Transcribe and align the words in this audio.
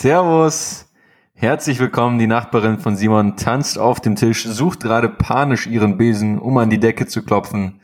Servus. 0.00 0.86
Herzlich 1.34 1.80
willkommen. 1.80 2.20
Die 2.20 2.28
Nachbarin 2.28 2.78
von 2.78 2.94
Simon 2.94 3.36
tanzt 3.36 3.80
auf 3.80 3.98
dem 3.98 4.14
Tisch, 4.14 4.44
sucht 4.44 4.78
gerade 4.78 5.08
panisch 5.08 5.66
ihren 5.66 5.98
Besen, 5.98 6.38
um 6.38 6.56
an 6.58 6.70
die 6.70 6.78
Decke 6.78 7.08
zu 7.08 7.24
klopfen. 7.24 7.80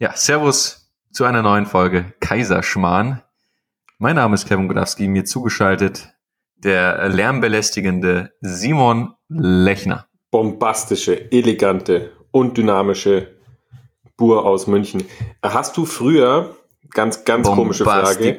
Ja, 0.00 0.16
Servus 0.16 0.90
zu 1.12 1.22
einer 1.22 1.42
neuen 1.42 1.66
Folge 1.66 2.12
Kaiserschmarrn. 2.18 3.22
Mein 3.98 4.16
Name 4.16 4.34
ist 4.34 4.48
Kevin 4.48 4.66
Godowski, 4.66 5.06
mir 5.06 5.26
zugeschaltet 5.26 6.12
der 6.56 7.08
lärmbelästigende 7.08 8.32
Simon 8.40 9.14
Lechner. 9.28 10.08
Bombastische, 10.32 11.30
elegante 11.30 12.16
und 12.32 12.58
dynamische 12.58 13.36
Bur 14.16 14.44
aus 14.44 14.66
München. 14.66 15.04
Hast 15.40 15.76
du 15.76 15.84
früher 15.84 16.56
Ganz, 16.92 17.24
ganz 17.24 17.46
komische 17.46 17.84
Frage. 17.84 18.36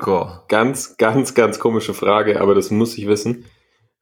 Ganz, 0.48 0.98
ganz, 0.98 1.34
ganz 1.34 1.60
komische 1.60 1.94
Frage, 1.94 2.42
aber 2.42 2.56
das 2.56 2.72
muss 2.72 2.98
ich 2.98 3.08
wissen. 3.08 3.46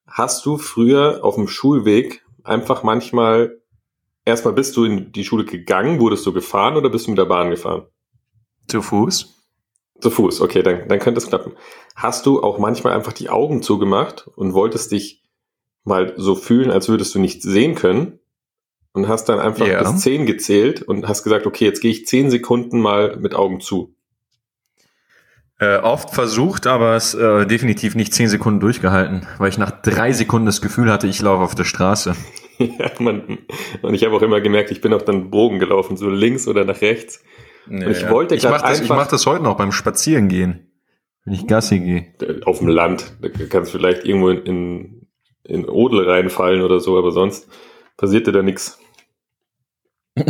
Hast 0.07 0.45
du 0.45 0.57
früher 0.57 1.19
auf 1.23 1.35
dem 1.35 1.47
Schulweg 1.47 2.23
einfach 2.43 2.83
manchmal, 2.83 3.59
erstmal 4.25 4.53
bist 4.53 4.77
du 4.77 4.85
in 4.85 5.11
die 5.11 5.25
Schule 5.25 5.45
gegangen, 5.45 5.99
wurdest 5.99 6.25
du 6.25 6.33
gefahren 6.33 6.77
oder 6.77 6.89
bist 6.89 7.07
du 7.07 7.11
mit 7.11 7.17
der 7.17 7.25
Bahn 7.25 7.49
gefahren? 7.49 7.85
Zu 8.67 8.81
Fuß? 8.81 9.33
Zu 9.99 10.11
Fuß, 10.11 10.41
okay, 10.41 10.63
dann, 10.63 10.87
dann 10.87 10.99
könnte 10.99 11.19
es 11.19 11.27
klappen. 11.27 11.53
Hast 11.95 12.25
du 12.25 12.41
auch 12.41 12.59
manchmal 12.59 12.93
einfach 12.93 13.13
die 13.13 13.29
Augen 13.29 13.61
zugemacht 13.61 14.29
und 14.35 14.53
wolltest 14.53 14.91
dich 14.91 15.23
mal 15.83 16.13
so 16.17 16.35
fühlen, 16.35 16.69
als 16.69 16.87
würdest 16.87 17.15
du 17.15 17.19
nichts 17.19 17.43
sehen 17.43 17.75
können 17.75 18.19
und 18.93 19.07
hast 19.07 19.25
dann 19.25 19.39
einfach 19.39 19.67
ja. 19.67 19.79
bis 19.81 20.01
zehn 20.01 20.25
gezählt 20.25 20.81
und 20.81 21.07
hast 21.07 21.23
gesagt, 21.23 21.45
okay, 21.47 21.65
jetzt 21.65 21.81
gehe 21.81 21.91
ich 21.91 22.05
zehn 22.05 22.29
Sekunden 22.29 22.79
mal 22.79 23.17
mit 23.17 23.33
Augen 23.33 23.59
zu. 23.59 23.95
Äh, 25.59 25.77
oft 25.77 26.11
versucht, 26.11 26.67
aber 26.67 26.95
es 26.95 27.15
äh, 27.15 27.47
definitiv 27.47 27.95
nicht 27.95 28.13
zehn 28.13 28.27
Sekunden 28.27 28.59
durchgehalten, 28.59 29.25
weil 29.39 29.49
ich 29.49 29.57
nach 29.57 29.71
drei 29.71 30.11
Sekunden 30.11 30.45
das 30.45 30.61
Gefühl 30.61 30.91
hatte, 30.91 31.07
ich 31.07 31.19
laufe 31.19 31.43
auf 31.43 31.55
der 31.55 31.63
Straße. 31.63 32.15
ja, 32.59 32.91
man, 32.99 33.39
und 33.81 33.93
ich 33.95 34.05
habe 34.05 34.15
auch 34.15 34.21
immer 34.21 34.39
gemerkt, 34.39 34.69
ich 34.69 34.81
bin 34.81 34.93
auch 34.93 35.01
dann 35.01 35.31
Bogen 35.31 35.57
gelaufen, 35.57 35.97
so 35.97 36.09
links 36.09 36.47
oder 36.47 36.63
nach 36.63 36.81
rechts. 36.81 37.23
Und 37.67 37.89
ich 37.89 38.07
wollte 38.07 38.35
ich 38.35 38.43
mach 38.43 38.61
das, 38.61 38.81
Ich 38.81 38.89
mache 38.89 39.09
das 39.09 39.25
heute 39.25 39.43
noch 39.43 39.57
beim 39.57 39.71
Spazierengehen, 39.71 40.71
wenn 41.25 41.33
ich 41.33 41.47
Gassi 41.47 41.79
gehe. 41.79 42.13
Auf 42.45 42.59
dem 42.59 42.67
Land, 42.67 43.17
da 43.21 43.27
kannst 43.49 43.73
du 43.73 43.79
vielleicht 43.79 44.05
irgendwo 44.05 44.29
in, 44.29 44.43
in, 44.43 45.07
in 45.43 45.67
Odel 45.67 46.07
reinfallen 46.07 46.61
oder 46.61 46.79
so, 46.79 46.99
aber 46.99 47.11
sonst 47.11 47.49
passiert 47.97 48.27
dir 48.27 48.31
da 48.31 48.43
nichts. 48.43 48.79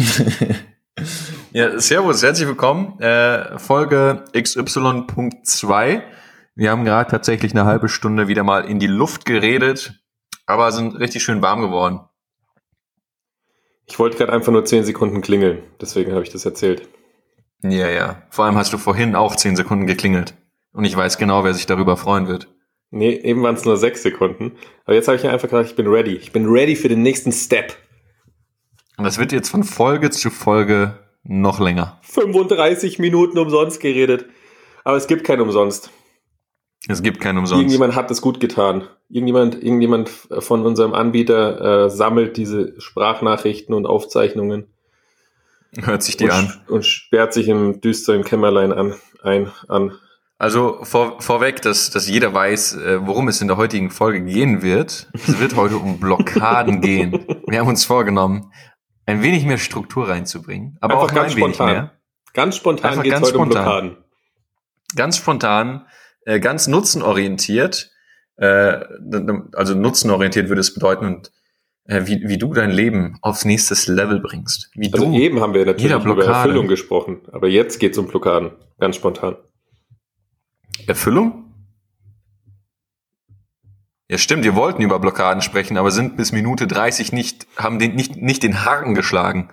Ja, 1.57 1.79
servus, 1.79 2.21
herzlich 2.21 2.47
willkommen. 2.47 2.99
Äh, 2.99 3.57
Folge 3.57 4.25
XY.2. 4.31 6.03
Wir 6.53 6.69
haben 6.69 6.85
gerade 6.85 7.09
tatsächlich 7.09 7.51
eine 7.51 7.65
halbe 7.65 7.89
Stunde 7.89 8.27
wieder 8.27 8.43
mal 8.43 8.65
in 8.65 8.77
die 8.77 8.85
Luft 8.85 9.25
geredet, 9.25 9.99
aber 10.45 10.71
sind 10.71 10.99
richtig 10.99 11.23
schön 11.23 11.41
warm 11.41 11.61
geworden. 11.61 12.01
Ich 13.87 13.97
wollte 13.97 14.17
gerade 14.17 14.33
einfach 14.33 14.51
nur 14.51 14.65
10 14.65 14.83
Sekunden 14.83 15.21
klingeln, 15.21 15.63
deswegen 15.81 16.11
habe 16.11 16.21
ich 16.21 16.29
das 16.29 16.45
erzählt. 16.45 16.87
Ja, 17.63 17.89
ja. 17.89 18.21
Vor 18.29 18.45
allem 18.45 18.55
hast 18.55 18.71
du 18.71 18.77
vorhin 18.77 19.15
auch 19.15 19.35
10 19.35 19.55
Sekunden 19.55 19.87
geklingelt. 19.87 20.35
Und 20.73 20.85
ich 20.85 20.95
weiß 20.95 21.17
genau, 21.17 21.43
wer 21.43 21.55
sich 21.55 21.65
darüber 21.65 21.97
freuen 21.97 22.27
wird. 22.27 22.49
Nee, 22.91 23.15
eben 23.15 23.41
waren 23.41 23.55
es 23.55 23.65
nur 23.65 23.77
6 23.77 24.03
Sekunden. 24.03 24.51
Aber 24.85 24.93
jetzt 24.93 25.07
habe 25.07 25.17
ich 25.17 25.27
einfach 25.27 25.49
gesagt, 25.49 25.71
ich 25.71 25.75
bin 25.75 25.87
ready. 25.87 26.17
Ich 26.17 26.31
bin 26.31 26.45
ready 26.45 26.75
für 26.75 26.87
den 26.87 27.01
nächsten 27.01 27.31
Step. 27.31 27.75
Und 28.97 29.05
das 29.05 29.17
wird 29.17 29.31
jetzt 29.31 29.49
von 29.49 29.63
Folge 29.63 30.11
zu 30.11 30.29
Folge 30.29 30.99
noch 31.27 31.59
länger. 31.59 31.99
35 32.03 32.99
Minuten 32.99 33.37
umsonst 33.37 33.79
geredet. 33.79 34.25
Aber 34.83 34.97
es 34.97 35.07
gibt 35.07 35.25
kein 35.25 35.41
Umsonst. 35.41 35.91
Es 36.87 37.03
gibt 37.03 37.19
kein 37.19 37.37
Umsonst. 37.37 37.59
Irgendjemand 37.59 37.95
hat 37.95 38.09
es 38.11 38.21
gut 38.21 38.39
getan. 38.39 38.87
Irgendjemand, 39.09 39.61
irgendjemand 39.61 40.09
von 40.09 40.65
unserem 40.65 40.93
Anbieter 40.93 41.85
äh, 41.85 41.89
sammelt 41.89 42.37
diese 42.37 42.79
Sprachnachrichten 42.79 43.75
und 43.75 43.85
Aufzeichnungen. 43.85 44.67
Hört 45.77 46.03
sich 46.03 46.17
die 46.17 46.25
und, 46.25 46.31
an. 46.31 46.53
Und 46.67 46.85
sperrt 46.85 47.33
sich 47.33 47.49
im 47.49 47.81
düsteren 47.81 48.23
Kämmerlein 48.23 48.71
an, 48.71 48.95
ein, 49.21 49.51
an. 49.67 49.91
Also 50.37 50.79
vor, 50.83 51.19
vorweg, 51.19 51.61
dass, 51.61 51.89
dass 51.89 52.07
jeder 52.07 52.33
weiß, 52.33 52.77
äh, 52.77 53.05
worum 53.05 53.27
es 53.27 53.41
in 53.41 53.47
der 53.47 53.57
heutigen 53.57 53.89
Folge 53.89 54.21
gehen 54.21 54.61
wird. 54.61 55.09
Es 55.13 55.39
wird 55.39 55.55
heute 55.55 55.77
um 55.77 55.99
Blockaden 55.99 56.79
gehen. 56.79 57.25
Wir 57.47 57.59
haben 57.59 57.67
uns 57.67 57.85
vorgenommen, 57.85 58.51
ein 59.07 59.23
wenig 59.23 59.45
mehr 59.45 59.57
Struktur 59.57 60.07
reinzubringen, 60.07 60.77
aber 60.79 60.95
Einfach 60.95 61.09
auch 61.09 61.15
ganz 61.15 61.33
ein 61.33 61.37
spontan. 61.39 61.67
wenig 61.67 61.81
mehr. 61.81 61.91
Ganz 62.33 62.55
spontan 62.55 63.01
geht 63.01 63.13
es 63.13 63.21
heute 63.21 63.29
spontan. 63.29 63.41
um 63.41 63.49
Blockaden. 63.49 63.97
Ganz 64.95 65.17
spontan, 65.17 65.87
äh, 66.25 66.39
ganz 66.39 66.67
nutzenorientiert. 66.67 67.91
Äh, 68.35 68.79
also 69.53 69.73
nutzenorientiert 69.73 70.49
würde 70.49 70.61
es 70.61 70.73
bedeuten 70.73 71.05
und 71.05 71.31
äh, 71.85 72.05
wie, 72.05 72.27
wie 72.27 72.37
du 72.37 72.53
dein 72.53 72.69
Leben 72.69 73.17
aufs 73.21 73.45
nächste 73.45 73.91
Level 73.91 74.19
bringst. 74.19 74.69
Wie 74.75 74.93
also 74.93 75.05
du 75.05 75.13
eben 75.13 75.39
haben 75.39 75.53
wir 75.53 75.65
natürlich 75.65 75.91
über 75.91 76.23
Erfüllung 76.23 76.67
gesprochen, 76.67 77.21
aber 77.31 77.47
jetzt 77.47 77.79
geht 77.79 77.93
es 77.93 77.97
um 77.97 78.07
Blockaden, 78.07 78.51
ganz 78.77 78.97
spontan. 78.97 79.37
Erfüllung? 80.85 81.46
Ja, 84.09 84.17
stimmt, 84.17 84.45
wir 84.45 84.55
wollten 84.55 84.81
über 84.81 84.99
Blockaden 84.99 85.41
sprechen, 85.41 85.77
aber 85.77 85.91
sind 85.91 86.15
bis 86.15 86.31
Minute 86.31 86.65
30 86.65 87.11
nicht, 87.11 87.45
haben 87.57 87.77
den, 87.77 87.95
nicht, 87.95 88.15
nicht 88.15 88.41
den 88.41 88.63
Haken 88.63 88.95
geschlagen. 88.95 89.49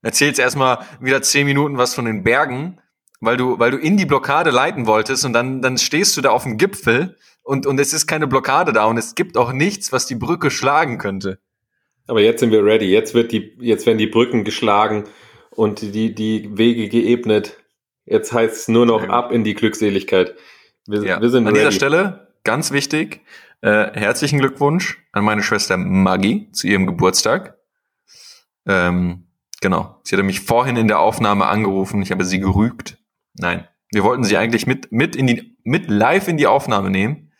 Erzählst 0.00 0.38
erstmal 0.38 0.78
wieder 1.00 1.22
10 1.22 1.44
Minuten 1.44 1.76
was 1.76 1.94
von 1.94 2.04
den 2.04 2.22
Bergen, 2.22 2.80
weil 3.20 3.36
du, 3.36 3.58
weil 3.58 3.72
du 3.72 3.78
in 3.78 3.96
die 3.96 4.06
Blockade 4.06 4.50
leiten 4.50 4.86
wolltest 4.86 5.24
und 5.24 5.32
dann, 5.32 5.60
dann 5.60 5.76
stehst 5.76 6.16
du 6.16 6.20
da 6.20 6.30
auf 6.30 6.44
dem 6.44 6.56
Gipfel 6.56 7.16
und, 7.42 7.66
und 7.66 7.80
es 7.80 7.92
ist 7.92 8.06
keine 8.06 8.28
Blockade 8.28 8.72
da 8.72 8.84
und 8.84 8.96
es 8.96 9.16
gibt 9.16 9.36
auch 9.36 9.52
nichts, 9.52 9.92
was 9.92 10.06
die 10.06 10.14
Brücke 10.14 10.52
schlagen 10.52 10.98
könnte. 10.98 11.40
Aber 12.06 12.20
jetzt 12.20 12.40
sind 12.40 12.52
wir 12.52 12.64
ready. 12.64 12.86
Jetzt 12.86 13.12
wird 13.14 13.32
die, 13.32 13.56
jetzt 13.60 13.86
werden 13.86 13.98
die 13.98 14.06
Brücken 14.06 14.44
geschlagen 14.44 15.04
und 15.50 15.80
die, 15.82 16.14
die 16.14 16.56
Wege 16.56 16.88
geebnet. 16.88 17.58
Jetzt 18.06 18.32
heißt 18.32 18.54
es 18.54 18.68
nur 18.68 18.86
noch 18.86 19.08
ab 19.08 19.32
in 19.32 19.44
die 19.44 19.54
Glückseligkeit. 19.54 20.34
Wir, 20.86 21.02
ja. 21.02 21.20
wir 21.20 21.28
sind 21.28 21.46
An 21.46 21.54
ready. 21.54 21.58
dieser 21.58 21.72
Stelle, 21.72 22.28
ganz 22.44 22.70
wichtig, 22.70 23.20
äh, 23.60 23.98
herzlichen 23.98 24.38
Glückwunsch 24.38 24.98
an 25.12 25.24
meine 25.24 25.42
Schwester 25.42 25.76
Maggie 25.76 26.50
zu 26.52 26.66
ihrem 26.66 26.86
Geburtstag. 26.86 27.58
Ähm, 28.66 29.28
genau. 29.60 30.00
Sie 30.04 30.14
hatte 30.14 30.22
mich 30.22 30.40
vorhin 30.40 30.76
in 30.76 30.88
der 30.88 31.00
Aufnahme 31.00 31.46
angerufen. 31.46 32.02
Ich 32.02 32.10
habe 32.12 32.24
sie 32.24 32.38
gerügt. 32.38 32.98
Nein. 33.34 33.66
Wir 33.90 34.04
wollten 34.04 34.24
sie 34.24 34.36
eigentlich 34.36 34.66
mit, 34.66 34.92
mit 34.92 35.16
in 35.16 35.26
die, 35.26 35.56
mit 35.64 35.88
live 35.88 36.28
in 36.28 36.36
die 36.36 36.46
Aufnahme 36.46 36.90
nehmen. 36.90 37.32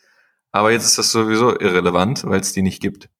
Aber 0.51 0.73
jetzt 0.73 0.87
ist 0.87 0.99
das 0.99 1.13
sowieso 1.13 1.59
irrelevant, 1.59 2.25
weil 2.25 2.41
es 2.41 2.53
die 2.53 2.63
nicht 2.63 2.81
gibt. 2.81 3.11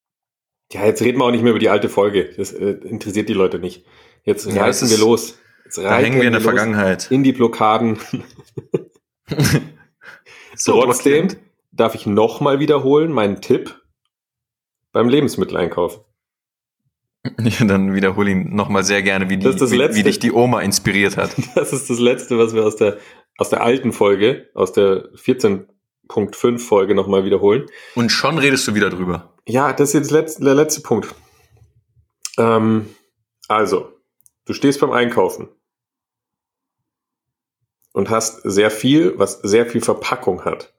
Ja, 0.73 0.85
jetzt 0.85 1.03
reden 1.03 1.19
wir 1.19 1.25
auch 1.25 1.31
nicht 1.31 1.43
mehr 1.43 1.51
über 1.51 1.61
die 1.61 1.69
alte 1.69 1.89
Folge. 1.89 2.33
Das 2.37 2.53
äh, 2.53 2.71
interessiert 2.71 3.29
die 3.29 3.35
Leute 3.35 3.59
nicht. 3.59 3.85
Jetzt 4.25 4.47
ja, 4.47 4.63
reißen 4.63 4.89
wir 4.91 4.99
los. 4.99 5.39
Jetzt 5.65 5.79
da 5.79 5.99
hängen 5.99 6.17
wir 6.17 6.27
in 6.27 6.33
der 6.33 6.41
Vergangenheit. 6.41 7.11
In 7.11 7.23
die 7.23 7.33
Blockaden. 7.33 7.99
so, 10.57 10.83
Trotzdem, 10.83 11.29
darf 11.71 11.95
ich 11.95 12.07
nochmal 12.07 12.59
wiederholen 12.61 13.13
meinen 13.13 13.41
Tipp 13.41 13.81
beim 14.93 15.09
Lebensmitteleinkauf. 15.09 16.05
Ja, 17.41 17.67
dann 17.67 17.95
wiederhole 17.95 18.31
ihn 18.31 18.55
nochmal 18.55 18.85
sehr 18.85 19.03
gerne, 19.03 19.29
wie, 19.29 19.37
die, 19.37 19.47
wie, 19.47 19.95
wie, 19.97 20.03
dich 20.03 20.19
die 20.19 20.33
Oma 20.33 20.61
inspiriert 20.63 21.17
hat. 21.17 21.31
Das 21.55 21.73
ist 21.73 21.91
das 21.91 21.99
Letzte, 21.99 22.39
was 22.39 22.55
wir 22.55 22.65
aus 22.65 22.77
der, 22.77 22.99
aus 23.37 23.51
der 23.51 23.63
alten 23.63 23.93
Folge, 23.93 24.49
aus 24.55 24.73
der 24.73 25.13
14.5 25.13 26.59
Folge 26.59 26.95
nochmal 26.95 27.25
wiederholen. 27.25 27.67
Und 27.97 28.11
schon 28.11 28.39
redest 28.39 28.67
du 28.69 28.75
wieder 28.75 28.89
drüber. 28.89 29.35
Ja, 29.47 29.73
das 29.73 29.91
ist 29.91 29.95
jetzt 29.95 30.11
letzte, 30.11 30.45
der 30.45 30.55
letzte 30.55 30.81
Punkt. 30.81 31.15
Ähm, 32.39 32.89
also, 33.49 33.93
du 34.47 34.53
stehst 34.53 34.81
beim 34.81 34.93
Einkaufen 34.93 35.49
und 37.93 38.11
hast 38.11 38.43
sehr 38.45 38.71
viel, 38.71 39.19
was 39.19 39.41
sehr 39.41 39.67
viel 39.67 39.81
Verpackung 39.81 40.45
hat. 40.45 40.73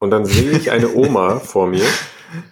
Und 0.00 0.10
dann 0.10 0.24
sehe 0.24 0.50
ich 0.50 0.70
eine 0.70 0.94
Oma 0.94 1.38
vor 1.38 1.68
mir, 1.68 1.84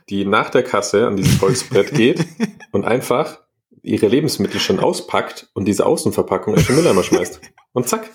die 0.08 0.24
nach 0.24 0.50
der 0.50 0.62
Kasse 0.62 1.06
an 1.06 1.16
dieses 1.16 1.40
Holzbrett 1.40 1.92
geht 1.92 2.24
und 2.72 2.84
einfach 2.84 3.40
ihre 3.82 4.06
Lebensmittel 4.06 4.60
schon 4.60 4.78
auspackt 4.78 5.48
und 5.54 5.64
diese 5.64 5.86
Außenverpackung 5.86 6.54
in 6.54 6.62
den 6.62 6.76
Mülleimer 6.76 7.02
schmeißt. 7.02 7.40
Und 7.72 7.88
zack, 7.88 8.10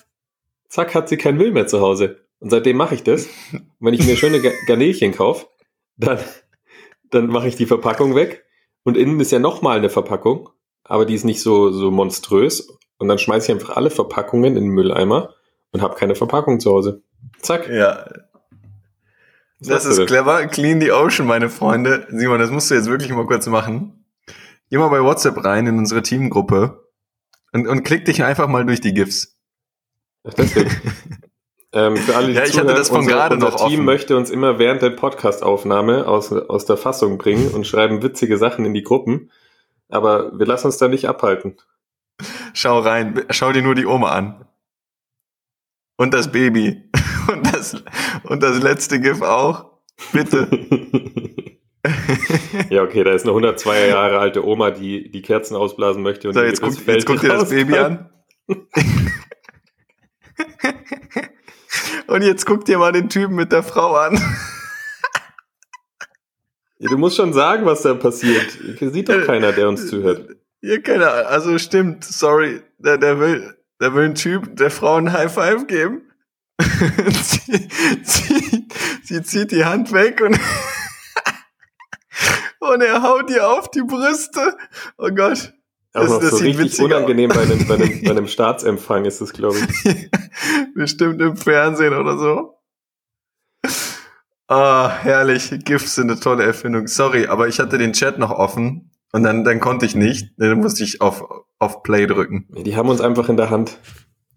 zack 0.70 0.94
hat 0.94 1.10
sie 1.10 1.18
keinen 1.18 1.38
Müll 1.38 1.52
mehr 1.52 1.68
zu 1.68 1.82
Hause. 1.82 2.28
Und 2.40 2.52
seitdem 2.52 2.78
mache 2.78 2.96
ich 2.96 3.04
das. 3.04 3.28
Und 3.52 3.72
wenn 3.80 3.94
ich 3.94 4.06
mir 4.06 4.16
schöne 4.16 4.40
Garnelchen 4.68 5.14
kaufe, 5.14 5.48
dann, 5.98 6.20
dann 7.10 7.28
mache 7.28 7.48
ich 7.48 7.56
die 7.56 7.66
Verpackung 7.66 8.16
weg. 8.16 8.46
Und 8.84 8.98
innen 8.98 9.20
ist 9.20 9.32
ja 9.32 9.40
nochmal 9.40 9.78
eine 9.78 9.90
Verpackung, 9.90 10.50
aber 10.84 11.06
die 11.06 11.16
ist 11.16 11.24
nicht 11.24 11.42
so, 11.42 11.72
so 11.72 11.90
monströs. 11.90 12.68
Und 13.00 13.08
dann 13.08 13.18
schmeiße 13.18 13.52
ich 13.52 13.58
einfach 13.58 13.76
alle 13.76 13.90
Verpackungen 13.90 14.56
in 14.58 14.66
den 14.66 14.74
Mülleimer 14.74 15.34
und 15.72 15.82
habe 15.82 15.96
keine 15.96 16.14
Verpackung 16.16 16.60
zu 16.60 16.72
Hause. 16.72 17.02
Zack. 17.40 17.70
Ja, 17.70 18.06
das 19.68 19.86
ist 19.86 20.06
clever. 20.06 20.48
Clean 20.48 20.80
the 20.82 20.92
Ocean, 20.92 21.28
meine 21.28 21.50
Freunde. 21.50 22.08
Simon, 22.10 22.40
das 22.40 22.52
musst 22.52 22.70
du 22.72 22.76
jetzt 22.76 22.88
wirklich 22.88 23.12
mal 23.12 23.26
kurz 23.26 23.48
machen. 23.48 24.06
Geh 24.70 24.78
mal 24.78 24.90
bei 24.90 25.02
WhatsApp 25.02 25.44
rein 25.44 25.68
in 25.68 25.78
unsere 25.78 26.02
Teamgruppe 26.02 26.90
und, 27.52 27.68
und 27.68 27.84
klick 27.84 28.06
dich 28.06 28.24
einfach 28.24 28.48
mal 28.48 28.66
durch 28.66 28.82
die 28.82 28.94
GIFs. 28.94 29.38
Deswegen. 30.24 30.70
Ähm, 31.76 31.98
für 31.98 32.16
alle, 32.16 32.28
die 32.28 32.34
Ja, 32.34 32.44
ich 32.44 32.52
hatte 32.52 32.68
zuhören, 32.68 32.78
das 32.78 32.90
von 32.90 33.00
unser, 33.00 33.12
gerade 33.12 33.36
unser 33.36 33.50
noch 33.50 33.56
Team 33.56 33.80
offen. 33.80 33.86
möchte 33.86 34.16
uns 34.16 34.30
immer 34.30 34.60
während 34.60 34.84
der 34.84 34.92
Podcastaufnahme 34.92 36.08
aus, 36.08 36.32
aus 36.32 36.66
der 36.66 36.78
Fassung 36.78 37.18
bringen 37.18 37.50
und 37.50 37.66
schreiben 37.66 38.04
witzige 38.04 38.38
Sachen 38.38 38.64
in 38.64 38.76
die 38.76 38.84
Gruppen. 38.84 39.32
Aber 39.90 40.38
wir 40.38 40.46
lassen 40.46 40.68
uns 40.68 40.78
da 40.78 40.88
nicht 40.88 41.10
abhalten. 41.10 41.58
Schau 42.54 42.78
rein, 42.80 43.26
schau 43.32 43.52
dir 43.52 43.64
nur 43.64 43.74
die 43.74 43.88
Oma 43.88 44.12
an. 44.12 44.46
Und 45.98 46.14
das 46.14 46.32
Baby. 46.32 46.90
Und 47.32 47.54
das, 47.54 47.82
und 48.24 48.44
das 48.44 48.62
letzte 48.62 49.00
GIF 49.00 49.22
auch. 49.22 49.78
Bitte. 50.12 50.50
ja, 52.70 52.84
okay, 52.84 53.06
da 53.06 53.14
ist 53.14 53.24
eine 53.24 53.32
102 53.32 53.88
Jahre 53.88 54.20
alte 54.20 54.46
Oma, 54.46 54.72
die 54.72 55.10
die 55.10 55.22
Kerzen 55.22 55.56
ausblasen 55.56 56.04
möchte. 56.04 56.28
Und 56.28 56.34
So, 56.34 56.42
ihr 56.42 56.48
jetzt, 56.48 56.62
guck, 56.62 56.86
jetzt 56.86 57.06
guck 57.06 57.22
dir 57.22 57.30
das. 57.30 57.50
Baby 57.50 57.78
an. 57.78 58.10
Und 62.08 62.24
jetzt 62.24 62.46
guck 62.46 62.66
dir 62.66 62.78
mal 62.78 62.92
den 62.92 63.08
Typen 63.08 63.36
mit 63.36 63.54
der 63.54 63.64
Frau 63.64 63.96
an. 63.96 64.20
Ja, 66.80 66.90
du 66.90 66.98
musst 66.98 67.16
schon 67.16 67.32
sagen, 67.32 67.66
was 67.66 67.84
da 67.84 67.94
passiert. 67.94 68.58
Hier 68.78 68.92
sieht 68.92 69.08
doch 69.08 69.26
keiner, 69.26 69.54
der 69.54 69.70
uns 69.70 69.88
zuhört. 69.88 70.36
Ja, 70.62 70.78
keine 70.80 71.10
Ahnung. 71.10 71.28
Also 71.28 71.58
stimmt, 71.58 72.04
sorry. 72.04 72.62
Der, 72.78 72.98
der 72.98 73.18
will, 73.20 73.56
der 73.82 73.94
will 73.94 74.06
ein 74.06 74.16
Typ 74.16 74.56
der 74.56 74.72
Frau 74.72 74.96
ein 74.96 75.12
High 75.12 75.34
Five 75.34 75.68
geben. 75.68 76.10
sie, 76.62 77.70
sie, 78.04 78.68
sie 79.04 79.24
zieht 79.24 79.52
die 79.52 79.66
Hand 79.66 79.92
weg 79.92 80.22
und, 80.22 80.40
und 82.60 82.82
er 82.82 83.02
haut 83.02 83.30
ihr 83.30 83.50
auf 83.50 83.70
die 83.72 83.82
Brüste. 83.82 84.56
Oh 84.98 85.10
Gott. 85.10 85.54
Das- 85.94 86.10
noch 86.10 86.20
das 86.20 86.32
so 86.32 86.38
sieht 86.38 86.58
richtig 86.58 86.82
unangenehm 86.82 87.30
bei 87.30 87.42
einem, 87.42 87.68
bei, 87.68 87.76
einem, 87.76 88.02
bei 88.04 88.12
einem 88.12 88.28
Staatsempfang 88.28 89.06
ist 89.06 89.22
es, 89.22 89.32
glaube 89.34 89.60
ich. 89.60 90.10
Bestimmt 90.76 91.22
im 91.22 91.38
Fernsehen 91.38 91.94
oder 91.94 92.18
so. 92.18 92.60
Ah, 94.48 94.90
herrlich. 95.02 95.52
GIFs 95.64 95.96
sind 95.96 96.12
eine 96.12 96.20
tolle 96.20 96.44
Erfindung. 96.44 96.88
Sorry, 96.88 97.28
aber 97.28 97.48
ich 97.48 97.60
hatte 97.60 97.78
den 97.78 97.94
Chat 97.94 98.18
noch 98.18 98.32
offen 98.32 98.93
und 99.14 99.24
dann, 99.24 99.44
dann 99.46 99.60
konnte 99.62 99.86
ich 99.86 99.96
nicht. 99.96 100.32
Dann 100.38 100.60
musste 100.60 100.84
ich 100.84 101.00
auf, 101.02 101.24
auf 101.60 101.84
Play 101.84 102.06
drücken. 102.08 102.48
Die 102.50 102.76
haben 102.76 102.90
uns 102.90 103.00
einfach 103.00 103.30
in 103.30 103.38
der 103.38 103.50
Hand. 103.50 103.78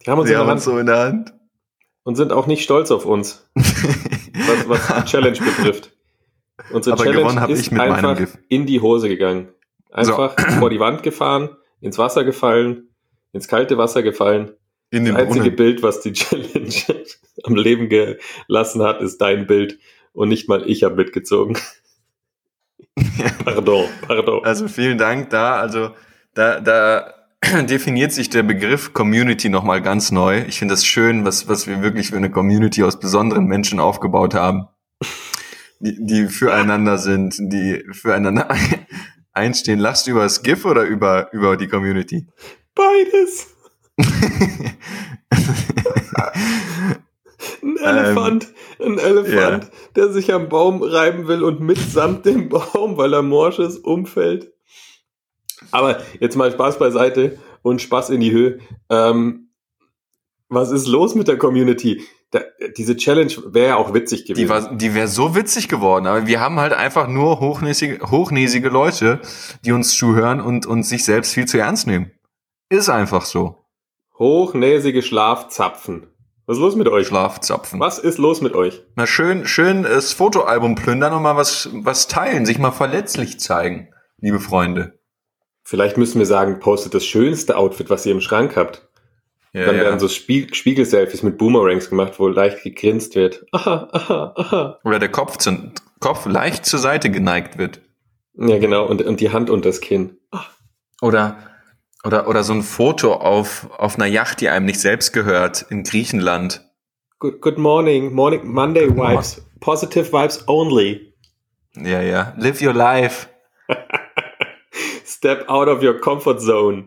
Die 0.05 0.11
haben 0.11 0.21
uns 0.21 0.29
Sie 0.29 0.35
in 0.35 0.39
der 0.39 0.41
haben 0.41 0.49
Hand 0.49 0.57
uns 0.59 0.65
so 0.65 0.79
in 0.79 0.87
der 0.87 0.99
Hand. 0.99 1.35
und 2.05 2.15
sind 2.17 2.33
auch 2.33 2.47
nicht 2.47 2.63
stolz 2.63 2.91
auf 2.93 3.05
uns, 3.07 3.49
was, 3.55 4.69
was 4.69 4.87
die 4.97 5.05
Challenge 5.11 5.39
betrifft. 5.39 5.93
Unsere 6.71 6.95
Aber 6.95 7.05
Challenge 7.05 7.23
gewonnen 7.23 7.41
hab 7.41 7.51
ist 7.51 7.61
ich 7.61 7.71
mit 7.71 7.79
meinem 7.79 7.93
einfach 7.93 8.17
GIF. 8.17 8.39
in 8.49 8.67
die 8.67 8.81
Hose 8.81 9.09
gegangen. 9.09 9.49
Einfach 9.91 10.37
vor 10.59 10.71
die 10.71 10.79
Wand 10.81 11.03
gefahren, 11.03 11.51
ins 11.81 11.99
Wasser 11.99 12.25
gefallen, 12.25 12.89
ins 13.33 13.49
kalte 13.49 13.79
Wasser 13.79 14.03
gefallen. 14.03 14.53
In 14.91 15.05
Das 15.05 15.15
den 15.15 15.17
einzige 15.17 15.41
Brunnen. 15.51 15.57
Bild, 15.57 15.83
was 15.83 16.01
die 16.01 16.13
Challenge 16.15 16.71
am 17.43 17.57
Leben 17.57 17.89
gelassen 17.89 18.83
hat, 18.83 19.03
ist 19.03 19.19
dein 19.21 19.47
Bild 19.47 19.79
und 20.13 20.29
nicht 20.29 20.49
mal 20.49 20.69
ich 20.71 20.85
habe 20.85 20.95
mitgezogen. 20.95 21.59
Pardon, 23.45 23.89
pardon. 24.07 24.45
Also 24.45 24.69
vielen 24.69 24.99
Dank 24.99 25.31
da. 25.31 25.57
Also 25.57 25.91
da, 26.35 26.61
da 26.61 27.15
definiert 27.63 28.13
sich 28.13 28.31
der 28.31 28.43
Begriff 28.43 28.93
Community 28.93 29.49
nochmal 29.49 29.83
ganz 29.83 30.11
neu. 30.11 30.45
Ich 30.47 30.59
finde 30.59 30.75
das 30.75 30.85
schön, 30.85 31.25
was, 31.25 31.49
was 31.49 31.67
wir 31.67 31.83
wirklich 31.83 32.09
für 32.09 32.17
eine 32.17 32.31
Community 32.31 32.83
aus 32.83 32.99
besonderen 32.99 33.47
Menschen 33.47 33.81
aufgebaut 33.81 34.35
haben. 34.35 34.69
Die, 35.81 36.05
die 36.05 36.29
füreinander 36.29 36.99
sind, 36.99 37.37
die 37.39 37.85
füreinander 37.93 38.49
einstehen. 39.33 39.79
Lachst 39.79 40.07
du 40.07 40.13
über 40.13 40.23
das 40.23 40.43
GIF 40.43 40.65
oder 40.65 40.85
über, 40.85 41.33
über 41.33 41.57
die 41.57 41.69
Community? 41.69 42.27
Beides. 42.75 43.49
Ein 47.63 47.77
Elefant, 47.77 48.49
ein 48.81 48.99
Elefant, 48.99 49.71
der 49.95 50.13
sich 50.13 50.33
am 50.33 50.49
Baum 50.49 50.83
reiben 50.83 51.29
will 51.29 51.43
und 51.43 51.61
mitsamt 51.61 52.27
dem 52.27 52.49
Baum, 52.49 52.97
weil 52.97 53.13
er 53.13 53.23
morsch 53.23 53.59
ist, 53.59 53.79
umfällt. 53.79 54.53
Aber 55.71 56.01
jetzt 56.21 56.37
mal 56.37 56.51
Spaß 56.53 56.79
beiseite 56.79 57.39
und 57.63 57.83
Spaß 57.83 58.11
in 58.11 58.21
die 58.21 58.31
Höhe. 58.31 58.59
Ähm, 58.91 59.49
was 60.49 60.71
ist 60.71 60.87
los 60.87 61.15
mit 61.15 61.29
der 61.29 61.39
Community? 61.39 62.03
Da, 62.31 62.41
diese 62.77 62.97
Challenge 62.97 63.33
wäre 63.47 63.69
ja 63.69 63.77
auch 63.77 63.95
witzig 63.95 64.25
gewesen. 64.25 64.43
Die, 64.43 64.49
war, 64.49 64.75
die 64.75 64.95
wäre 64.95 65.09
so 65.09 65.35
witzig 65.35 65.69
geworden, 65.69 66.07
aber 66.07 66.27
wir 66.27 66.41
haben 66.41 66.59
halt 66.59 66.73
einfach 66.73 67.09
nur 67.09 67.41
hochnäsige, 67.41 68.11
hochnäsige 68.11 68.69
Leute, 68.69 69.21
die 69.65 69.73
uns 69.73 69.97
zuhören 69.97 70.41
und, 70.41 70.67
und 70.67 70.83
sich 70.83 71.05
selbst 71.05 71.35
viel 71.35 71.47
zu 71.47 71.59
ernst 71.59 71.87
nehmen. 71.87 72.11
Ist 72.69 72.89
einfach 72.89 73.25
so. 73.25 73.65
Hochnäsige 74.19 75.03
Schlafzapfen. 75.03 76.09
Was 76.47 76.59
ist 76.59 76.63
los 76.63 76.77
mit 76.77 76.89
euch? 76.89 77.09
Schlafzapfen. 77.09 77.81
Was 77.81 77.99
ist 77.99 78.19
los 78.19 78.41
mit 78.41 78.55
euch? 78.55 78.83
Na 78.95 79.07
schön, 79.07 79.47
schön 79.47 79.83
das 79.83 80.13
Fotoalbum 80.13 80.77
plündern 80.77 81.13
und 81.13 81.23
mal 81.23 81.37
was, 81.37 81.69
was 81.73 82.07
teilen, 82.07 82.47
sich 82.47 82.59
mal 82.59 82.71
verletzlich 82.71 83.41
zeigen, 83.41 83.89
liebe 84.21 84.39
Freunde. 84.39 84.97
Vielleicht 85.65 85.97
müssen 85.97 86.21
wir 86.21 86.27
sagen, 86.27 86.61
postet 86.61 86.95
das 86.95 87.05
schönste 87.05 87.57
Outfit, 87.57 87.91
was 87.91 88.07
ihr 88.07 88.13
im 88.13 88.21
Schrank 88.21 88.57
habt. 88.57 88.89
Ja, 89.53 89.67
Dann 89.67 89.77
ja. 89.77 89.83
werden 89.83 89.99
so 89.99 90.07
Spie 90.07 90.47
Spiegelselfies 90.53 91.25
mit 91.25 91.39
Boomerangs 91.39 91.91
gemacht, 91.91 92.15
wo 92.19 92.29
leicht 92.29 92.63
gegrinst 92.63 93.17
wird. 93.17 93.45
Aha, 93.51 93.89
aha, 93.91 94.35
aha. 94.37 94.79
Oder 94.85 95.01
der 95.01 95.09
Kopf, 95.09 95.39
zu, 95.39 95.73
Kopf 95.99 96.27
leicht 96.27 96.65
zur 96.67 96.79
Seite 96.79 97.11
geneigt 97.11 97.59
wird. 97.59 97.81
Ja, 98.35 98.59
genau. 98.59 98.87
Und, 98.87 99.03
und 99.03 99.19
die 99.19 99.31
Hand 99.31 99.51
unter 99.51 99.71
das 99.71 99.81
Kinn. 99.81 100.19
Oder, 101.01 101.39
oder, 102.05 102.29
oder 102.29 102.43
so 102.45 102.53
ein 102.53 102.63
Foto 102.63 103.15
auf, 103.15 103.69
auf 103.79 103.97
einer 103.97 104.07
Yacht, 104.07 104.41
die 104.41 104.49
einem 104.49 104.67
nicht 104.67 104.81
selbst 104.81 105.13
gehört, 105.13 105.67
in 105.71 105.83
Griechenland. 105.83 106.65
Good, 107.19 107.41
good 107.41 107.59
morning. 107.59 108.13
Morning, 108.13 108.47
Monday 108.47 108.87
Good 108.87 108.97
morning. 108.97 109.17
vibes. 109.19 109.43
Positive 109.61 110.13
vibes 110.13 110.45
only. 110.49 111.15
Ja, 111.77 112.01
ja. 112.01 112.35
Live 112.37 112.61
your 112.63 112.75
life. 112.75 113.29
Step 115.05 115.49
out 115.49 115.69
of 115.69 115.83
your 115.83 115.99
comfort 116.01 116.41
zone. 116.41 116.87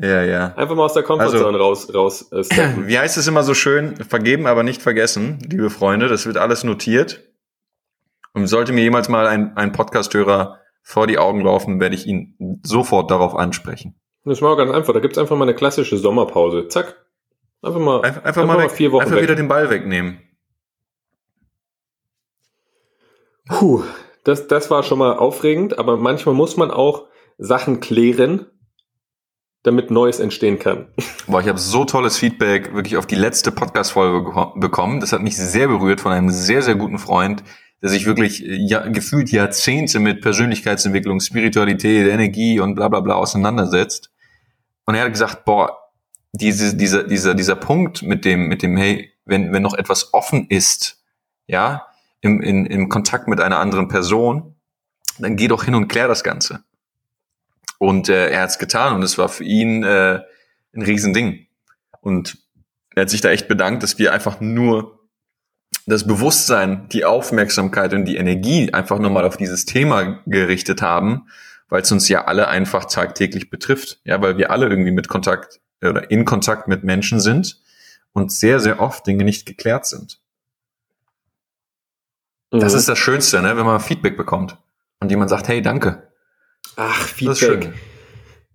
Ja, 0.00 0.22
ja. 0.22 0.54
Einfach 0.56 0.74
mal 0.74 0.84
aus 0.84 0.94
der 0.94 1.02
Comfort 1.02 1.24
Also- 1.26 1.38
Zone 1.40 1.58
raus, 1.58 1.92
raus 1.94 2.32
äh, 2.32 2.42
steppen. 2.44 2.86
Wie 2.88 2.98
heißt 2.98 3.16
es 3.16 3.26
immer 3.28 3.42
so 3.42 3.54
schön? 3.54 3.96
Vergeben, 3.96 4.46
aber 4.46 4.62
nicht 4.62 4.82
vergessen, 4.82 5.38
liebe 5.48 5.70
Freunde. 5.70 6.08
Das 6.08 6.26
wird 6.26 6.36
alles 6.36 6.64
notiert. 6.64 7.22
Und 8.32 8.46
sollte 8.48 8.72
mir 8.72 8.82
jemals 8.82 9.08
mal 9.08 9.26
ein, 9.28 9.56
ein 9.56 9.70
Podcast-Hörer 9.72 10.58
vor 10.82 11.06
die 11.06 11.18
Augen 11.18 11.40
laufen, 11.42 11.78
werde 11.80 11.94
ich 11.94 12.06
ihn 12.06 12.60
sofort 12.64 13.10
darauf 13.10 13.34
ansprechen. 13.36 13.94
Das 14.24 14.40
war 14.40 14.56
ganz 14.56 14.72
einfach. 14.72 14.92
Da 14.92 15.00
gibt's 15.00 15.18
einfach 15.18 15.36
mal 15.36 15.44
eine 15.44 15.54
klassische 15.54 15.96
Sommerpause. 15.98 16.68
Zack. 16.68 16.96
Einfach 17.62 17.80
mal, 17.80 18.02
Einfach, 18.02 18.24
einfach, 18.24 18.46
mal, 18.46 18.58
weg, 18.58 18.70
vier 18.70 18.92
Wochen 18.92 19.02
einfach 19.02 19.16
weg. 19.16 19.22
wieder 19.22 19.36
den 19.36 19.48
Ball 19.48 19.70
wegnehmen. 19.70 20.18
Puh, 23.48 23.82
das, 24.24 24.48
das 24.48 24.70
war 24.70 24.82
schon 24.82 24.98
mal 24.98 25.16
aufregend, 25.16 25.78
aber 25.78 25.96
manchmal 25.96 26.34
muss 26.34 26.56
man 26.56 26.70
auch 26.70 27.06
Sachen 27.38 27.80
klären, 27.80 28.46
damit 29.62 29.90
Neues 29.90 30.20
entstehen 30.20 30.58
kann. 30.58 30.88
Boah, 31.26 31.40
ich 31.40 31.48
habe 31.48 31.58
so 31.58 31.84
tolles 31.84 32.18
Feedback 32.18 32.74
wirklich 32.74 32.96
auf 32.96 33.06
die 33.06 33.14
letzte 33.14 33.50
Podcast-Folge 33.50 34.50
bekommen. 34.56 35.00
Das 35.00 35.12
hat 35.12 35.22
mich 35.22 35.36
sehr 35.36 35.68
berührt 35.68 36.00
von 36.00 36.12
einem 36.12 36.30
sehr, 36.30 36.62
sehr 36.62 36.74
guten 36.74 36.98
Freund, 36.98 37.42
der 37.82 37.90
sich 37.90 38.06
wirklich 38.06 38.44
äh, 38.44 38.56
ja, 38.56 38.86
gefühlt 38.88 39.30
Jahrzehnte 39.30 40.00
mit 40.00 40.22
Persönlichkeitsentwicklung, 40.22 41.20
Spiritualität, 41.20 42.08
Energie 42.08 42.60
und 42.60 42.74
bla 42.74 42.88
bla 42.88 43.00
bla 43.00 43.14
auseinandersetzt. 43.14 44.10
Und 44.86 44.94
er 44.94 45.04
hat 45.04 45.12
gesagt, 45.12 45.44
boah, 45.44 45.90
diese, 46.32 46.76
dieser, 46.76 47.04
dieser, 47.04 47.34
dieser 47.34 47.56
Punkt 47.56 48.02
mit 48.02 48.24
dem, 48.24 48.48
mit 48.48 48.62
dem, 48.62 48.76
hey, 48.76 49.12
wenn, 49.24 49.52
wenn 49.52 49.62
noch 49.62 49.74
etwas 49.74 50.12
offen 50.12 50.46
ist, 50.48 51.02
ja, 51.46 51.86
im, 52.20 52.40
in, 52.40 52.66
im 52.66 52.88
Kontakt 52.88 53.28
mit 53.28 53.40
einer 53.40 53.58
anderen 53.58 53.88
Person, 53.88 54.56
dann 55.18 55.36
geh 55.36 55.48
doch 55.48 55.64
hin 55.64 55.74
und 55.74 55.88
klär 55.88 56.08
das 56.08 56.24
Ganze. 56.24 56.64
Und 57.78 58.08
äh, 58.08 58.30
er 58.30 58.42
hat 58.42 58.50
es 58.50 58.58
getan 58.58 58.94
und 58.94 59.02
es 59.02 59.18
war 59.18 59.28
für 59.28 59.44
ihn 59.44 59.82
äh, 59.82 60.20
ein 60.74 60.82
Riesending. 60.82 61.46
Und 62.00 62.38
er 62.94 63.02
hat 63.02 63.10
sich 63.10 63.20
da 63.20 63.30
echt 63.30 63.48
bedankt, 63.48 63.82
dass 63.82 63.98
wir 63.98 64.12
einfach 64.12 64.40
nur 64.40 65.00
das 65.86 66.06
Bewusstsein, 66.06 66.88
die 66.88 67.04
Aufmerksamkeit 67.04 67.92
und 67.92 68.06
die 68.06 68.16
Energie 68.16 68.72
einfach 68.72 68.98
nochmal 68.98 69.24
auf 69.24 69.36
dieses 69.36 69.66
Thema 69.66 70.22
gerichtet 70.26 70.80
haben, 70.80 71.28
weil 71.68 71.82
es 71.82 71.92
uns 71.92 72.08
ja 72.08 72.24
alle 72.24 72.48
einfach 72.48 72.84
tagtäglich 72.84 73.50
betrifft. 73.50 74.00
Ja, 74.04 74.20
weil 74.22 74.36
wir 74.38 74.50
alle 74.50 74.68
irgendwie 74.68 74.92
mit 74.92 75.08
Kontakt 75.08 75.60
oder 75.82 76.10
in 76.10 76.24
Kontakt 76.24 76.68
mit 76.68 76.84
Menschen 76.84 77.20
sind 77.20 77.60
und 78.12 78.32
sehr, 78.32 78.60
sehr 78.60 78.80
oft 78.80 79.06
Dinge 79.06 79.24
nicht 79.24 79.46
geklärt 79.46 79.86
sind. 79.86 80.20
Das 82.50 82.72
Mhm. 82.72 82.78
ist 82.78 82.88
das 82.88 82.98
Schönste, 82.98 83.42
ne? 83.42 83.56
wenn 83.56 83.66
man 83.66 83.80
Feedback 83.80 84.16
bekommt 84.16 84.56
und 85.00 85.10
jemand 85.10 85.30
sagt, 85.30 85.48
hey, 85.48 85.60
danke. 85.60 86.08
Ach, 86.76 87.00
Das 87.00 87.38
Feedback. 87.40 87.72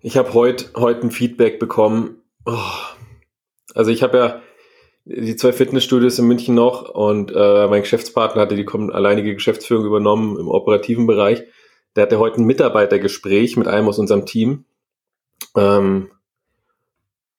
Ich 0.02 0.18
habe 0.18 0.34
heute 0.34 0.72
heute 0.76 1.02
ein 1.02 1.12
Feedback 1.12 1.60
bekommen. 1.60 2.22
Oh. 2.46 2.58
Also 3.76 3.92
ich 3.92 4.02
habe 4.02 4.18
ja 4.18 4.42
die 5.06 5.36
zwei 5.36 5.52
Fitnessstudios 5.52 6.20
in 6.20 6.26
München 6.26 6.56
noch 6.56 6.90
und 6.90 7.32
äh, 7.36 7.68
mein 7.68 7.82
Geschäftspartner 7.82 8.42
hatte 8.42 8.56
die 8.56 8.68
alleinige 8.68 9.34
Geschäftsführung 9.34 9.86
übernommen 9.86 10.40
im 10.40 10.48
operativen 10.48 11.06
Bereich. 11.06 11.44
Der 11.96 12.04
hatte 12.04 12.20
heute 12.20 12.42
ein 12.42 12.46
Mitarbeitergespräch 12.46 13.58
mit 13.58 13.68
einem 13.68 13.88
aus 13.88 14.00
unserem 14.00 14.26
Team. 14.26 14.66
Ähm, 15.56 16.10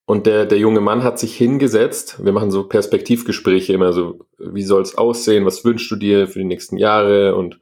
Und 0.07 0.27
der, 0.27 0.45
der 0.45 0.59
junge 0.59 0.81
Mann 0.81 1.05
hat 1.05 1.21
sich 1.21 1.37
hingesetzt. 1.37 2.25
Wir 2.25 2.33
machen 2.33 2.51
so 2.51 2.67
Perspektivgespräche 2.67 3.73
immer 3.73 3.93
so, 3.93 4.27
wie 4.39 4.65
soll 4.65 4.83
es 4.83 4.99
aussehen? 4.99 5.47
Was 5.47 5.65
wünschst 5.65 5.89
du 5.89 5.95
dir 5.95 6.27
für 6.27 6.41
die 6.41 6.45
nächsten 6.45 6.79
Jahre? 6.79 7.37
Und 7.37 7.61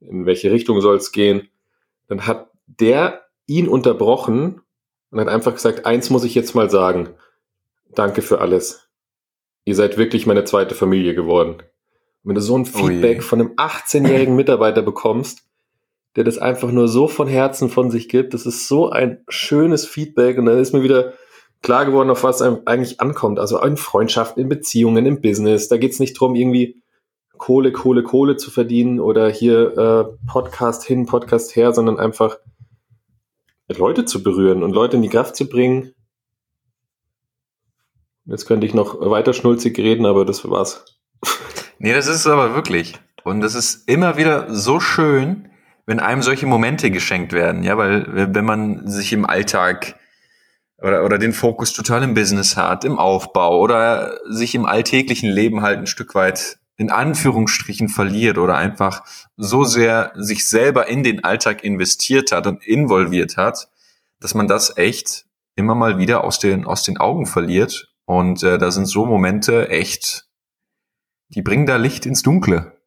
in 0.00 0.26
welche 0.26 0.50
Richtung 0.50 0.82
soll 0.82 0.96
es 0.96 1.12
gehen? 1.12 1.48
Dann 2.06 2.26
hat 2.26 2.50
der 2.66 3.22
ihn 3.46 3.68
unterbrochen 3.68 4.60
und 5.10 5.20
hat 5.20 5.28
einfach 5.28 5.54
gesagt, 5.54 5.86
eins 5.86 6.10
muss 6.10 6.24
ich 6.24 6.34
jetzt 6.34 6.54
mal 6.54 6.68
sagen. 6.68 7.14
Danke 7.94 8.20
für 8.20 8.42
alles. 8.42 8.90
Ihr 9.64 9.74
seid 9.74 9.96
wirklich 9.96 10.26
meine 10.26 10.44
zweite 10.44 10.74
Familie 10.74 11.14
geworden. 11.14 11.54
Und 11.54 11.64
wenn 12.24 12.34
du 12.34 12.42
so 12.42 12.58
ein 12.58 12.66
Feedback 12.66 13.18
Ui. 13.18 13.22
von 13.22 13.40
einem 13.40 13.52
18-jährigen 13.52 14.36
Mitarbeiter 14.36 14.82
bekommst, 14.82 15.47
der 16.18 16.24
das 16.24 16.38
einfach 16.38 16.72
nur 16.72 16.88
so 16.88 17.06
von 17.06 17.28
Herzen 17.28 17.68
von 17.68 17.92
sich 17.92 18.08
gibt, 18.08 18.34
das 18.34 18.44
ist 18.44 18.66
so 18.66 18.90
ein 18.90 19.22
schönes 19.28 19.86
Feedback 19.86 20.36
und 20.36 20.46
dann 20.46 20.58
ist 20.58 20.74
mir 20.74 20.82
wieder 20.82 21.12
klar 21.62 21.86
geworden, 21.86 22.10
auf 22.10 22.24
was 22.24 22.42
einem 22.42 22.58
eigentlich 22.64 23.00
ankommt. 23.00 23.38
Also 23.38 23.62
in 23.62 23.76
Freundschaften, 23.76 24.42
in 24.42 24.48
Beziehungen, 24.48 25.06
im 25.06 25.20
Business. 25.20 25.68
Da 25.68 25.76
geht's 25.76 26.00
nicht 26.00 26.14
drum, 26.14 26.34
irgendwie 26.34 26.82
Kohle, 27.36 27.70
Kohle, 27.70 28.02
Kohle 28.02 28.36
zu 28.36 28.50
verdienen 28.50 28.98
oder 28.98 29.28
hier 29.28 29.78
äh, 29.78 30.26
Podcast 30.26 30.82
hin, 30.84 31.06
Podcast 31.06 31.54
her, 31.54 31.72
sondern 31.72 32.00
einfach 32.00 32.38
Leute 33.68 34.04
zu 34.04 34.24
berühren 34.24 34.64
und 34.64 34.72
Leute 34.72 34.96
in 34.96 35.02
die 35.02 35.10
Kraft 35.10 35.36
zu 35.36 35.48
bringen. 35.48 35.92
Jetzt 38.24 38.46
könnte 38.46 38.66
ich 38.66 38.74
noch 38.74 39.00
weiter 39.08 39.34
schnulzig 39.34 39.78
reden, 39.78 40.04
aber 40.04 40.24
das 40.24 40.50
war's. 40.50 40.98
Nee, 41.78 41.92
das 41.92 42.08
ist 42.08 42.16
es 42.16 42.26
aber 42.26 42.56
wirklich. 42.56 42.94
Und 43.22 43.40
das 43.40 43.54
ist 43.54 43.88
immer 43.88 44.16
wieder 44.16 44.52
so 44.52 44.80
schön, 44.80 45.47
wenn 45.88 46.00
einem 46.00 46.20
solche 46.20 46.44
Momente 46.44 46.90
geschenkt 46.90 47.32
werden, 47.32 47.62
ja, 47.62 47.78
weil 47.78 48.34
wenn 48.34 48.44
man 48.44 48.86
sich 48.86 49.10
im 49.14 49.24
Alltag 49.24 49.98
oder, 50.82 51.02
oder 51.02 51.16
den 51.16 51.32
Fokus 51.32 51.72
total 51.72 52.02
im 52.02 52.12
Business 52.12 52.58
hat, 52.58 52.84
im 52.84 52.98
Aufbau 52.98 53.58
oder 53.58 54.18
sich 54.28 54.54
im 54.54 54.66
alltäglichen 54.66 55.30
Leben 55.30 55.62
halt 55.62 55.78
ein 55.78 55.86
Stück 55.86 56.14
weit 56.14 56.58
in 56.76 56.90
Anführungsstrichen 56.90 57.88
verliert 57.88 58.36
oder 58.36 58.56
einfach 58.58 59.02
so 59.38 59.64
sehr 59.64 60.12
sich 60.14 60.46
selber 60.46 60.88
in 60.88 61.04
den 61.04 61.24
Alltag 61.24 61.64
investiert 61.64 62.32
hat 62.32 62.46
und 62.46 62.66
involviert 62.66 63.38
hat, 63.38 63.70
dass 64.20 64.34
man 64.34 64.46
das 64.46 64.76
echt 64.76 65.24
immer 65.56 65.74
mal 65.74 65.96
wieder 65.96 66.22
aus 66.22 66.38
den, 66.38 66.66
aus 66.66 66.82
den 66.82 66.98
Augen 66.98 67.24
verliert. 67.24 67.94
Und 68.04 68.42
äh, 68.42 68.58
da 68.58 68.70
sind 68.72 68.84
so 68.84 69.06
Momente 69.06 69.70
echt, 69.70 70.28
die 71.28 71.40
bringen 71.40 71.64
da 71.64 71.76
Licht 71.76 72.04
ins 72.04 72.20
Dunkle. 72.20 72.77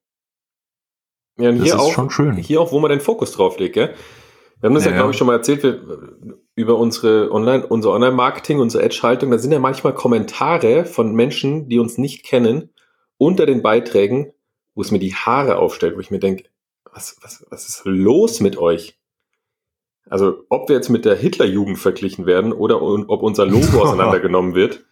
Ja, 1.38 1.50
und 1.50 1.59
das 1.59 1.65
hier 1.65 1.79
auch, 1.79 1.91
schon 1.91 2.09
schön. 2.09 2.35
Hier 2.38 2.61
auch, 2.61 2.71
wo 2.71 2.79
man 2.79 2.89
den 2.89 3.00
Fokus 3.00 3.31
drauf 3.31 3.57
legt, 3.57 3.75
gell? 3.75 3.93
Wir 4.59 4.67
haben 4.67 4.75
das 4.75 4.85
ja, 4.85 4.91
ja 4.91 4.97
glaube 4.97 5.11
ich, 5.11 5.17
schon 5.17 5.27
mal 5.27 5.33
erzählt, 5.33 5.63
wir, 5.63 5.81
über 6.55 6.77
unsere 6.77 7.31
Online, 7.31 7.65
unser 7.65 7.91
Online-Marketing, 7.91 8.59
unsere 8.59 8.83
Edge-Haltung. 8.83 9.31
Da 9.31 9.39
sind 9.39 9.51
ja 9.51 9.59
manchmal 9.59 9.93
Kommentare 9.93 10.85
von 10.85 11.13
Menschen, 11.13 11.67
die 11.67 11.79
uns 11.79 11.97
nicht 11.97 12.23
kennen, 12.23 12.69
unter 13.17 13.45
den 13.45 13.63
Beiträgen, 13.63 14.33
wo 14.75 14.81
es 14.81 14.91
mir 14.91 15.00
die 15.00 15.15
Haare 15.15 15.57
aufstellt, 15.57 15.95
wo 15.95 16.00
ich 16.00 16.11
mir 16.11 16.19
denke, 16.19 16.45
was, 16.93 17.17
was, 17.21 17.45
was 17.50 17.67
ist 17.67 17.81
los 17.85 18.39
mit 18.39 18.57
euch? 18.57 19.00
Also, 20.09 20.43
ob 20.50 20.69
wir 20.69 20.75
jetzt 20.75 20.89
mit 20.89 21.05
der 21.05 21.15
Hitlerjugend 21.15 21.79
verglichen 21.79 22.25
werden 22.25 22.53
oder 22.53 22.81
ob 22.81 23.23
unser 23.23 23.45
Logo 23.45 23.81
auseinandergenommen 23.81 24.53
wird 24.55 24.83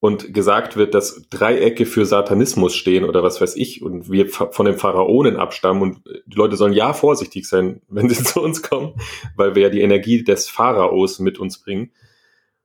und 0.00 0.32
gesagt 0.32 0.76
wird, 0.76 0.94
dass 0.94 1.28
Dreiecke 1.28 1.84
für 1.84 2.06
Satanismus 2.06 2.74
stehen 2.74 3.04
oder 3.04 3.22
was 3.22 3.40
weiß 3.40 3.56
ich 3.56 3.82
und 3.82 4.10
wir 4.10 4.28
von 4.28 4.64
den 4.64 4.76
Pharaonen 4.76 5.36
abstammen 5.36 5.82
und 5.82 6.00
die 6.26 6.36
Leute 6.36 6.56
sollen 6.56 6.72
ja 6.72 6.92
vorsichtig 6.92 7.48
sein, 7.48 7.82
wenn 7.88 8.08
sie 8.08 8.22
zu 8.22 8.40
uns 8.40 8.62
kommen, 8.62 8.94
weil 9.36 9.54
wir 9.54 9.62
ja 9.62 9.68
die 9.70 9.80
Energie 9.80 10.22
des 10.22 10.48
Pharaos 10.48 11.18
mit 11.18 11.38
uns 11.38 11.58
bringen 11.58 11.92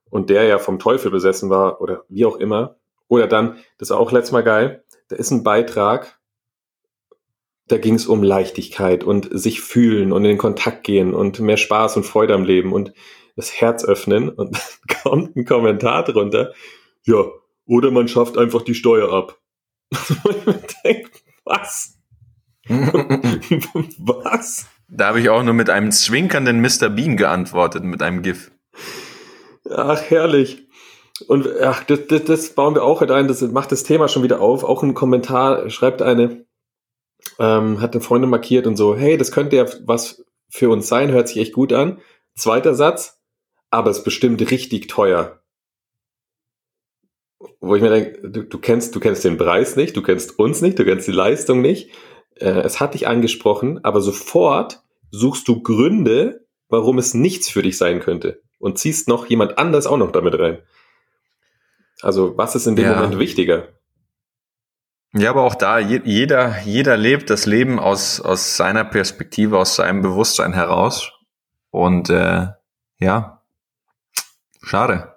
und 0.09 0.29
der 0.29 0.43
ja 0.43 0.59
vom 0.59 0.77
Teufel 0.77 1.09
besessen 1.09 1.49
war 1.49 1.81
oder 1.81 2.03
wie 2.07 2.25
auch 2.25 2.37
immer. 2.37 2.77
Oder 3.07 3.27
dann, 3.27 3.57
das 3.77 3.89
ist 3.89 3.95
auch 3.95 4.11
letztes 4.11 4.31
Mal 4.31 4.43
geil, 4.43 4.83
da 5.07 5.15
ist 5.15 5.31
ein 5.31 5.43
Beitrag, 5.43 6.19
da 7.67 7.77
ging 7.77 7.95
es 7.95 8.05
um 8.05 8.21
Leichtigkeit 8.21 9.03
und 9.03 9.29
sich 9.31 9.61
fühlen 9.61 10.11
und 10.11 10.23
in 10.25 10.37
Kontakt 10.37 10.83
gehen 10.83 11.13
und 11.13 11.39
mehr 11.39 11.57
Spaß 11.57 11.97
und 11.97 12.05
Freude 12.05 12.35
am 12.35 12.43
Leben 12.43 12.73
und 12.73 12.93
das 13.35 13.53
Herz 13.59 13.83
öffnen 13.83 14.29
und 14.29 14.55
dann 14.87 15.01
kommt 15.03 15.35
ein 15.35 15.45
Kommentar 15.45 16.03
drunter, 16.03 16.53
ja, 17.05 17.23
oder 17.65 17.91
man 17.91 18.07
schafft 18.07 18.37
einfach 18.37 18.61
die 18.61 18.75
Steuer 18.75 19.11
ab. 19.11 19.39
was? 21.43 21.97
was? 22.67 24.67
Da 24.87 25.07
habe 25.07 25.19
ich 25.19 25.29
auch 25.29 25.43
nur 25.43 25.53
mit 25.53 25.69
einem 25.69 25.91
zwinkernden 25.91 26.61
Mr. 26.61 26.89
Bean 26.89 27.17
geantwortet, 27.17 27.83
mit 27.83 28.01
einem 28.01 28.21
GIF. 28.21 28.51
Ach, 29.69 30.01
herrlich. 30.09 30.67
Und 31.27 31.47
ach, 31.61 31.83
das, 31.83 32.07
das, 32.07 32.25
das 32.25 32.49
bauen 32.49 32.75
wir 32.75 32.83
auch 32.83 33.01
halt 33.01 33.11
ein, 33.11 33.27
das 33.27 33.41
macht 33.41 33.71
das 33.71 33.83
Thema 33.83 34.07
schon 34.07 34.23
wieder 34.23 34.41
auf. 34.41 34.63
Auch 34.63 34.83
ein 34.83 34.93
Kommentar 34.93 35.69
schreibt 35.69 36.01
eine, 36.01 36.45
ähm, 37.39 37.81
hat 37.81 37.93
eine 37.93 38.01
Freundin 38.01 38.29
markiert 38.29 38.67
und 38.67 38.75
so, 38.75 38.95
hey, 38.95 39.17
das 39.17 39.31
könnte 39.31 39.55
ja 39.55 39.65
was 39.85 40.25
für 40.49 40.69
uns 40.69 40.87
sein, 40.87 41.11
hört 41.11 41.27
sich 41.27 41.37
echt 41.37 41.53
gut 41.53 41.73
an. 41.73 41.99
Zweiter 42.35 42.75
Satz, 42.75 43.21
aber 43.69 43.91
es 43.91 43.99
ist 43.99 44.03
bestimmt 44.03 44.41
richtig 44.51 44.87
teuer. 44.87 45.42
Wo 47.59 47.75
ich 47.75 47.81
mir 47.81 47.89
denke, 47.89 48.29
du, 48.29 48.43
du 48.43 48.57
kennst, 48.57 48.95
du 48.95 48.99
kennst 48.99 49.23
den 49.23 49.37
Preis 49.37 49.75
nicht, 49.75 49.95
du 49.95 50.01
kennst 50.01 50.39
uns 50.39 50.61
nicht, 50.61 50.77
du 50.79 50.85
kennst 50.85 51.07
die 51.07 51.11
Leistung 51.11 51.61
nicht. 51.61 51.89
Äh, 52.35 52.61
es 52.61 52.79
hat 52.79 52.93
dich 52.93 53.07
angesprochen, 53.07 53.83
aber 53.83 54.01
sofort 54.01 54.81
suchst 55.11 55.47
du 55.47 55.61
Gründe, 55.61 56.45
warum 56.69 56.97
es 56.97 57.13
nichts 57.13 57.49
für 57.49 57.61
dich 57.61 57.77
sein 57.77 57.99
könnte 57.99 58.41
und 58.59 58.79
ziehst 58.79 59.07
noch 59.07 59.25
jemand 59.27 59.57
anders 59.57 59.87
auch 59.87 59.97
noch 59.97 60.11
damit 60.11 60.39
rein. 60.39 60.59
Also 62.01 62.37
was 62.37 62.55
ist 62.55 62.65
in 62.65 62.75
dem 62.75 62.85
ja. 62.85 62.95
Moment 62.95 63.19
wichtiger? 63.19 63.69
Ja, 65.13 65.29
aber 65.29 65.43
auch 65.43 65.55
da, 65.55 65.77
jeder, 65.77 66.61
jeder 66.61 66.97
lebt 66.97 67.29
das 67.29 67.45
Leben 67.45 67.77
aus, 67.77 68.19
aus 68.19 68.57
seiner 68.57 68.83
Perspektive, 68.83 69.59
aus 69.59 69.75
seinem 69.75 70.01
Bewusstsein 70.01 70.53
heraus. 70.53 71.11
Und 71.69 72.09
äh, 72.09 72.47
ja, 72.99 73.41
schade. 74.63 75.12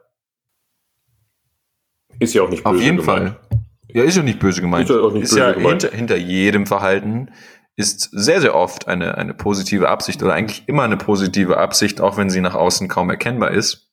Ist 2.19 2.35
ja 2.35 2.43
auch 2.43 2.49
nicht 2.49 2.65
böse 2.65 2.77
Auf 2.77 2.83
jeden 2.83 2.99
gemeint. 2.99 3.31
Fall. 3.31 3.41
Ja, 3.89 4.05
ist 4.05 4.17
ja 4.17 4.23
nicht 4.23 4.39
böse 4.39 4.61
gemeint. 4.61 4.89
Ist 4.89 4.97
ja, 4.97 5.03
auch 5.03 5.13
nicht 5.13 5.25
ist 5.25 5.31
böse 5.31 5.41
ja 5.41 5.53
gemeint. 5.53 5.83
Hinter, 5.83 5.97
hinter 5.97 6.17
jedem 6.17 6.67
Verhalten 6.67 7.31
ist 7.77 8.09
sehr, 8.13 8.41
sehr 8.41 8.55
oft 8.55 8.89
eine, 8.89 9.17
eine 9.17 9.35
positive 9.35 9.89
Absicht 9.89 10.23
oder 10.23 10.33
eigentlich 10.33 10.65
immer 10.67 10.83
eine 10.83 10.97
positive 10.97 11.59
Absicht, 11.59 12.01
auch 12.01 12.17
wenn 12.17 12.31
sie 12.31 12.41
nach 12.41 12.55
außen 12.55 12.89
kaum 12.89 13.11
erkennbar 13.11 13.51
ist. 13.51 13.93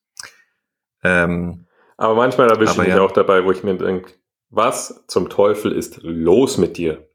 Ähm, 1.04 1.66
aber 1.98 2.16
manchmal 2.16 2.50
erwische 2.50 2.74
ich 2.74 2.78
mich 2.78 2.88
ja. 2.88 3.02
auch 3.02 3.12
dabei, 3.12 3.44
wo 3.44 3.52
ich 3.52 3.64
mir 3.64 3.76
denke, 3.76 4.14
was 4.50 5.04
zum 5.08 5.30
Teufel 5.30 5.72
ist 5.72 6.00
los 6.02 6.58
mit 6.58 6.78
dir? 6.78 7.08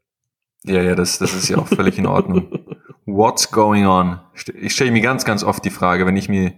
Ja, 0.63 0.81
ja, 0.81 0.95
das, 0.95 1.19
das 1.19 1.33
ist 1.33 1.49
ja 1.49 1.57
auch 1.57 1.67
völlig 1.67 1.97
in 1.97 2.05
Ordnung. 2.05 2.65
What's 3.05 3.51
going 3.51 3.87
on? 3.87 4.19
Ich 4.55 4.73
stelle 4.73 4.91
mir 4.91 5.01
ganz, 5.01 5.25
ganz 5.25 5.43
oft 5.43 5.63
die 5.65 5.69
Frage, 5.69 6.05
wenn 6.05 6.17
ich 6.17 6.29
mir, 6.29 6.53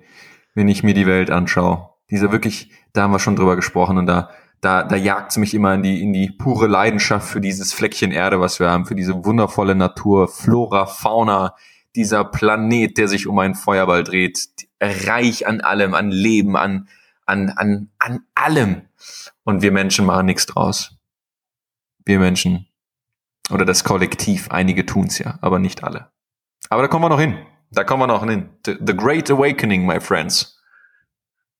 wenn 0.55 0.67
ich 0.67 0.84
mir 0.84 0.93
die 0.93 1.08
Welt 1.08 1.29
anschaue. 1.29 1.89
Dieser 2.10 2.31
wirklich, 2.31 2.72
da 2.93 3.03
haben 3.03 3.12
wir 3.12 3.20
schon 3.20 3.38
drüber 3.38 3.55
gesprochen 3.55 3.98
und 3.98 4.08
da, 4.08 4.31
da, 4.62 4.84
da 4.84 4.96
jagt 4.96 5.32
es 5.32 5.38
mich 5.38 5.53
immer 5.53 5.74
in 5.74 5.84
die, 5.84 6.01
in 6.01 6.13
die 6.13 6.30
pure 6.30 6.68
Leidenschaft 6.68 7.27
für 7.27 7.41
dieses 7.41 7.74
Fleckchen 7.74 8.12
Erde, 8.12 8.39
was 8.39 8.60
wir 8.60 8.70
haben, 8.70 8.86
für 8.86 8.96
diese 8.96 9.25
wundervolle 9.25 9.75
Natur, 9.75 10.27
Flora, 10.27 10.86
Fauna, 10.86 11.56
dieser 11.96 12.24
Planet, 12.24 12.98
der 12.98 13.08
sich 13.08 13.27
um 13.27 13.39
einen 13.39 13.56
Feuerball 13.56 14.03
dreht, 14.03 14.48
reich 14.80 15.48
an 15.48 15.62
allem, 15.62 15.94
an 15.96 16.12
Leben, 16.12 16.56
an, 16.56 16.88
an, 17.25 17.50
an, 17.50 17.89
an 17.98 18.22
allem. 18.36 18.84
Und 19.44 19.63
wir 19.63 19.72
Menschen 19.72 20.06
machen 20.06 20.27
nichts 20.27 20.46
draus. 20.46 20.96
Wir 22.06 22.20
Menschen 22.20 22.68
oder 23.51 23.65
das 23.65 23.84
Kollektiv, 23.84 24.50
einige 24.51 24.86
tun's 24.86 25.20
ja, 25.20 25.38
aber 25.41 25.60
nicht 25.60 25.84
alle. 25.84 26.12
Aber 26.70 26.84
da 26.84 26.88
kommen 26.88 27.03
wir 27.03 27.10
noch 27.10 27.20
hin. 27.20 27.38
Da 27.72 27.84
kommen 27.84 28.03
wir 28.03 28.08
noch 28.08 28.25
hin. 28.25 28.50
The 28.65 28.96
Great 28.96 29.30
Awakening, 29.32 29.86
my 29.86 30.00
friends, 30.00 30.62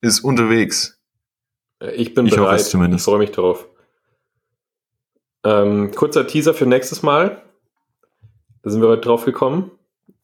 ist 0.00 0.20
unterwegs. 0.20 1.01
Ich 1.96 2.14
bin 2.14 2.26
ich 2.26 2.34
bereit. 2.34 2.60
Hoffe 2.60 2.70
zumindest. 2.70 3.02
Ich 3.02 3.10
freue 3.10 3.18
mich 3.18 3.32
drauf. 3.32 3.68
Ähm, 5.44 5.90
kurzer 5.92 6.26
Teaser 6.26 6.54
für 6.54 6.66
nächstes 6.66 7.02
Mal. 7.02 7.42
Da 8.62 8.70
sind 8.70 8.80
wir 8.80 8.88
heute 8.88 9.02
drauf 9.02 9.24
gekommen. 9.24 9.72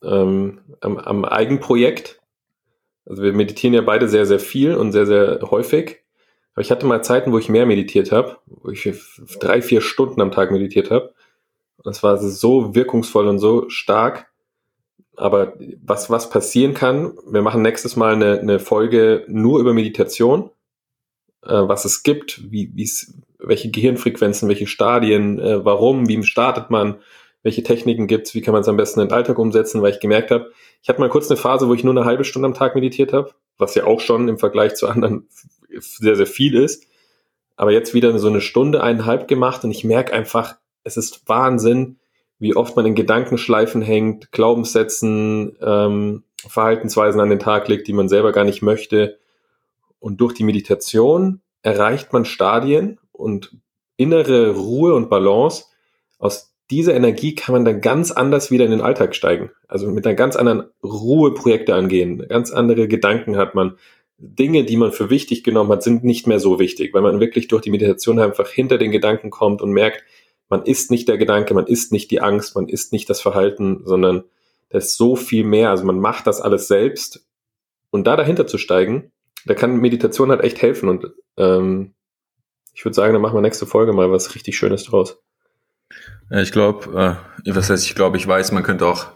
Ähm, 0.03 0.61
am, 0.81 0.97
am 0.99 1.25
Eigenprojekt. 1.25 2.21
Also 3.05 3.23
wir 3.23 3.33
meditieren 3.33 3.75
ja 3.75 3.81
beide 3.81 4.09
sehr, 4.09 4.27
sehr 4.27 4.39
viel 4.39 4.75
und 4.75 4.93
sehr, 4.93 5.07
sehr 5.07 5.41
häufig. 5.51 6.03
Aber 6.53 6.63
ich 6.63 6.71
hatte 6.71 6.87
mal 6.87 7.03
Zeiten, 7.03 7.33
wo 7.33 7.39
ich 7.39 7.49
mehr 7.49 7.67
meditiert 7.67 8.13
habe, 8.13 8.37
wo 8.47 8.71
ich 8.71 8.89
drei, 9.41 9.63
vier 9.63 9.81
Stunden 9.81 10.21
am 10.21 10.31
Tag 10.31 10.51
meditiert 10.51 10.91
habe. 10.91 11.15
Das 11.83 12.03
war 12.03 12.19
so 12.19 12.75
wirkungsvoll 12.75 13.27
und 13.27 13.39
so 13.39 13.69
stark. 13.71 14.27
Aber 15.17 15.55
was, 15.83 16.11
was 16.11 16.31
passieren 16.31 16.75
kann, 16.75 17.13
wir 17.29 17.43
machen 17.43 17.63
nächstes 17.63 17.97
Mal 17.97 18.15
eine, 18.15 18.39
eine 18.39 18.59
Folge 18.61 19.25
nur 19.27 19.59
über 19.59 19.73
Meditation, 19.73 20.51
äh, 21.45 21.53
was 21.53 21.85
es 21.85 22.03
gibt, 22.03 22.51
wie, 22.51 22.71
wie's, 22.75 23.15
welche 23.39 23.71
Gehirnfrequenzen, 23.71 24.49
welche 24.49 24.67
Stadien, 24.67 25.39
äh, 25.39 25.65
warum, 25.65 26.09
wie 26.09 26.23
startet 26.23 26.71
man, 26.71 26.99
welche 27.43 27.63
Techniken 27.63 28.07
gibt's, 28.07 28.35
wie 28.35 28.41
kann 28.41 28.53
man 28.53 28.63
es 28.63 28.69
am 28.69 28.77
besten 28.77 29.01
in 29.01 29.09
den 29.09 29.15
Alltag 29.15 29.39
umsetzen, 29.39 29.81
weil 29.81 29.93
ich 29.93 30.01
gemerkt 30.01 30.31
habe, 30.31 30.51
ich 30.83 30.89
hatte 30.89 31.01
mal 31.01 31.09
kurz 31.09 31.31
eine 31.31 31.37
Phase, 31.37 31.69
wo 31.69 31.75
ich 31.75 31.85
nur 31.85 31.97
eine 31.97 32.05
halbe 32.05 32.25
Stunde 32.25 32.47
am 32.47 32.55
Tag 32.55 32.75
meditiert 32.75 33.13
habe, 33.13 33.33
was 33.57 33.75
ja 33.75 33.85
auch 33.85 34.01
schon 34.01 34.29
im 34.29 34.39
Vergleich 34.39 34.75
zu 34.75 34.89
anderen 34.89 35.29
sehr, 35.79 36.17
sehr 36.17 36.27
viel 36.27 36.55
ist. 36.55 36.87
Aber 37.57 37.73
jetzt 37.73 37.95
wieder 37.95 38.17
so 38.19 38.29
eine 38.29 38.41
Stunde, 38.41 38.83
eineinhalb 38.83 39.29
gemacht 39.29 39.65
und 39.65 39.71
ich 39.71 39.85
merke 39.85 40.13
einfach, 40.13 40.57
es 40.85 40.97
ist 40.97 41.29
Wahnsinn, 41.29 41.99
wie 42.39 42.55
oft 42.55 42.77
man 42.77 42.87
in 42.87 42.95
Gedankenschleifen 42.95 43.83
hängt, 43.83 44.31
Glaubenssätzen, 44.31 45.57
ähm, 45.61 46.23
Verhaltensweisen 46.47 47.21
an 47.21 47.31
den 47.31 47.41
Tag 47.41 47.67
legt, 47.69 47.89
die 47.89 47.93
man 47.93 48.09
selber 48.09 48.31
gar 48.31 48.45
nicht 48.45 48.63
möchte. 48.63 49.19
Und 50.01 50.21
durch 50.21 50.35
die 50.35 50.45
Meditation 50.45 51.41
erreicht 51.63 52.13
man 52.13 52.25
Stadien 52.25 52.99
und 53.13 53.57
innere 53.97 54.55
Ruhe 54.55 54.95
und 54.95 55.11
Balance. 55.11 55.65
Aus 56.19 56.55
dieser 56.71 56.95
Energie 56.95 57.35
kann 57.35 57.55
man 57.55 57.65
dann 57.65 57.81
ganz 57.81 58.11
anders 58.11 58.51
wieder 58.51 58.65
in 58.65 58.71
den 58.71 58.81
Alltag 58.81 59.15
steigen. 59.15 59.51
Also 59.67 59.89
mit 59.91 60.07
einer 60.07 60.15
ganz 60.15 60.37
anderen 60.37 60.65
Ruhe 60.83 61.35
Projekte 61.35 61.75
angehen. 61.75 62.25
Ganz 62.29 62.51
andere 62.51 62.89
Gedanken 62.89 63.37
hat 63.37 63.55
man. 63.55 63.77
Dinge, 64.21 64.65
die 64.65 64.77
man 64.77 64.91
für 64.91 65.11
wichtig 65.11 65.45
genommen 65.45 65.71
hat, 65.71 65.85
sind 65.85 66.03
nicht 66.03 66.27
mehr 66.27 66.41
so 66.41 66.59
wichtig, 66.59 66.93
weil 66.93 67.03
man 67.03 67.21
wirklich 67.21 67.47
durch 67.47 67.63
die 67.63 67.71
Meditation 67.71 68.19
einfach 68.19 68.49
hinter 68.49 68.77
den 68.77 68.91
Gedanken 68.91 69.31
kommt 69.31 69.63
und 69.63 69.71
merkt, 69.71 70.03
man 70.49 70.65
ist 70.65 70.91
nicht 70.91 71.07
der 71.07 71.19
Gedanke, 71.19 71.55
man 71.55 71.69
ist 71.69 71.93
nicht 71.93 72.11
die 72.11 72.21
Angst, 72.21 72.57
man 72.57 72.69
ist 72.69 72.93
nicht 72.93 73.09
das 73.09 73.21
Verhalten, 73.21 73.83
sondern 73.85 74.25
da 74.71 74.79
ist 74.79 74.97
so 74.97 75.15
viel 75.15 75.45
mehr. 75.45 75.71
Also 75.71 75.85
man 75.85 76.01
macht 76.01 76.27
das 76.27 76.41
alles 76.41 76.67
selbst. 76.67 77.27
Und 77.91 78.09
da 78.09 78.17
dahinter 78.17 78.49
zu 78.49 78.59
steigen, 78.59 79.13
da 79.45 79.55
kann 79.55 79.77
Meditation 79.77 80.31
halt 80.31 80.43
echt 80.43 80.61
helfen. 80.63 80.89
Und 80.89 81.07
ähm, 81.37 81.95
ich 82.75 82.85
würde 82.85 82.95
sagen, 82.95 83.13
dann 83.13 83.23
machen 83.23 83.37
wir 83.37 83.43
nächste 83.43 83.67
Folge 83.67 83.93
mal 83.93 84.11
was 84.11 84.35
richtig 84.35 84.57
Schönes 84.57 84.85
draus. 84.85 85.19
Ja, 86.31 86.41
ich 86.41 86.53
glaube, 86.53 87.19
äh, 87.45 87.55
was 87.55 87.71
heißt, 87.71 87.87
ich 87.87 87.95
glaube, 87.95 88.17
ich 88.17 88.27
weiß, 88.27 88.53
man 88.53 88.63
könnte 88.63 88.87
auch 88.87 89.09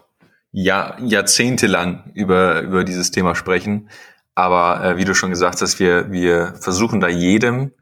Jahr, 0.51 1.01
jahrzehntelang 1.01 2.13
über, 2.15 2.61
über 2.63 2.85
dieses 2.85 3.11
Thema 3.11 3.35
sprechen. 3.35 3.89
Aber 4.35 4.85
äh, 4.85 4.97
wie 4.97 5.05
du 5.05 5.15
schon 5.15 5.31
gesagt 5.31 5.61
hast, 5.61 5.79
wir, 5.79 6.11
wir 6.11 6.55
versuchen 6.61 7.01
da 7.01 7.09
jedem, 7.09 7.73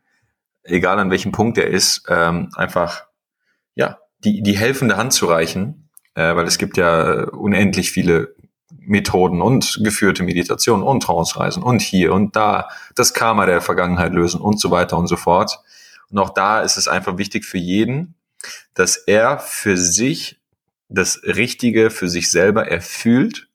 egal 0.63 0.99
an 0.99 1.11
welchem 1.11 1.33
Punkt 1.33 1.59
er 1.59 1.69
ist, 1.69 2.05
ähm, 2.09 2.51
einfach 2.55 3.07
ja, 3.75 3.99
die, 4.25 4.43
die 4.43 4.57
helfende 4.57 4.97
Hand 4.97 5.13
zu 5.13 5.27
reichen, 5.27 5.91
äh, 6.15 6.35
weil 6.35 6.47
es 6.47 6.59
gibt 6.59 6.77
ja 6.77 7.29
unendlich 7.31 7.93
viele 7.93 8.35
Methoden 8.81 9.43
und 9.43 9.81
geführte 9.83 10.23
Meditation 10.23 10.83
und 10.83 11.03
Trance-Reisen 11.03 11.63
und 11.63 11.81
hier 11.83 12.13
und 12.13 12.37
da 12.37 12.69
das 12.95 13.15
Karma 13.15 13.47
der 13.47 13.61
Vergangenheit 13.61 14.13
lösen 14.13 14.41
und 14.41 14.61
so 14.61 14.71
weiter 14.71 14.97
und 14.99 15.07
so 15.07 15.17
fort. 15.17 15.61
Und 16.11 16.19
auch 16.19 16.31
da 16.31 16.61
ist 16.63 16.77
es 16.77 16.89
einfach 16.89 17.19
wichtig 17.19 17.45
für 17.45 17.59
jeden, 17.59 18.15
dass 18.75 18.97
er 18.97 19.39
für 19.39 19.77
sich 19.77 20.41
das 20.89 21.23
Richtige 21.23 21.91
für 21.91 22.09
sich 22.09 22.31
selber 22.31 22.69
erfüllt 22.69 23.49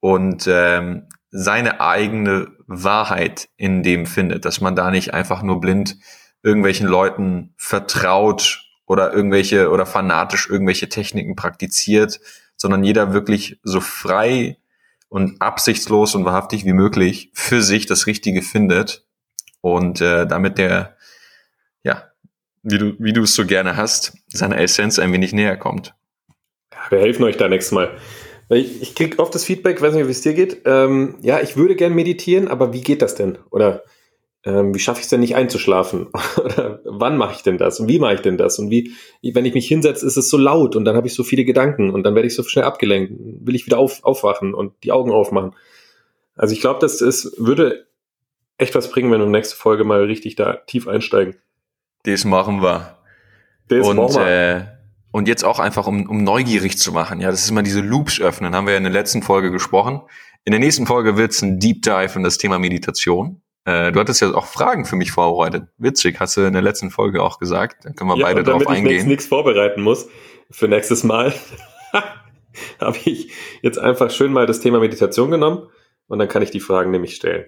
und 0.00 0.46
ähm, 0.46 1.08
seine 1.30 1.80
eigene 1.80 2.52
Wahrheit 2.66 3.48
in 3.56 3.82
dem 3.82 4.06
findet, 4.06 4.44
dass 4.44 4.60
man 4.60 4.76
da 4.76 4.90
nicht 4.90 5.14
einfach 5.14 5.42
nur 5.42 5.60
blind 5.60 5.96
irgendwelchen 6.42 6.86
Leuten 6.86 7.54
vertraut 7.56 8.64
oder 8.86 9.12
irgendwelche 9.12 9.70
oder 9.70 9.86
fanatisch 9.86 10.48
irgendwelche 10.48 10.88
Techniken 10.88 11.36
praktiziert, 11.36 12.20
sondern 12.56 12.84
jeder 12.84 13.12
wirklich 13.12 13.60
so 13.62 13.80
frei 13.80 14.58
und 15.08 15.40
absichtslos 15.42 16.14
und 16.14 16.24
wahrhaftig 16.24 16.64
wie 16.64 16.72
möglich 16.72 17.30
für 17.34 17.62
sich 17.62 17.86
das 17.86 18.06
Richtige 18.06 18.42
findet 18.42 19.06
und 19.60 20.00
äh, 20.00 20.26
damit 20.26 20.58
der, 20.58 20.96
ja, 21.82 22.10
wie 22.62 22.78
du, 22.78 22.94
wie 22.98 23.12
du 23.12 23.22
es 23.22 23.34
so 23.34 23.44
gerne 23.44 23.76
hast, 23.76 24.16
seiner 24.28 24.58
Essenz 24.58 24.98
ein 24.98 25.12
wenig 25.12 25.32
näher 25.32 25.56
kommt. 25.56 25.94
Wir 26.90 26.98
helfen 26.98 27.24
euch 27.24 27.36
da 27.36 27.48
nächstes 27.48 27.72
Mal. 27.72 27.96
Ich, 28.48 28.82
ich 28.82 28.94
kriege 28.94 29.18
oft 29.18 29.34
das 29.34 29.44
Feedback, 29.44 29.80
weiß 29.80 29.94
nicht, 29.94 30.06
wie 30.06 30.10
es 30.10 30.22
dir 30.22 30.34
geht. 30.34 30.62
Ähm, 30.64 31.16
ja, 31.22 31.40
ich 31.40 31.56
würde 31.56 31.76
gern 31.76 31.94
meditieren, 31.94 32.48
aber 32.48 32.72
wie 32.72 32.82
geht 32.82 33.02
das 33.02 33.14
denn? 33.14 33.38
Oder 33.50 33.82
ähm, 34.44 34.74
wie 34.74 34.78
schaffe 34.78 34.98
ich 34.98 35.04
es 35.04 35.10
denn 35.10 35.20
nicht 35.20 35.36
einzuschlafen? 35.36 36.08
Oder 36.44 36.80
wann 36.84 37.16
mache 37.16 37.34
ich 37.34 37.42
denn 37.42 37.58
das? 37.58 37.78
Und 37.80 37.88
wie 37.88 37.98
mache 37.98 38.14
ich 38.14 38.20
denn 38.20 38.36
das? 38.36 38.58
Und 38.58 38.70
wie, 38.70 38.92
wenn 39.22 39.44
ich 39.44 39.54
mich 39.54 39.68
hinsetze, 39.68 40.04
ist 40.06 40.16
es 40.16 40.28
so 40.28 40.36
laut 40.36 40.74
und 40.74 40.84
dann 40.84 40.96
habe 40.96 41.06
ich 41.06 41.14
so 41.14 41.22
viele 41.22 41.44
Gedanken 41.44 41.90
und 41.90 42.02
dann 42.02 42.14
werde 42.14 42.26
ich 42.26 42.34
so 42.34 42.42
schnell 42.42 42.64
abgelenkt. 42.64 43.12
Will 43.18 43.54
ich 43.54 43.66
wieder 43.66 43.78
auf, 43.78 44.02
aufwachen 44.04 44.54
und 44.54 44.72
die 44.82 44.92
Augen 44.92 45.12
aufmachen? 45.12 45.54
Also 46.34 46.54
ich 46.54 46.60
glaube, 46.60 46.80
das 46.80 47.00
ist, 47.00 47.34
würde 47.38 47.86
echt 48.58 48.74
was 48.74 48.90
bringen, 48.90 49.10
wenn 49.10 49.20
wir 49.20 49.26
in 49.26 49.32
der 49.32 49.40
nächsten 49.40 49.56
Folge 49.56 49.84
mal 49.84 50.02
richtig 50.04 50.34
da 50.36 50.54
tief 50.54 50.88
einsteigen. 50.88 51.36
Das 52.04 52.24
machen 52.24 52.62
wir. 52.62 52.98
Das 53.68 53.86
und, 53.86 53.96
machen 53.96 54.16
wir. 54.16 54.26
Äh, 54.26 54.64
und 55.12 55.28
jetzt 55.28 55.44
auch 55.44 55.58
einfach, 55.58 55.86
um, 55.86 56.08
um 56.08 56.24
neugierig 56.24 56.78
zu 56.78 56.90
machen. 56.90 57.20
Ja, 57.20 57.30
das 57.30 57.44
ist 57.44 57.50
immer 57.50 57.62
diese 57.62 57.80
Loops 57.80 58.20
öffnen. 58.20 58.56
Haben 58.56 58.66
wir 58.66 58.72
ja 58.72 58.78
in 58.78 58.84
der 58.84 58.92
letzten 58.92 59.22
Folge 59.22 59.50
gesprochen. 59.50 60.00
In 60.44 60.52
der 60.52 60.60
nächsten 60.60 60.86
Folge 60.86 61.16
wird 61.16 61.32
es 61.32 61.42
ein 61.42 61.60
Deep 61.60 61.82
Dive 61.82 62.12
in 62.16 62.24
das 62.24 62.38
Thema 62.38 62.58
Meditation. 62.58 63.42
Äh, 63.64 63.92
du 63.92 64.00
hattest 64.00 64.20
ja 64.20 64.34
auch 64.34 64.46
Fragen 64.46 64.84
für 64.84 64.96
mich 64.96 65.12
vorbereitet. 65.12 65.68
Witzig, 65.78 66.18
hast 66.18 66.36
du 66.36 66.42
in 66.42 66.52
der 66.52 66.62
letzten 66.62 66.90
Folge 66.90 67.22
auch 67.22 67.38
gesagt. 67.38 67.84
Da 67.84 67.92
können 67.92 68.10
wir 68.10 68.16
ja, 68.16 68.26
beide 68.26 68.42
drauf 68.42 68.66
eingehen. 68.66 68.84
Damit 68.84 69.00
ich 69.00 69.06
nichts 69.06 69.26
vorbereiten 69.26 69.82
muss 69.82 70.08
für 70.50 70.68
nächstes 70.68 71.04
Mal, 71.04 71.32
habe 72.80 72.98
ich 73.04 73.32
jetzt 73.62 73.78
einfach 73.78 74.10
schön 74.10 74.32
mal 74.32 74.46
das 74.46 74.60
Thema 74.60 74.80
Meditation 74.80 75.30
genommen 75.30 75.68
und 76.08 76.18
dann 76.18 76.28
kann 76.28 76.42
ich 76.42 76.50
die 76.50 76.60
Fragen 76.60 76.90
nämlich 76.90 77.14
stellen. 77.14 77.46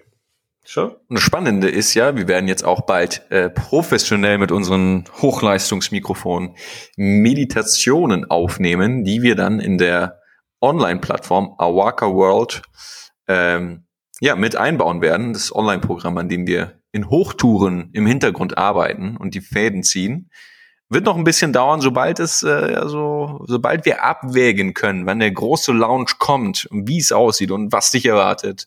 Schon? 0.67 0.91
Und 0.91 1.17
das 1.17 1.21
Spannende 1.21 1.69
ist 1.69 1.93
ja, 1.93 2.15
wir 2.15 2.27
werden 2.27 2.47
jetzt 2.47 2.65
auch 2.65 2.81
bald 2.81 3.29
äh, 3.29 3.51
professionell 3.51 4.39
mit 4.39 4.51
unseren 4.51 5.05
Hochleistungsmikrofonen 5.21 6.55
Meditationen 6.95 8.25
aufnehmen, 8.31 9.03
die 9.03 9.21
wir 9.21 9.35
dann 9.35 9.59
in 9.59 9.77
der 9.77 10.21
Online-Plattform 10.61 11.53
Awaka 11.59 12.07
World 12.07 12.63
ähm, 13.27 13.84
ja, 14.25 14.35
mit 14.35 14.55
einbauen 14.55 15.01
werden, 15.01 15.33
das 15.33 15.53
Online-Programm, 15.53 16.17
an 16.17 16.29
dem 16.29 16.47
wir 16.47 16.81
in 16.91 17.11
Hochtouren 17.11 17.91
im 17.93 18.07
Hintergrund 18.07 18.57
arbeiten 18.57 19.17
und 19.17 19.35
die 19.35 19.41
Fäden 19.41 19.83
ziehen. 19.83 20.31
Wird 20.89 21.05
noch 21.05 21.15
ein 21.15 21.23
bisschen 21.23 21.53
dauern, 21.53 21.79
sobald 21.79 22.19
es, 22.19 22.41
äh, 22.41 22.47
also, 22.47 23.43
sobald 23.45 23.85
wir 23.85 24.03
abwägen 24.03 24.73
können, 24.73 25.05
wann 25.05 25.19
der 25.19 25.29
große 25.29 25.71
Lounge 25.71 26.13
kommt 26.17 26.65
und 26.71 26.87
wie 26.87 26.97
es 26.97 27.11
aussieht 27.11 27.51
und 27.51 27.71
was 27.71 27.91
dich 27.91 28.07
erwartet, 28.07 28.65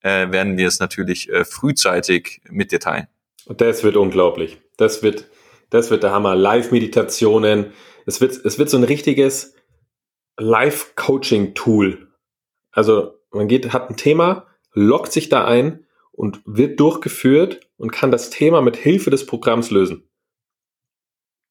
äh, 0.00 0.30
werden 0.30 0.58
wir 0.58 0.68
es 0.68 0.78
natürlich 0.78 1.30
äh, 1.30 1.46
frühzeitig 1.46 2.42
mit 2.50 2.70
dir 2.70 2.80
teilen. 2.80 3.06
Und 3.46 3.62
das 3.62 3.82
wird 3.82 3.96
unglaublich. 3.96 4.58
Das 4.76 5.02
wird, 5.02 5.24
das 5.70 5.90
wird 5.90 6.02
der 6.02 6.12
Hammer. 6.12 6.36
Live-Meditationen. 6.36 7.72
Es 8.04 8.20
wird, 8.20 8.44
es 8.44 8.58
wird 8.58 8.68
so 8.68 8.76
ein 8.76 8.84
richtiges 8.84 9.54
Live-Coaching-Tool. 10.36 12.08
Also 12.72 13.14
man 13.30 13.48
geht, 13.48 13.72
hat 13.72 13.88
ein 13.88 13.96
Thema, 13.96 14.46
lockt 14.72 15.12
sich 15.12 15.28
da 15.28 15.44
ein 15.44 15.86
und 16.12 16.40
wird 16.44 16.80
durchgeführt 16.80 17.60
und 17.76 17.92
kann 17.92 18.10
das 18.10 18.30
Thema 18.30 18.60
mit 18.60 18.76
Hilfe 18.76 19.10
des 19.10 19.26
Programms 19.26 19.70
lösen. 19.70 20.08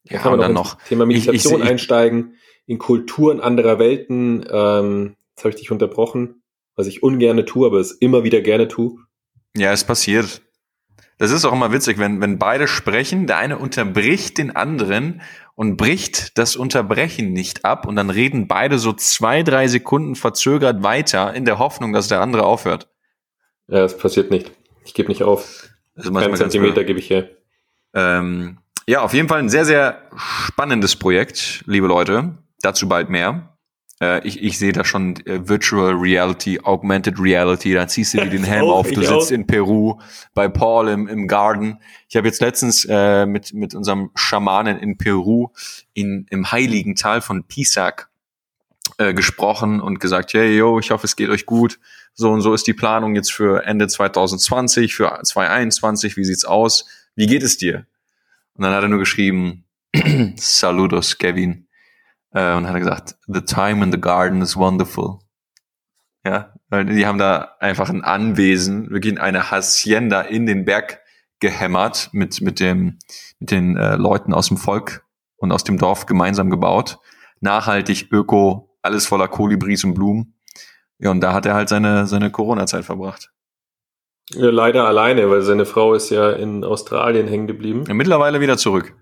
Ja, 0.04 0.20
kann 0.20 0.32
man 0.32 0.40
dann 0.40 0.54
noch 0.54 0.82
Thema 0.84 1.06
Meditation 1.06 1.60
ich, 1.60 1.66
ich, 1.66 1.70
einsteigen, 1.70 2.36
in 2.66 2.78
Kulturen 2.78 3.40
anderer 3.40 3.80
Welten. 3.80 4.46
Ähm, 4.50 5.16
jetzt 5.32 5.44
habe 5.44 5.50
ich 5.50 5.56
dich 5.56 5.72
unterbrochen, 5.72 6.44
was 6.76 6.88
ich 6.88 7.04
ungerne 7.04 7.46
tue, 7.46 7.68
aber 7.68 7.80
es 7.80 7.92
immer 7.92 8.24
wieder 8.24 8.42
gerne 8.42 8.68
tue. 8.68 8.98
Ja, 9.56 9.72
es 9.72 9.84
passiert. 9.84 10.42
Das 11.18 11.32
ist 11.32 11.46
auch 11.46 11.54
immer 11.54 11.72
witzig, 11.72 11.98
wenn, 11.98 12.22
wenn 12.22 12.38
beide 12.38 12.68
sprechen, 12.68 13.26
der 13.26 13.38
eine 13.38 13.58
unterbricht 13.58 14.38
den 14.38 14.56
anderen 14.56 15.22
und 15.56 15.76
bricht 15.76 16.38
das 16.38 16.56
Unterbrechen 16.56 17.34
nicht 17.34 17.66
ab 17.66 17.88
und 17.88 17.96
dann 17.96 18.12
reden 18.12 18.48
beide 18.48 18.78
so 18.78 18.94
zwei, 18.94 19.42
drei 19.42 19.68
Sekunden 19.68 20.16
verzögert 20.16 20.84
weiter 20.84 21.34
in 21.34 21.46
der 21.46 21.58
Hoffnung, 21.58 21.92
dass 21.92 22.08
der 22.08 22.22
andere 22.22 22.44
aufhört. 22.44 22.90
Ja, 23.68 23.84
es 23.84 23.98
passiert 23.98 24.32
nicht. 24.32 24.52
Ich 24.86 24.94
gebe 24.94 25.10
nicht 25.10 25.24
auf. 25.24 25.70
Also 25.96 26.12
Keinen 26.12 26.36
Zentimeter 26.36 26.84
gebe 26.84 27.00
ich 27.00 27.10
her. 27.10 27.30
Ähm, 27.94 28.60
ja, 28.88 29.02
auf 29.02 29.14
jeden 29.14 29.28
Fall 29.28 29.40
ein 29.40 29.50
sehr, 29.50 29.66
sehr 29.66 30.02
spannendes 30.16 30.96
Projekt, 30.96 31.64
liebe 31.66 31.88
Leute. 31.88 32.38
Dazu 32.62 32.88
bald 32.88 33.10
mehr. 33.10 33.58
Äh, 34.02 34.26
ich, 34.26 34.42
ich 34.42 34.58
sehe 34.58 34.72
da 34.72 34.84
schon 34.86 35.16
äh, 35.26 35.48
Virtual 35.48 35.94
Reality, 35.94 36.60
Augmented 36.64 37.20
Reality. 37.20 37.74
Da 37.74 37.88
ziehst 37.88 38.14
du 38.14 38.20
dir 38.20 38.30
den 38.30 38.44
Helm 38.46 38.66
auf. 38.66 38.90
Du 38.90 39.02
sitzt 39.02 39.32
in 39.32 39.48
Peru 39.48 40.00
bei 40.34 40.48
Paul 40.48 40.88
im, 40.90 41.08
im 41.08 41.28
Garden. 41.28 41.80
Ich 42.08 42.16
habe 42.16 42.28
jetzt 42.28 42.42
letztens 42.42 42.86
äh, 42.86 43.26
mit, 43.26 43.54
mit 43.54 43.76
unserem 43.76 44.12
Schamanen 44.16 44.78
in 44.78 44.98
Peru 44.98 45.50
in, 45.94 46.26
im 46.30 46.52
heiligen 46.52 46.96
Tal 46.96 47.22
von 47.22 47.44
Pisac 47.44 48.10
äh, 48.98 49.14
gesprochen 49.14 49.82
und 49.82 50.00
gesagt, 50.00 50.34
hey, 50.34 50.56
yo, 50.56 50.80
ich 50.80 50.92
hoffe, 50.92 51.06
es 51.06 51.16
geht 51.16 51.30
euch 51.30 51.46
gut. 51.46 51.80
So 52.20 52.32
und 52.32 52.42
so 52.42 52.56
ist 52.56 52.66
die 52.66 52.74
Planung 52.74 53.14
jetzt 53.16 53.32
für 53.32 53.64
Ende 53.64 53.88
2020, 53.88 54.96
für 54.96 55.20
2021. 55.24 56.18
Wie 56.18 56.26
sieht's 56.26 56.46
aus? 56.46 56.86
Wie 57.16 57.28
geht 57.28 57.44
es 57.44 57.58
dir? 57.58 57.86
Und 58.56 58.64
dann 58.64 58.74
hat 58.74 58.82
er 58.82 58.90
nur 58.90 58.98
geschrieben, 58.98 59.66
Saludos, 60.36 61.20
Kevin. 61.20 61.68
Äh, 62.32 62.56
und 62.56 62.66
hat 62.66 62.74
er 62.74 62.80
gesagt, 62.80 63.16
the 63.28 63.42
time 63.42 63.84
in 63.84 63.92
the 63.92 64.02
garden 64.02 64.42
is 64.42 64.56
wonderful. 64.56 65.20
Ja, 66.26 66.56
weil 66.70 66.86
die 66.86 67.06
haben 67.06 67.20
da 67.20 67.56
einfach 67.60 67.90
ein 67.90 68.04
Anwesen, 68.04 68.90
wirklich 68.90 69.22
eine 69.22 69.52
Hacienda 69.52 70.22
in 70.22 70.48
den 70.48 70.66
Berg 70.66 71.02
gehämmert 71.40 72.10
mit, 72.14 72.42
mit 72.42 72.60
dem, 72.60 72.98
mit 73.40 73.52
den 73.52 73.78
äh, 73.78 73.96
Leuten 73.96 74.34
aus 74.34 74.48
dem 74.48 74.58
Volk 74.58 75.06
und 75.36 75.52
aus 75.52 75.64
dem 75.64 75.78
Dorf 75.78 76.08
gemeinsam 76.08 76.50
gebaut. 76.50 76.98
Nachhaltig, 77.42 78.12
öko, 78.12 78.76
alles 78.82 79.06
voller 79.06 79.28
Kolibris 79.28 79.84
und 79.84 79.94
Blumen. 79.94 80.34
Ja, 81.00 81.12
und 81.12 81.22
da 81.22 81.34
hat 81.34 81.46
er 81.46 81.54
halt 81.54 81.70
seine, 81.70 82.08
seine 82.08 82.32
Corona-Zeit 82.32 82.86
verbracht. 82.86 83.30
Ja, 84.32 84.50
leider 84.50 84.86
alleine, 84.88 85.30
weil 85.30 85.42
seine 85.42 85.66
Frau 85.66 85.94
ist 85.94 86.10
ja 86.10 86.32
in 86.32 86.64
Australien 86.64 87.28
hängen 87.28 87.48
geblieben. 87.48 87.84
Ja, 87.88 87.94
mittlerweile 87.94 88.42
wieder 88.42 88.58
zurück. 88.58 88.94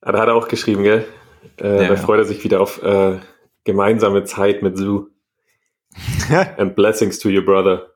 Ah, 0.00 0.12
da 0.12 0.20
hat 0.20 0.28
er 0.28 0.34
auch 0.34 0.48
geschrieben, 0.48 0.82
gell? 0.82 1.06
Äh, 1.60 1.82
ja, 1.82 1.88
da 1.88 1.96
freut 1.96 2.18
er 2.18 2.24
sich 2.24 2.42
wieder 2.44 2.60
auf 2.60 2.82
äh, 2.82 3.18
gemeinsame 3.64 4.24
Zeit 4.24 4.62
mit 4.62 4.78
Sue. 4.78 5.08
And 6.56 6.74
blessings 6.74 7.18
to 7.18 7.28
your 7.28 7.42
brother. 7.42 7.86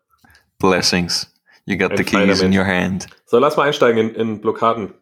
Blessings. 0.58 1.32
You 1.64 1.78
got 1.78 1.92
Ein 1.92 1.98
the 1.98 2.04
keys 2.04 2.42
in 2.42 2.56
your 2.56 2.66
hand. 2.66 3.06
So, 3.26 3.38
lass 3.38 3.56
mal 3.56 3.66
einsteigen 3.66 4.10
in, 4.10 4.14
in 4.14 4.40
Blockaden. 4.40 4.94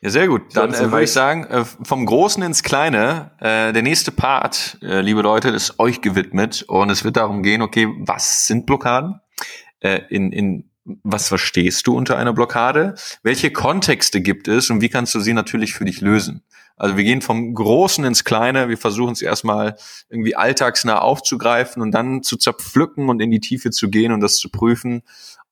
Ja, 0.00 0.10
sehr 0.10 0.28
gut. 0.28 0.54
Dann 0.54 0.72
äh, 0.72 0.90
würde 0.92 1.04
ich 1.04 1.12
sagen, 1.12 1.44
äh, 1.44 1.64
vom 1.64 2.06
Großen 2.06 2.42
ins 2.42 2.62
Kleine, 2.62 3.32
äh, 3.40 3.72
der 3.72 3.82
nächste 3.82 4.12
Part, 4.12 4.78
äh, 4.80 5.00
liebe 5.00 5.22
Leute, 5.22 5.48
ist 5.48 5.80
euch 5.80 6.00
gewidmet 6.00 6.64
und 6.68 6.90
es 6.90 7.02
wird 7.04 7.16
darum 7.16 7.42
gehen, 7.42 7.62
okay, 7.62 7.88
was 7.98 8.46
sind 8.46 8.66
Blockaden? 8.66 9.20
Äh, 9.80 10.02
in, 10.08 10.32
in 10.32 10.70
was 11.02 11.28
verstehst 11.28 11.86
du 11.86 11.96
unter 11.96 12.16
einer 12.16 12.32
Blockade? 12.32 12.94
Welche 13.22 13.50
Kontexte 13.50 14.20
gibt 14.20 14.48
es 14.48 14.70
und 14.70 14.80
wie 14.80 14.88
kannst 14.88 15.14
du 15.14 15.20
sie 15.20 15.34
natürlich 15.34 15.74
für 15.74 15.84
dich 15.84 16.00
lösen? 16.00 16.44
Also 16.78 16.96
wir 16.96 17.04
gehen 17.04 17.22
vom 17.22 17.54
Großen 17.54 18.04
ins 18.04 18.24
Kleine, 18.24 18.68
wir 18.68 18.78
versuchen 18.78 19.12
es 19.12 19.22
erstmal 19.22 19.76
irgendwie 20.08 20.36
alltagsnah 20.36 20.98
aufzugreifen 20.98 21.82
und 21.82 21.92
dann 21.92 22.22
zu 22.22 22.36
zerpflücken 22.36 23.08
und 23.08 23.20
in 23.20 23.30
die 23.30 23.40
Tiefe 23.40 23.70
zu 23.70 23.90
gehen 23.90 24.12
und 24.12 24.20
das 24.20 24.36
zu 24.36 24.48
prüfen. 24.50 25.02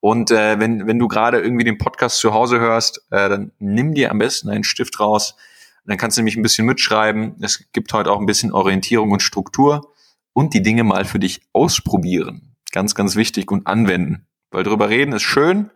Und 0.00 0.30
äh, 0.30 0.60
wenn, 0.60 0.86
wenn 0.86 0.98
du 0.98 1.08
gerade 1.08 1.40
irgendwie 1.40 1.64
den 1.64 1.78
Podcast 1.78 2.18
zu 2.18 2.32
Hause 2.32 2.60
hörst, 2.60 3.04
äh, 3.10 3.28
dann 3.28 3.52
nimm 3.58 3.94
dir 3.94 4.10
am 4.10 4.18
besten 4.18 4.48
einen 4.48 4.64
Stift 4.64 5.00
raus. 5.00 5.36
Dann 5.84 5.98
kannst 5.98 6.16
du 6.16 6.20
nämlich 6.20 6.36
ein 6.36 6.42
bisschen 6.42 6.66
mitschreiben. 6.66 7.36
Es 7.40 7.70
gibt 7.72 7.92
heute 7.92 8.10
auch 8.10 8.20
ein 8.20 8.26
bisschen 8.26 8.52
Orientierung 8.52 9.10
und 9.12 9.22
Struktur 9.22 9.92
und 10.32 10.52
die 10.52 10.62
Dinge 10.62 10.84
mal 10.84 11.04
für 11.04 11.18
dich 11.18 11.42
ausprobieren. 11.52 12.56
Ganz, 12.72 12.94
ganz 12.94 13.16
wichtig 13.16 13.50
und 13.50 13.66
anwenden. 13.66 14.26
Weil 14.50 14.64
drüber 14.64 14.88
reden 14.88 15.12
ist 15.12 15.22
schön, 15.22 15.70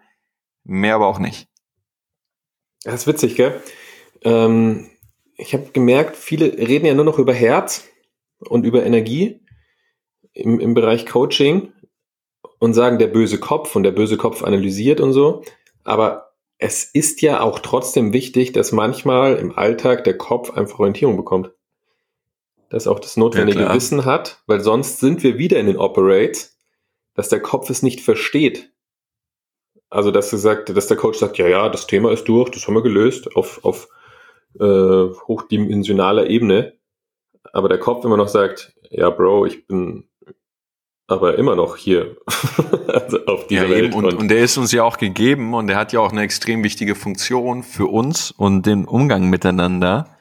mehr 0.64 0.96
aber 0.96 1.06
auch 1.06 1.18
nicht. 1.18 1.48
Das 2.82 2.94
ist 2.94 3.06
witzig, 3.06 3.36
gell? 3.36 3.62
Ähm, 4.22 4.90
ich 5.40 5.54
habe 5.54 5.70
gemerkt, 5.72 6.16
viele 6.16 6.46
reden 6.56 6.86
ja 6.86 6.94
nur 6.94 7.04
noch 7.04 7.18
über 7.18 7.32
Herz 7.32 7.88
und 8.38 8.64
über 8.64 8.84
Energie 8.84 9.40
im, 10.32 10.60
im 10.60 10.74
Bereich 10.74 11.06
Coaching 11.06 11.72
und 12.58 12.74
sagen, 12.74 12.98
der 12.98 13.06
böse 13.06 13.38
Kopf 13.38 13.74
und 13.74 13.82
der 13.82 13.92
böse 13.92 14.16
Kopf 14.16 14.42
analysiert 14.44 15.00
und 15.00 15.12
so. 15.12 15.42
Aber 15.82 16.32
es 16.58 16.84
ist 16.84 17.22
ja 17.22 17.40
auch 17.40 17.58
trotzdem 17.60 18.12
wichtig, 18.12 18.52
dass 18.52 18.70
manchmal 18.70 19.36
im 19.36 19.56
Alltag 19.56 20.04
der 20.04 20.18
Kopf 20.18 20.50
einfach 20.50 20.78
Orientierung 20.78 21.16
bekommt. 21.16 21.52
Dass 22.68 22.86
auch 22.86 23.00
das 23.00 23.16
notwendige 23.16 23.62
ja, 23.62 23.74
Wissen 23.74 24.04
hat, 24.04 24.42
weil 24.46 24.60
sonst 24.60 25.00
sind 25.00 25.22
wir 25.22 25.38
wieder 25.38 25.58
in 25.58 25.66
den 25.66 25.78
Operates, 25.78 26.58
dass 27.14 27.30
der 27.30 27.40
Kopf 27.40 27.70
es 27.70 27.82
nicht 27.82 28.00
versteht. 28.00 28.72
Also, 29.88 30.12
dass, 30.12 30.30
gesagt, 30.30 30.68
dass 30.68 30.86
der 30.86 30.96
Coach 30.96 31.18
sagt, 31.18 31.38
ja, 31.38 31.48
ja, 31.48 31.68
das 31.68 31.88
Thema 31.88 32.12
ist 32.12 32.28
durch, 32.28 32.50
das 32.50 32.66
haben 32.66 32.74
wir 32.74 32.82
gelöst 32.82 33.34
auf, 33.34 33.64
auf 33.64 33.88
äh, 34.58 35.08
hochdimensionaler 35.28 36.28
Ebene. 36.28 36.74
Aber 37.52 37.68
der 37.68 37.78
Kopf 37.78 38.04
immer 38.04 38.16
noch 38.16 38.28
sagt, 38.28 38.74
ja, 38.90 39.10
Bro, 39.10 39.46
ich 39.46 39.66
bin 39.66 40.08
aber 41.06 41.36
immer 41.38 41.56
noch 41.56 41.76
hier 41.76 42.16
also 42.86 43.24
auf 43.26 43.48
dieser 43.48 43.64
ja, 43.64 43.70
Welt. 43.70 43.94
Und, 43.94 44.04
und, 44.04 44.14
und 44.14 44.28
der 44.28 44.38
ist 44.38 44.56
uns 44.56 44.70
ja 44.72 44.84
auch 44.84 44.96
gegeben 44.96 45.54
und 45.54 45.66
der 45.66 45.76
hat 45.76 45.92
ja 45.92 46.00
auch 46.00 46.12
eine 46.12 46.22
extrem 46.22 46.62
wichtige 46.62 46.94
Funktion 46.94 47.62
für 47.62 47.86
uns 47.86 48.30
und 48.30 48.64
den 48.64 48.84
Umgang 48.84 49.28
miteinander. 49.28 50.16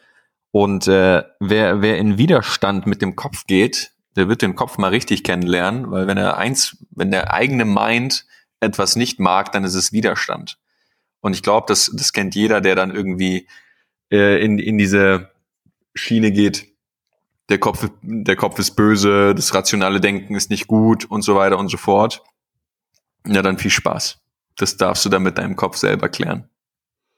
Und 0.51 0.87
äh, 0.87 1.23
wer, 1.39 1.81
wer 1.81 1.97
in 1.99 2.17
Widerstand 2.17 2.87
mit 2.87 3.03
dem 3.03 3.15
Kopf 3.15 3.45
geht, 3.45 3.91
der 4.15 4.27
wird 4.27 4.41
den 4.41 4.55
Kopf 4.55 4.79
mal 4.79 4.89
richtig 4.89 5.23
kennenlernen, 5.23 5.91
weil 5.91 6.07
wenn 6.07 6.17
er 6.17 6.37
eins, 6.37 6.77
wenn 6.89 7.11
der 7.11 7.31
eigene 7.33 7.65
Mind 7.65 8.25
etwas 8.59 8.95
nicht 8.95 9.19
mag, 9.19 9.51
dann 9.51 9.63
ist 9.63 9.75
es 9.75 9.93
Widerstand. 9.93 10.57
Und 11.21 11.33
ich 11.33 11.43
glaube, 11.43 11.65
das, 11.67 11.91
das 11.93 12.13
kennt 12.13 12.33
jeder, 12.33 12.61
der 12.61 12.75
dann 12.75 12.93
irgendwie 12.93 13.47
äh, 14.11 14.43
in, 14.43 14.59
in 14.59 14.77
diese 14.77 15.29
Schiene 15.93 16.31
geht. 16.31 16.67
Der 17.49 17.57
Kopf, 17.57 17.89
der 18.01 18.35
Kopf 18.35 18.59
ist 18.59 18.75
böse, 18.75 19.33
das 19.33 19.53
rationale 19.53 19.99
Denken 19.99 20.35
ist 20.35 20.51
nicht 20.51 20.67
gut 20.67 21.05
und 21.05 21.23
so 21.23 21.35
weiter 21.35 21.57
und 21.57 21.69
so 21.69 21.77
fort. 21.77 22.23
Ja, 23.25 23.41
dann 23.41 23.57
viel 23.57 23.71
Spaß. 23.71 24.19
Das 24.55 24.77
darfst 24.77 25.05
du 25.05 25.09
dann 25.09 25.23
mit 25.23 25.37
deinem 25.37 25.55
Kopf 25.55 25.77
selber 25.77 26.09
klären. 26.09 26.49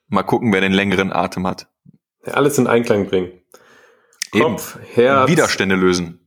Mal 0.08 0.24
gucken, 0.24 0.54
wer 0.54 0.62
den 0.62 0.72
längeren 0.72 1.12
Atem 1.12 1.48
hat. 1.48 1.68
alles 2.26 2.58
in 2.58 2.68
Einklang 2.68 3.08
bringen. 3.08 3.32
Kopf, 4.32 4.76
Eben. 4.76 4.86
Herz. 4.94 5.30
Widerstände 5.30 5.76
lösen. 5.76 6.20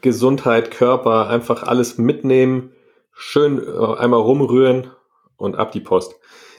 Gesundheit, 0.00 0.70
Körper, 0.70 1.28
einfach 1.28 1.62
alles 1.62 1.98
mitnehmen, 1.98 2.72
schön 3.12 3.58
äh, 3.58 3.96
einmal 3.96 4.20
rumrühren 4.20 4.90
und 5.36 5.56
ab 5.56 5.72
die 5.72 5.80
Post. 5.80 6.14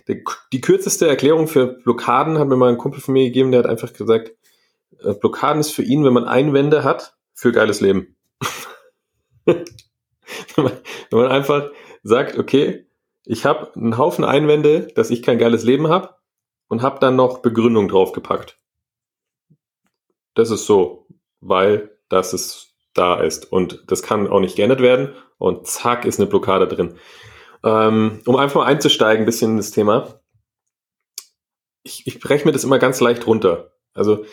Die, 0.09 0.23
die 0.51 0.61
kürzeste 0.61 1.07
Erklärung 1.07 1.47
für 1.47 1.67
Blockaden 1.67 2.39
hat 2.39 2.47
mir 2.47 2.57
mal 2.57 2.69
ein 2.69 2.77
Kumpel 2.77 2.99
von 2.99 3.13
mir 3.13 3.25
gegeben, 3.25 3.51
der 3.51 3.59
hat 3.59 3.69
einfach 3.69 3.93
gesagt, 3.93 4.31
äh, 5.03 5.13
Blockaden 5.13 5.59
ist 5.59 5.71
für 5.71 5.83
ihn, 5.83 6.03
wenn 6.03 6.13
man 6.13 6.25
Einwände 6.25 6.83
hat, 6.83 7.15
für 7.33 7.51
geiles 7.51 7.79
Leben. 7.79 8.15
wenn, 9.45 9.63
man, 10.57 10.71
wenn 11.11 11.19
man 11.19 11.31
einfach 11.31 11.69
sagt, 12.03 12.37
okay, 12.37 12.87
ich 13.25 13.45
habe 13.45 13.71
einen 13.75 13.97
Haufen 13.97 14.25
Einwände, 14.25 14.87
dass 14.95 15.11
ich 15.11 15.21
kein 15.21 15.37
geiles 15.37 15.63
Leben 15.63 15.87
habe 15.89 16.15
und 16.67 16.81
habe 16.81 16.99
dann 16.99 17.15
noch 17.15 17.39
Begründung 17.39 17.87
draufgepackt. 17.87 18.57
Das 20.33 20.49
ist 20.49 20.65
so, 20.65 21.05
weil 21.39 21.91
das 22.09 22.33
ist 22.33 22.73
da 22.93 23.21
ist. 23.21 23.51
Und 23.51 23.83
das 23.87 24.01
kann 24.01 24.27
auch 24.27 24.39
nicht 24.39 24.55
geändert 24.55 24.81
werden. 24.81 25.13
Und 25.37 25.67
zack, 25.67 26.05
ist 26.05 26.19
eine 26.19 26.27
Blockade 26.27 26.67
drin. 26.67 26.97
Ähm, 27.63 28.21
um 28.25 28.35
einfach 28.35 28.61
mal 28.61 28.65
einzusteigen, 28.65 29.23
ein 29.23 29.25
bisschen 29.25 29.51
in 29.51 29.57
das 29.57 29.71
Thema. 29.71 30.21
Ich, 31.83 32.07
ich 32.07 32.19
breche 32.19 32.45
mir 32.45 32.51
das 32.51 32.63
immer 32.63 32.79
ganz 32.79 32.99
leicht 32.99 33.27
runter. 33.27 33.73
Also 33.93 34.25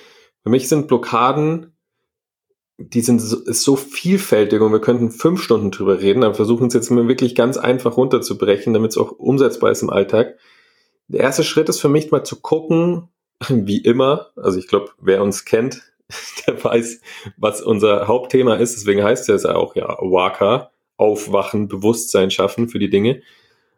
für 0.43 0.51
mich 0.51 0.69
sind 0.69 0.89
Blockaden, 0.89 1.77
die 2.79 3.01
sind 3.01 3.21
so, 3.21 3.43
ist 3.45 3.63
so 3.63 3.77
vielfältig 3.77 4.61
und 4.61 4.73
wir 4.73 4.81
könnten 4.81 5.11
fünf 5.11 5.43
Stunden 5.43 5.71
drüber 5.71 6.01
reden, 6.01 6.23
aber 6.23 6.35
versuchen 6.35 6.69
es 6.69 6.75
jetzt 6.75 6.91
mal 6.91 7.09
wirklich 7.09 7.35
ganz 7.35 7.57
einfach 7.57 7.97
runterzubrechen, 7.97 8.75
damit 8.75 8.93
es 8.93 8.99
auch 8.99 9.13
umsetzbar 9.13 9.71
ist 9.71 9.83
im 9.83 9.91
Alltag. 9.91 10.39
Der 11.09 11.21
erste 11.21 11.45
Schritt 11.45 11.69
ist 11.69 11.81
für 11.81 11.89
mich 11.89 12.11
mal 12.11 12.25
zu 12.25 12.41
gucken, 12.41 13.09
wie 13.49 13.79
immer, 13.79 14.31
also 14.37 14.59
ich 14.59 14.69
glaube, 14.69 14.91
wer 14.99 15.23
uns 15.23 15.45
kennt, 15.45 15.83
der 16.47 16.63
weiß, 16.63 17.01
was 17.37 17.63
unser 17.63 18.07
Hauptthema 18.07 18.55
ist. 18.57 18.77
Deswegen 18.77 19.03
heißt 19.03 19.29
es 19.29 19.47
auch 19.47 19.75
ja 19.75 19.97
Waka, 20.01 20.71
aufwachen, 20.97 21.69
Bewusstsein 21.69 22.31
schaffen 22.31 22.69
für 22.69 22.79
die 22.79 22.91
Dinge. 22.91 23.23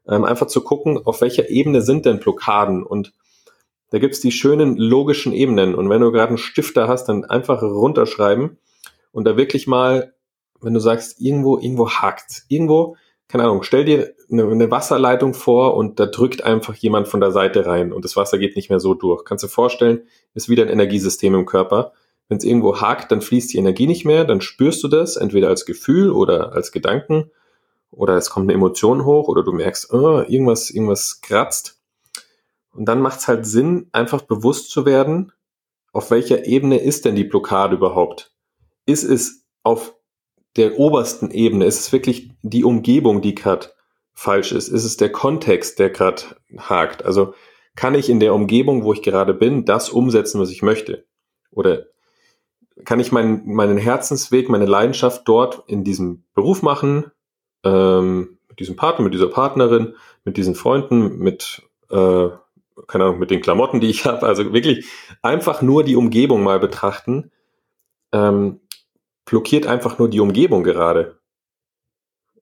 Ähm, 0.09 0.25
einfach 0.25 0.47
zu 0.47 0.63
gucken, 0.63 0.99
auf 1.05 1.21
welcher 1.21 1.51
Ebene 1.51 1.83
sind 1.83 2.07
denn 2.07 2.21
Blockaden 2.21 2.83
und 2.83 3.13
da 3.91 3.99
gibt's 3.99 4.21
die 4.21 4.33
schönen 4.33 4.77
logischen 4.77 5.33
Ebenen. 5.33 5.75
Und 5.75 5.89
wenn 5.89 6.01
du 6.01 6.13
gerade 6.13 6.29
einen 6.29 6.39
Stifter 6.39 6.89
hast, 6.89 7.07
dann 7.07 7.25
einfach 7.25 7.63
runterschreiben 7.63 8.59
und 9.13 9.25
da 9.25 9.37
wirklich 9.37 9.67
mal, 9.67 10.13
wenn 10.61 10.75
du 10.75 10.81
sagst, 10.81 11.21
irgendwo, 11.21 11.59
irgendwo 11.59 11.91
hakt, 11.91 12.45
irgendwo, 12.49 12.97
keine 13.29 13.45
Ahnung, 13.45 13.63
stell 13.63 13.85
dir 13.85 14.15
eine, 14.31 14.47
eine, 14.49 14.71
Wasserleitung 14.71 15.35
vor 15.35 15.75
und 15.75 16.01
da 16.01 16.07
drückt 16.07 16.45
einfach 16.45 16.75
jemand 16.75 17.09
von 17.09 17.21
der 17.21 17.31
Seite 17.31 17.67
rein 17.67 17.93
und 17.93 18.05
das 18.05 18.17
Wasser 18.17 18.39
geht 18.39 18.57
nicht 18.57 18.71
mehr 18.71 18.81
so 18.81 18.95
durch. 18.95 19.25
Kannst 19.25 19.45
du 19.45 19.49
dir 19.49 19.53
vorstellen, 19.53 20.03
ist 20.35 20.49
wieder 20.49 20.63
ein 20.63 20.71
Energiesystem 20.71 21.35
im 21.35 21.47
Körper. 21.47 21.93
Wenn 22.29 22.39
es 22.39 22.45
irgendwo 22.45 22.81
hakt, 22.81 23.11
dann 23.11 23.23
fließt 23.23 23.53
die 23.53 23.59
Energie 23.59 23.87
nicht 23.87 24.05
mehr, 24.05 24.25
dann 24.25 24.41
spürst 24.41 24.83
du 24.83 24.89
das 24.89 25.17
entweder 25.17 25.49
als 25.49 25.65
Gefühl 25.65 26.11
oder 26.11 26.53
als 26.53 26.73
Gedanken 26.73 27.31
oder 27.91 28.17
es 28.17 28.31
kommt 28.31 28.45
eine 28.45 28.55
Emotion 28.55 29.05
hoch 29.05 29.29
oder 29.29 29.43
du 29.43 29.53
merkst, 29.53 29.93
oh, 29.93 30.21
irgendwas, 30.21 30.71
irgendwas 30.71 31.21
kratzt. 31.23 31.81
Und 32.73 32.85
dann 32.85 33.01
macht 33.01 33.21
es 33.21 33.29
halt 33.29 33.47
Sinn, 33.47 33.89
einfach 33.93 34.23
bewusst 34.23 34.71
zu 34.71 34.85
werden, 34.85 35.33
auf 35.93 36.11
welcher 36.11 36.47
Ebene 36.47 36.79
ist 36.79 37.05
denn 37.05 37.17
die 37.17 37.25
Blockade 37.25 37.77
überhaupt? 37.77 38.33
Ist 38.85 39.05
es 39.05 39.47
auf 39.63 39.95
der 40.57 40.79
obersten 40.79 41.31
Ebene? 41.31 41.65
Ist 41.65 41.81
es 41.81 41.93
wirklich 41.93 42.31
die 42.43 42.65
Umgebung, 42.65 43.23
die 43.23 43.35
gerade 43.35 43.69
falsch 44.13 44.53
ist? 44.53 44.69
Ist 44.69 44.85
es 44.85 44.97
der 44.97 45.11
Kontext, 45.11 45.79
der 45.79 45.91
gerade 45.91 46.23
hakt? 46.59 47.05
Also 47.05 47.35
kann 47.75 47.95
ich 47.95 48.11
in 48.11 48.21
der 48.21 48.35
Umgebung, 48.35 48.85
wo 48.85 48.93
ich 48.93 49.03
gerade 49.03 49.35
bin, 49.35 49.65
das 49.65 49.89
umsetzen, 49.89 50.41
was 50.41 50.51
ich 50.51 50.63
möchte? 50.63 51.07
Oder 51.51 51.87
kann 52.85 53.01
ich 53.01 53.13
meinen, 53.13 53.47
meinen 53.47 53.79
Herzensweg, 53.79 54.49
meine 54.49 54.67
Leidenschaft 54.67 55.23
dort 55.27 55.65
in 55.67 55.85
diesem 55.85 56.25
Beruf 56.35 56.63
machen, 56.63 57.11
ähm, 57.65 58.39
mit 58.49 58.61
diesem 58.61 58.77
Partner, 58.77 59.05
mit 59.05 59.15
dieser 59.15 59.29
Partnerin, 59.29 59.95
mit 60.25 60.37
diesen 60.37 60.55
Freunden, 60.55 61.19
mit, 61.19 61.63
äh, 61.91 62.29
keine 62.87 63.05
Ahnung, 63.05 63.19
mit 63.19 63.31
den 63.31 63.41
Klamotten, 63.41 63.81
die 63.81 63.91
ich 63.91 64.05
habe. 64.07 64.27
Also 64.27 64.53
wirklich 64.53 64.87
einfach 65.23 65.63
nur 65.63 65.85
die 65.85 65.97
Umgebung 65.97 66.43
mal 66.43 66.61
betrachten. 66.61 67.31
Ähm, 68.13 68.61
blockiert 69.25 69.67
einfach 69.67 69.99
nur 69.99 70.09
die 70.09 70.21
Umgebung 70.21 70.63
gerade. 70.65 71.18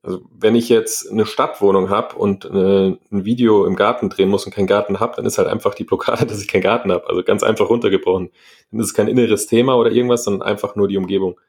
Also 0.06 0.20
wenn 0.30 0.54
ich 0.54 0.68
jetzt 0.68 1.10
eine 1.10 1.26
Stadtwohnung 1.26 1.90
habe 1.90 2.14
und 2.14 2.44
äh, 2.44 2.96
ein 3.10 3.24
Video 3.24 3.66
im 3.66 3.74
Garten 3.74 4.08
drehen 4.08 4.28
muss 4.28 4.46
und 4.46 4.52
keinen 4.52 4.68
Garten 4.68 5.00
habe, 5.00 5.16
dann 5.16 5.26
ist 5.26 5.36
halt 5.36 5.48
einfach 5.48 5.74
die 5.74 5.82
Blockade, 5.82 6.26
dass 6.26 6.40
ich 6.40 6.46
keinen 6.46 6.62
Garten 6.62 6.92
habe. 6.92 7.08
Also 7.08 7.24
ganz 7.24 7.42
einfach 7.42 7.68
runtergebrochen. 7.68 8.30
Dann 8.70 8.80
ist 8.80 8.86
es 8.86 8.94
kein 8.94 9.08
inneres 9.08 9.48
Thema 9.48 9.76
oder 9.76 9.90
irgendwas, 9.90 10.22
sondern 10.22 10.46
einfach 10.46 10.76
nur 10.76 10.86
die 10.86 10.96
Umgebung. 10.96 11.40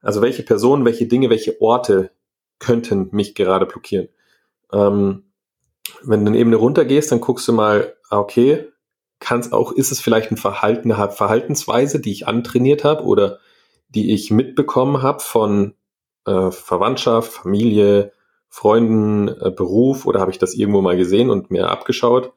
Also 0.00 0.22
welche 0.22 0.42
Personen, 0.44 0.86
welche 0.86 1.06
Dinge, 1.06 1.28
welche 1.28 1.60
Orte 1.60 2.10
könnten 2.58 3.10
mich 3.12 3.34
gerade 3.34 3.66
blockieren? 3.66 4.08
Ähm, 4.72 5.24
wenn 6.02 6.24
du 6.24 6.30
eine 6.30 6.38
Ebene 6.38 6.56
runtergehst, 6.56 7.12
dann 7.12 7.20
guckst 7.20 7.46
du 7.48 7.52
mal, 7.52 7.96
ah, 8.08 8.18
okay, 8.18 8.66
kann's 9.20 9.52
auch, 9.52 9.72
ist 9.72 9.92
es 9.92 10.00
vielleicht 10.00 10.30
ein 10.30 10.38
Verhalten, 10.38 10.90
eine 10.90 11.10
Verhaltensweise, 11.10 12.00
die 12.00 12.12
ich 12.12 12.26
antrainiert 12.26 12.82
habe 12.82 13.04
oder 13.04 13.40
die 13.90 14.14
ich 14.14 14.30
mitbekommen 14.30 15.02
habe 15.02 15.20
von 15.20 15.74
äh, 16.26 16.50
Verwandtschaft, 16.50 17.32
Familie, 17.32 18.12
Freunden, 18.48 19.28
äh, 19.28 19.50
Beruf 19.50 20.06
oder 20.06 20.20
habe 20.20 20.30
ich 20.30 20.38
das 20.38 20.54
irgendwo 20.54 20.80
mal 20.80 20.96
gesehen 20.96 21.30
und 21.30 21.50
mir 21.50 21.68
abgeschaut? 21.68 22.32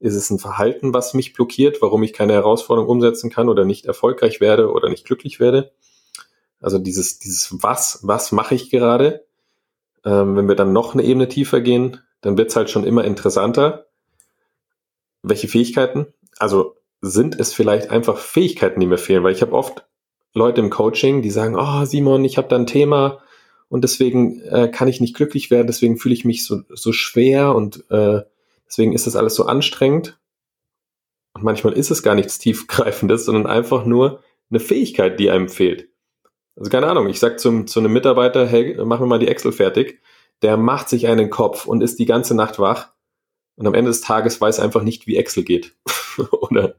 Ist 0.00 0.14
es 0.14 0.30
ein 0.30 0.38
Verhalten, 0.38 0.94
was 0.94 1.12
mich 1.12 1.32
blockiert, 1.32 1.82
warum 1.82 2.02
ich 2.02 2.12
keine 2.12 2.32
Herausforderung 2.32 2.88
umsetzen 2.88 3.30
kann 3.30 3.48
oder 3.48 3.64
nicht 3.64 3.84
erfolgreich 3.86 4.40
werde 4.40 4.70
oder 4.70 4.88
nicht 4.88 5.04
glücklich 5.04 5.40
werde? 5.40 5.72
Also 6.60 6.78
dieses, 6.78 7.18
dieses 7.18 7.62
Was, 7.62 8.00
was 8.02 8.32
mache 8.32 8.54
ich 8.54 8.70
gerade? 8.70 9.26
Ähm, 10.04 10.36
wenn 10.36 10.48
wir 10.48 10.54
dann 10.54 10.72
noch 10.72 10.94
eine 10.94 11.02
Ebene 11.02 11.28
tiefer 11.28 11.60
gehen, 11.60 12.00
dann 12.20 12.38
wird 12.38 12.50
es 12.50 12.56
halt 12.56 12.70
schon 12.70 12.84
immer 12.84 13.04
interessanter. 13.04 13.86
Welche 15.22 15.48
Fähigkeiten? 15.48 16.06
Also 16.38 16.76
sind 17.00 17.38
es 17.38 17.52
vielleicht 17.52 17.90
einfach 17.90 18.18
Fähigkeiten, 18.18 18.80
die 18.80 18.86
mir 18.86 18.98
fehlen? 18.98 19.22
Weil 19.22 19.34
ich 19.34 19.42
habe 19.42 19.52
oft 19.52 19.86
Leute 20.32 20.60
im 20.60 20.70
Coaching, 20.70 21.22
die 21.22 21.30
sagen, 21.30 21.56
oh 21.56 21.84
Simon, 21.84 22.24
ich 22.24 22.38
habe 22.38 22.48
da 22.48 22.56
ein 22.56 22.66
Thema 22.66 23.20
und 23.68 23.82
deswegen 23.82 24.40
äh, 24.42 24.68
kann 24.68 24.88
ich 24.88 25.00
nicht 25.00 25.14
glücklich 25.14 25.50
werden, 25.50 25.66
deswegen 25.66 25.98
fühle 25.98 26.14
ich 26.14 26.24
mich 26.24 26.44
so, 26.44 26.62
so 26.68 26.92
schwer 26.92 27.54
und 27.54 27.84
äh, 27.90 28.22
deswegen 28.66 28.92
ist 28.92 29.06
das 29.06 29.16
alles 29.16 29.34
so 29.34 29.46
anstrengend. 29.46 30.18
Und 31.34 31.44
manchmal 31.44 31.74
ist 31.74 31.90
es 31.90 32.02
gar 32.02 32.14
nichts 32.14 32.38
tiefgreifendes, 32.38 33.24
sondern 33.24 33.46
einfach 33.46 33.84
nur 33.84 34.22
eine 34.50 34.60
Fähigkeit, 34.60 35.20
die 35.20 35.30
einem 35.30 35.48
fehlt. 35.48 35.88
Also 36.56 36.70
keine 36.70 36.88
Ahnung, 36.88 37.08
ich 37.08 37.20
sag 37.20 37.38
zum, 37.38 37.66
zu 37.66 37.78
einem 37.78 37.92
Mitarbeiter, 37.92 38.46
hey, 38.46 38.76
mach 38.84 39.00
mir 39.00 39.06
mal 39.06 39.18
die 39.20 39.28
Excel 39.28 39.52
fertig. 39.52 40.00
Der 40.42 40.56
macht 40.56 40.88
sich 40.88 41.06
einen 41.06 41.30
Kopf 41.30 41.66
und 41.66 41.82
ist 41.82 41.98
die 41.98 42.06
ganze 42.06 42.34
Nacht 42.34 42.58
wach 42.58 42.92
und 43.56 43.66
am 43.66 43.74
Ende 43.74 43.90
des 43.90 44.00
Tages 44.00 44.40
weiß 44.40 44.60
einfach 44.60 44.82
nicht, 44.82 45.06
wie 45.06 45.16
Excel 45.16 45.44
geht. 45.44 45.76
oder 46.32 46.76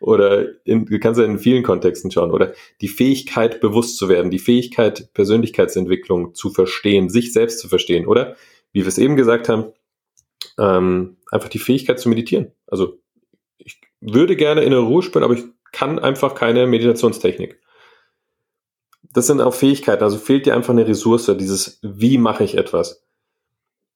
oder 0.00 0.46
in, 0.64 0.86
du 0.86 0.98
kannst 0.98 1.20
ja 1.20 1.26
in 1.26 1.38
vielen 1.38 1.62
Kontexten 1.62 2.10
schauen. 2.10 2.30
Oder 2.30 2.52
die 2.80 2.88
Fähigkeit, 2.88 3.60
bewusst 3.60 3.96
zu 3.96 4.08
werden, 4.08 4.30
die 4.30 4.38
Fähigkeit, 4.38 5.12
Persönlichkeitsentwicklung 5.14 6.34
zu 6.34 6.50
verstehen, 6.50 7.08
sich 7.08 7.32
selbst 7.32 7.58
zu 7.58 7.68
verstehen. 7.68 8.06
Oder, 8.06 8.36
wie 8.72 8.80
wir 8.80 8.88
es 8.88 8.98
eben 8.98 9.16
gesagt 9.16 9.48
haben, 9.48 9.72
ähm, 10.58 11.16
einfach 11.30 11.48
die 11.48 11.58
Fähigkeit 11.58 11.98
zu 11.98 12.08
meditieren. 12.08 12.52
Also 12.66 12.98
ich 13.58 13.80
würde 14.00 14.36
gerne 14.36 14.62
in 14.62 14.70
der 14.70 14.80
Ruhe 14.80 15.02
spüren, 15.02 15.24
aber 15.24 15.34
ich 15.34 15.44
kann 15.72 15.98
einfach 15.98 16.34
keine 16.34 16.66
Meditationstechnik 16.66 17.60
das 19.12 19.26
sind 19.26 19.40
auch 19.40 19.54
Fähigkeiten, 19.54 20.04
also 20.04 20.18
fehlt 20.18 20.46
dir 20.46 20.54
einfach 20.54 20.72
eine 20.72 20.86
Ressource, 20.86 21.34
dieses 21.38 21.80
wie 21.82 22.18
mache 22.18 22.44
ich 22.44 22.56
etwas. 22.56 23.04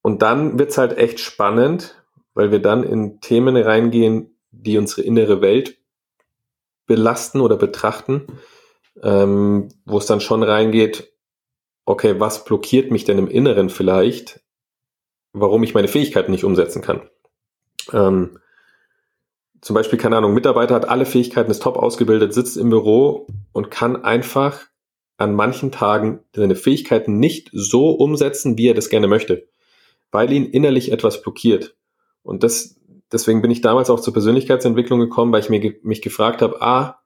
Und 0.02 0.22
dann 0.22 0.58
wird's 0.58 0.76
halt 0.76 0.98
echt 0.98 1.20
spannend, 1.20 2.02
weil 2.34 2.50
wir 2.50 2.58
dann 2.58 2.82
in 2.82 3.20
Themen 3.20 3.56
reingehen, 3.56 4.33
die 4.62 4.78
unsere 4.78 5.02
innere 5.02 5.40
Welt 5.40 5.78
belasten 6.86 7.40
oder 7.40 7.56
betrachten, 7.56 8.26
ähm, 9.02 9.68
wo 9.84 9.98
es 9.98 10.06
dann 10.06 10.20
schon 10.20 10.42
reingeht, 10.42 11.12
okay, 11.84 12.18
was 12.18 12.44
blockiert 12.44 12.90
mich 12.90 13.04
denn 13.04 13.18
im 13.18 13.28
Inneren 13.28 13.70
vielleicht, 13.70 14.40
warum 15.32 15.62
ich 15.62 15.74
meine 15.74 15.88
Fähigkeiten 15.88 16.30
nicht 16.30 16.44
umsetzen 16.44 16.82
kann. 16.82 17.08
Ähm, 17.92 18.38
zum 19.60 19.74
Beispiel, 19.74 19.98
keine 19.98 20.18
Ahnung, 20.18 20.34
Mitarbeiter 20.34 20.74
hat 20.74 20.88
alle 20.88 21.06
Fähigkeiten, 21.06 21.50
ist 21.50 21.62
top 21.62 21.76
ausgebildet, 21.76 22.34
sitzt 22.34 22.56
im 22.56 22.70
Büro 22.70 23.26
und 23.52 23.70
kann 23.70 24.04
einfach 24.04 24.66
an 25.16 25.34
manchen 25.34 25.72
Tagen 25.72 26.20
seine 26.34 26.56
Fähigkeiten 26.56 27.18
nicht 27.18 27.50
so 27.52 27.90
umsetzen, 27.90 28.58
wie 28.58 28.68
er 28.68 28.74
das 28.74 28.90
gerne 28.90 29.06
möchte, 29.06 29.48
weil 30.10 30.32
ihn 30.32 30.44
innerlich 30.44 30.92
etwas 30.92 31.22
blockiert. 31.22 31.76
Und 32.22 32.42
das, 32.42 32.76
deswegen 33.12 33.42
bin 33.42 33.50
ich 33.50 33.60
damals 33.60 33.90
auch 33.90 34.00
zur 34.00 34.12
Persönlichkeitsentwicklung 34.12 35.00
gekommen, 35.00 35.32
weil 35.32 35.40
ich 35.40 35.50
mir, 35.50 35.74
mich 35.82 36.02
gefragt 36.02 36.42
habe, 36.42 36.60
ah, 36.62 37.02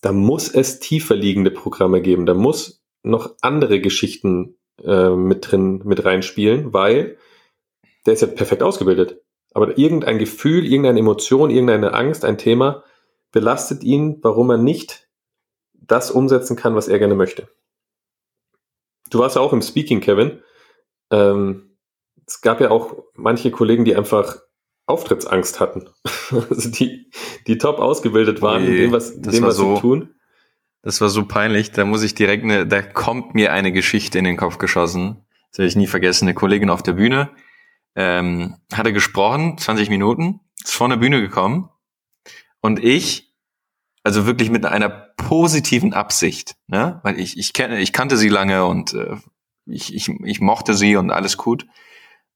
da 0.00 0.12
muss 0.12 0.48
es 0.48 0.78
tiefer 0.78 1.14
liegende 1.14 1.50
Programme 1.50 2.00
geben, 2.00 2.26
da 2.26 2.34
muss 2.34 2.84
noch 3.02 3.34
andere 3.40 3.80
Geschichten 3.80 4.56
äh, 4.82 5.10
mit 5.10 5.50
drin, 5.50 5.82
mit 5.84 6.04
reinspielen, 6.04 6.72
weil 6.72 7.18
der 8.04 8.14
ist 8.14 8.20
ja 8.20 8.28
perfekt 8.28 8.62
ausgebildet. 8.62 9.22
Aber 9.52 9.78
irgendein 9.78 10.18
Gefühl, 10.18 10.66
irgendeine 10.66 11.00
Emotion, 11.00 11.50
irgendeine 11.50 11.94
Angst, 11.94 12.24
ein 12.24 12.38
Thema 12.38 12.84
belastet 13.32 13.82
ihn, 13.84 14.18
warum 14.22 14.50
er 14.50 14.58
nicht 14.58 15.08
das 15.72 16.10
umsetzen 16.10 16.56
kann, 16.56 16.74
was 16.74 16.88
er 16.88 16.98
gerne 16.98 17.14
möchte. 17.14 17.48
Du 19.10 19.18
warst 19.20 19.36
ja 19.36 19.42
auch 19.42 19.52
im 19.52 19.62
Speaking, 19.62 20.00
Kevin. 20.00 20.42
Ähm, 21.10 21.76
es 22.26 22.40
gab 22.40 22.60
ja 22.60 22.70
auch 22.70 23.04
manche 23.14 23.50
Kollegen, 23.50 23.84
die 23.84 23.94
einfach 23.94 24.38
Auftrittsangst 24.86 25.60
hatten. 25.60 25.88
also 26.30 26.70
die, 26.70 27.10
die 27.46 27.58
top 27.58 27.78
ausgebildet 27.78 28.42
waren 28.42 28.64
nee, 28.64 28.70
in 28.70 28.76
dem, 28.76 28.92
was, 28.92 29.10
in 29.10 29.22
dem, 29.22 29.44
was 29.44 29.56
so, 29.56 29.76
sie 29.76 29.80
tun. 29.80 30.14
Das 30.82 31.00
war 31.00 31.08
so 31.08 31.24
peinlich. 31.26 31.72
Da 31.72 31.84
muss 31.84 32.02
ich 32.02 32.14
direkt 32.14 32.44
eine, 32.44 32.66
da 32.66 32.82
kommt 32.82 33.34
mir 33.34 33.52
eine 33.52 33.72
Geschichte 33.72 34.18
in 34.18 34.24
den 34.24 34.36
Kopf 34.36 34.58
geschossen. 34.58 35.24
Das 35.50 35.58
werde 35.58 35.68
ich 35.68 35.76
nie 35.76 35.88
vergessen. 35.88 36.26
Eine 36.26 36.34
Kollegin 36.34 36.70
auf 36.70 36.82
der 36.82 36.92
Bühne 36.92 37.30
ähm, 37.96 38.56
hatte 38.72 38.92
gesprochen, 38.92 39.58
20 39.58 39.88
Minuten, 39.88 40.40
ist 40.62 40.74
vor 40.74 40.86
eine 40.86 40.98
Bühne 40.98 41.20
gekommen 41.20 41.70
und 42.60 42.78
ich 42.82 43.34
also 44.06 44.24
wirklich 44.24 44.50
mit 44.50 44.64
einer 44.64 44.88
positiven 44.88 45.92
Absicht, 45.92 46.54
ne? 46.68 47.00
weil 47.02 47.18
ich, 47.18 47.36
ich 47.38 47.52
kenne, 47.52 47.80
ich 47.80 47.92
kannte 47.92 48.16
sie 48.16 48.28
lange 48.28 48.64
und 48.64 48.94
äh, 48.94 49.16
ich, 49.64 49.92
ich, 49.92 50.08
ich 50.08 50.40
mochte 50.40 50.74
sie 50.74 50.94
und 50.94 51.10
alles 51.10 51.36
gut. 51.36 51.66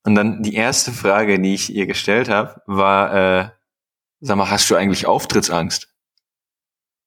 Und 0.05 0.15
dann 0.15 0.43
die 0.43 0.55
erste 0.55 0.93
Frage, 0.93 1.41
die 1.41 1.55
ich 1.55 1.75
ihr 1.75 1.87
gestellt 1.87 2.29
habe, 2.29 2.63
war, 2.67 3.15
äh, 3.15 3.49
sag 4.21 4.37
mal, 4.37 4.51
hast 4.51 4.71
du 4.71 4.77
eigentlich 4.77 5.07
Auftrittsangst? 5.07 5.89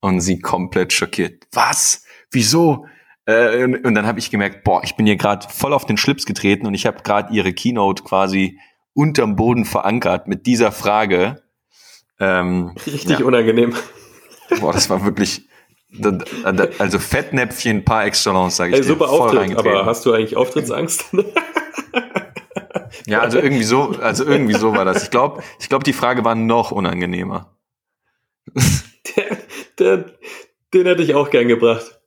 Und 0.02 0.20
sie 0.20 0.40
komplett 0.40 0.92
schockiert. 0.92 1.46
Was? 1.54 2.04
Wieso? 2.30 2.86
Äh, 3.26 3.64
und, 3.64 3.86
und 3.86 3.96
dann 3.96 4.06
habe 4.06 4.20
ich 4.20 4.30
gemerkt, 4.30 4.64
boah, 4.64 4.84
ich 4.84 4.96
bin 4.96 5.06
hier 5.06 5.16
gerade 5.16 5.48
voll 5.50 5.74
auf 5.74 5.86
den 5.86 5.98
Schlips 5.98 6.26
getreten 6.26 6.68
und 6.68 6.74
ich 6.74 6.86
habe 6.86 7.02
gerade 7.04 7.34
ihre 7.34 7.54
Keynote 7.54 8.04
quasi 8.04 8.60
unterm 8.94 9.36
Boden 9.36 9.66
verankert 9.66 10.28
mit 10.28 10.46
dieser 10.46 10.72
Frage. 10.72 11.42
Ähm, 12.20 12.76
Richtig 12.86 13.20
ja. 13.20 13.26
unangenehm. 13.26 13.74
Boah, 14.60 14.74
das 14.74 14.90
war 14.90 15.04
wirklich, 15.06 15.48
also 16.80 17.00
Fettnäpfchen 17.00 17.86
par 17.86 18.06
excellence, 18.06 18.58
sage 18.58 18.74
ich 18.74 18.78
Ey, 18.78 18.84
super 18.84 19.06
dir. 19.06 19.12
Auftritt, 19.12 19.58
aber 19.58 19.86
hast 19.86 20.06
du 20.06 20.14
eigentlich 20.14 20.36
Auftrittsangst? 20.36 21.06
ja, 23.06 23.22
also 23.22 23.38
irgendwie 23.40 23.64
so, 23.64 23.96
also 24.00 24.26
irgendwie 24.26 24.56
so 24.56 24.74
war 24.76 24.86
das. 24.86 25.04
Ich 25.04 25.12
glaube, 25.12 25.44
ich 25.60 25.70
glaube, 25.70 25.84
die 25.84 25.94
Frage 25.94 26.24
war 26.24 26.36
noch 26.36 26.72
unangenehmer. 26.72 27.56
Der, 29.16 29.38
der, 29.78 30.06
den 30.74 30.86
hätte 30.86 31.04
ich 31.04 31.14
auch 31.14 31.30
gern 31.30 31.48
gebracht. 31.48 32.00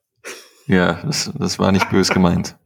Ja, 0.67 1.01
das, 1.05 1.31
das 1.39 1.59
war 1.59 1.71
nicht 1.71 1.89
bös 1.91 2.09
gemeint. 2.11 2.57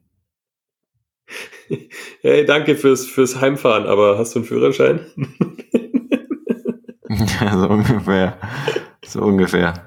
Hey, 2.23 2.45
danke 2.45 2.77
fürs, 2.77 3.07
fürs 3.07 3.41
Heimfahren, 3.41 3.87
aber 3.87 4.19
hast 4.19 4.35
du 4.35 4.41
einen 4.41 4.47
Führerschein? 4.47 5.07
ja, 7.09 7.59
so 7.59 7.69
ungefähr. 7.69 8.39
So 9.05 9.21
ungefähr. 9.21 9.87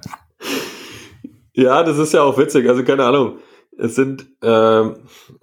Ja, 1.54 1.84
das 1.84 1.98
ist 1.98 2.14
ja 2.14 2.22
auch 2.22 2.38
witzig. 2.38 2.68
Also 2.70 2.84
keine 2.84 3.06
Ahnung. 3.06 3.40
Es 3.78 3.96
sind, 3.96 4.28
äh, 4.42 4.84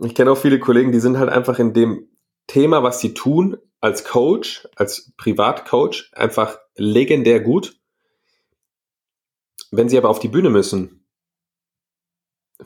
ich 0.04 0.14
kenne 0.14 0.30
auch 0.30 0.38
viele 0.38 0.60
Kollegen, 0.60 0.92
die 0.92 1.00
sind 1.00 1.18
halt 1.18 1.30
einfach 1.30 1.58
in 1.58 1.72
dem 1.72 2.09
Thema, 2.46 2.82
was 2.82 3.00
sie 3.00 3.14
tun, 3.14 3.56
als 3.80 4.04
Coach, 4.04 4.68
als 4.76 5.12
Privatcoach, 5.16 6.10
einfach 6.12 6.58
legendär 6.76 7.40
gut. 7.40 7.78
Wenn 9.70 9.88
sie 9.88 9.98
aber 9.98 10.08
auf 10.08 10.18
die 10.18 10.28
Bühne 10.28 10.50
müssen, 10.50 11.06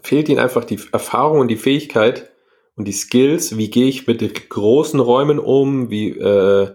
fehlt 0.02 0.28
ihnen 0.28 0.38
einfach 0.38 0.64
die 0.64 0.80
Erfahrung 0.92 1.40
und 1.40 1.48
die 1.48 1.56
Fähigkeit 1.56 2.32
und 2.76 2.86
die 2.86 2.92
Skills, 2.92 3.56
wie 3.56 3.70
gehe 3.70 3.88
ich 3.88 4.06
mit 4.06 4.50
großen 4.50 5.00
Räumen 5.00 5.38
um, 5.38 5.90
wie 5.90 6.10
äh, 6.10 6.74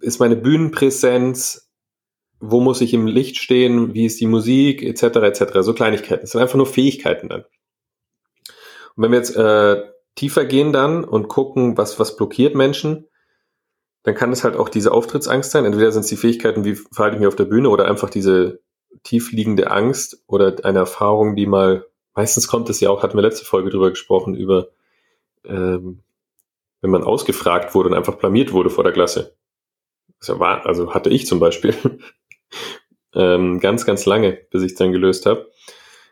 ist 0.00 0.20
meine 0.20 0.36
Bühnenpräsenz, 0.36 1.70
wo 2.40 2.60
muss 2.60 2.80
ich 2.80 2.94
im 2.94 3.06
Licht 3.06 3.36
stehen, 3.36 3.94
wie 3.94 4.06
ist 4.06 4.20
die 4.20 4.26
Musik, 4.26 4.82
etc., 4.82 5.02
etc. 5.02 5.58
So 5.60 5.74
Kleinigkeiten. 5.74 6.24
Es 6.24 6.30
sind 6.30 6.40
einfach 6.40 6.56
nur 6.56 6.66
Fähigkeiten 6.66 7.28
dann. 7.28 7.44
Und 8.96 9.04
wenn 9.04 9.10
wir 9.10 9.18
jetzt 9.18 9.36
äh, 9.36 9.82
tiefer 10.18 10.44
gehen 10.44 10.72
dann 10.72 11.04
und 11.04 11.28
gucken, 11.28 11.78
was, 11.78 11.98
was 12.00 12.16
blockiert 12.16 12.54
Menschen, 12.54 13.06
dann 14.02 14.14
kann 14.14 14.32
es 14.32 14.42
halt 14.42 14.56
auch 14.56 14.68
diese 14.68 14.92
Auftrittsangst 14.92 15.50
sein. 15.50 15.64
Entweder 15.64 15.92
sind 15.92 16.02
es 16.02 16.08
die 16.08 16.16
Fähigkeiten, 16.16 16.64
wie 16.64 16.74
verhalte 16.74 17.16
ich 17.16 17.20
mich 17.20 17.28
auf 17.28 17.36
der 17.36 17.44
Bühne, 17.44 17.68
oder 17.70 17.86
einfach 17.86 18.10
diese 18.10 18.60
tiefliegende 19.04 19.70
Angst 19.70 20.24
oder 20.26 20.56
eine 20.64 20.80
Erfahrung, 20.80 21.36
die 21.36 21.46
mal, 21.46 21.86
meistens 22.14 22.48
kommt 22.48 22.68
es 22.68 22.80
ja 22.80 22.90
auch, 22.90 23.02
hatten 23.02 23.16
wir 23.16 23.22
letzte 23.22 23.44
Folge 23.44 23.70
drüber 23.70 23.90
gesprochen, 23.90 24.34
über 24.34 24.68
ähm, 25.44 26.02
wenn 26.80 26.90
man 26.90 27.04
ausgefragt 27.04 27.74
wurde 27.74 27.90
und 27.90 27.94
einfach 27.94 28.16
blamiert 28.16 28.52
wurde 28.52 28.70
vor 28.70 28.84
der 28.84 28.92
Klasse. 28.92 29.36
Also 30.20 30.94
hatte 30.94 31.10
ich 31.10 31.26
zum 31.26 31.38
Beispiel. 31.38 31.74
ähm, 33.14 33.60
ganz, 33.60 33.84
ganz 33.86 34.04
lange, 34.04 34.32
bis 34.50 34.62
ich 34.62 34.72
es 34.72 34.78
dann 34.78 34.92
gelöst 34.92 35.26
habe. 35.26 35.50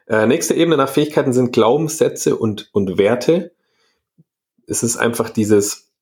Äh, 0.07 0.27
nächste 0.27 0.55
Ebene 0.55 0.77
nach 0.77 0.89
Fähigkeiten 0.89 1.33
sind 1.33 1.53
Glaubenssätze 1.53 2.37
und, 2.37 2.69
und 2.73 2.99
Werte. 2.99 3.56
Es 4.67 4.83
ist 4.83 4.97
einfach 4.97 5.31
dieses, 5.31 5.93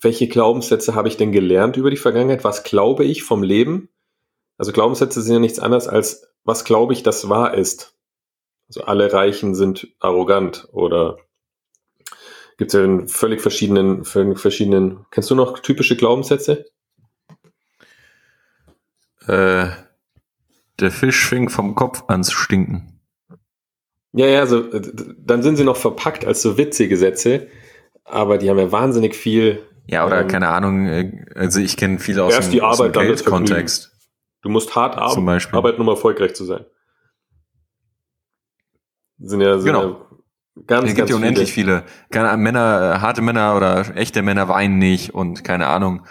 welche 0.00 0.28
Glaubenssätze 0.28 0.94
habe 0.94 1.08
ich 1.08 1.16
denn 1.16 1.32
gelernt 1.32 1.76
über 1.76 1.90
die 1.90 1.96
Vergangenheit? 1.96 2.44
Was 2.44 2.62
glaube 2.62 3.04
ich 3.04 3.22
vom 3.22 3.42
Leben? 3.42 3.88
Also 4.56 4.72
Glaubenssätze 4.72 5.22
sind 5.22 5.34
ja 5.34 5.40
nichts 5.40 5.58
anderes 5.58 5.88
als, 5.88 6.28
was 6.44 6.64
glaube 6.64 6.92
ich, 6.92 7.02
das 7.02 7.28
wahr 7.28 7.54
ist. 7.54 7.96
Also 8.68 8.82
alle 8.82 9.12
Reichen 9.12 9.54
sind 9.54 9.88
arrogant 9.98 10.68
oder 10.72 11.18
gibt 12.58 12.74
es 12.74 12.78
ja 12.78 12.84
in 12.84 13.08
völlig 13.08 13.40
verschiedenen, 13.40 14.04
völlig 14.04 14.38
verschiedenen. 14.38 15.06
Kennst 15.10 15.30
du 15.30 15.34
noch 15.34 15.60
typische 15.60 15.96
Glaubenssätze? 15.96 16.66
Äh, 19.26 19.68
der 20.80 20.90
Fisch 20.90 21.26
fing 21.26 21.48
vom 21.48 21.74
Kopf 21.74 22.04
an 22.08 22.24
zu 22.24 22.34
stinken. 22.36 22.97
Ja, 24.18 24.26
ja, 24.26 24.46
so, 24.46 24.62
dann 24.62 25.42
sind 25.44 25.58
sie 25.58 25.64
noch 25.64 25.76
verpackt 25.76 26.24
als 26.24 26.42
so 26.42 26.58
witzige 26.58 26.96
Sätze, 26.96 27.46
aber 28.02 28.36
die 28.36 28.50
haben 28.50 28.58
ja 28.58 28.72
wahnsinnig 28.72 29.14
viel. 29.14 29.62
Ja, 29.86 30.04
oder 30.04 30.22
ähm, 30.22 30.26
keine 30.26 30.48
Ahnung, 30.48 30.86
äh, 30.86 31.24
also 31.36 31.60
ich 31.60 31.76
kenne 31.76 32.00
viele 32.00 32.24
aus 32.24 32.34
erst 32.34 32.48
dem, 32.48 32.54
die 32.54 32.62
Arbeit, 32.62 32.96
dem 32.96 33.02
Geldkontext. 33.02 33.92
Du 34.42 34.48
musst 34.48 34.74
hart 34.74 34.98
arbeiten, 34.98 35.80
um 35.80 35.86
erfolgreich 35.86 36.34
zu 36.34 36.44
sein. 36.44 36.64
Sind 39.18 39.40
ja, 39.40 39.56
sind 39.58 39.66
genau. 39.66 39.82
ja 40.56 40.64
ganz, 40.66 40.88
es 40.88 40.96
gibt 40.96 41.10
ja 41.10 41.14
unendlich 41.14 41.52
viele. 41.52 41.84
viele. 42.10 42.36
Männer, 42.38 42.96
äh, 42.96 42.98
harte 42.98 43.22
Männer 43.22 43.56
oder 43.56 43.96
echte 43.96 44.22
Männer 44.22 44.48
weinen 44.48 44.78
nicht 44.78 45.14
und 45.14 45.44
keine 45.44 45.68
Ahnung, 45.68 46.04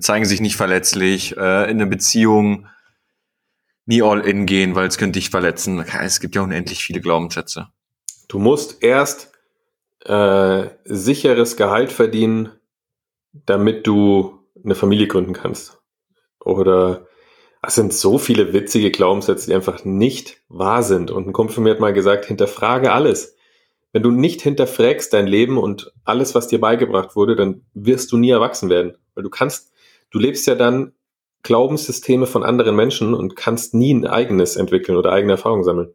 zeigen 0.00 0.26
sich 0.26 0.42
nicht 0.42 0.56
verletzlich, 0.56 1.34
äh, 1.38 1.70
in 1.70 1.78
der 1.78 1.86
Beziehung 1.86 2.66
nie 3.88 4.02
all 4.02 4.20
in 4.20 4.46
gehen, 4.46 4.74
weil 4.74 4.86
es 4.86 4.98
könnte 4.98 5.18
dich 5.18 5.30
verletzen. 5.30 5.84
Es 6.00 6.20
gibt 6.20 6.36
ja 6.36 6.42
unendlich 6.42 6.84
viele 6.84 7.00
Glaubenssätze. 7.00 7.68
Du 8.28 8.38
musst 8.38 8.82
erst 8.82 9.32
äh, 10.04 10.66
sicheres 10.84 11.56
Gehalt 11.56 11.90
verdienen, 11.90 12.50
damit 13.32 13.86
du 13.86 14.40
eine 14.62 14.74
Familie 14.74 15.06
gründen 15.06 15.32
kannst. 15.32 15.80
Oder 16.40 17.06
es 17.62 17.74
sind 17.74 17.94
so 17.94 18.18
viele 18.18 18.52
witzige 18.52 18.90
Glaubenssätze, 18.90 19.46
die 19.46 19.54
einfach 19.54 19.84
nicht 19.84 20.42
wahr 20.48 20.82
sind. 20.82 21.10
Und 21.10 21.26
ein 21.26 21.32
Kumpel 21.32 21.54
von 21.54 21.64
mir 21.64 21.70
hat 21.70 21.80
mal 21.80 21.94
gesagt, 21.94 22.26
hinterfrage 22.26 22.92
alles. 22.92 23.36
Wenn 23.92 24.02
du 24.02 24.10
nicht 24.10 24.42
hinterfragst 24.42 25.14
dein 25.14 25.26
Leben 25.26 25.56
und 25.56 25.92
alles, 26.04 26.34
was 26.34 26.46
dir 26.46 26.60
beigebracht 26.60 27.16
wurde, 27.16 27.36
dann 27.36 27.64
wirst 27.72 28.12
du 28.12 28.18
nie 28.18 28.30
erwachsen 28.30 28.68
werden. 28.68 28.98
Weil 29.14 29.24
du 29.24 29.30
kannst, 29.30 29.72
du 30.10 30.18
lebst 30.18 30.46
ja 30.46 30.54
dann 30.54 30.92
Glaubenssysteme 31.42 32.26
von 32.26 32.42
anderen 32.42 32.76
Menschen 32.76 33.14
und 33.14 33.36
kannst 33.36 33.74
nie 33.74 33.94
ein 33.94 34.06
eigenes 34.06 34.56
entwickeln 34.56 34.96
oder 34.96 35.12
eigene 35.12 35.32
Erfahrungen 35.32 35.64
sammeln. 35.64 35.94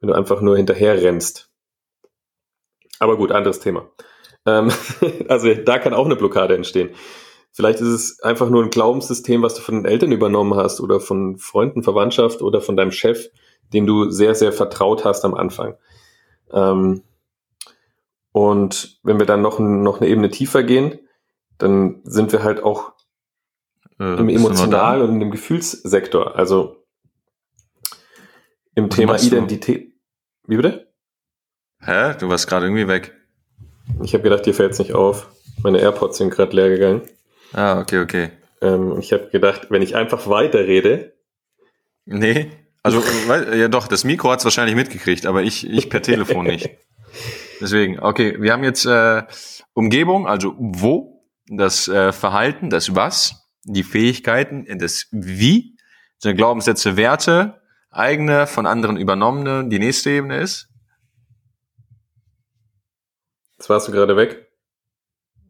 Wenn 0.00 0.08
du 0.08 0.14
einfach 0.14 0.40
nur 0.40 0.56
hinterher 0.56 1.02
rennst. 1.02 1.50
Aber 2.98 3.16
gut, 3.16 3.32
anderes 3.32 3.60
Thema. 3.60 3.88
Ähm, 4.46 4.70
also 5.28 5.52
da 5.54 5.78
kann 5.78 5.94
auch 5.94 6.06
eine 6.06 6.16
Blockade 6.16 6.54
entstehen. 6.54 6.90
Vielleicht 7.52 7.80
ist 7.80 7.88
es 7.88 8.20
einfach 8.20 8.50
nur 8.50 8.62
ein 8.62 8.70
Glaubenssystem, 8.70 9.42
was 9.42 9.54
du 9.54 9.62
von 9.62 9.76
den 9.76 9.84
Eltern 9.84 10.12
übernommen 10.12 10.54
hast 10.54 10.80
oder 10.80 11.00
von 11.00 11.38
Freunden, 11.38 11.82
Verwandtschaft 11.82 12.42
oder 12.42 12.60
von 12.60 12.76
deinem 12.76 12.92
Chef, 12.92 13.30
dem 13.72 13.86
du 13.86 14.10
sehr, 14.10 14.34
sehr 14.34 14.52
vertraut 14.52 15.04
hast 15.04 15.24
am 15.24 15.34
Anfang. 15.34 15.74
Ähm, 16.52 17.02
und 18.32 19.00
wenn 19.02 19.18
wir 19.18 19.26
dann 19.26 19.42
noch, 19.42 19.58
noch 19.58 20.00
eine 20.00 20.08
Ebene 20.08 20.30
tiefer 20.30 20.62
gehen, 20.62 21.00
dann 21.58 22.00
sind 22.04 22.30
wir 22.30 22.44
halt 22.44 22.62
auch 22.62 22.92
äh, 23.98 24.18
im 24.18 24.28
Emotional- 24.28 25.02
und 25.02 25.20
im 25.20 25.30
Gefühlssektor. 25.30 26.36
Also 26.36 26.84
im 28.74 28.90
Was 28.90 28.96
Thema 28.96 29.20
Identität. 29.20 29.92
Wie 30.46 30.56
bitte? 30.56 30.92
Hä? 31.80 32.14
Du 32.18 32.28
warst 32.28 32.48
gerade 32.48 32.66
irgendwie 32.66 32.88
weg. 32.88 33.14
Ich 34.02 34.12
habe 34.14 34.22
gedacht, 34.22 34.46
dir 34.46 34.54
fällt's 34.54 34.78
nicht 34.78 34.94
auf. 34.94 35.28
Meine 35.62 35.80
AirPods 35.80 36.18
sind 36.18 36.30
gerade 36.30 36.54
leer 36.54 36.68
gegangen. 36.68 37.02
Ah, 37.52 37.80
okay, 37.80 38.00
okay. 38.00 38.30
Ähm, 38.60 38.98
ich 38.98 39.12
habe 39.12 39.28
gedacht, 39.30 39.70
wenn 39.70 39.82
ich 39.82 39.96
einfach 39.96 40.28
weiterrede. 40.28 41.14
Nee, 42.04 42.50
also 42.82 43.02
ja 43.54 43.68
doch, 43.68 43.88
das 43.88 44.04
Mikro 44.04 44.30
hat's 44.30 44.44
wahrscheinlich 44.44 44.76
mitgekriegt, 44.76 45.26
aber 45.26 45.42
ich, 45.42 45.68
ich 45.68 45.90
per 45.90 46.02
Telefon 46.02 46.46
nicht. 46.46 46.70
Deswegen, 47.60 47.98
okay, 47.98 48.36
wir 48.40 48.52
haben 48.52 48.64
jetzt 48.64 48.86
äh, 48.86 49.24
Umgebung, 49.74 50.26
also 50.26 50.54
wo, 50.58 51.24
das 51.48 51.88
äh, 51.88 52.12
Verhalten, 52.12 52.70
das 52.70 52.94
was, 52.94 53.47
die 53.72 53.82
Fähigkeiten, 53.82 54.66
das 54.78 55.06
wie, 55.10 55.76
sind 56.18 56.36
Glaubenssätze, 56.36 56.96
Werte, 56.96 57.60
eigene, 57.90 58.46
von 58.46 58.66
anderen 58.66 58.96
übernommene, 58.96 59.68
die 59.68 59.78
nächste 59.78 60.10
Ebene 60.10 60.40
ist. 60.40 60.68
Jetzt 63.58 63.68
warst 63.68 63.88
du 63.88 63.92
gerade 63.92 64.16
weg. 64.16 64.48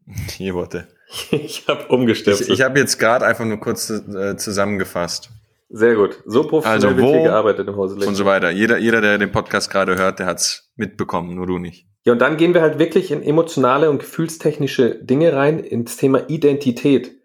Hier, 0.37 0.55
warte. 0.55 0.89
ich 1.31 1.67
habe 1.69 1.87
umgestimmt. 1.89 2.41
Ich, 2.41 2.49
ich 2.49 2.63
habe 2.63 2.79
jetzt 2.79 2.99
gerade 2.99 3.27
einfach 3.27 3.45
nur 3.45 3.59
kurz 3.59 3.91
äh, 3.91 4.37
zusammengefasst. 4.37 5.31
Sehr 5.71 5.97
gut. 5.97 6.23
So 6.25 6.45
professionell 6.45 6.95
also 6.95 7.03
wo 7.03 7.13
wird 7.13 7.25
gearbeitet 7.25 7.69
im 7.69 7.77
Hause 7.77 8.07
Und 8.07 8.15
so 8.15 8.25
weiter. 8.25 8.51
Jeder, 8.51 8.79
jeder, 8.79 9.03
der 9.03 9.19
den 9.19 9.33
Podcast 9.33 9.71
gerade 9.71 9.97
hört, 9.97 10.19
der 10.19 10.27
hat's 10.27 10.71
mitbekommen, 10.77 11.35
nur 11.35 11.47
du 11.47 11.59
nicht. 11.59 11.87
Ja, 12.05 12.13
und 12.13 12.21
dann 12.21 12.39
gehen 12.39 12.55
wir 12.55 12.63
halt 12.63 12.79
wirklich 12.79 13.11
in 13.11 13.23
emotionale 13.23 13.91
und 13.91 13.99
gefühlstechnische 13.99 14.95
Dinge 14.95 15.35
rein, 15.35 15.59
ins 15.59 15.99
Thema 15.99 16.31
Identität. 16.31 17.18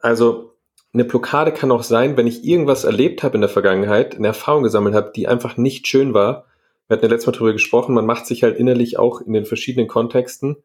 Also 0.00 0.54
eine 0.92 1.04
Blockade 1.04 1.52
kann 1.52 1.70
auch 1.70 1.82
sein, 1.82 2.16
wenn 2.16 2.26
ich 2.26 2.44
irgendwas 2.44 2.84
erlebt 2.84 3.22
habe 3.22 3.36
in 3.36 3.40
der 3.40 3.50
Vergangenheit, 3.50 4.16
eine 4.16 4.28
Erfahrung 4.28 4.62
gesammelt 4.62 4.94
habe, 4.94 5.12
die 5.14 5.28
einfach 5.28 5.56
nicht 5.56 5.86
schön 5.86 6.14
war. 6.14 6.46
Wir 6.86 6.96
hatten 6.96 7.06
ja 7.06 7.10
letztes 7.10 7.26
Mal 7.26 7.32
darüber 7.32 7.52
gesprochen, 7.52 7.94
man 7.94 8.06
macht 8.06 8.26
sich 8.26 8.42
halt 8.42 8.56
innerlich 8.56 8.98
auch 8.98 9.20
in 9.20 9.32
den 9.32 9.44
verschiedenen 9.44 9.88
Kontexten 9.88 10.56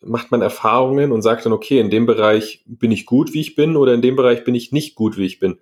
macht 0.00 0.30
man 0.30 0.42
Erfahrungen 0.42 1.12
und 1.12 1.22
sagt 1.22 1.44
dann, 1.44 1.52
okay, 1.52 1.80
in 1.80 1.90
dem 1.90 2.06
Bereich 2.06 2.62
bin 2.66 2.92
ich 2.92 3.06
gut, 3.06 3.34
wie 3.34 3.40
ich 3.40 3.54
bin, 3.54 3.76
oder 3.76 3.94
in 3.94 4.02
dem 4.02 4.16
Bereich 4.16 4.44
bin 4.44 4.54
ich 4.54 4.72
nicht 4.72 4.94
gut, 4.94 5.16
wie 5.16 5.26
ich 5.26 5.40
bin. 5.40 5.58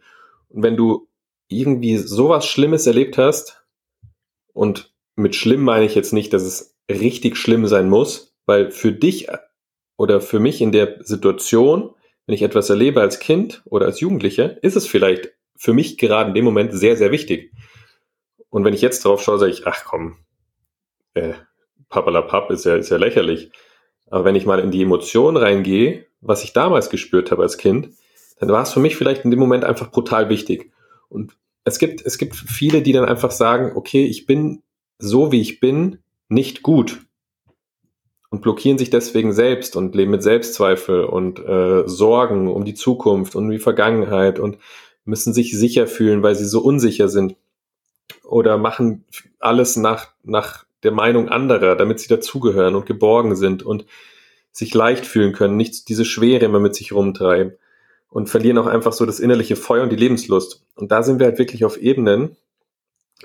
Und 0.49 0.63
wenn 0.63 0.77
du 0.77 1.09
irgendwie 1.49 1.97
sowas 1.97 2.47
Schlimmes 2.47 2.87
erlebt 2.87 3.19
hast, 3.19 3.65
und 4.53 4.93
mit 5.17 5.35
schlimm 5.35 5.63
meine 5.63 5.85
ich 5.85 5.95
jetzt 5.95 6.13
nicht, 6.13 6.33
dass 6.33 6.43
es 6.43 6.77
richtig 6.91 7.37
schlimm 7.37 7.67
sein 7.67 7.89
muss, 7.89 8.35
weil 8.47 8.71
für 8.71 8.93
dich 8.93 9.29
oder 9.97 10.21
für 10.21 10.41
mich 10.41 10.61
in 10.61 10.73
der 10.73 10.99
Situation, 11.05 11.91
wenn 12.27 12.35
ich 12.35 12.43
etwas 12.43 12.71
erlebe 12.71 13.01
als 13.01 13.21
Kind 13.21 13.63
oder 13.67 13.87
als 13.87 14.01
Jugendlicher, 14.01 14.63
ist 14.63 14.77
es 14.77 14.87
vielleicht 14.87 15.33
für 15.57 15.73
mich 15.73 15.97
gerade 15.97 16.29
in 16.29 16.35
dem 16.35 16.45
Moment 16.45 16.73
sehr, 16.75 16.97
sehr 16.97 17.13
wichtig. 17.13 17.53
Und 18.51 18.65
wenn 18.65 18.75
ich 18.75 18.83
jetzt 18.83 19.05
drauf 19.05 19.23
schaue, 19.23 19.39
sage 19.39 19.53
ich, 19.53 19.67
ach 19.67 19.85
komm, 19.85 20.17
äh, 21.15 21.35
Papalapap 21.89 22.51
ist 22.51 22.65
ja, 22.65 22.77
ist 22.77 22.91
ja 22.91 22.97
lächerlich. 22.97 23.51
Aber 24.11 24.25
wenn 24.25 24.35
ich 24.35 24.47
mal 24.47 24.61
in 24.61 24.71
die 24.71 24.83
Emotion 24.83 25.37
reingehe, 25.37 26.07
was 26.21 26.45
ich 26.45 26.53
damals 26.53 26.91
gespürt 26.91 27.31
habe 27.31 27.43
als 27.43 27.59
Kind, 27.59 27.91
dann 28.39 28.51
war 28.51 28.63
es 28.63 28.73
für 28.73 28.81
mich 28.81 28.97
vielleicht 28.97 29.25
in 29.25 29.31
dem 29.31 29.41
Moment 29.41 29.65
einfach 29.65 29.91
brutal 29.91 30.29
wichtig. 30.29 30.73
Und 31.09 31.37
es 31.65 31.79
gibt, 31.79 32.05
es 32.05 32.19
gibt 32.19 32.37
viele, 32.37 32.83
die 32.83 32.93
dann 32.93 33.05
einfach 33.05 33.31
sagen, 33.31 33.73
okay, 33.77 34.05
ich 34.05 34.27
bin 34.27 34.63
so 34.99 35.33
wie 35.33 35.41
ich 35.41 35.61
bin 35.61 35.99
nicht 36.29 36.63
gut 36.63 37.06
und 38.31 38.43
blockieren 38.43 38.79
sich 38.79 38.91
deswegen 38.91 39.33
selbst 39.33 39.77
und 39.77 39.95
leben 39.95 40.11
mit 40.11 40.23
Selbstzweifel 40.23 41.05
und 41.05 41.39
äh, 41.39 41.87
Sorgen 41.87 42.49
um 42.49 42.65
die 42.65 42.75
Zukunft 42.75 43.35
und 43.37 43.45
um 43.45 43.51
die 43.51 43.59
Vergangenheit 43.59 44.39
und 44.39 44.59
müssen 45.05 45.33
sich 45.33 45.57
sicher 45.57 45.87
fühlen, 45.87 46.23
weil 46.23 46.35
sie 46.35 46.47
so 46.47 46.61
unsicher 46.61 47.09
sind 47.09 47.37
oder 48.25 48.59
machen 48.59 49.05
alles 49.39 49.77
nach, 49.77 50.09
nach 50.25 50.65
der 50.83 50.93
Meinung 50.93 51.29
anderer, 51.29 51.77
damit 51.77 52.01
sie 52.01 52.09
dazugehören 52.09 52.75
und 52.75 52.87
geborgen 52.87 53.37
sind 53.37 53.63
und 53.63 53.87
sich 54.53 54.75
leicht 54.75 55.07
fühlen 55.07 55.33
können, 55.33 55.57
nicht 55.57 55.89
diese 55.89 56.05
Schwere 56.05 56.45
immer 56.45 56.61
mit 56.61 56.75
sich 56.75 56.93
rumtreiben 56.93 57.53
und 58.09 58.29
verlieren 58.31 58.59
auch 58.59 58.67
einfach 58.67 58.93
so 58.93 59.05
das 59.05 59.21
innerliche 59.21 59.57
Feuer 59.57 59.83
und 59.83 59.91
die 59.91 59.97
Lebenslust. 59.97 60.65
Und 60.75 60.91
da 60.91 61.03
sind 61.03 61.19
wir 61.19 61.27
halt 61.27 61.39
wirklich 61.39 61.65
auf 61.65 61.77
Ebenen. 61.77 62.37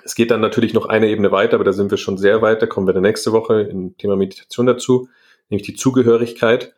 Es 0.04 0.16
geht 0.16 0.32
dann 0.32 0.42
natürlich 0.42 0.74
noch 0.74 0.86
eine 0.86 1.10
Ebene 1.10 1.32
weiter, 1.32 1.56
aber 1.56 1.64
da 1.64 1.74
sind 1.74 1.92
wir 1.92 1.98
schon 1.98 2.18
sehr 2.18 2.42
weit. 2.42 2.62
Da 2.62 2.68
kommen 2.68 2.88
wir 2.88 2.94
dann 2.94 3.04
nächste 3.04 3.32
Woche 3.32 3.62
im 3.62 3.98
Thema 3.98 4.16
Meditation 4.16 4.66
dazu, 4.66 5.10
nämlich 5.50 5.66
die 5.66 5.76
Zugehörigkeit. 5.76 6.74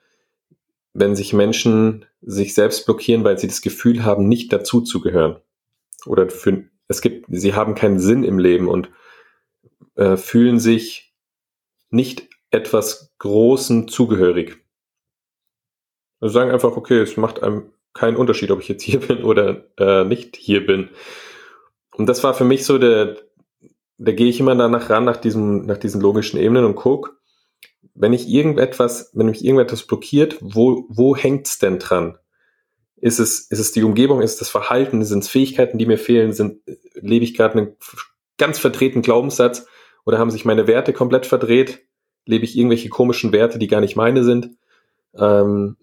Wenn 0.93 1.15
sich 1.15 1.33
Menschen 1.33 2.05
sich 2.21 2.53
selbst 2.53 2.85
blockieren, 2.85 3.23
weil 3.23 3.37
sie 3.37 3.47
das 3.47 3.61
Gefühl 3.61 4.03
haben, 4.03 4.27
nicht 4.27 4.51
dazu 4.53 4.81
zu 4.81 5.01
gehören. 5.01 5.37
Oder 6.05 6.29
für, 6.29 6.63
es 6.87 7.01
gibt, 7.01 7.25
sie 7.29 7.53
haben 7.53 7.75
keinen 7.75 7.99
Sinn 7.99 8.23
im 8.23 8.39
Leben 8.39 8.67
und 8.67 8.89
äh, 9.95 10.17
fühlen 10.17 10.59
sich 10.59 11.13
nicht 11.89 12.29
etwas 12.51 13.13
Großen 13.19 13.87
zugehörig. 13.87 14.57
Also 16.19 16.33
sagen 16.33 16.51
einfach, 16.51 16.77
okay, 16.77 16.99
es 16.99 17.17
macht 17.17 17.43
einem 17.43 17.71
keinen 17.93 18.17
Unterschied, 18.17 18.51
ob 18.51 18.61
ich 18.61 18.67
jetzt 18.67 18.83
hier 18.83 18.99
bin 18.99 19.23
oder 19.23 19.65
äh, 19.77 20.03
nicht 20.03 20.35
hier 20.35 20.65
bin. 20.65 20.89
Und 21.95 22.07
das 22.07 22.23
war 22.23 22.33
für 22.33 22.43
mich 22.43 22.65
so 22.65 22.77
der, 22.77 23.17
da 23.97 24.11
gehe 24.11 24.27
ich 24.27 24.39
immer 24.39 24.55
danach 24.55 24.89
ran, 24.89 25.05
nach 25.05 25.17
diesem, 25.17 25.65
nach 25.65 25.77
diesen 25.77 26.01
logischen 26.01 26.39
Ebenen 26.39 26.65
und 26.65 26.75
guck, 26.75 27.19
wenn 27.95 28.13
ich 28.13 28.27
irgendetwas, 28.27 29.11
wenn 29.13 29.27
mich 29.27 29.45
irgendetwas 29.45 29.83
blockiert, 29.83 30.37
wo, 30.41 30.85
wo 30.89 31.15
hängt's 31.15 31.59
denn 31.59 31.79
dran? 31.79 32.17
Ist 32.95 33.19
es, 33.19 33.41
ist 33.41 33.59
es 33.59 33.71
die 33.71 33.83
Umgebung, 33.83 34.21
ist 34.21 34.33
es 34.33 34.39
das 34.39 34.49
Verhalten, 34.49 35.03
sind 35.03 35.23
es 35.23 35.29
Fähigkeiten, 35.29 35.77
die 35.77 35.85
mir 35.85 35.97
fehlen, 35.97 36.33
sind, 36.33 36.61
lebe 36.95 37.23
ich 37.25 37.35
gerade 37.35 37.57
einen 37.57 37.75
ganz 38.37 38.57
verdrehten 38.57 39.01
Glaubenssatz 39.01 39.67
oder 40.05 40.17
haben 40.17 40.31
sich 40.31 40.45
meine 40.45 40.67
Werte 40.67 40.93
komplett 40.93 41.25
verdreht? 41.25 41.85
Lebe 42.25 42.45
ich 42.45 42.57
irgendwelche 42.57 42.89
komischen 42.89 43.33
Werte, 43.33 43.59
die 43.59 43.67
gar 43.67 43.81
nicht 43.81 43.95
meine 43.95 44.23
sind? 44.23 44.51
Ähm, 45.15 45.75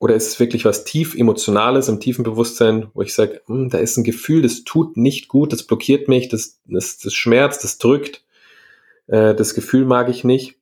Oder 0.00 0.14
ist 0.14 0.28
es 0.28 0.40
wirklich 0.40 0.64
was 0.64 0.84
tief 0.84 1.16
Emotionales 1.16 1.88
im 1.88 1.98
tiefen 1.98 2.22
Bewusstsein, 2.22 2.88
wo 2.94 3.02
ich 3.02 3.14
sage, 3.14 3.42
hm, 3.46 3.68
da 3.70 3.78
ist 3.78 3.96
ein 3.96 4.04
Gefühl, 4.04 4.42
das 4.42 4.62
tut 4.62 4.96
nicht 4.96 5.28
gut, 5.28 5.52
das 5.52 5.64
blockiert 5.64 6.08
mich, 6.08 6.28
das, 6.28 6.60
das, 6.66 6.98
das 6.98 7.14
schmerzt, 7.14 7.64
das 7.64 7.78
drückt, 7.78 8.24
äh, 9.08 9.34
das 9.34 9.54
Gefühl 9.54 9.84
mag 9.84 10.08
ich 10.08 10.22
nicht. 10.22 10.56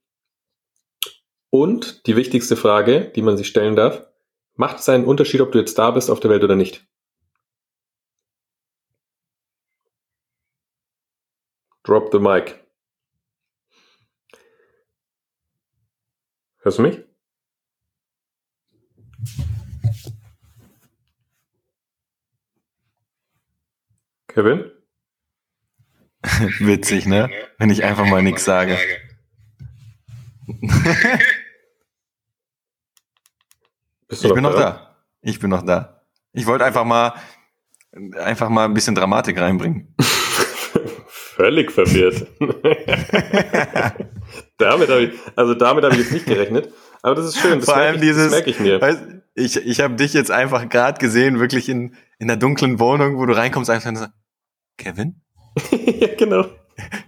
Und 1.51 2.07
die 2.07 2.17
wichtigste 2.17 2.57
Frage, 2.57 3.13
die 3.15 3.23
man 3.23 3.37
sich 3.37 3.49
stellen 3.49 3.77
darf, 3.77 4.07
macht 4.55 4.79
es 4.79 4.89
einen 4.89 5.05
Unterschied, 5.05 5.41
ob 5.43 5.53
du 5.53 5.59
jetzt 5.59 5.79
da 5.79 5.91
bist 5.91 6.11
auf 6.11 6.21
der 6.21 6.31
Welt 6.31 6.45
oder 6.45 6.57
nicht? 6.57 6.87
Drop 11.85 12.11
the 12.11 12.19
mic. 12.19 12.55
Hörst 16.59 16.79
du 16.79 16.83
mich? 16.83 17.06
Kevin? 24.29 24.71
Witzig, 26.61 27.07
ne? 27.07 27.31
Wenn 27.59 27.71
ich 27.71 27.85
einfach 27.85 28.07
mal 28.07 28.23
nichts 28.23 28.45
sage. 28.45 28.77
ich 34.09 34.21
bin 34.21 34.43
noch 34.43 34.55
da? 34.55 34.97
Ich 35.23 35.41
bin 35.41 35.51
noch 35.51 35.63
da. 35.63 36.03
Ich 36.33 36.47
wollte 36.47 36.65
einfach 36.65 36.85
mal 36.85 37.15
einfach 38.19 38.49
mal 38.49 38.65
ein 38.67 38.75
bisschen 38.75 38.95
Dramatik 38.95 39.41
reinbringen. 39.41 39.95
Völlig 41.09 41.71
verwirrt. 41.71 42.27
damit 44.59 44.89
habe 44.89 45.03
ich, 45.03 45.13
also 45.35 45.55
damit 45.55 45.85
habe 45.85 45.95
ich 45.95 46.01
jetzt 46.03 46.13
nicht 46.13 46.27
gerechnet. 46.27 46.73
Aber 47.03 47.15
das 47.15 47.27
ist 47.27 47.39
schön. 47.39 47.59
Das 47.59 47.67
Vor 47.67 47.77
allem 47.77 47.97
ich, 47.97 48.01
dieses, 48.01 48.31
merke 48.31 48.51
ich 48.51 48.59
mir. 48.59 48.81
Weißt, 48.81 49.03
ich 49.37 49.57
ich 49.57 49.81
habe 49.81 49.95
dich 49.95 50.15
jetzt 50.15 50.31
einfach 50.31 50.69
gerade 50.69 50.99
gesehen, 50.99 51.39
wirklich 51.39 51.69
in, 51.69 51.95
in 52.19 52.29
der 52.29 52.37
dunklen 52.37 52.81
Wohnung, 52.81 53.19
wo 53.19 53.27
du 53.27 53.37
reinkommst, 53.37 53.71
einfach 53.71 53.95
so, 53.95 54.07
Kevin? 54.79 55.21
ja, 55.71 56.09
genau. 56.19 56.47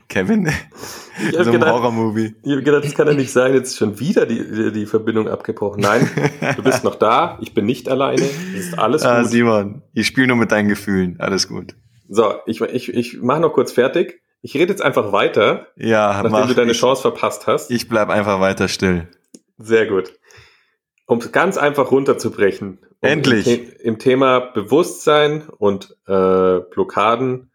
Kevin? 0.09 0.49
Ich 1.29 1.37
so 1.37 1.51
ein 1.51 1.65
Horror-Movie. 1.65 2.37
Ich 2.43 2.53
habe 2.53 2.63
gedacht, 2.63 2.85
das 2.85 2.95
kann 2.95 3.07
ja 3.07 3.13
nicht 3.13 3.33
sein, 3.33 3.53
jetzt 3.53 3.71
ist 3.71 3.77
schon 3.77 3.99
wieder 3.99 4.25
die, 4.25 4.73
die 4.73 4.87
Verbindung 4.87 5.29
abgebrochen. 5.29 5.83
Nein, 5.83 6.09
du 6.57 6.63
bist 6.63 6.85
noch 6.85 6.95
da, 6.95 7.39
ich 7.43 7.53
bin 7.53 7.67
nicht 7.67 7.89
alleine, 7.89 8.23
es 8.23 8.69
ist 8.69 8.79
alles 8.79 9.03
ah, 9.03 9.23
gut. 9.23 9.31
Simon, 9.31 9.83
ich 9.93 10.07
spiele 10.07 10.29
nur 10.29 10.37
mit 10.37 10.53
deinen 10.53 10.69
Gefühlen, 10.69 11.17
alles 11.19 11.49
gut. 11.49 11.75
So, 12.09 12.35
ich, 12.47 12.61
ich, 12.61 12.95
ich 12.95 13.21
mache 13.21 13.41
noch 13.41 13.53
kurz 13.53 13.73
fertig. 13.73 14.23
Ich 14.41 14.55
rede 14.55 14.71
jetzt 14.71 14.83
einfach 14.83 15.13
weiter, 15.13 15.67
ja, 15.77 16.13
nachdem 16.13 16.31
mach, 16.31 16.49
du 16.49 16.55
deine 16.55 16.73
ich, 16.73 16.79
Chance 16.79 17.03
verpasst 17.03 17.47
hast. 17.47 17.71
Ich 17.71 17.89
bleib 17.89 18.09
einfach 18.09 18.41
weiter 18.41 18.69
still. 18.69 19.09
Sehr 19.59 19.87
gut. 19.87 20.13
Um 21.09 21.19
es 21.19 21.33
ganz 21.33 21.57
einfach 21.57 21.91
runterzubrechen. 21.91 22.79
Um 23.01 23.09
Endlich. 23.09 23.47
Im, 23.47 23.73
Im, 23.81 23.99
Thema 23.99 24.41
Bewusstsein 24.41 25.49
und 25.49 25.97
äh, 26.07 26.61
Blockaden 26.61 27.51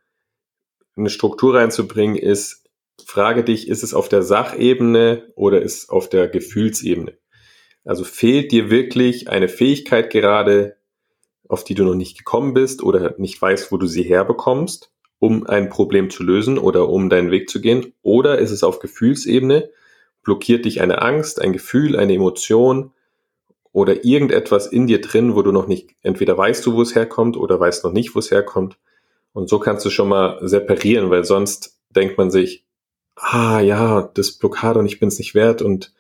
eine 0.96 1.10
Struktur 1.12 1.54
reinzubringen, 1.54 2.16
ist, 2.16 2.68
frage 3.06 3.44
dich, 3.44 3.68
ist 3.68 3.84
es 3.84 3.94
auf 3.94 4.10
der 4.10 4.24
Sachebene 4.24 5.32
oder 5.36 5.62
ist 5.62 5.84
es 5.84 5.90
auf 5.90 6.10
der 6.10 6.28
Gefühlsebene? 6.28 7.16
Also 7.86 8.04
fehlt 8.04 8.52
dir 8.52 8.72
wirklich 8.72 9.30
eine 9.30 9.48
Fähigkeit 9.48 10.10
gerade, 10.10 10.78
auf 11.48 11.64
die 11.64 11.76
du 11.76 11.84
noch 11.84 11.96
nicht 11.96 12.18
gekommen 12.18 12.56
bist 12.56 12.82
oder 12.82 13.14
nicht 13.20 13.40
weißt, 13.40 13.72
wo 13.72 13.78
du 13.78 13.86
sie 13.86 14.04
herbekommst, 14.04 14.92
um 15.20 15.46
ein 15.46 15.70
Problem 15.70 16.10
zu 16.10 16.24
lösen 16.24 16.58
oder 16.58 16.90
um 16.90 17.08
deinen 17.08 17.30
Weg 17.30 17.52
zu 17.52 17.62
gehen? 17.62 17.94
Oder 18.02 18.40
ist 18.40 18.50
es 18.50 18.64
auf 18.64 18.80
Gefühlsebene? 18.80 19.70
Blockiert 20.24 20.66
dich 20.66 20.82
eine 20.82 21.04
Angst, 21.04 21.40
ein 21.40 21.54
Gefühl, 21.54 21.96
eine 21.98 22.16
Emotion 22.16 22.94
oder 23.74 24.06
irgendetwas 24.06 24.68
in 24.68 24.88
dir 24.88 25.02
drin, 25.02 25.36
wo 25.36 25.42
du 25.42 25.52
noch 25.52 25.68
nicht, 25.68 25.96
entweder 26.02 26.38
weißt 26.38 26.66
du, 26.66 26.76
wo 26.76 26.82
es 26.82 26.96
herkommt 26.96 27.36
oder 27.36 27.60
weißt 27.60 27.84
noch 27.84 27.92
nicht, 27.92 28.16
wo 28.16 28.20
es 28.20 28.32
herkommt? 28.32 28.78
Und 29.34 29.50
so 29.50 29.60
kannst 29.60 29.84
du 29.84 29.90
schon 29.90 30.08
mal 30.08 30.38
separieren, 30.48 31.10
weil 31.10 31.26
sonst 31.26 31.80
denkt 31.90 32.18
man 32.18 32.30
sich, 32.30 32.66
ah 33.16 33.60
ja, 33.60 34.10
das 34.14 34.34
Blockade 34.34 34.80
und 34.80 34.86
ich 34.86 35.00
bin 35.00 35.10
es 35.10 35.18
nicht 35.18 35.34
wert 35.34 35.64
und 35.64 35.92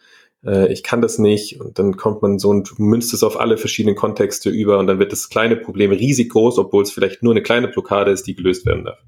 äh, 0.46 0.72
ich 0.72 0.84
kann 0.84 1.02
das 1.02 1.18
nicht. 1.18 1.60
Und 1.60 1.80
dann 1.80 1.98
kommt 1.98 2.22
man 2.22 2.38
so 2.38 2.50
und 2.50 2.78
münzt 2.80 3.12
es 3.14 3.24
auf 3.24 3.40
alle 3.40 3.58
verschiedenen 3.58 3.96
Kontexte 3.96 4.52
über 4.52 4.78
und 4.78 4.86
dann 4.86 5.00
wird 5.00 5.12
das 5.12 5.30
kleine 5.30 5.56
Problem 5.56 5.92
riesig 5.92 6.30
groß, 6.30 6.60
obwohl 6.60 6.84
es 6.84 6.92
vielleicht 6.92 7.24
nur 7.24 7.34
eine 7.34 7.42
kleine 7.42 7.68
Blockade 7.68 8.12
ist, 8.12 8.28
die 8.28 8.36
gelöst 8.36 8.68
werden 8.68 8.86
darf. 8.86 9.00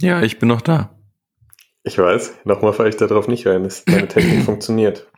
Ja, 0.00 0.22
ich 0.22 0.38
bin 0.38 0.48
noch 0.48 0.60
da. 0.60 0.96
Ich 1.82 1.98
weiß, 1.98 2.34
nochmal 2.44 2.72
fahre 2.72 2.88
ich 2.88 2.96
darauf 2.96 3.28
nicht 3.28 3.46
rein, 3.46 3.64
dass 3.64 3.84
deine 3.84 4.08
Technik 4.08 4.42
funktioniert. 4.44 5.08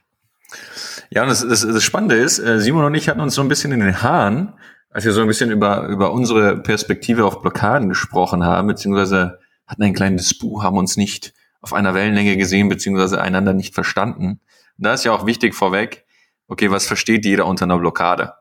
Ja, 1.10 1.22
und 1.22 1.28
das, 1.28 1.46
das, 1.46 1.60
das 1.60 1.84
Spannende 1.84 2.16
ist, 2.16 2.38
äh, 2.38 2.60
Simon 2.60 2.84
und 2.84 2.94
ich 2.94 3.08
hatten 3.08 3.20
uns 3.20 3.34
so 3.34 3.42
ein 3.42 3.48
bisschen 3.48 3.72
in 3.72 3.80
den 3.80 4.02
Haaren, 4.02 4.54
als 4.90 5.04
wir 5.04 5.12
so 5.12 5.20
ein 5.20 5.26
bisschen 5.26 5.50
über, 5.50 5.86
über 5.88 6.12
unsere 6.12 6.56
Perspektive 6.56 7.24
auf 7.24 7.42
Blockaden 7.42 7.88
gesprochen 7.88 8.44
haben, 8.44 8.68
beziehungsweise 8.68 9.38
hatten 9.66 9.82
ein 9.82 9.94
kleines 9.94 10.28
Disput, 10.28 10.62
haben 10.62 10.78
uns 10.78 10.96
nicht 10.96 11.34
auf 11.60 11.72
einer 11.72 11.94
Wellenlänge 11.94 12.36
gesehen, 12.36 12.68
beziehungsweise 12.68 13.20
einander 13.20 13.52
nicht 13.52 13.74
verstanden. 13.74 14.40
Und 14.78 14.86
da 14.86 14.94
ist 14.94 15.04
ja 15.04 15.12
auch 15.12 15.26
wichtig 15.26 15.54
vorweg, 15.54 16.04
okay, 16.48 16.70
was 16.70 16.86
versteht 16.86 17.24
jeder 17.24 17.46
unter 17.46 17.64
einer 17.64 17.78
Blockade? 17.78 18.34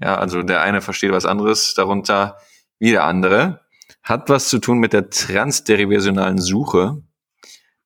Ja, 0.00 0.16
also 0.16 0.42
der 0.42 0.62
eine 0.62 0.80
versteht 0.80 1.12
was 1.12 1.26
anderes 1.26 1.74
darunter 1.74 2.36
wie 2.78 2.92
der 2.92 3.04
andere. 3.04 3.60
Hat 4.02 4.30
was 4.30 4.48
zu 4.48 4.58
tun 4.58 4.78
mit 4.78 4.92
der 4.92 5.10
transderivationalen 5.10 6.38
Suche, 6.38 7.02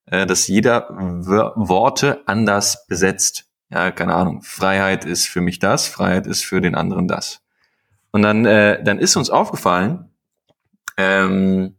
äh, 0.07 0.27
dass 0.27 0.47
jeder 0.47 0.89
Worte 0.91 2.23
anders 2.27 2.87
besetzt. 2.87 3.47
Ja, 3.73 3.91
keine 3.91 4.15
Ahnung. 4.15 4.43
Freiheit 4.43 5.07
ist 5.07 5.29
für 5.29 5.41
mich 5.41 5.59
das, 5.59 5.89
Freiheit 5.89 6.27
ist 6.27 6.45
für 6.45 6.61
den 6.61 6.75
anderen 6.75 7.09
das. 7.09 7.41
Und 8.11 8.23
dann, 8.23 8.45
äh, 8.45 8.83
dann 8.85 8.99
ist 8.99 9.17
uns 9.17 9.31
aufgefallen, 9.31 10.11
ähm, 10.99 11.77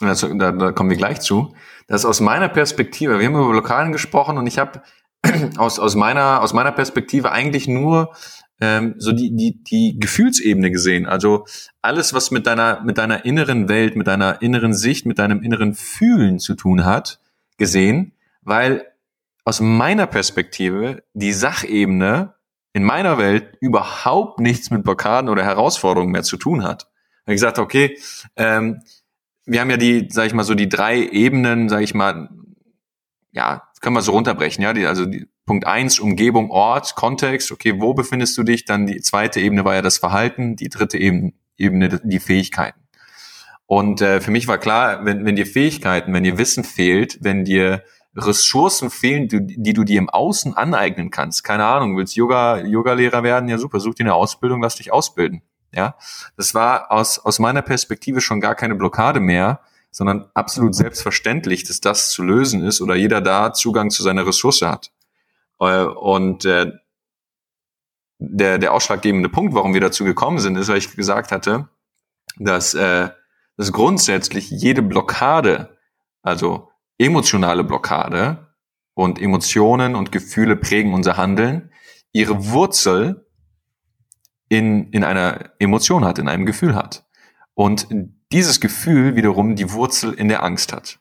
also, 0.00 0.32
da, 0.34 0.52
da 0.52 0.72
kommen 0.72 0.90
wir 0.90 0.96
gleich 0.96 1.20
zu, 1.20 1.54
dass 1.88 2.06
aus 2.06 2.20
meiner 2.20 2.48
Perspektive, 2.48 3.18
wir 3.18 3.26
haben 3.26 3.34
über 3.34 3.50
Blockaden 3.50 3.92
gesprochen 3.92 4.38
und 4.38 4.46
ich 4.46 4.58
habe 4.58 4.82
aus, 5.58 5.78
aus, 5.78 5.94
meiner, 5.94 6.42
aus 6.42 6.54
meiner 6.54 6.72
Perspektive 6.72 7.32
eigentlich 7.32 7.68
nur 7.68 8.14
ähm, 8.60 8.94
so 8.96 9.12
die, 9.12 9.36
die, 9.36 9.62
die 9.62 9.98
Gefühlsebene 9.98 10.70
gesehen. 10.70 11.04
Also 11.04 11.44
alles, 11.82 12.14
was 12.14 12.30
mit 12.30 12.46
deiner, 12.46 12.82
mit 12.82 12.96
deiner 12.96 13.26
inneren 13.26 13.68
Welt, 13.68 13.94
mit 13.94 14.06
deiner 14.06 14.40
inneren 14.40 14.72
Sicht, 14.72 15.04
mit 15.04 15.18
deinem 15.18 15.42
inneren 15.42 15.74
Fühlen 15.74 16.38
zu 16.38 16.54
tun 16.54 16.86
hat, 16.86 17.20
gesehen, 17.58 18.12
weil 18.42 18.86
aus 19.46 19.60
meiner 19.60 20.06
Perspektive 20.06 21.04
die 21.14 21.32
Sachebene 21.32 22.34
in 22.72 22.82
meiner 22.82 23.16
Welt 23.16 23.56
überhaupt 23.60 24.40
nichts 24.40 24.70
mit 24.70 24.82
Blockaden 24.82 25.30
oder 25.30 25.44
Herausforderungen 25.44 26.12
mehr 26.12 26.24
zu 26.24 26.36
tun 26.36 26.62
hat. 26.62 26.90
Ich 27.26 27.32
gesagt, 27.32 27.58
okay, 27.58 27.98
ähm, 28.36 28.82
wir 29.46 29.60
haben 29.60 29.70
ja 29.70 29.76
die, 29.76 30.08
sag 30.10 30.26
ich 30.26 30.34
mal, 30.34 30.44
so 30.44 30.54
die 30.54 30.68
drei 30.68 30.98
Ebenen, 30.98 31.68
sag 31.68 31.80
ich 31.80 31.94
mal, 31.94 32.28
ja, 33.30 33.62
können 33.80 33.96
wir 33.96 34.02
so 34.02 34.12
runterbrechen, 34.12 34.62
ja, 34.62 34.72
die, 34.72 34.84
also 34.84 35.06
die, 35.06 35.26
Punkt 35.46 35.64
eins 35.64 36.00
Umgebung, 36.00 36.50
Ort, 36.50 36.96
Kontext, 36.96 37.52
okay, 37.52 37.80
wo 37.80 37.94
befindest 37.94 38.36
du 38.36 38.42
dich? 38.42 38.64
Dann 38.64 38.84
die 38.86 39.00
zweite 39.00 39.38
Ebene 39.38 39.64
war 39.64 39.76
ja 39.76 39.82
das 39.82 39.98
Verhalten, 39.98 40.56
die 40.56 40.68
dritte 40.68 40.98
Ebene, 40.98 41.34
Ebene 41.56 42.00
die 42.02 42.18
Fähigkeiten. 42.18 42.80
Und 43.64 44.00
äh, 44.00 44.20
für 44.20 44.32
mich 44.32 44.48
war 44.48 44.58
klar, 44.58 45.04
wenn, 45.04 45.24
wenn 45.24 45.36
dir 45.36 45.46
Fähigkeiten, 45.46 46.12
wenn 46.12 46.24
dir 46.24 46.36
Wissen 46.36 46.64
fehlt, 46.64 47.18
wenn 47.20 47.44
dir 47.44 47.84
Ressourcen 48.16 48.90
fehlen, 48.90 49.28
die, 49.28 49.46
die 49.46 49.72
du 49.72 49.84
dir 49.84 49.98
im 49.98 50.08
Außen 50.08 50.56
aneignen 50.56 51.10
kannst. 51.10 51.44
Keine 51.44 51.66
Ahnung, 51.66 51.96
willst 51.96 52.16
Yoga, 52.16 52.58
Yoga-Lehrer 52.58 53.22
werden? 53.22 53.48
Ja, 53.48 53.58
super, 53.58 53.78
such 53.78 53.94
dir 53.94 54.04
eine 54.04 54.14
Ausbildung, 54.14 54.62
lass 54.62 54.76
dich 54.76 54.92
ausbilden. 54.92 55.42
Ja, 55.72 55.96
das 56.36 56.54
war 56.54 56.90
aus, 56.90 57.18
aus 57.18 57.38
meiner 57.38 57.62
Perspektive 57.62 58.20
schon 58.20 58.40
gar 58.40 58.54
keine 58.54 58.74
Blockade 58.74 59.20
mehr, 59.20 59.60
sondern 59.90 60.30
absolut 60.32 60.74
selbstverständlich, 60.74 61.64
dass 61.64 61.80
das 61.80 62.10
zu 62.10 62.22
lösen 62.22 62.64
ist 62.64 62.80
oder 62.80 62.94
jeder 62.94 63.20
da 63.20 63.52
Zugang 63.52 63.90
zu 63.90 64.02
seiner 64.02 64.26
Ressource 64.26 64.62
hat. 64.62 64.92
Äh, 65.60 65.82
und 65.84 66.44
äh, 66.44 66.72
der, 68.18 68.58
der 68.58 68.72
ausschlaggebende 68.72 69.28
Punkt, 69.28 69.54
warum 69.54 69.74
wir 69.74 69.80
dazu 69.80 70.04
gekommen 70.04 70.38
sind, 70.38 70.56
ist, 70.56 70.68
weil 70.68 70.78
ich 70.78 70.94
gesagt 70.96 71.32
hatte, 71.32 71.68
dass, 72.38 72.74
äh, 72.74 73.10
dass 73.56 73.72
grundsätzlich 73.72 74.50
jede 74.50 74.82
Blockade, 74.82 75.76
also 76.22 76.70
emotionale 76.98 77.64
Blockade 77.64 78.54
und 78.94 79.20
Emotionen 79.20 79.94
und 79.94 80.12
Gefühle 80.12 80.56
prägen 80.56 80.94
unser 80.94 81.16
Handeln, 81.16 81.70
ihre 82.12 82.50
Wurzel 82.50 83.26
in, 84.48 84.90
in 84.90 85.04
einer 85.04 85.50
Emotion 85.58 86.04
hat, 86.04 86.18
in 86.18 86.28
einem 86.28 86.46
Gefühl 86.46 86.74
hat. 86.74 87.04
Und 87.54 87.88
dieses 88.32 88.60
Gefühl 88.60 89.16
wiederum 89.16 89.56
die 89.56 89.72
Wurzel 89.72 90.12
in 90.12 90.28
der 90.28 90.42
Angst 90.42 90.72
hat. 90.72 90.98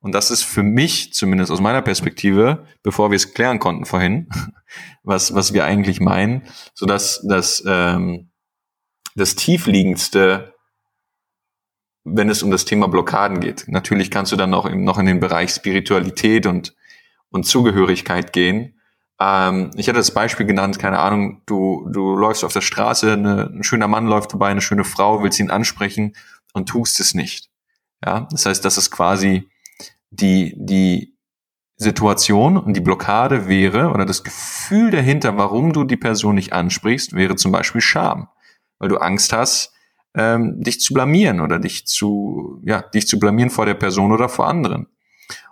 Und 0.00 0.12
das 0.12 0.30
ist 0.30 0.44
für 0.44 0.62
mich, 0.62 1.12
zumindest 1.12 1.50
aus 1.50 1.60
meiner 1.60 1.82
Perspektive, 1.82 2.66
bevor 2.82 3.10
wir 3.10 3.16
es 3.16 3.34
klären 3.34 3.58
konnten 3.58 3.86
vorhin, 3.86 4.28
was, 5.02 5.34
was 5.34 5.52
wir 5.52 5.64
eigentlich 5.64 6.00
meinen, 6.00 6.42
so 6.74 6.86
dass 6.86 7.24
das, 7.28 7.62
ähm, 7.66 8.30
das 9.14 9.34
tiefliegendste 9.34 10.54
wenn 12.06 12.30
es 12.30 12.42
um 12.42 12.50
das 12.50 12.64
Thema 12.64 12.86
Blockaden 12.86 13.40
geht. 13.40 13.64
Natürlich 13.66 14.10
kannst 14.10 14.30
du 14.30 14.36
dann 14.36 14.50
noch, 14.50 14.70
noch 14.70 14.98
in 14.98 15.06
den 15.06 15.20
Bereich 15.20 15.50
Spiritualität 15.50 16.46
und, 16.46 16.74
und 17.30 17.44
Zugehörigkeit 17.44 18.32
gehen. 18.32 18.74
ähm, 19.20 19.72
ich 19.76 19.88
hatte 19.88 19.98
das 19.98 20.12
Beispiel 20.12 20.46
genannt, 20.46 20.78
keine 20.78 21.00
Ahnung, 21.00 21.42
du, 21.46 21.88
du 21.92 22.16
läufst 22.16 22.44
auf 22.44 22.52
der 22.52 22.60
Straße, 22.60 23.12
eine, 23.12 23.50
ein 23.52 23.64
schöner 23.64 23.88
Mann 23.88 24.06
läuft 24.06 24.30
vorbei, 24.30 24.48
eine 24.48 24.60
schöne 24.60 24.84
Frau, 24.84 25.22
willst 25.22 25.40
ihn 25.40 25.50
ansprechen 25.50 26.14
und 26.52 26.68
tust 26.68 27.00
es 27.00 27.12
nicht. 27.14 27.50
Ja, 28.04 28.28
das 28.30 28.46
heißt, 28.46 28.64
das 28.64 28.78
ist 28.78 28.90
quasi 28.90 29.48
die, 30.10 30.54
die 30.56 31.16
Situation 31.76 32.56
und 32.56 32.74
die 32.74 32.80
Blockade 32.80 33.48
wäre 33.48 33.90
oder 33.90 34.06
das 34.06 34.22
Gefühl 34.22 34.90
dahinter, 34.90 35.36
warum 35.36 35.72
du 35.72 35.84
die 35.84 35.96
Person 35.96 36.36
nicht 36.36 36.52
ansprichst, 36.52 37.14
wäre 37.14 37.36
zum 37.36 37.52
Beispiel 37.52 37.80
Scham, 37.80 38.28
weil 38.78 38.88
du 38.88 38.98
Angst 38.98 39.32
hast, 39.32 39.75
ähm, 40.16 40.60
dich 40.62 40.80
zu 40.80 40.94
blamieren 40.94 41.40
oder 41.40 41.58
dich 41.58 41.86
zu, 41.86 42.60
ja, 42.64 42.80
dich 42.80 43.06
zu 43.06 43.18
blamieren 43.18 43.50
vor 43.50 43.66
der 43.66 43.74
Person 43.74 44.12
oder 44.12 44.28
vor 44.28 44.48
anderen. 44.48 44.86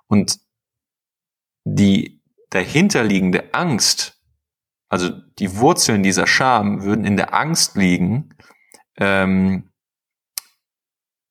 Und 0.06 0.40
die 1.64 2.22
dahinterliegende 2.50 3.52
Angst, 3.52 4.22
also 4.88 5.10
die 5.38 5.56
Wurzeln 5.56 6.02
dieser 6.02 6.26
Scham 6.26 6.82
würden 6.82 7.04
in 7.04 7.16
der 7.16 7.34
Angst 7.34 7.76
liegen, 7.76 8.34
ähm, 8.96 9.70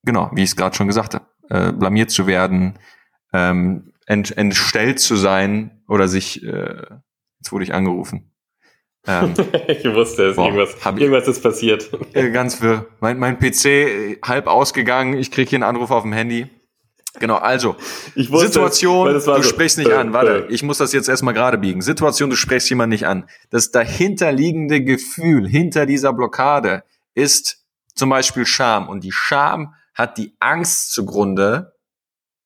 genau, 0.04 0.30
wie 0.34 0.44
ich 0.44 0.52
es 0.52 0.56
gerade 0.56 0.76
schon 0.76 0.88
gesagt 0.88 1.16
habe, 1.16 1.26
äh, 1.50 1.72
blamiert 1.72 2.12
zu 2.12 2.28
werden, 2.28 2.78
ähm, 3.32 3.94
ent, 4.06 4.38
entstellt 4.38 5.00
zu 5.00 5.16
sein 5.16 5.84
oder 5.88 6.08
sich, 6.08 6.44
äh, 6.44 6.86
jetzt 7.40 7.52
wurde 7.52 7.64
ich 7.64 7.74
angerufen. 7.74 8.33
Ähm, 9.06 9.34
ich 9.68 9.86
wusste 9.94 10.28
es, 10.28 10.36
boah, 10.36 10.46
irgendwas, 10.46 10.76
irgendwas 10.86 11.28
ist 11.28 11.42
passiert. 11.42 11.90
Äh, 12.14 12.32
ganz 12.32 12.62
wirr. 12.62 12.88
Mein, 13.00 13.20
mein 13.20 13.38
PC 13.38 13.66
äh, 13.66 14.18
halb 14.24 14.48
ausgegangen, 14.48 15.18
ich 15.18 15.32
kriege 15.32 15.50
hier 15.50 15.58
einen 15.58 15.64
Anruf 15.64 15.92
auf 15.92 16.04
dem 16.04 16.14
Handy. 16.14 16.48
Genau, 17.20 17.36
also 17.36 17.76
ich 18.16 18.32
wusste, 18.32 18.48
Situation, 18.48 19.14
du 19.14 19.20
so, 19.20 19.44
sprichst 19.44 19.78
nicht 19.78 19.92
äh, 19.92 19.94
an. 19.94 20.14
Warte, 20.14 20.48
äh. 20.48 20.54
ich 20.54 20.64
muss 20.64 20.80
das 20.80 20.94
jetzt 20.94 21.10
erstmal 21.10 21.34
gerade 21.34 21.60
biegen. 21.60 21.82
Situation, 21.82 22.30
du 22.30 22.36
sprichst 22.36 22.70
jemand 22.70 22.90
nicht 22.90 23.06
an. 23.06 23.30
Das 23.52 23.70
dahinterliegende 23.72 24.84
Gefühl 24.84 25.48
hinter 25.48 25.86
dieser 25.86 26.12
Blockade 26.12 26.84
ist 27.14 27.64
zum 27.94 28.10
Beispiel 28.10 28.46
Scham. 28.46 28.90
Und 28.90 29.04
die 29.04 29.12
Scham 29.12 29.76
hat 29.94 30.18
die 30.18 30.36
Angst 30.40 30.92
zugrunde, 30.92 31.74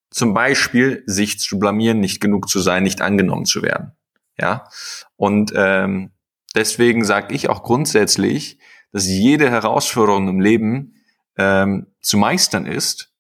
zum 0.10 0.34
Beispiel 0.34 1.04
sich 1.06 1.40
zu 1.40 1.60
blamieren, 1.60 2.02
nicht 2.02 2.20
genug 2.20 2.50
zu 2.50 2.60
sein, 2.60 2.84
nicht 2.84 3.02
angenommen 3.02 3.46
zu 3.46 3.62
werden. 3.62 3.94
Ja, 4.40 4.70
und 5.16 5.54
ähm, 5.56 6.12
deswegen 6.56 7.04
sage 7.04 7.34
ich 7.34 7.50
auch 7.50 7.64
grundsätzlich, 7.64 8.60
dass 8.92 9.08
jede 9.08 9.50
Herausforderung 9.50 10.28
im 10.28 10.40
Leben 10.40 10.96
ähm, 11.38 11.88
zu 12.02 12.18
meistern 12.18 12.66
ist, 12.66 13.14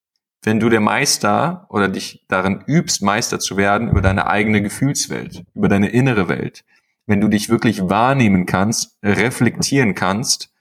wenn 0.43 0.59
du 0.59 0.69
der 0.69 0.80
Meister 0.80 1.65
oder 1.69 1.89
dich 1.89 2.25
darin 2.28 2.63
übst, 2.67 3.01
Meister 3.01 3.39
zu 3.39 3.57
werden 3.57 3.89
über 3.89 4.01
deine 4.01 4.28
eigene 4.28 4.61
Gefühlswelt, 4.61 5.43
über 5.53 5.67
deine 5.67 5.89
innere 5.89 6.30
Welt. 6.30 6.63
Wenn 7.05 7.21
du 7.21 7.28
dich 7.28 7.49
wirklich 7.49 7.89
wahrnehmen 7.89 8.45
kannst, 8.45 8.97
reflektieren 9.03 9.95
kannst, 9.95 10.53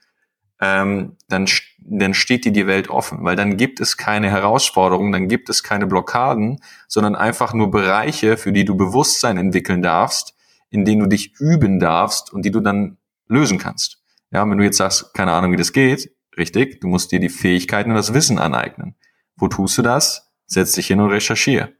ähm, 0.59 1.17
dann, 1.29 1.47
dann 1.79 2.13
steht 2.13 2.45
dir 2.45 2.51
die 2.51 2.67
Welt 2.67 2.89
offen, 2.89 3.23
weil 3.23 3.35
dann 3.35 3.57
gibt 3.57 3.79
es 3.79 3.97
keine 3.97 4.29
Herausforderungen, 4.29 5.11
dann 5.11 5.27
gibt 5.27 5.49
es 5.49 5.63
keine 5.63 5.87
Blockaden, 5.87 6.59
sondern 6.87 7.15
einfach 7.15 7.53
nur 7.53 7.69
Bereiche, 7.69 8.37
für 8.37 8.51
die 8.51 8.65
du 8.65 8.75
Bewusstsein 8.75 9.37
entwickeln 9.37 9.81
darfst, 9.81 10.35
in 10.69 10.85
denen 10.85 11.01
du 11.01 11.07
dich 11.07 11.39
üben 11.39 11.79
darfst 11.79 12.31
und 12.31 12.43
die 12.43 12.51
du 12.51 12.59
dann 12.59 12.97
lösen 13.27 13.57
kannst. 13.57 14.01
Ja, 14.31 14.49
wenn 14.49 14.57
du 14.57 14.63
jetzt 14.63 14.77
sagst, 14.77 15.13
keine 15.13 15.31
Ahnung, 15.31 15.51
wie 15.51 15.57
das 15.57 15.73
geht, 15.73 16.11
richtig, 16.37 16.81
du 16.81 16.87
musst 16.87 17.11
dir 17.11 17.19
die 17.19 17.29
Fähigkeiten 17.29 17.91
und 17.91 17.95
das 17.95 18.13
Wissen 18.13 18.39
aneignen. 18.39 18.95
Wo 19.35 19.47
tust 19.47 19.77
du 19.77 19.81
das? 19.81 20.31
Setz 20.45 20.73
dich 20.73 20.87
hin 20.87 20.99
und 20.99 21.09
recherchiere. 21.09 21.73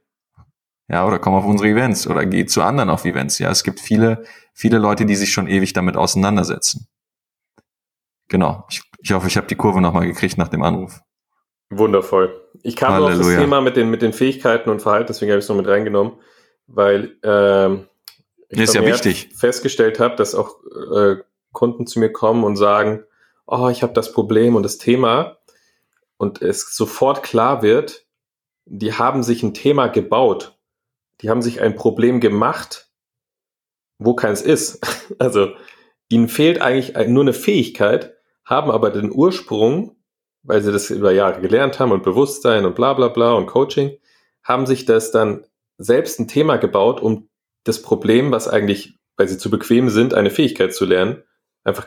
Ja, 0.88 1.06
oder 1.06 1.18
komm 1.18 1.34
auf 1.34 1.44
unsere 1.44 1.68
Events 1.68 2.06
oder 2.06 2.24
geh 2.24 2.46
zu 2.46 2.62
anderen 2.62 2.88
auf 2.88 3.04
Events. 3.04 3.38
Ja, 3.38 3.50
es 3.50 3.62
gibt 3.62 3.80
viele, 3.80 4.24
viele 4.54 4.78
Leute, 4.78 5.04
die 5.04 5.16
sich 5.16 5.32
schon 5.32 5.46
ewig 5.46 5.74
damit 5.74 5.96
auseinandersetzen. 5.96 6.88
Genau. 8.28 8.66
Ich, 8.70 8.82
ich 9.00 9.12
hoffe, 9.12 9.26
ich 9.26 9.36
habe 9.36 9.46
die 9.46 9.54
Kurve 9.54 9.80
nochmal 9.80 10.06
gekriegt 10.06 10.38
nach 10.38 10.48
dem 10.48 10.62
Anruf. 10.62 11.00
Wundervoll. 11.70 12.34
Ich 12.62 12.76
kam 12.76 12.94
Halleluja. 12.94 13.20
auf 13.20 13.26
das 13.26 13.36
Thema 13.36 13.60
mit 13.60 13.76
den, 13.76 13.90
mit 13.90 14.00
den 14.00 14.14
Fähigkeiten 14.14 14.70
und 14.70 14.80
Verhalten, 14.80 15.08
deswegen 15.08 15.30
habe 15.30 15.38
ich 15.38 15.44
es 15.44 15.48
noch 15.48 15.56
mit 15.56 15.66
reingenommen, 15.66 16.14
weil 16.66 17.16
ähm, 17.22 17.86
ist 18.48 18.74
ja 18.74 18.84
wichtig. 18.84 19.30
festgestellt 19.34 20.00
habe, 20.00 20.16
dass 20.16 20.34
auch 20.34 20.56
äh, 20.94 21.16
Kunden 21.52 21.86
zu 21.86 21.98
mir 21.98 22.10
kommen 22.10 22.44
und 22.44 22.56
sagen, 22.56 23.04
oh, 23.46 23.68
ich 23.68 23.82
habe 23.82 23.92
das 23.92 24.12
Problem 24.12 24.56
und 24.56 24.62
das 24.62 24.78
Thema 24.78 25.38
und 26.16 26.42
es 26.42 26.74
sofort 26.74 27.22
klar 27.22 27.62
wird, 27.62 28.06
die 28.64 28.94
haben 28.94 29.22
sich 29.22 29.42
ein 29.42 29.54
Thema 29.54 29.88
gebaut, 29.88 30.58
die 31.20 31.30
haben 31.30 31.42
sich 31.42 31.60
ein 31.60 31.74
Problem 31.74 32.20
gemacht, 32.20 32.90
wo 33.98 34.14
keins 34.14 34.42
ist. 34.42 34.80
Also 35.18 35.52
ihnen 36.10 36.28
fehlt 36.28 36.60
eigentlich 36.60 36.94
nur 37.08 37.22
eine 37.22 37.32
Fähigkeit, 37.32 38.14
haben 38.44 38.70
aber 38.70 38.90
den 38.90 39.10
Ursprung, 39.10 39.96
weil 40.42 40.62
sie 40.62 40.70
das 40.70 40.90
über 40.90 41.12
Jahre 41.12 41.40
gelernt 41.40 41.78
haben 41.78 41.92
und 41.92 42.02
Bewusstsein 42.02 42.66
und 42.66 42.74
bla 42.74 42.92
bla 42.94 43.08
bla 43.08 43.32
und 43.32 43.46
Coaching, 43.46 43.98
haben 44.42 44.66
sich 44.66 44.84
das 44.84 45.10
dann 45.10 45.44
selbst 45.78 46.20
ein 46.20 46.28
Thema 46.28 46.56
gebaut, 46.56 47.00
um 47.00 47.27
das 47.68 47.82
Problem, 47.82 48.32
was 48.32 48.48
eigentlich, 48.48 48.98
weil 49.16 49.28
sie 49.28 49.38
zu 49.38 49.50
bequem 49.50 49.90
sind, 49.90 50.14
eine 50.14 50.30
Fähigkeit 50.30 50.74
zu 50.74 50.84
lernen, 50.84 51.22
einfach 51.64 51.86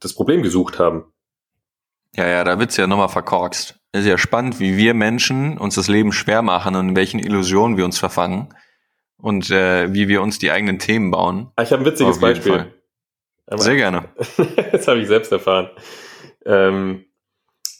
das 0.00 0.14
Problem 0.14 0.42
gesucht 0.42 0.78
haben. 0.78 1.12
Ja, 2.14 2.28
ja, 2.28 2.44
da 2.44 2.58
wird's 2.58 2.76
ja 2.76 2.86
nochmal 2.86 3.08
verkorkst. 3.08 3.78
Es 3.92 4.02
ist 4.02 4.06
ja 4.06 4.18
spannend, 4.18 4.60
wie 4.60 4.76
wir 4.76 4.92
Menschen 4.92 5.56
uns 5.58 5.74
das 5.74 5.88
Leben 5.88 6.12
schwer 6.12 6.42
machen 6.42 6.76
und 6.76 6.90
in 6.90 6.96
welchen 6.96 7.18
Illusionen 7.18 7.76
wir 7.76 7.84
uns 7.84 7.98
verfangen 7.98 8.54
und 9.16 9.50
äh, 9.50 9.92
wie 9.94 10.08
wir 10.08 10.20
uns 10.20 10.38
die 10.38 10.50
eigenen 10.50 10.78
Themen 10.78 11.10
bauen. 11.10 11.50
Ah, 11.56 11.62
ich 11.62 11.72
habe 11.72 11.82
ein 11.82 11.86
witziges 11.86 12.20
Beispiel. 12.20 12.72
Sehr 13.50 13.76
gerne. 13.76 14.08
das 14.72 14.88
habe 14.88 15.00
ich 15.00 15.08
selbst 15.08 15.32
erfahren. 15.32 15.70
Ähm, 16.44 17.04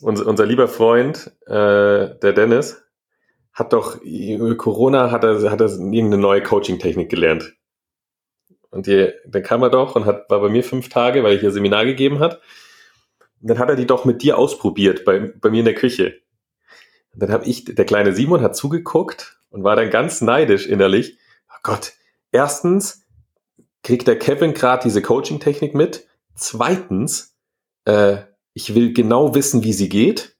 unser, 0.00 0.26
unser 0.26 0.46
lieber 0.46 0.68
Freund, 0.68 1.30
äh, 1.46 2.18
der 2.18 2.32
Dennis, 2.34 2.81
hat 3.52 3.72
doch 3.72 4.00
über 4.00 4.56
Corona 4.56 5.10
hat 5.10 5.24
er, 5.24 5.50
hat 5.50 5.60
er 5.60 5.68
irgendeine 5.68 6.18
neue 6.18 6.42
Coaching-Technik 6.42 7.10
gelernt. 7.10 7.54
Und 8.70 8.86
die, 8.86 9.12
dann 9.26 9.42
kam 9.42 9.62
er 9.62 9.70
doch 9.70 9.94
und 9.96 10.06
hat, 10.06 10.30
war 10.30 10.40
bei 10.40 10.48
mir 10.48 10.64
fünf 10.64 10.88
Tage, 10.88 11.22
weil 11.22 11.34
er 11.34 11.40
hier 11.40 11.50
Seminar 11.50 11.84
gegeben 11.84 12.20
hat. 12.20 12.40
Und 13.40 13.50
dann 13.50 13.58
hat 13.58 13.68
er 13.68 13.76
die 13.76 13.86
doch 13.86 14.06
mit 14.06 14.22
dir 14.22 14.38
ausprobiert, 14.38 15.04
bei, 15.04 15.18
bei 15.18 15.50
mir 15.50 15.58
in 15.58 15.66
der 15.66 15.74
Küche. 15.74 16.20
Und 17.12 17.22
dann 17.22 17.30
habe 17.30 17.44
ich, 17.44 17.66
der 17.66 17.84
kleine 17.84 18.14
Simon 18.14 18.40
hat 18.40 18.56
zugeguckt 18.56 19.38
und 19.50 19.64
war 19.64 19.76
dann 19.76 19.90
ganz 19.90 20.22
neidisch 20.22 20.66
innerlich. 20.66 21.18
Oh 21.50 21.58
Gott, 21.62 21.92
erstens 22.30 23.04
kriegt 23.82 24.08
der 24.08 24.18
Kevin 24.18 24.54
gerade 24.54 24.84
diese 24.84 25.02
Coaching-Technik 25.02 25.74
mit. 25.74 26.06
Zweitens, 26.34 27.36
äh, 27.84 28.18
ich 28.54 28.74
will 28.74 28.94
genau 28.94 29.34
wissen, 29.34 29.64
wie 29.64 29.74
sie 29.74 29.90
geht. 29.90 30.36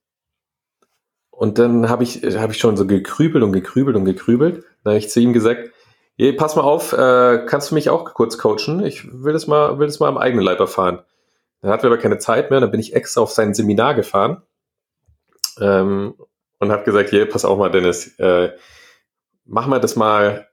Und 1.42 1.58
dann 1.58 1.88
habe 1.88 2.04
ich, 2.04 2.22
hab 2.22 2.52
ich 2.52 2.58
schon 2.58 2.76
so 2.76 2.86
gekrübelt 2.86 3.42
und 3.42 3.50
gekrübelt 3.50 3.96
und 3.96 4.04
gekrübelt. 4.04 4.62
Dann 4.84 4.92
habe 4.92 4.98
ich 4.98 5.10
zu 5.10 5.18
ihm 5.18 5.32
gesagt, 5.32 5.72
hey, 6.16 6.32
pass 6.32 6.54
mal 6.54 6.62
auf, 6.62 6.92
äh, 6.92 7.44
kannst 7.48 7.72
du 7.72 7.74
mich 7.74 7.90
auch 7.90 8.14
kurz 8.14 8.38
coachen? 8.38 8.86
Ich 8.86 9.08
will 9.12 9.32
das 9.32 9.48
mal, 9.48 9.76
will 9.80 9.88
das 9.88 9.98
mal 9.98 10.06
am 10.06 10.18
eigenen 10.18 10.44
Leib 10.44 10.60
erfahren. 10.60 11.00
Dann 11.60 11.72
hatten 11.72 11.82
wir 11.82 11.90
aber 11.90 11.98
keine 11.98 12.18
Zeit 12.18 12.52
mehr, 12.52 12.60
dann 12.60 12.70
bin 12.70 12.78
ich 12.78 12.94
extra 12.94 13.22
auf 13.22 13.32
sein 13.32 13.54
Seminar 13.54 13.96
gefahren 13.96 14.42
ähm, 15.60 16.14
und 16.60 16.70
habe 16.70 16.84
gesagt, 16.84 17.10
hier, 17.10 17.28
pass 17.28 17.44
auf 17.44 17.58
mal, 17.58 17.72
Dennis, 17.72 18.16
äh, 18.20 18.52
mach 19.44 19.66
mal 19.66 19.80
das 19.80 19.96
mal, 19.96 20.46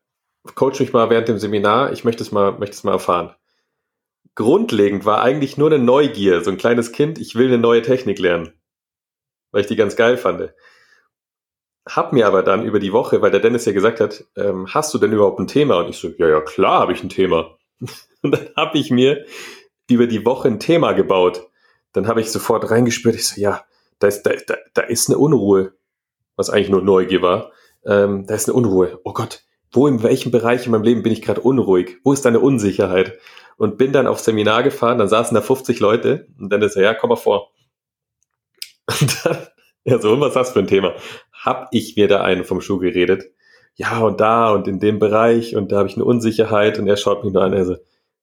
coach 0.55 0.79
mich 0.79 0.91
mal 0.91 1.11
während 1.11 1.27
dem 1.27 1.37
Seminar, 1.37 1.91
ich 1.91 2.03
möchte 2.03 2.23
es 2.23 2.31
mal, 2.31 2.53
möchte 2.53 2.75
es 2.75 2.83
mal 2.83 2.93
erfahren. 2.93 3.35
Grundlegend 4.33 5.05
war 5.05 5.21
eigentlich 5.21 5.55
nur 5.55 5.71
eine 5.71 5.77
Neugier, 5.77 6.43
so 6.43 6.49
ein 6.49 6.57
kleines 6.57 6.91
Kind, 6.91 7.19
ich 7.19 7.35
will 7.35 7.49
eine 7.49 7.59
neue 7.59 7.83
Technik 7.83 8.17
lernen, 8.17 8.53
weil 9.51 9.61
ich 9.61 9.67
die 9.67 9.75
ganz 9.75 9.95
geil 9.95 10.17
fand. 10.17 10.51
Hab 11.87 12.13
mir 12.13 12.27
aber 12.27 12.43
dann 12.43 12.63
über 12.63 12.79
die 12.79 12.93
Woche, 12.93 13.21
weil 13.21 13.31
der 13.31 13.39
Dennis 13.39 13.65
ja 13.65 13.71
gesagt 13.71 13.99
hat, 13.99 14.25
ähm, 14.35 14.67
hast 14.73 14.93
du 14.93 14.97
denn 14.97 15.11
überhaupt 15.11 15.39
ein 15.39 15.47
Thema? 15.47 15.79
Und 15.79 15.89
ich 15.89 15.97
so, 15.97 16.09
ja, 16.17 16.27
ja, 16.27 16.41
klar 16.41 16.81
habe 16.81 16.93
ich 16.93 17.03
ein 17.03 17.09
Thema. 17.09 17.57
Und 18.21 18.31
dann 18.31 18.49
habe 18.55 18.77
ich 18.77 18.91
mir 18.91 19.25
über 19.89 20.07
die 20.07 20.25
Woche 20.25 20.47
ein 20.47 20.59
Thema 20.59 20.93
gebaut. 20.93 21.47
Dann 21.93 22.07
habe 22.07 22.21
ich 22.21 22.31
sofort 22.31 22.69
reingespürt, 22.69 23.15
ich 23.15 23.27
so, 23.27 23.41
ja, 23.41 23.63
da 23.99 24.07
ist, 24.07 24.23
da, 24.23 24.31
da, 24.47 24.55
da 24.73 24.81
ist 24.83 25.09
eine 25.09 25.17
Unruhe, 25.17 25.73
was 26.35 26.49
eigentlich 26.49 26.69
nur 26.69 26.81
Neugier 26.81 27.21
war. 27.21 27.51
Ähm, 27.85 28.25
da 28.27 28.35
ist 28.35 28.47
eine 28.47 28.57
Unruhe. 28.57 28.99
Oh 29.03 29.13
Gott, 29.13 29.43
wo 29.71 29.87
in 29.87 30.03
welchem 30.03 30.31
Bereich 30.31 30.65
in 30.65 30.71
meinem 30.71 30.83
Leben 30.83 31.03
bin 31.03 31.13
ich 31.13 31.21
gerade 31.21 31.41
unruhig? 31.41 31.97
Wo 32.03 32.13
ist 32.13 32.25
deine 32.25 32.39
Unsicherheit? 32.39 33.19
Und 33.57 33.77
bin 33.77 33.91
dann 33.91 34.07
aufs 34.07 34.23
Seminar 34.23 34.63
gefahren, 34.63 34.97
dann 34.97 35.09
saßen 35.09 35.35
da 35.35 35.41
50 35.41 35.79
Leute 35.79 36.27
und 36.39 36.49
dann 36.49 36.61
ist 36.61 36.75
er, 36.75 36.83
ja, 36.83 36.93
komm 36.93 37.09
mal 37.09 37.17
vor. 37.17 37.51
Und 39.01 39.25
dann, 39.25 39.47
ja, 39.83 39.99
so, 39.99 40.19
was 40.19 40.35
hast 40.35 40.49
du 40.49 40.53
für 40.53 40.59
ein 40.59 40.67
Thema? 40.67 40.95
Hab 41.39 41.69
ich 41.71 41.95
mir 41.95 42.07
da 42.07 42.21
einen 42.21 42.43
vom 42.43 42.61
Schuh 42.61 42.79
geredet? 42.79 43.31
Ja, 43.75 43.99
und 43.99 44.19
da 44.19 44.51
und 44.51 44.67
in 44.67 44.79
dem 44.79 44.99
Bereich 44.99 45.55
und 45.55 45.71
da 45.71 45.77
habe 45.77 45.89
ich 45.89 45.95
eine 45.95 46.05
Unsicherheit 46.05 46.79
und 46.79 46.87
er 46.87 46.97
schaut 46.97 47.23
mich 47.23 47.33
nur 47.33 47.43
an, 47.43 47.53
er 47.53 47.65
so, 47.65 47.77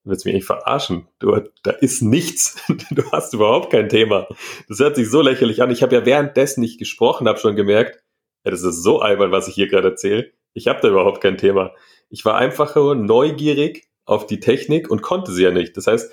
willst 0.05 0.25
du 0.25 0.29
mich 0.29 0.35
eigentlich 0.35 0.47
verarschen? 0.47 1.09
Du, 1.19 1.35
da 1.63 1.71
ist 1.71 2.03
nichts. 2.03 2.57
Du 2.91 3.11
hast 3.13 3.35
überhaupt 3.35 3.71
kein 3.71 3.89
Thema. 3.89 4.29
Das 4.69 4.79
hört 4.79 4.97
sich 4.97 5.11
so 5.11 5.23
lächerlich 5.23 5.63
an. 5.63 5.71
Ich 5.71 5.83
habe 5.83 5.95
ja 5.95 6.07
währenddessen 6.07 6.61
nicht 6.61 6.79
gesprochen, 6.79 7.29
habe 7.29 7.39
schon 7.39 7.57
gemerkt, 7.57 8.03
ja, 8.45 8.51
das 8.51 8.63
ist 8.63 8.83
so 8.83 9.01
albern, 9.01 9.33
was 9.33 9.49
ich 9.49 9.55
hier 9.55 9.69
gerade 9.69 9.89
erzähle. 9.89 10.31
Ich 10.53 10.69
habe 10.69 10.81
da 10.81 10.89
überhaupt 10.89 11.21
kein 11.21 11.37
Thema. 11.37 11.73
Ich 12.09 12.25
war 12.25 12.37
einfach 12.37 12.77
nur 12.77 12.95
neugierig 12.95 13.89
auf 14.05 14.27
die 14.27 14.41
Technik 14.41 14.91
und 14.91 15.03
konnte 15.03 15.33
sie 15.33 15.43
ja 15.43 15.51
nicht. 15.51 15.77
Das 15.77 15.87
heißt, 15.87 16.13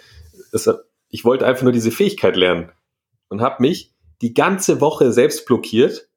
es, 0.52 0.70
ich 1.10 1.26
wollte 1.26 1.46
einfach 1.46 1.64
nur 1.64 1.72
diese 1.72 1.92
Fähigkeit 1.92 2.36
lernen 2.36 2.72
und 3.30 3.42
habe 3.42 3.62
mich 3.62 3.94
die 4.22 4.34
ganze 4.34 4.82
Woche 4.82 5.12
selbst 5.12 5.46
blockiert, 5.46 6.10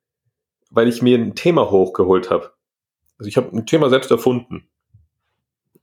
weil 0.71 0.89
ich 0.89 1.03
mir 1.03 1.19
ein 1.19 1.35
Thema 1.35 1.71
hochgeholt 1.71 2.31
habe. 2.31 2.53
Also 3.19 3.29
ich 3.29 3.37
habe 3.37 3.57
ein 3.57 3.67
Thema 3.67 3.89
selbst 3.89 4.11
erfunden. 4.11 4.69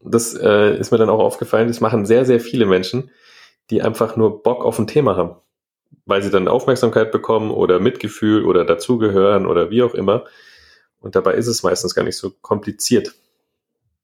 Das 0.02 0.34
äh, 0.34 0.78
ist 0.78 0.92
mir 0.92 0.98
dann 0.98 1.10
auch 1.10 1.20
aufgefallen, 1.20 1.68
das 1.68 1.82
machen 1.82 2.06
sehr, 2.06 2.26
sehr 2.26 2.40
viele 2.40 2.66
Menschen, 2.66 3.10
die 3.70 3.82
einfach 3.82 4.16
nur 4.16 4.44
Bock 4.44 4.66
auf 4.66 4.78
ein 4.78 4.88
Thema 4.88 5.16
haben, 5.16 5.36
weil 6.06 6.22
sie 6.22 6.30
dann 6.30 6.48
Aufmerksamkeit 6.48 7.12
bekommen 7.12 7.52
oder 7.52 7.80
Mitgefühl 7.80 8.46
oder 8.46 8.66
dazugehören 8.66 9.46
oder 9.46 9.70
wie 9.70 9.84
auch 9.84 9.94
immer. 9.94 10.26
Und 11.00 11.16
dabei 11.16 11.34
ist 11.34 11.48
es 11.48 11.64
meistens 11.64 11.96
gar 11.96 12.04
nicht 12.04 12.18
so 12.18 12.32
kompliziert. 12.42 13.14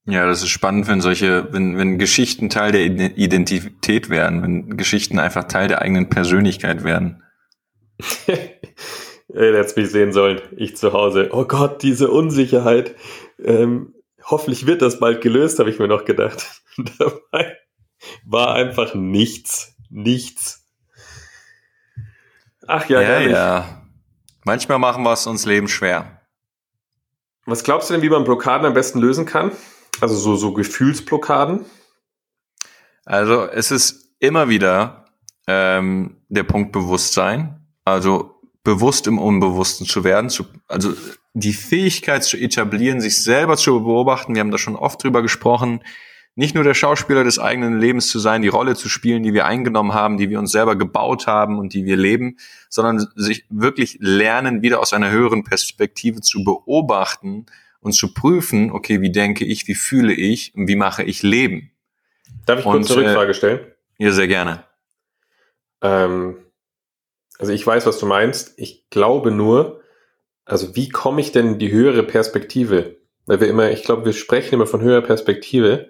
Ja, 0.05 0.25
das 0.25 0.41
ist 0.41 0.49
spannend, 0.49 0.87
wenn 0.87 1.01
solche, 1.01 1.51
wenn, 1.53 1.77
wenn 1.77 1.99
Geschichten 1.99 2.49
Teil 2.49 2.71
der 2.71 2.83
Identität 2.85 4.09
werden, 4.09 4.41
wenn 4.41 4.77
Geschichten 4.77 5.19
einfach 5.19 5.43
Teil 5.43 5.67
der 5.67 5.81
eigenen 5.81 6.09
Persönlichkeit 6.09 6.83
werden. 6.83 7.23
Er 9.33 9.57
hätte 9.57 9.79
mich 9.79 9.91
sehen 9.91 10.11
sollen, 10.11 10.41
ich 10.55 10.75
zu 10.75 10.93
Hause. 10.93 11.29
Oh 11.31 11.45
Gott, 11.45 11.83
diese 11.83 12.09
Unsicherheit. 12.09 12.95
Ähm, 13.37 13.93
hoffentlich 14.23 14.65
wird 14.65 14.81
das 14.81 14.99
bald 14.99 15.21
gelöst, 15.21 15.59
habe 15.59 15.69
ich 15.69 15.79
mir 15.79 15.87
noch 15.87 16.05
gedacht. 16.05 16.61
Dabei 16.99 17.57
war 18.25 18.53
einfach 18.53 18.95
nichts. 18.95 19.75
Nichts. 19.89 20.67
Ach 22.67 22.87
ja, 22.89 23.01
ja, 23.01 23.19
ja. 23.19 23.83
Manchmal 24.45 24.79
machen 24.79 25.03
wir 25.03 25.13
es 25.13 25.27
uns 25.27 25.45
Leben 25.45 25.67
schwer. 25.67 26.21
Was 27.45 27.63
glaubst 27.63 27.89
du 27.89 27.93
denn, 27.93 28.03
wie 28.03 28.09
man 28.09 28.23
Blockaden 28.23 28.65
am 28.65 28.73
besten 28.73 28.99
lösen 28.99 29.25
kann? 29.25 29.51
Also 30.01 30.15
so, 30.15 30.35
so 30.35 30.53
Gefühlsblockaden? 30.53 31.65
Also 33.05 33.45
es 33.45 33.71
ist 33.71 34.13
immer 34.19 34.49
wieder 34.49 35.05
ähm, 35.47 36.21
der 36.29 36.43
Punkt 36.43 36.71
Bewusstsein. 36.71 37.67
Also 37.85 38.38
bewusst 38.63 39.07
im 39.07 39.17
Unbewussten 39.17 39.85
zu 39.87 40.03
werden, 40.03 40.29
zu, 40.29 40.45
also 40.67 40.93
die 41.33 41.53
Fähigkeit 41.53 42.23
zu 42.23 42.37
etablieren, 42.37 43.01
sich 43.01 43.23
selber 43.23 43.57
zu 43.57 43.83
beobachten. 43.83 44.35
Wir 44.35 44.41
haben 44.41 44.51
da 44.51 44.57
schon 44.57 44.75
oft 44.75 45.03
drüber 45.03 45.21
gesprochen. 45.21 45.81
Nicht 46.35 46.55
nur 46.55 46.63
der 46.63 46.73
Schauspieler 46.73 47.23
des 47.23 47.39
eigenen 47.39 47.79
Lebens 47.79 48.07
zu 48.07 48.19
sein, 48.19 48.41
die 48.41 48.47
Rolle 48.47 48.75
zu 48.75 48.87
spielen, 48.87 49.23
die 49.23 49.33
wir 49.33 49.45
eingenommen 49.45 49.93
haben, 49.93 50.17
die 50.17 50.29
wir 50.29 50.39
uns 50.39 50.51
selber 50.51 50.77
gebaut 50.77 51.27
haben 51.27 51.59
und 51.59 51.73
die 51.73 51.85
wir 51.85 51.97
leben, 51.97 52.37
sondern 52.69 53.07
sich 53.15 53.45
wirklich 53.49 53.97
lernen, 53.99 54.61
wieder 54.61 54.79
aus 54.79 54.93
einer 54.93 55.11
höheren 55.11 55.43
Perspektive 55.43 56.21
zu 56.21 56.43
beobachten 56.43 57.45
und 57.81 57.93
zu 57.93 58.13
prüfen, 58.13 58.71
okay, 58.71 59.01
wie 59.01 59.11
denke 59.11 59.45
ich, 59.45 59.67
wie 59.67 59.75
fühle 59.75 60.13
ich 60.13 60.53
und 60.55 60.67
wie 60.67 60.75
mache 60.75 61.03
ich 61.03 61.23
Leben? 61.23 61.71
Darf 62.45 62.59
ich 62.59 62.65
kurz 62.65 62.91
eine 62.91 63.05
Rückfrage 63.05 63.33
stellen? 63.33 63.59
Ja, 63.97 64.11
sehr 64.11 64.27
gerne. 64.27 64.63
Ähm, 65.81 66.37
also 67.39 67.53
ich 67.53 67.65
weiß, 67.65 67.85
was 67.85 67.97
du 67.97 68.05
meinst. 68.05 68.53
Ich 68.57 68.89
glaube 68.89 69.31
nur, 69.31 69.81
also 70.45 70.75
wie 70.75 70.89
komme 70.89 71.21
ich 71.21 71.31
denn 71.31 71.53
in 71.53 71.59
die 71.59 71.71
höhere 71.71 72.03
Perspektive? 72.03 72.97
Weil 73.25 73.39
wir 73.39 73.47
immer, 73.47 73.71
ich 73.71 73.83
glaube, 73.83 74.05
wir 74.05 74.13
sprechen 74.13 74.55
immer 74.55 74.67
von 74.67 74.81
höherer 74.81 75.01
Perspektive. 75.01 75.89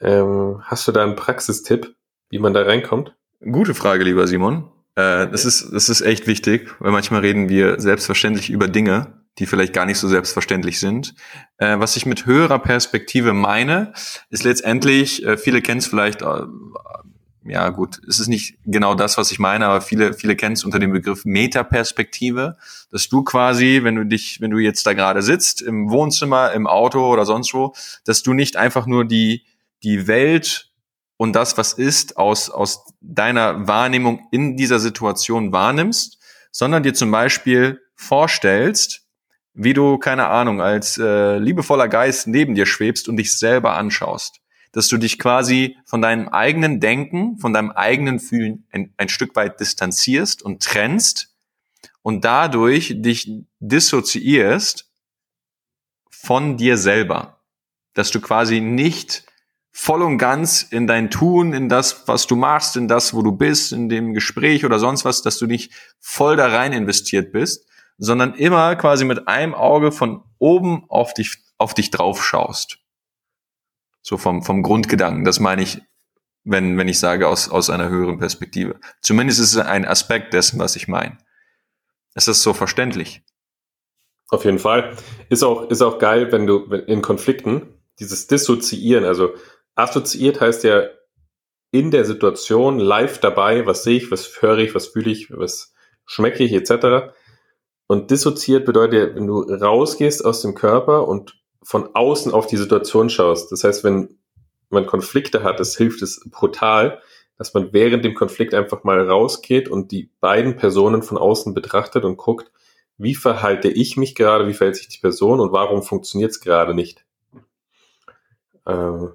Ähm, 0.00 0.60
hast 0.64 0.86
du 0.86 0.92
da 0.92 1.04
einen 1.04 1.16
Praxistipp, 1.16 1.94
wie 2.30 2.38
man 2.38 2.54
da 2.54 2.62
reinkommt? 2.62 3.14
Gute 3.40 3.74
Frage, 3.74 4.04
lieber 4.04 4.26
Simon. 4.26 4.70
Äh, 4.96 5.28
das 5.28 5.44
ist, 5.44 5.70
das 5.72 5.88
ist 5.88 6.00
echt 6.00 6.26
wichtig, 6.26 6.74
weil 6.80 6.90
manchmal 6.90 7.20
reden 7.20 7.48
wir 7.48 7.80
selbstverständlich 7.80 8.50
über 8.50 8.66
Dinge, 8.66 9.22
die 9.38 9.46
vielleicht 9.46 9.72
gar 9.72 9.86
nicht 9.86 9.98
so 9.98 10.08
selbstverständlich 10.08 10.80
sind. 10.80 11.14
Äh, 11.58 11.78
was 11.78 11.96
ich 11.96 12.04
mit 12.04 12.26
höherer 12.26 12.58
Perspektive 12.58 13.32
meine, 13.32 13.92
ist 14.30 14.42
letztendlich, 14.42 15.24
äh, 15.24 15.36
viele 15.36 15.62
kennen 15.62 15.78
es 15.78 15.86
vielleicht 15.86 16.22
äh, 16.22 16.42
ja 17.44 17.68
gut, 17.70 18.00
es 18.08 18.18
ist 18.18 18.28
nicht 18.28 18.58
genau 18.64 18.94
das, 18.94 19.16
was 19.16 19.30
ich 19.30 19.38
meine, 19.38 19.66
aber 19.66 19.80
viele, 19.80 20.12
viele 20.12 20.36
kennen 20.36 20.54
es 20.54 20.64
unter 20.64 20.78
dem 20.78 20.92
Begriff 20.92 21.24
Metaperspektive, 21.24 22.56
dass 22.90 23.08
du 23.08 23.22
quasi, 23.22 23.80
wenn 23.82 23.94
du 23.94 24.04
dich, 24.04 24.40
wenn 24.40 24.50
du 24.50 24.58
jetzt 24.58 24.86
da 24.86 24.92
gerade 24.92 25.22
sitzt, 25.22 25.62
im 25.62 25.90
Wohnzimmer, 25.90 26.52
im 26.52 26.66
Auto 26.66 27.10
oder 27.10 27.24
sonst 27.24 27.54
wo, 27.54 27.74
dass 28.04 28.22
du 28.22 28.34
nicht 28.34 28.56
einfach 28.56 28.86
nur 28.86 29.04
die, 29.04 29.44
die 29.82 30.06
Welt 30.06 30.70
und 31.16 31.32
das, 31.34 31.56
was 31.56 31.72
ist, 31.72 32.16
aus, 32.16 32.50
aus 32.50 32.84
deiner 33.00 33.66
Wahrnehmung 33.66 34.26
in 34.30 34.56
dieser 34.56 34.78
Situation 34.78 35.52
wahrnimmst, 35.52 36.18
sondern 36.50 36.82
dir 36.82 36.94
zum 36.94 37.10
Beispiel 37.10 37.80
vorstellst, 37.94 39.02
wie 39.54 39.74
du, 39.74 39.98
keine 39.98 40.26
Ahnung, 40.26 40.60
als 40.60 40.98
äh, 40.98 41.38
liebevoller 41.38 41.88
Geist 41.88 42.26
neben 42.26 42.54
dir 42.54 42.66
schwebst 42.66 43.08
und 43.08 43.16
dich 43.16 43.36
selber 43.36 43.76
anschaust 43.76 44.40
dass 44.72 44.88
du 44.88 44.98
dich 44.98 45.18
quasi 45.18 45.76
von 45.84 46.02
deinem 46.02 46.28
eigenen 46.28 46.80
Denken, 46.80 47.38
von 47.38 47.52
deinem 47.52 47.70
eigenen 47.70 48.20
Fühlen 48.20 48.66
ein, 48.70 48.92
ein 48.96 49.08
Stück 49.08 49.34
weit 49.36 49.60
distanzierst 49.60 50.42
und 50.42 50.62
trennst 50.62 51.34
und 52.02 52.24
dadurch 52.24 52.94
dich 52.96 53.30
dissoziierst 53.60 54.90
von 56.10 56.56
dir 56.56 56.76
selber. 56.76 57.40
Dass 57.94 58.10
du 58.10 58.20
quasi 58.20 58.60
nicht 58.60 59.24
voll 59.72 60.02
und 60.02 60.18
ganz 60.18 60.62
in 60.62 60.86
dein 60.86 61.10
Tun, 61.10 61.52
in 61.52 61.68
das, 61.68 62.08
was 62.08 62.26
du 62.26 62.36
machst, 62.36 62.76
in 62.76 62.88
das, 62.88 63.14
wo 63.14 63.22
du 63.22 63.32
bist, 63.32 63.72
in 63.72 63.88
dem 63.88 64.12
Gespräch 64.12 64.64
oder 64.64 64.78
sonst 64.78 65.04
was, 65.04 65.22
dass 65.22 65.38
du 65.38 65.46
nicht 65.46 65.72
voll 66.00 66.36
da 66.36 66.48
rein 66.48 66.72
investiert 66.72 67.32
bist, 67.32 67.66
sondern 67.96 68.34
immer 68.34 68.74
quasi 68.76 69.04
mit 69.04 69.28
einem 69.28 69.54
Auge 69.54 69.92
von 69.92 70.22
oben 70.38 70.84
auf 70.88 71.14
dich, 71.14 71.38
auf 71.58 71.74
dich 71.74 71.90
drauf 71.90 72.24
schaust. 72.24 72.78
So 74.08 74.16
vom, 74.16 74.42
vom 74.42 74.62
Grundgedanken. 74.62 75.26
Das 75.26 75.38
meine 75.38 75.62
ich, 75.62 75.82
wenn, 76.42 76.78
wenn 76.78 76.88
ich 76.88 76.98
sage 76.98 77.28
aus, 77.28 77.50
aus 77.50 77.68
einer 77.68 77.90
höheren 77.90 78.18
Perspektive. 78.18 78.80
Zumindest 79.02 79.38
ist 79.38 79.54
es 79.54 79.58
ein 79.58 79.84
Aspekt 79.84 80.32
dessen, 80.32 80.58
was 80.58 80.76
ich 80.76 80.88
meine. 80.88 81.18
Ist 82.14 82.26
das 82.26 82.42
so 82.42 82.54
verständlich? 82.54 83.22
Auf 84.30 84.46
jeden 84.46 84.58
Fall. 84.58 84.96
Ist 85.28 85.42
auch, 85.42 85.68
ist 85.68 85.82
auch 85.82 85.98
geil, 85.98 86.32
wenn 86.32 86.46
du 86.46 86.64
in 86.86 87.02
Konflikten 87.02 87.82
dieses 87.98 88.26
Dissoziieren, 88.28 89.04
also 89.04 89.34
assoziiert 89.74 90.40
heißt 90.40 90.64
ja 90.64 90.84
in 91.70 91.90
der 91.90 92.06
Situation 92.06 92.78
live 92.78 93.18
dabei, 93.18 93.66
was 93.66 93.82
sehe 93.84 93.98
ich, 93.98 94.10
was 94.10 94.40
höre 94.40 94.56
ich, 94.56 94.74
was 94.74 94.86
fühle 94.86 95.10
ich, 95.10 95.30
was 95.30 95.74
schmecke 96.06 96.44
ich, 96.44 96.54
etc. 96.54 97.12
Und 97.86 98.10
dissoziiert 98.10 98.64
bedeutet, 98.64 99.16
wenn 99.16 99.26
du 99.26 99.42
rausgehst 99.42 100.24
aus 100.24 100.40
dem 100.40 100.54
Körper 100.54 101.06
und 101.06 101.37
von 101.68 101.94
außen 101.94 102.32
auf 102.32 102.46
die 102.46 102.56
Situation 102.56 103.10
schaust. 103.10 103.52
Das 103.52 103.62
heißt, 103.62 103.84
wenn 103.84 104.16
man 104.70 104.86
Konflikte 104.86 105.42
hat, 105.42 105.60
es 105.60 105.76
hilft 105.76 106.00
es 106.00 106.26
brutal, 106.30 107.02
dass 107.36 107.52
man 107.52 107.74
während 107.74 108.06
dem 108.06 108.14
Konflikt 108.14 108.54
einfach 108.54 108.84
mal 108.84 109.06
rausgeht 109.06 109.68
und 109.68 109.92
die 109.92 110.10
beiden 110.20 110.56
Personen 110.56 111.02
von 111.02 111.18
außen 111.18 111.52
betrachtet 111.52 112.06
und 112.06 112.16
guckt, 112.16 112.50
wie 112.96 113.14
verhalte 113.14 113.68
ich 113.68 113.98
mich 113.98 114.14
gerade, 114.14 114.48
wie 114.48 114.54
verhält 114.54 114.76
sich 114.76 114.88
die 114.88 114.98
Person 114.98 115.40
und 115.40 115.52
warum 115.52 115.82
funktioniert 115.82 116.30
es 116.30 116.40
gerade 116.40 116.72
nicht. 116.72 117.04
Ähm 118.66 119.12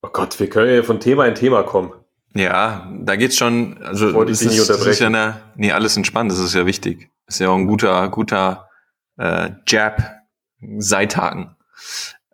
oh 0.00 0.08
Gott, 0.10 0.40
wir 0.40 0.48
können 0.48 0.74
ja 0.74 0.82
von 0.82 1.00
Thema 1.00 1.26
in 1.26 1.34
Thema 1.34 1.64
kommen. 1.64 1.92
Ja, 2.34 2.90
da 2.98 3.14
geht's 3.16 3.36
schon, 3.36 3.82
also 3.82 4.14
Wollte 4.14 4.32
das, 4.32 4.40
ist, 4.40 4.70
das 4.70 4.86
ist 4.86 5.00
ja 5.00 5.08
eine, 5.08 5.42
nee, 5.54 5.70
alles 5.70 5.98
entspannt, 5.98 6.32
das 6.32 6.38
ist 6.38 6.54
ja 6.54 6.64
wichtig. 6.64 7.10
Das 7.26 7.34
ist 7.34 7.40
ja 7.40 7.50
auch 7.50 7.56
ein 7.56 7.66
guter, 7.66 8.08
guter 8.08 8.70
äh, 9.18 9.50
Jab 9.66 10.15
Seithaken, 10.78 11.56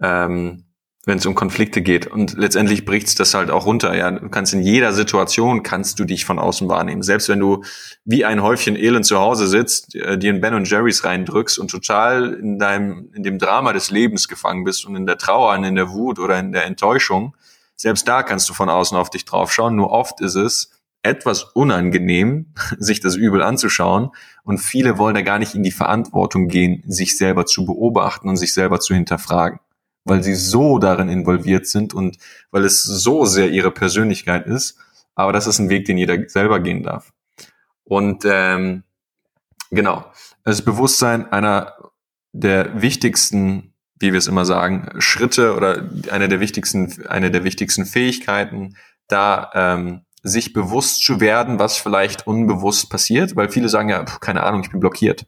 ähm, 0.01 0.64
wenn 1.05 1.18
es 1.18 1.26
um 1.26 1.35
Konflikte 1.35 1.83
geht. 1.83 2.07
Und 2.07 2.35
letztendlich 2.35 2.85
bricht's 2.85 3.14
das 3.14 3.35
halt 3.35 3.51
auch 3.51 3.66
runter. 3.66 3.95
Ja, 3.97 4.11
du 4.11 4.28
kannst 4.28 4.55
in 4.55 4.62
jeder 4.62 4.93
Situation 4.93 5.62
kannst 5.62 5.99
du 5.99 6.05
dich 6.05 6.24
von 6.24 6.39
außen 6.39 6.68
wahrnehmen. 6.68 7.03
Selbst 7.03 7.28
wenn 7.28 7.41
du 7.41 7.64
wie 8.05 8.24
ein 8.24 8.43
Häufchen 8.43 8.76
Elend 8.76 9.05
zu 9.05 9.18
Hause 9.18 9.47
sitzt, 9.49 9.95
äh, 9.95 10.16
dir 10.16 10.30
in 10.30 10.41
Ben 10.41 10.55
und 10.55 10.70
Jerry's 10.70 11.05
reindrückst 11.05 11.59
und 11.59 11.70
total 11.70 12.35
in 12.35 12.59
deinem, 12.59 13.11
in 13.14 13.24
dem 13.24 13.39
Drama 13.39 13.72
des 13.72 13.91
Lebens 13.91 14.28
gefangen 14.28 14.64
bist 14.64 14.87
und 14.87 14.95
in 14.95 15.07
der 15.07 15.18
Trauer 15.18 15.55
und 15.55 15.64
in 15.64 15.74
der 15.74 15.91
Wut 15.91 16.18
oder 16.18 16.39
in 16.39 16.53
der 16.53 16.66
Enttäuschung, 16.66 17.35
selbst 17.74 18.07
da 18.07 18.22
kannst 18.22 18.49
du 18.49 18.55
von 18.55 18.68
außen 18.68 18.97
auf 18.97 19.11
dich 19.11 19.24
draufschauen. 19.24 19.74
Nur 19.74 19.91
oft 19.91 20.20
ist 20.20 20.37
es, 20.37 20.70
etwas 21.03 21.44
unangenehm, 21.44 22.55
sich 22.78 23.00
das 23.00 23.16
Übel 23.16 23.42
anzuschauen. 23.42 24.11
Und 24.44 24.59
viele 24.59 24.98
wollen 24.98 25.14
da 25.14 25.22
gar 25.22 25.38
nicht 25.38 25.55
in 25.55 25.62
die 25.62 25.72
Verantwortung 25.72 26.48
gehen, 26.48 26.82
sich 26.86 27.16
selber 27.16 27.46
zu 27.46 27.64
beobachten 27.64 28.28
und 28.28 28.36
sich 28.36 28.55
selber 28.55 28.80
zu 28.80 28.94
hinterfragen, 28.94 29.61
weil 30.05 30.22
sie 30.22 30.34
so 30.34 30.78
darin 30.78 31.09
involviert 31.09 31.66
sind 31.66 31.94
und 31.94 32.18
weil 32.50 32.64
es 32.64 32.82
so 32.82 33.24
sehr 33.24 33.50
ihre 33.50 33.70
Persönlichkeit 33.70 34.46
ist. 34.46 34.78
Aber 35.14 35.32
das 35.32 35.46
ist 35.46 35.59
ein 35.59 35.68
Weg, 35.68 35.84
den 35.84 35.98
jeder 35.98 36.28
selber 36.28 36.61
gehen 36.61 36.82
darf. 36.82 37.12
Und 37.84 38.24
ähm, 38.24 38.84
genau, 39.70 40.05
das 40.44 40.62
Bewusstsein 40.62 41.30
einer 41.30 41.74
der 42.32 42.80
wichtigsten, 42.80 43.74
wie 43.98 44.12
wir 44.12 44.18
es 44.18 44.26
immer 44.26 44.44
sagen, 44.44 44.88
Schritte 44.98 45.55
oder 45.55 45.90
einer 46.11 46.28
der 46.28 46.40
wichtigsten, 46.40 47.07
eine 47.07 47.30
der 47.30 47.44
wichtigsten 47.44 47.84
Fähigkeiten, 47.84 48.76
da 49.09 49.50
ähm, 49.55 50.00
sich 50.22 50.52
bewusst 50.52 51.04
zu 51.04 51.20
werden, 51.20 51.58
was 51.58 51.76
vielleicht 51.76 52.26
unbewusst 52.26 52.90
passiert, 52.90 53.34
weil 53.36 53.50
viele 53.50 53.68
sagen 53.68 53.88
ja, 53.88 54.04
keine 54.04 54.42
Ahnung, 54.44 54.62
ich 54.62 54.70
bin 54.70 54.80
blockiert. 54.80 55.26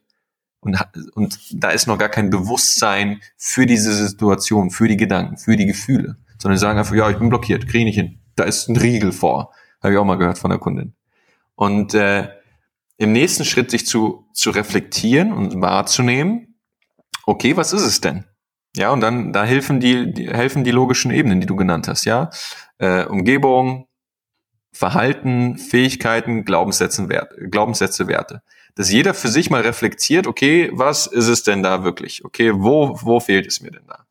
Und, 0.60 0.78
und 1.14 1.38
da 1.62 1.70
ist 1.70 1.86
noch 1.86 1.98
gar 1.98 2.08
kein 2.08 2.30
Bewusstsein 2.30 3.20
für 3.36 3.66
diese 3.66 3.92
Situation, 3.92 4.70
für 4.70 4.88
die 4.88 4.96
Gedanken, 4.96 5.36
für 5.36 5.56
die 5.56 5.66
Gefühle, 5.66 6.16
sondern 6.38 6.58
sagen 6.58 6.78
einfach, 6.78 6.94
ja, 6.94 7.10
ich 7.10 7.18
bin 7.18 7.28
blockiert, 7.28 7.66
kriege 7.66 7.80
ich 7.80 7.84
nicht 7.84 7.96
hin. 7.96 8.20
Da 8.36 8.44
ist 8.44 8.68
ein 8.68 8.76
Riegel 8.76 9.12
vor. 9.12 9.52
Habe 9.82 9.92
ich 9.92 9.98
auch 9.98 10.04
mal 10.04 10.16
gehört 10.16 10.38
von 10.38 10.50
der 10.50 10.58
Kundin. 10.58 10.94
Und 11.54 11.92
äh, 11.94 12.28
im 12.96 13.12
nächsten 13.12 13.44
Schritt 13.44 13.70
sich 13.70 13.86
zu, 13.86 14.26
zu 14.32 14.50
reflektieren 14.50 15.32
und 15.32 15.60
wahrzunehmen, 15.60 16.56
okay, 17.26 17.56
was 17.56 17.72
ist 17.72 17.82
es 17.82 18.00
denn? 18.00 18.24
Ja, 18.76 18.90
und 18.90 19.00
dann 19.00 19.32
da 19.32 19.44
helfen 19.44 19.80
die, 19.80 20.12
die 20.12 20.28
helfen 20.28 20.64
die 20.64 20.70
logischen 20.70 21.10
Ebenen, 21.10 21.40
die 21.40 21.46
du 21.46 21.56
genannt 21.56 21.86
hast, 21.88 22.06
ja. 22.06 22.30
Äh, 22.78 23.04
Umgebung, 23.04 23.86
Verhalten, 24.74 25.56
Fähigkeiten, 25.56 26.44
Glaubenssätze, 26.44 27.08
Werte, 27.08 27.48
Glaubenssätze, 27.48 28.08
Werte. 28.08 28.42
Dass 28.74 28.90
jeder 28.90 29.14
für 29.14 29.28
sich 29.28 29.48
mal 29.48 29.62
reflektiert, 29.62 30.26
okay, 30.26 30.68
was 30.72 31.06
ist 31.06 31.28
es 31.28 31.44
denn 31.44 31.62
da 31.62 31.84
wirklich? 31.84 32.24
Okay, 32.24 32.52
wo, 32.54 32.98
wo 33.00 33.20
fehlt 33.20 33.46
es 33.46 33.60
mir 33.60 33.70
denn 33.70 33.86
da? 33.86 34.04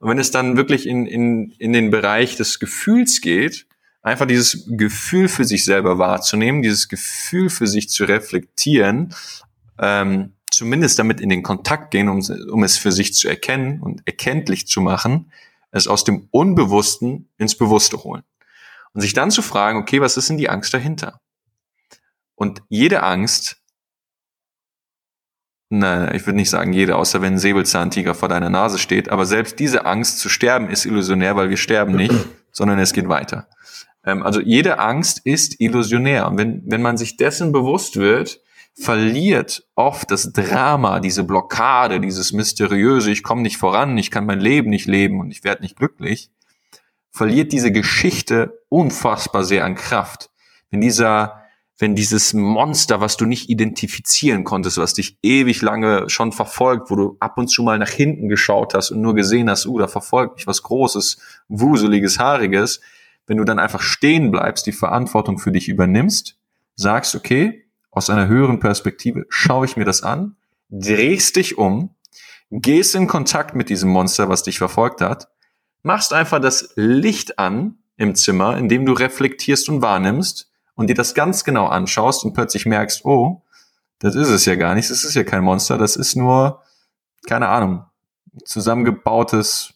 Und 0.00 0.10
wenn 0.10 0.18
es 0.18 0.32
dann 0.32 0.56
wirklich 0.56 0.86
in, 0.86 1.06
in, 1.06 1.54
in 1.58 1.72
den 1.72 1.90
Bereich 1.90 2.34
des 2.36 2.58
Gefühls 2.58 3.20
geht, 3.20 3.66
einfach 4.02 4.26
dieses 4.26 4.66
Gefühl 4.66 5.28
für 5.28 5.44
sich 5.44 5.64
selber 5.64 5.98
wahrzunehmen, 5.98 6.62
dieses 6.62 6.88
Gefühl 6.88 7.48
für 7.48 7.68
sich 7.68 7.88
zu 7.88 8.04
reflektieren, 8.04 9.14
ähm, 9.78 10.32
zumindest 10.50 10.98
damit 10.98 11.20
in 11.20 11.28
den 11.28 11.44
Kontakt 11.44 11.92
gehen, 11.92 12.08
um, 12.08 12.20
um 12.50 12.64
es 12.64 12.78
für 12.78 12.90
sich 12.90 13.14
zu 13.14 13.28
erkennen 13.28 13.80
und 13.80 14.02
erkenntlich 14.06 14.66
zu 14.66 14.80
machen, 14.80 15.30
es 15.70 15.86
aus 15.86 16.02
dem 16.02 16.26
Unbewussten 16.32 17.28
ins 17.38 17.54
Bewusste 17.54 18.02
holen. 18.02 18.24
Und 18.92 19.00
sich 19.00 19.12
dann 19.12 19.30
zu 19.30 19.42
fragen, 19.42 19.78
okay, 19.78 20.00
was 20.00 20.16
ist 20.16 20.28
denn 20.28 20.36
die 20.36 20.48
Angst 20.48 20.74
dahinter? 20.74 21.20
Und 22.34 22.62
jede 22.68 23.02
Angst, 23.02 23.60
nein, 25.68 26.14
ich 26.14 26.26
würde 26.26 26.36
nicht 26.36 26.50
sagen 26.50 26.72
jede, 26.72 26.96
außer 26.96 27.22
wenn 27.22 27.34
ein 27.34 27.38
Säbelzahntiger 27.38 28.14
vor 28.14 28.28
deiner 28.28 28.50
Nase 28.50 28.78
steht, 28.78 29.10
aber 29.10 29.26
selbst 29.26 29.58
diese 29.58 29.86
Angst 29.86 30.18
zu 30.18 30.28
sterben 30.28 30.68
ist 30.68 30.86
illusionär, 30.86 31.36
weil 31.36 31.50
wir 31.50 31.56
sterben 31.56 31.94
nicht, 31.94 32.14
sondern 32.52 32.78
es 32.78 32.92
geht 32.92 33.08
weiter. 33.08 33.48
Ähm, 34.04 34.22
also 34.22 34.40
jede 34.40 34.78
Angst 34.78 35.20
ist 35.24 35.60
illusionär. 35.60 36.26
Und 36.28 36.38
wenn, 36.38 36.62
wenn 36.66 36.82
man 36.82 36.96
sich 36.96 37.16
dessen 37.16 37.52
bewusst 37.52 37.96
wird, 37.96 38.40
verliert 38.74 39.68
oft 39.74 40.10
das 40.10 40.32
Drama, 40.32 41.00
diese 41.00 41.24
Blockade, 41.24 42.00
dieses 42.00 42.32
mysteriöse, 42.32 43.10
ich 43.10 43.22
komme 43.22 43.42
nicht 43.42 43.58
voran, 43.58 43.98
ich 43.98 44.10
kann 44.10 44.26
mein 44.26 44.40
Leben 44.40 44.70
nicht 44.70 44.86
leben 44.86 45.20
und 45.20 45.30
ich 45.30 45.44
werde 45.44 45.62
nicht 45.62 45.76
glücklich, 45.76 46.30
verliert 47.10 47.52
diese 47.52 47.72
Geschichte 47.72 48.62
unfassbar 48.68 49.44
sehr 49.44 49.64
an 49.64 49.74
Kraft. 49.74 50.30
Wenn 50.70 50.80
dieser, 50.80 51.42
wenn 51.78 51.94
dieses 51.94 52.34
Monster, 52.34 53.00
was 53.00 53.16
du 53.16 53.26
nicht 53.26 53.50
identifizieren 53.50 54.44
konntest, 54.44 54.78
was 54.78 54.94
dich 54.94 55.18
ewig 55.22 55.62
lange 55.62 56.08
schon 56.08 56.32
verfolgt, 56.32 56.90
wo 56.90 56.96
du 56.96 57.16
ab 57.20 57.36
und 57.36 57.48
zu 57.48 57.62
mal 57.62 57.78
nach 57.78 57.90
hinten 57.90 58.28
geschaut 58.28 58.74
hast 58.74 58.90
und 58.90 59.00
nur 59.00 59.14
gesehen 59.14 59.50
hast, 59.50 59.66
uh, 59.66 59.78
da 59.78 59.88
verfolgt 59.88 60.36
mich 60.36 60.46
was 60.46 60.62
Großes, 60.62 61.18
Wuseliges, 61.48 62.18
Haariges, 62.18 62.80
wenn 63.26 63.36
du 63.36 63.44
dann 63.44 63.58
einfach 63.58 63.80
stehen 63.80 64.30
bleibst, 64.30 64.66
die 64.66 64.72
Verantwortung 64.72 65.38
für 65.38 65.52
dich 65.52 65.68
übernimmst, 65.68 66.36
sagst, 66.76 67.14
okay, 67.14 67.64
aus 67.90 68.10
einer 68.10 68.28
höheren 68.28 68.60
Perspektive 68.60 69.26
schaue 69.28 69.66
ich 69.66 69.76
mir 69.76 69.84
das 69.84 70.02
an, 70.02 70.36
drehst 70.68 71.36
dich 71.36 71.58
um, 71.58 71.94
gehst 72.50 72.94
in 72.94 73.06
Kontakt 73.06 73.54
mit 73.54 73.68
diesem 73.68 73.90
Monster, 73.90 74.28
was 74.28 74.42
dich 74.42 74.58
verfolgt 74.58 75.00
hat, 75.00 75.28
machst 75.82 76.12
einfach 76.12 76.40
das 76.40 76.72
Licht 76.76 77.38
an 77.38 77.78
im 77.96 78.14
Zimmer, 78.14 78.56
indem 78.56 78.86
du 78.86 78.92
reflektierst 78.92 79.68
und 79.68 79.82
wahrnimmst 79.82 80.50
und 80.74 80.88
dir 80.88 80.94
das 80.94 81.14
ganz 81.14 81.44
genau 81.44 81.66
anschaust 81.66 82.24
und 82.24 82.32
plötzlich 82.32 82.66
merkst, 82.66 83.04
oh, 83.04 83.42
das 83.98 84.14
ist 84.14 84.28
es 84.28 84.46
ja 84.46 84.54
gar 84.54 84.74
nicht, 84.74 84.90
das 84.90 85.04
ist 85.04 85.14
ja 85.14 85.24
kein 85.24 85.44
Monster, 85.44 85.76
das 85.76 85.96
ist 85.96 86.16
nur, 86.16 86.62
keine 87.26 87.48
Ahnung, 87.48 87.84
zusammengebautes 88.44 89.74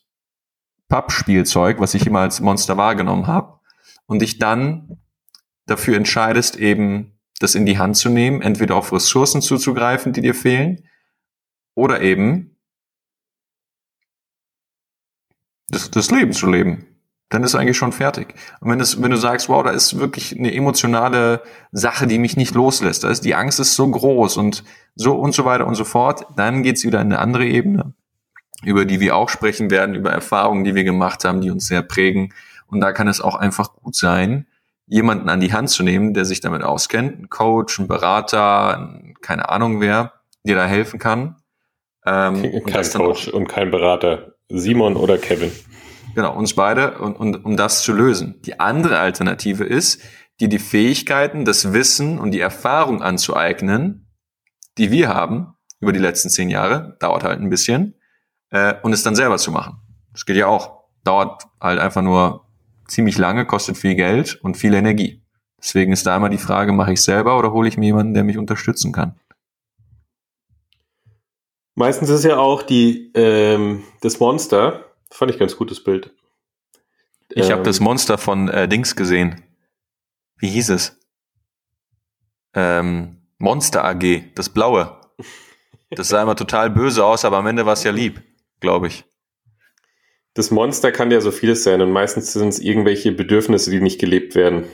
Pappspielzeug, 0.88 1.80
was 1.80 1.94
ich 1.94 2.07
immer 2.07 2.20
als 2.20 2.40
Monster 2.40 2.76
wahrgenommen 2.76 3.26
habe, 3.26 3.59
und 4.07 4.20
dich 4.20 4.38
dann 4.38 4.98
dafür 5.66 5.96
entscheidest, 5.96 6.57
eben 6.57 7.18
das 7.38 7.55
in 7.55 7.66
die 7.66 7.78
Hand 7.78 7.96
zu 7.96 8.09
nehmen, 8.09 8.42
entweder 8.42 8.76
auf 8.76 8.92
Ressourcen 8.92 9.42
zuzugreifen, 9.42 10.12
die 10.12 10.20
dir 10.22 10.34
fehlen, 10.34 10.88
oder 11.74 12.00
eben 12.00 12.53
das, 15.69 15.91
das 15.91 16.11
Leben 16.11 16.33
zu 16.33 16.51
leben. 16.51 16.87
Dann 17.31 17.43
ist 17.43 17.55
eigentlich 17.55 17.77
schon 17.77 17.93
fertig. 17.93 18.35
Und 18.61 18.71
wenn, 18.71 18.81
es, 18.81 19.03
wenn 19.03 19.11
du 19.11 19.17
sagst, 19.17 19.49
wow, 19.49 19.65
da 19.65 19.71
ist 19.71 19.99
wirklich 19.99 20.39
eine 20.39 20.55
emotionale 20.55 21.43
Sache, 21.73 22.07
die 22.07 22.19
mich 22.19 22.37
nicht 22.37 22.55
loslässt, 22.55 23.03
da 23.03 23.09
ist 23.09 23.25
die 23.25 23.35
Angst 23.35 23.59
ist 23.59 23.75
so 23.75 23.91
groß 23.91 24.37
und 24.37 24.62
so 24.95 25.15
und 25.17 25.35
so 25.35 25.45
weiter 25.45 25.67
und 25.67 25.75
so 25.75 25.85
fort, 25.85 26.27
dann 26.37 26.62
geht's 26.62 26.85
wieder 26.85 27.01
in 27.01 27.09
eine 27.09 27.19
andere 27.19 27.47
Ebene, 27.47 27.95
über 28.62 28.85
die 28.85 29.01
wir 29.01 29.17
auch 29.17 29.31
sprechen 29.31 29.71
werden, 29.71 29.95
über 29.95 30.12
Erfahrungen, 30.12 30.65
die 30.65 30.75
wir 30.75 30.85
gemacht 30.85 31.25
haben, 31.25 31.41
die 31.41 31.51
uns 31.51 31.67
sehr 31.67 31.83
prägen. 31.83 32.33
Und 32.67 32.81
da 32.81 32.93
kann 32.93 33.09
es 33.09 33.21
auch 33.21 33.35
einfach 33.35 33.73
gut 33.73 33.97
sein, 33.97 34.47
jemanden 34.87 35.29
an 35.29 35.41
die 35.41 35.53
Hand 35.53 35.71
zu 35.71 35.83
nehmen, 35.83 36.15
der 36.15 36.25
sich 36.25 36.41
damit 36.41 36.62
auskennt, 36.62 37.19
ein 37.19 37.31
Coach, 37.31 37.79
ein 37.79 37.89
Berater, 37.89 39.01
keine 39.23 39.49
Ahnung 39.49 39.81
wer, 39.81 40.12
dir 40.45 40.55
da 40.55 40.67
helfen 40.67 40.99
kann. 40.99 41.37
Ähm, 42.07 42.62
kein 42.67 42.85
Coach 42.93 43.29
und 43.29 43.49
kein 43.49 43.71
Berater, 43.71 44.34
Simon 44.49 44.97
oder 44.97 45.18
Kevin. 45.18 45.53
Genau, 46.14 46.36
uns 46.36 46.55
beide, 46.55 46.99
und, 46.99 47.16
und, 47.16 47.45
um 47.45 47.57
das 47.57 47.82
zu 47.82 47.92
lösen. 47.92 48.40
Die 48.42 48.61
andere 48.61 48.99
Alternative 48.99 49.64
ist, 49.64 50.01
dir 50.40 50.49
die 50.49 50.59
Fähigkeiten, 50.59 51.45
das 51.45 51.72
Wissen 51.72 52.18
und 52.18 52.32
die 52.32 52.40
Erfahrung 52.40 53.03
anzueignen, 53.03 54.09
die 54.78 54.90
wir 54.90 55.09
haben 55.09 55.55
über 55.80 55.92
die 55.92 55.99
letzten 55.99 56.30
zehn 56.30 56.51
Jahre, 56.51 56.97
dauert 57.01 57.24
halt 57.24 57.40
ein 57.40 57.51
bisschen, 57.51 57.95
äh, 58.51 58.74
und 58.82 58.92
es 58.92 59.03
dann 59.03 59.16
selber 59.16 59.38
zu 59.38 59.51
machen. 59.51 59.80
Das 60.12 60.24
geht 60.24 60.36
ja 60.36 60.47
auch. 60.47 60.84
Dauert 61.03 61.45
halt 61.61 61.80
einfach 61.80 62.03
nur 62.03 62.47
ziemlich 62.88 63.18
lange, 63.18 63.45
kostet 63.45 63.76
viel 63.76 63.95
Geld 63.95 64.38
und 64.42 64.57
viel 64.57 64.74
Energie. 64.74 65.22
Deswegen 65.59 65.92
ist 65.92 66.07
da 66.07 66.16
immer 66.16 66.28
die 66.28 66.38
Frage, 66.38 66.72
mache 66.72 66.92
ich 66.92 67.03
selber 67.03 67.38
oder 67.38 67.53
hole 67.53 67.68
ich 67.68 67.76
mir 67.76 67.86
jemanden, 67.86 68.14
der 68.14 68.24
mich 68.24 68.38
unterstützen 68.38 68.92
kann? 68.92 69.18
Meistens 71.75 72.09
ist 72.09 72.25
ja 72.25 72.39
auch 72.39 72.62
die 72.62 73.11
ähm, 73.14 73.85
das 74.01 74.20
Monster, 74.20 74.93
fand 75.11 75.31
ich 75.31 75.39
ganz 75.39 75.57
gutes 75.57 75.83
Bild. 75.83 76.12
Ich 77.31 77.47
ähm, 77.47 77.53
habe 77.53 77.62
das 77.62 77.81
Monster 77.81 78.18
von 78.18 78.49
äh, 78.49 78.68
Dings 78.68 78.97
gesehen. 78.97 79.43
Wie 80.37 80.49
hieß 80.49 80.70
es? 80.70 80.99
Ähm, 82.55 83.22
Monster 83.39 83.85
AG, 83.85 84.35
das 84.35 84.49
blaue. 84.49 85.01
Das 85.91 86.09
sah 86.09 86.22
immer 86.22 86.37
total 86.37 86.70
böse 86.70 87.05
aus, 87.05 87.25
aber 87.25 87.39
am 87.39 87.47
Ende 87.47 87.66
war 87.66 87.75
es 87.75 87.85
ja 87.85 87.91
lieb, 87.91 88.22
glaube 88.61 88.89
ich 88.89 89.05
das 90.35 90.51
Monster 90.51 90.91
kann 90.93 91.12
ja 91.12 91.20
so 91.20 91.31
vieles 91.31 91.62
sein 91.62 91.81
und 91.81 91.93
meistens 91.93 92.33
sind 92.33 92.49
es 92.49 92.59
irgendwelche 92.59 93.12
Bedürfnisse, 93.12 93.70
die 93.70 93.81
nicht 93.81 94.01
gelebt 94.01 94.35
werden, 94.35 94.64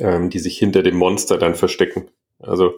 ähm, 0.00 0.30
die 0.30 0.40
sich 0.40 0.58
hinter 0.58 0.82
dem 0.82 0.96
Monster 0.96 1.38
dann 1.38 1.54
verstecken. 1.54 2.10
Also 2.40 2.74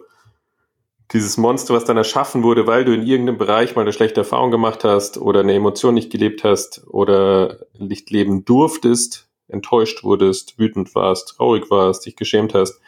dieses 1.11 1.37
Monster, 1.37 1.73
was 1.73 1.85
dann 1.85 1.97
erschaffen 1.97 2.43
wurde, 2.43 2.67
weil 2.67 2.85
du 2.85 2.93
in 2.93 3.05
irgendeinem 3.05 3.37
Bereich 3.37 3.75
mal 3.75 3.81
eine 3.81 3.93
schlechte 3.93 4.21
Erfahrung 4.21 4.51
gemacht 4.51 4.83
hast 4.83 5.17
oder 5.17 5.41
eine 5.41 5.53
Emotion 5.53 5.93
nicht 5.93 6.11
gelebt 6.11 6.43
hast 6.43 6.85
oder 6.87 7.59
nicht 7.77 8.09
leben 8.09 8.45
durftest, 8.45 9.29
enttäuscht 9.47 10.03
wurdest, 10.03 10.57
wütend 10.57 10.95
warst, 10.95 11.35
traurig 11.37 11.69
warst, 11.69 12.05
dich 12.05 12.15
geschämt 12.15 12.53
hast 12.53 12.79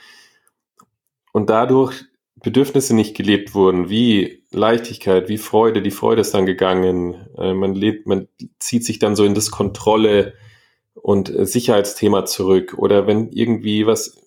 und 1.31 1.49
dadurch 1.49 2.05
Bedürfnisse 2.41 2.95
nicht 2.95 3.15
gelebt 3.15 3.55
wurden, 3.55 3.89
wie 3.89 4.43
Leichtigkeit, 4.51 5.27
wie 5.27 5.37
Freude, 5.37 5.81
die 5.81 5.91
Freude 5.91 6.21
ist 6.21 6.33
dann 6.33 6.45
gegangen. 6.45 7.27
Äh, 7.37 7.53
man 7.53 7.73
lebt, 7.73 8.07
man 8.07 8.27
zieht 8.59 8.85
sich 8.85 8.99
dann 8.99 9.15
so 9.15 9.23
in 9.23 9.33
das 9.33 9.51
Kontrolle 9.51 10.33
und 10.93 11.31
Sicherheitsthema 11.35 12.25
zurück. 12.25 12.75
Oder 12.77 13.07
wenn 13.07 13.31
irgendwie 13.31 13.85
was 13.87 14.17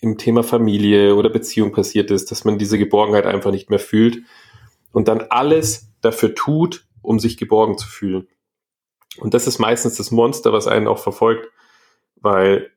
im 0.00 0.16
Thema 0.16 0.42
Familie 0.42 1.14
oder 1.14 1.28
Beziehung 1.28 1.72
passiert 1.72 2.10
ist, 2.10 2.30
dass 2.30 2.44
man 2.44 2.58
diese 2.58 2.78
Geborgenheit 2.78 3.26
einfach 3.26 3.50
nicht 3.50 3.70
mehr 3.70 3.78
fühlt 3.78 4.22
und 4.92 5.08
dann 5.08 5.20
alles 5.28 5.92
dafür 6.00 6.34
tut, 6.34 6.86
um 7.02 7.18
sich 7.18 7.36
geborgen 7.36 7.76
zu 7.76 7.86
fühlen. 7.86 8.28
Und 9.18 9.34
das 9.34 9.46
ist 9.46 9.58
meistens 9.58 9.96
das 9.96 10.10
Monster, 10.10 10.52
was 10.52 10.66
einen 10.66 10.88
auch 10.88 10.98
verfolgt, 10.98 11.50
weil 12.16 12.70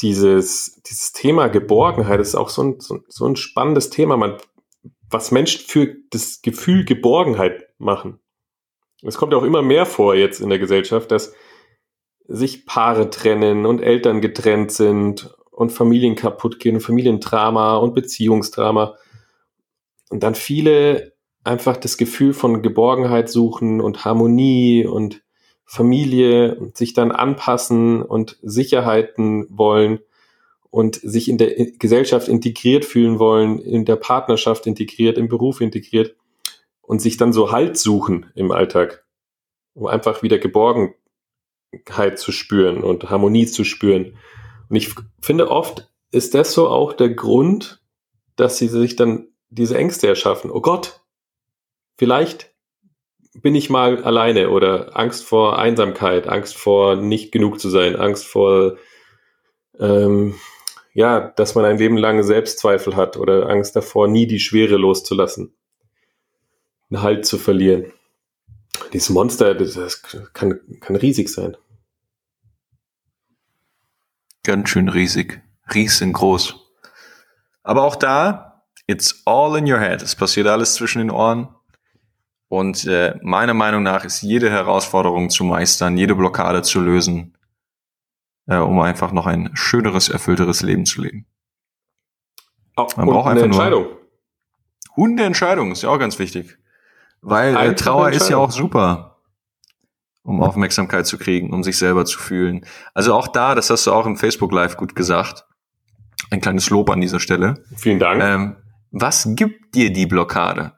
dieses, 0.00 0.80
dieses 0.82 1.12
Thema 1.12 1.48
Geborgenheit 1.48 2.20
ist 2.20 2.34
auch 2.34 2.48
so 2.48 2.62
ein, 2.62 2.80
so, 2.80 3.00
so 3.08 3.26
ein 3.26 3.36
spannendes 3.36 3.90
Thema. 3.90 4.16
Man, 4.16 4.36
was 5.10 5.30
Menschen 5.30 5.66
für 5.66 5.96
das 6.10 6.42
Gefühl 6.42 6.84
Geborgenheit 6.84 7.68
machen. 7.78 8.20
Es 9.02 9.16
kommt 9.16 9.34
auch 9.34 9.42
immer 9.42 9.62
mehr 9.62 9.86
vor 9.86 10.14
jetzt 10.14 10.40
in 10.40 10.48
der 10.48 10.58
Gesellschaft, 10.58 11.10
dass 11.10 11.34
sich 12.28 12.66
Paare 12.66 13.10
trennen 13.10 13.66
und 13.66 13.80
Eltern 13.80 14.20
getrennt 14.20 14.72
sind 14.72 15.34
und 15.56 15.70
Familien 15.70 16.14
kaputt 16.14 16.60
gehen, 16.60 16.80
Familiendrama 16.80 17.78
und 17.78 17.94
Beziehungsdrama. 17.94 18.96
Und 20.10 20.22
dann 20.22 20.34
viele 20.34 21.14
einfach 21.44 21.78
das 21.78 21.96
Gefühl 21.96 22.34
von 22.34 22.62
Geborgenheit 22.62 23.30
suchen 23.30 23.80
und 23.80 24.04
Harmonie 24.04 24.84
und 24.86 25.22
Familie 25.64 26.70
sich 26.74 26.92
dann 26.92 27.10
anpassen 27.10 28.02
und 28.02 28.38
Sicherheiten 28.42 29.46
wollen 29.48 30.00
und 30.70 30.96
sich 30.96 31.28
in 31.28 31.38
der 31.38 31.54
Gesellschaft 31.78 32.28
integriert 32.28 32.84
fühlen 32.84 33.18
wollen, 33.18 33.58
in 33.58 33.84
der 33.86 33.96
Partnerschaft 33.96 34.66
integriert, 34.66 35.16
im 35.16 35.28
Beruf 35.28 35.62
integriert 35.62 36.14
und 36.82 37.00
sich 37.00 37.16
dann 37.16 37.32
so 37.32 37.50
Halt 37.50 37.78
suchen 37.78 38.26
im 38.34 38.52
Alltag, 38.52 39.04
um 39.74 39.86
einfach 39.86 40.22
wieder 40.22 40.38
geborgen 40.38 40.94
Einsamkeit 41.72 42.18
zu 42.18 42.32
spüren 42.32 42.82
und 42.82 43.10
Harmonie 43.10 43.46
zu 43.46 43.64
spüren. 43.64 44.16
Und 44.68 44.76
ich 44.76 44.94
finde 45.20 45.50
oft 45.50 45.90
ist 46.10 46.34
das 46.34 46.52
so 46.52 46.68
auch 46.68 46.92
der 46.92 47.10
Grund, 47.10 47.80
dass 48.36 48.58
sie 48.58 48.68
sich 48.68 48.96
dann 48.96 49.28
diese 49.48 49.76
Ängste 49.76 50.06
erschaffen. 50.06 50.50
Oh 50.50 50.60
Gott, 50.60 51.00
vielleicht 51.96 52.54
bin 53.42 53.54
ich 53.54 53.70
mal 53.70 54.02
alleine 54.02 54.50
oder 54.50 54.96
Angst 54.96 55.24
vor 55.24 55.58
Einsamkeit, 55.58 56.26
Angst 56.28 56.56
vor 56.56 56.96
nicht 56.96 57.32
genug 57.32 57.60
zu 57.60 57.68
sein, 57.68 57.96
Angst 57.96 58.26
vor, 58.26 58.76
ähm, 59.78 60.34
ja, 60.94 61.32
dass 61.36 61.54
man 61.54 61.64
ein 61.64 61.78
Leben 61.78 61.98
lang 61.98 62.22
Selbstzweifel 62.22 62.96
hat 62.96 63.16
oder 63.16 63.48
Angst 63.48 63.76
davor, 63.76 64.08
nie 64.08 64.26
die 64.26 64.40
Schwere 64.40 64.76
loszulassen, 64.76 65.54
einen 66.90 67.02
Halt 67.02 67.26
zu 67.26 67.36
verlieren. 67.36 67.92
Dieses 68.92 69.10
Monster, 69.10 69.54
das 69.54 70.02
kann, 70.32 70.60
kann 70.80 70.96
riesig 70.96 71.28
sein. 71.28 71.56
Ganz 74.46 74.68
schön 74.68 74.88
riesig. 74.88 75.42
Riesengroß. 75.74 76.54
Aber 77.64 77.82
auch 77.82 77.96
da, 77.96 78.62
it's 78.86 79.22
all 79.24 79.58
in 79.58 79.68
your 79.68 79.80
head. 79.80 80.02
Es 80.02 80.14
passiert 80.14 80.46
alles 80.46 80.74
zwischen 80.74 81.00
den 81.00 81.10
Ohren. 81.10 81.48
Und 82.46 82.86
äh, 82.86 83.18
meiner 83.22 83.54
Meinung 83.54 83.82
nach 83.82 84.04
ist 84.04 84.22
jede 84.22 84.48
Herausforderung 84.48 85.30
zu 85.30 85.42
meistern, 85.42 85.96
jede 85.96 86.14
Blockade 86.14 86.62
zu 86.62 86.80
lösen, 86.80 87.36
äh, 88.46 88.58
um 88.58 88.78
einfach 88.78 89.10
noch 89.10 89.26
ein 89.26 89.50
schöneres, 89.54 90.08
erfüllteres 90.08 90.62
Leben 90.62 90.86
zu 90.86 91.02
leben. 91.02 91.26
Oh, 92.76 92.86
Man 92.96 93.06
braucht 93.06 93.26
einfach 93.26 93.30
eine 93.30 93.42
Entscheidung. 93.46 93.82
Nur 93.82 94.00
Hundeentscheidung 94.94 95.72
ist 95.72 95.82
ja 95.82 95.88
auch 95.88 95.98
ganz 95.98 96.20
wichtig. 96.20 96.56
Weil 97.20 97.56
äh, 97.56 97.74
Trauer 97.74 98.10
ist 98.10 98.30
ja 98.30 98.36
auch 98.36 98.52
super, 98.52 99.15
um 100.26 100.42
Aufmerksamkeit 100.42 101.06
zu 101.06 101.18
kriegen, 101.18 101.52
um 101.52 101.62
sich 101.62 101.78
selber 101.78 102.04
zu 102.04 102.18
fühlen. 102.18 102.66
Also 102.94 103.14
auch 103.14 103.28
da, 103.28 103.54
das 103.54 103.70
hast 103.70 103.86
du 103.86 103.92
auch 103.92 104.06
im 104.06 104.16
Facebook 104.16 104.52
Live 104.52 104.76
gut 104.76 104.94
gesagt. 104.94 105.46
Ein 106.30 106.40
kleines 106.40 106.68
Lob 106.70 106.90
an 106.90 107.00
dieser 107.00 107.20
Stelle. 107.20 107.62
Vielen 107.76 107.98
Dank. 107.98 108.22
Ähm, 108.22 108.56
was 108.90 109.28
gibt 109.30 109.74
dir 109.74 109.92
die 109.92 110.06
Blockade? 110.06 110.72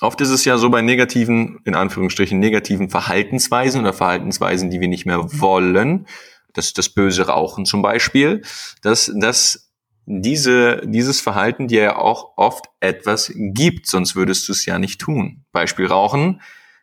Oft 0.00 0.20
ist 0.20 0.30
es 0.30 0.44
ja 0.44 0.56
so 0.56 0.70
bei 0.70 0.82
negativen, 0.82 1.60
in 1.64 1.74
Anführungsstrichen, 1.74 2.38
negativen 2.38 2.90
Verhaltensweisen 2.90 3.80
oder 3.80 3.92
Verhaltensweisen, 3.92 4.70
die 4.70 4.80
wir 4.80 4.88
nicht 4.88 5.06
mehr 5.06 5.40
wollen, 5.40 6.06
das, 6.52 6.72
das 6.72 6.88
böse 6.88 7.26
Rauchen 7.26 7.64
zum 7.64 7.82
Beispiel, 7.82 8.42
dass, 8.82 9.12
dass 9.18 9.72
diese, 10.06 10.82
dieses 10.84 11.20
Verhalten 11.20 11.66
dir 11.66 11.82
ja 11.82 11.96
auch 11.96 12.36
oft 12.36 12.66
etwas 12.80 13.32
gibt, 13.34 13.86
sonst 13.86 14.14
würdest 14.14 14.46
du 14.48 14.52
es 14.52 14.66
ja 14.66 14.78
nicht 14.78 15.00
tun. 15.00 15.44
Beispiel 15.52 15.86
Rauchen, 15.86 16.40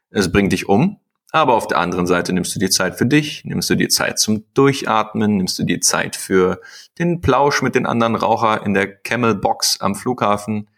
es 0.10 0.32
bringt 0.32 0.52
dich 0.52 0.68
um, 0.68 1.01
aber 1.32 1.54
auf 1.56 1.68
der 1.68 1.78
anderen 1.78 2.08
Seite 2.08 2.34
nimmst 2.34 2.54
du 2.56 2.60
dir 2.60 2.70
Zeit 2.70 2.98
für 2.98 3.06
dich, 3.06 3.44
nimmst 3.46 3.70
du 3.70 3.76
dir 3.76 3.90
Zeit 3.90 4.20
zum 4.20 4.44
Durchatmen, 4.54 5.38
nimmst 5.38 5.58
du 5.58 5.64
dir 5.64 5.80
Zeit 5.80 6.18
für 6.18 6.60
den 7.00 7.22
Plausch 7.22 7.62
mit 7.62 7.74
den 7.76 7.86
anderen 7.86 8.16
Raucher 8.16 8.66
in 8.66 8.74
der 8.74 8.94
Camel 8.94 9.36
Box 9.36 9.80
am 9.80 9.96
Flughafen. 9.96 10.70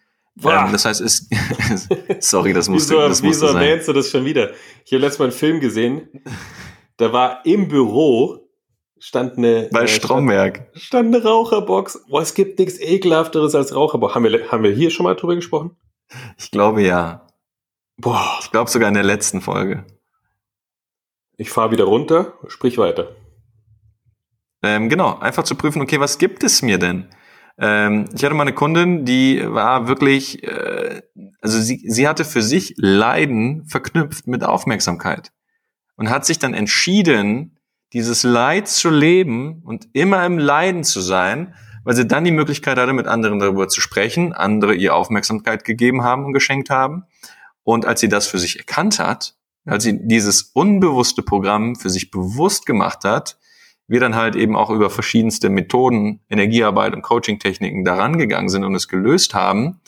Ähm, 0.44 0.72
das 0.72 0.86
heißt, 0.86 1.02
es, 1.02 1.28
sorry, 2.20 2.54
das 2.54 2.70
musste, 2.70 2.96
wieso, 2.96 3.08
das 3.08 3.24
musste 3.24 3.46
wieso 3.46 3.54
sein. 3.54 3.64
erwähnst 3.64 3.88
du 3.88 3.94
das 3.94 4.10
schon 4.10 4.26
wieder? 4.26 4.52
Ich 4.86 4.92
habe 4.92 5.02
letztes 5.02 5.20
Mal 5.20 5.26
einen 5.26 5.34
Film 5.34 5.60
gesehen, 5.60 6.08
da 6.98 7.12
war 7.12 7.46
im 7.46 7.68
Büro 7.68 8.40
stand 9.00 9.38
eine 9.38 9.70
bei 9.72 9.88
Stromberg 9.88 10.68
stand, 10.74 10.84
stand, 10.84 11.16
eine 11.16 11.24
Raucherbox. 11.24 12.06
Boah, 12.08 12.22
es 12.22 12.34
gibt 12.36 12.60
nichts 12.60 12.80
ekelhafteres 12.80 13.54
als 13.54 13.76
Raucherbox. 13.76 14.16
Haben 14.16 14.24
wir 14.24 14.52
haben 14.52 14.64
wir 14.64 14.72
hier 14.72 14.92
schon 14.92 15.04
mal 15.04 15.16
drüber 15.16 15.36
gesprochen? 15.36 15.76
Ich 16.38 16.52
glaube 16.52 16.84
ja. 16.84 17.28
Boah, 17.98 18.38
ich 18.42 18.52
glaube 18.52 18.70
sogar 18.70 18.88
in 18.88 18.96
der 18.96 19.04
letzten 19.04 19.42
Folge. 19.42 19.86
Ich 21.38 21.50
fahre 21.50 21.72
wieder 21.72 21.86
runter, 21.86 22.34
sprich 22.48 22.78
weiter. 22.78 23.16
Ähm, 24.62 24.90
genau, 24.90 25.18
einfach 25.20 25.44
zu 25.44 25.56
prüfen, 25.56 25.82
okay, 25.82 26.00
was 26.00 26.18
gibt 26.18 26.44
es 26.44 26.62
mir 26.62 26.78
denn? 26.78 27.10
Ähm, 27.58 28.10
ich 28.16 28.24
hatte 28.24 28.34
mal 28.34 28.44
eine 28.44 28.54
Kundin, 28.54 29.06
die 29.06 29.44
war 29.46 29.88
wirklich, 29.88 30.44
äh, 30.44 31.02
also 31.42 31.60
sie, 31.60 31.84
sie 31.88 32.08
hatte 32.08 32.26
für 32.26 32.42
sich 32.42 32.74
Leiden 32.78 33.66
verknüpft 33.66 34.28
mit 34.28 34.44
Aufmerksamkeit 34.44 35.32
und 35.98 36.10
hat 36.10 36.26
sich 36.26 36.40
dann 36.40 36.54
entschieden, 36.54 37.60
dieses 37.94 38.24
Leid 38.24 38.68
zu 38.68 38.90
leben 38.90 39.62
und 39.64 39.88
immer 39.94 40.26
im 40.26 40.40
Leiden 40.40 40.84
zu 40.84 41.00
sein, 41.00 41.54
weil 41.84 41.96
sie 41.96 42.08
dann 42.08 42.24
die 42.24 42.32
Möglichkeit 42.32 42.78
hatte, 42.78 42.94
mit 42.94 43.08
anderen 43.08 43.40
darüber 43.40 43.68
zu 43.68 43.82
sprechen, 43.82 44.34
andere 44.34 44.74
ihr 44.74 44.96
Aufmerksamkeit 44.96 45.64
gegeben 45.64 46.04
haben 46.04 46.26
und 46.26 46.34
geschenkt 46.34 46.70
haben. 46.70 47.04
Und 47.64 47.86
als 47.86 48.00
sie 48.00 48.10
das 48.10 48.26
für 48.26 48.40
sich 48.40 48.58
erkannt 48.58 49.00
hat, 49.00 49.36
als 49.66 49.84
sie 49.84 50.00
dieses 50.08 50.44
unbewusste 50.54 51.24
Programm 51.24 51.76
für 51.76 51.90
sich 51.90 52.12
bewusst 52.12 52.66
gemacht 52.66 53.04
hat, 53.04 53.38
wir 53.88 54.00
dann 54.00 54.16
halt 54.16 54.36
eben 54.36 54.56
auch 54.56 54.70
über 54.70 54.90
verschiedenste 54.90 55.50
Methoden, 55.50 56.22
Energiearbeit 56.30 56.94
und 56.94 57.02
Coaching-Techniken 57.02 57.84
daran 57.84 58.18
gegangen 58.18 58.50
sind 58.50 58.64
und 58.64 58.76
es 58.76 58.88
gelöst 58.88 59.34
haben, 59.34 59.82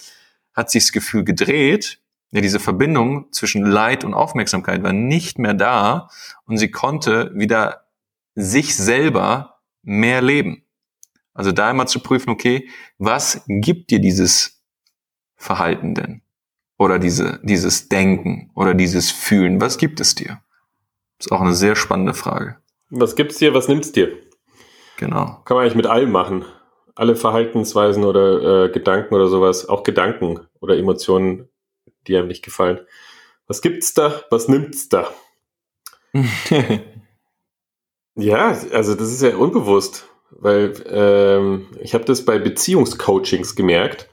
hat 0.53 0.69
sich 0.69 0.85
das 0.85 0.91
Gefühl 0.91 1.23
gedreht, 1.23 1.99
ja, 2.31 2.41
diese 2.41 2.59
Verbindung 2.59 3.31
zwischen 3.31 3.65
Leid 3.65 4.03
und 4.03 4.13
Aufmerksamkeit 4.13 4.83
war 4.83 4.93
nicht 4.93 5.39
mehr 5.39 5.53
da 5.53 6.09
und 6.45 6.57
sie 6.57 6.69
konnte 6.69 7.31
wieder 7.33 7.85
sich 8.33 8.75
selber 8.75 9.61
mehr 9.83 10.21
leben. 10.21 10.63
Also 11.33 11.51
da 11.51 11.71
immer 11.71 11.85
zu 11.85 11.99
prüfen, 11.99 12.29
okay, 12.29 12.69
was 12.97 13.43
gibt 13.47 13.91
dir 13.91 13.99
dieses 13.99 14.63
Verhalten 15.35 15.93
denn? 15.93 16.24
Oder 16.77 16.99
diese, 16.99 17.39
dieses 17.43 17.87
Denken 17.87 18.51
oder 18.55 18.73
dieses 18.73 19.11
Fühlen, 19.11 19.61
was 19.61 19.77
gibt 19.77 19.99
es 19.99 20.15
dir? 20.15 20.41
Ist 21.19 21.31
auch 21.31 21.41
eine 21.41 21.53
sehr 21.53 21.75
spannende 21.75 22.13
Frage. 22.13 22.57
Was 22.89 23.15
gibt's 23.15 23.37
dir, 23.37 23.53
was 23.53 23.67
nimmt's 23.67 23.91
dir? 23.91 24.17
Genau. 24.97 25.41
Kann 25.45 25.55
man 25.55 25.63
eigentlich 25.63 25.75
mit 25.75 25.87
allem 25.87 26.11
machen. 26.11 26.45
Alle 26.95 27.15
Verhaltensweisen 27.15 28.03
oder 28.03 28.65
äh, 28.65 28.69
Gedanken 28.69 29.13
oder 29.15 29.27
sowas, 29.27 29.67
auch 29.67 29.83
Gedanken 29.83 30.47
oder 30.59 30.77
Emotionen, 30.77 31.49
die 32.07 32.15
einem 32.15 32.27
nicht 32.27 32.43
gefallen. 32.43 32.81
Was 33.47 33.61
gibt's 33.61 33.93
da? 33.93 34.21
Was 34.29 34.47
nimmt's 34.47 34.89
da? 34.89 35.09
ja, 38.15 38.57
also 38.71 38.95
das 38.95 39.11
ist 39.11 39.21
ja 39.21 39.35
unbewusst, 39.35 40.07
weil 40.31 40.73
ähm, 40.89 41.67
ich 41.79 41.93
habe 41.93 42.05
das 42.05 42.23
bei 42.23 42.39
Beziehungscoachings 42.39 43.55
gemerkt. 43.55 44.09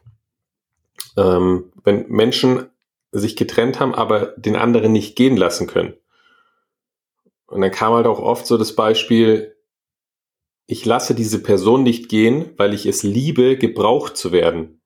Ähm, 1.17 1.73
wenn 1.85 2.09
Menschen 2.09 2.71
sich 3.13 3.37
getrennt 3.37 3.79
haben, 3.79 3.95
aber 3.95 4.35
den 4.37 4.57
anderen 4.57 4.93
nicht 4.93 5.17
gehen 5.17 5.37
lassen 5.37 5.67
können. 5.67 5.95
Und 7.47 7.61
dann 7.61 7.71
kam 7.71 7.93
halt 7.93 8.07
auch 8.07 8.19
oft 8.19 8.47
so 8.47 8.57
das 8.57 8.75
Beispiel, 8.75 9.57
ich 10.67 10.87
lasse 10.87 11.15
diese 11.15 11.43
Person 11.43 11.83
nicht 11.83 12.09
gehen, 12.09 12.55
weil 12.57 12.73
ich 12.73 12.87
es 12.87 13.03
liebe, 13.03 13.59
gebraucht 13.59 14.17
zu 14.17 14.33
werden. 14.33 14.81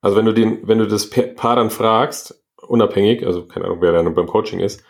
Also 0.00 0.16
wenn 0.16 0.24
du 0.24 0.32
den, 0.32 0.66
wenn 0.66 0.78
du 0.78 0.86
das 0.86 1.10
Paar 1.10 1.56
dann 1.56 1.70
fragst, 1.70 2.42
unabhängig, 2.56 3.26
also 3.26 3.46
keine 3.46 3.66
Ahnung, 3.66 3.82
wer 3.82 3.92
dann 3.92 4.14
beim 4.14 4.26
Coaching 4.26 4.60
ist, 4.60 4.82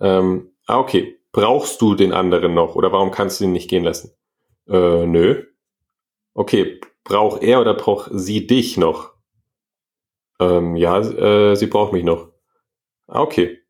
ähm, 0.00 0.52
ah, 0.66 0.78
okay, 0.78 1.20
brauchst 1.30 1.80
du 1.80 1.94
den 1.94 2.12
anderen 2.12 2.54
noch 2.54 2.74
oder 2.74 2.90
warum 2.90 3.10
kannst 3.10 3.38
du 3.38 3.44
ihn 3.44 3.52
nicht 3.52 3.70
gehen 3.70 3.84
lassen? 3.84 4.12
Äh, 4.68 5.06
nö. 5.06 5.44
Okay, 6.34 6.80
braucht 7.04 7.42
er 7.42 7.60
oder 7.60 7.74
braucht 7.74 8.10
sie 8.12 8.46
dich 8.46 8.76
noch? 8.76 9.15
Ähm, 10.38 10.76
ja, 10.76 10.98
äh, 10.98 11.56
sie 11.56 11.66
braucht 11.66 11.92
mich 11.92 12.04
noch. 12.04 12.30
Ah, 13.06 13.20
okay. 13.20 13.60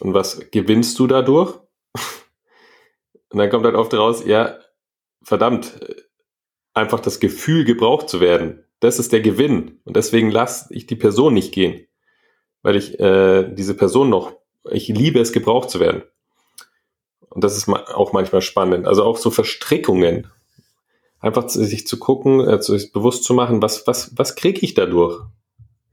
Und 0.00 0.14
was 0.14 0.50
gewinnst 0.50 0.98
du 0.98 1.06
dadurch? 1.06 1.58
Und 3.30 3.38
dann 3.38 3.50
kommt 3.50 3.64
halt 3.64 3.74
oft 3.74 3.92
raus, 3.94 4.24
ja, 4.26 4.58
verdammt, 5.22 5.80
einfach 6.74 7.00
das 7.00 7.20
Gefühl, 7.20 7.64
gebraucht 7.64 8.08
zu 8.08 8.20
werden. 8.20 8.64
Das 8.80 8.98
ist 8.98 9.12
der 9.12 9.20
Gewinn. 9.20 9.80
Und 9.84 9.96
deswegen 9.96 10.30
lasse 10.30 10.72
ich 10.74 10.86
die 10.86 10.96
Person 10.96 11.34
nicht 11.34 11.52
gehen. 11.52 11.86
Weil 12.62 12.76
ich 12.76 12.98
äh, 13.00 13.48
diese 13.52 13.74
Person 13.74 14.10
noch, 14.10 14.32
ich 14.70 14.88
liebe 14.88 15.18
es, 15.20 15.32
gebraucht 15.32 15.70
zu 15.70 15.80
werden. 15.80 16.02
Und 17.30 17.44
das 17.44 17.56
ist 17.56 17.68
auch 17.68 18.12
manchmal 18.12 18.42
spannend. 18.42 18.86
Also 18.86 19.04
auch 19.04 19.16
so 19.16 19.30
Verstrickungen. 19.30 20.30
Einfach 21.20 21.48
sich 21.48 21.86
zu 21.86 21.98
gucken, 21.98 22.40
äh, 22.40 22.60
sich 22.60 22.92
bewusst 22.92 23.24
zu 23.24 23.34
machen, 23.34 23.62
was, 23.62 23.86
was, 23.86 24.16
was 24.16 24.36
kriege 24.36 24.60
ich 24.62 24.74
dadurch? 24.74 25.22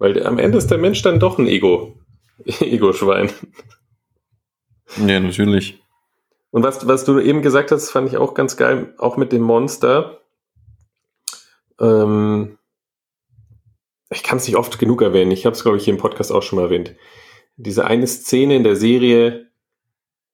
Weil 0.04 0.22
am 0.28 0.38
Ende 0.38 0.58
ist 0.58 0.70
der 0.70 0.78
Mensch 0.78 1.02
dann 1.02 1.22
doch 1.22 1.40
ein 1.40 1.48
Ego. 1.48 1.94
Ego-Schwein. 2.60 3.32
Ja, 4.98 5.18
natürlich. 5.22 5.82
Und 6.52 6.62
was, 6.62 6.86
was 6.86 7.06
du 7.06 7.22
eben 7.22 7.42
gesagt 7.42 7.72
hast, 7.72 7.90
fand 7.90 8.10
ich 8.10 8.18
auch 8.18 8.34
ganz 8.34 8.58
geil, 8.58 8.94
auch 8.98 9.16
mit 9.16 9.32
dem 9.32 9.44
Monster. 9.44 10.20
Ähm, 11.80 12.58
ich 14.10 14.24
kann 14.24 14.40
es 14.40 14.46
nicht 14.46 14.58
oft 14.58 14.78
genug 14.78 15.02
erwähnen. 15.02 15.32
Ich 15.32 15.46
habe 15.46 15.56
es, 15.56 15.64
glaube 15.64 15.78
ich, 15.78 15.86
hier 15.86 15.94
im 15.94 16.02
Podcast 16.02 16.34
auch 16.34 16.44
schon 16.44 16.58
mal 16.58 16.66
erwähnt. 16.66 16.98
Diese 17.56 17.86
eine 17.86 18.06
Szene 18.06 18.58
in 18.58 18.66
der 18.66 18.76
Serie, 18.76 19.52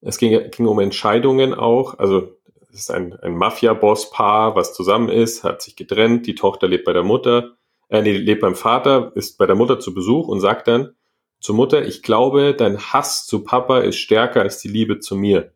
es 0.01 0.17
ging, 0.17 0.49
ging 0.49 0.65
um 0.65 0.79
Entscheidungen 0.79 1.53
auch. 1.53 1.99
Also 1.99 2.39
es 2.71 2.79
ist 2.79 2.89
ein, 2.89 3.13
ein 3.19 3.35
Mafia-Boss-Paar, 3.35 4.55
was 4.55 4.73
zusammen 4.73 5.09
ist, 5.09 5.43
hat 5.43 5.61
sich 5.61 5.75
getrennt, 5.75 6.25
die 6.25 6.33
Tochter 6.33 6.67
lebt 6.67 6.85
bei 6.85 6.93
der 6.93 7.03
Mutter, 7.03 7.58
äh, 7.89 8.01
nee, 8.01 8.17
lebt 8.17 8.41
beim 8.41 8.55
Vater, 8.55 9.11
ist 9.15 9.37
bei 9.37 9.45
der 9.45 9.55
Mutter 9.55 9.79
zu 9.79 9.93
Besuch 9.93 10.27
und 10.27 10.39
sagt 10.39 10.67
dann 10.67 10.95
zur 11.39 11.55
Mutter, 11.55 11.85
ich 11.85 12.03
glaube, 12.03 12.53
dein 12.53 12.79
Hass 12.79 13.25
zu 13.25 13.43
Papa 13.43 13.79
ist 13.79 13.97
stärker 13.97 14.41
als 14.41 14.59
die 14.59 14.67
Liebe 14.67 14.99
zu 14.99 15.15
mir. 15.15 15.53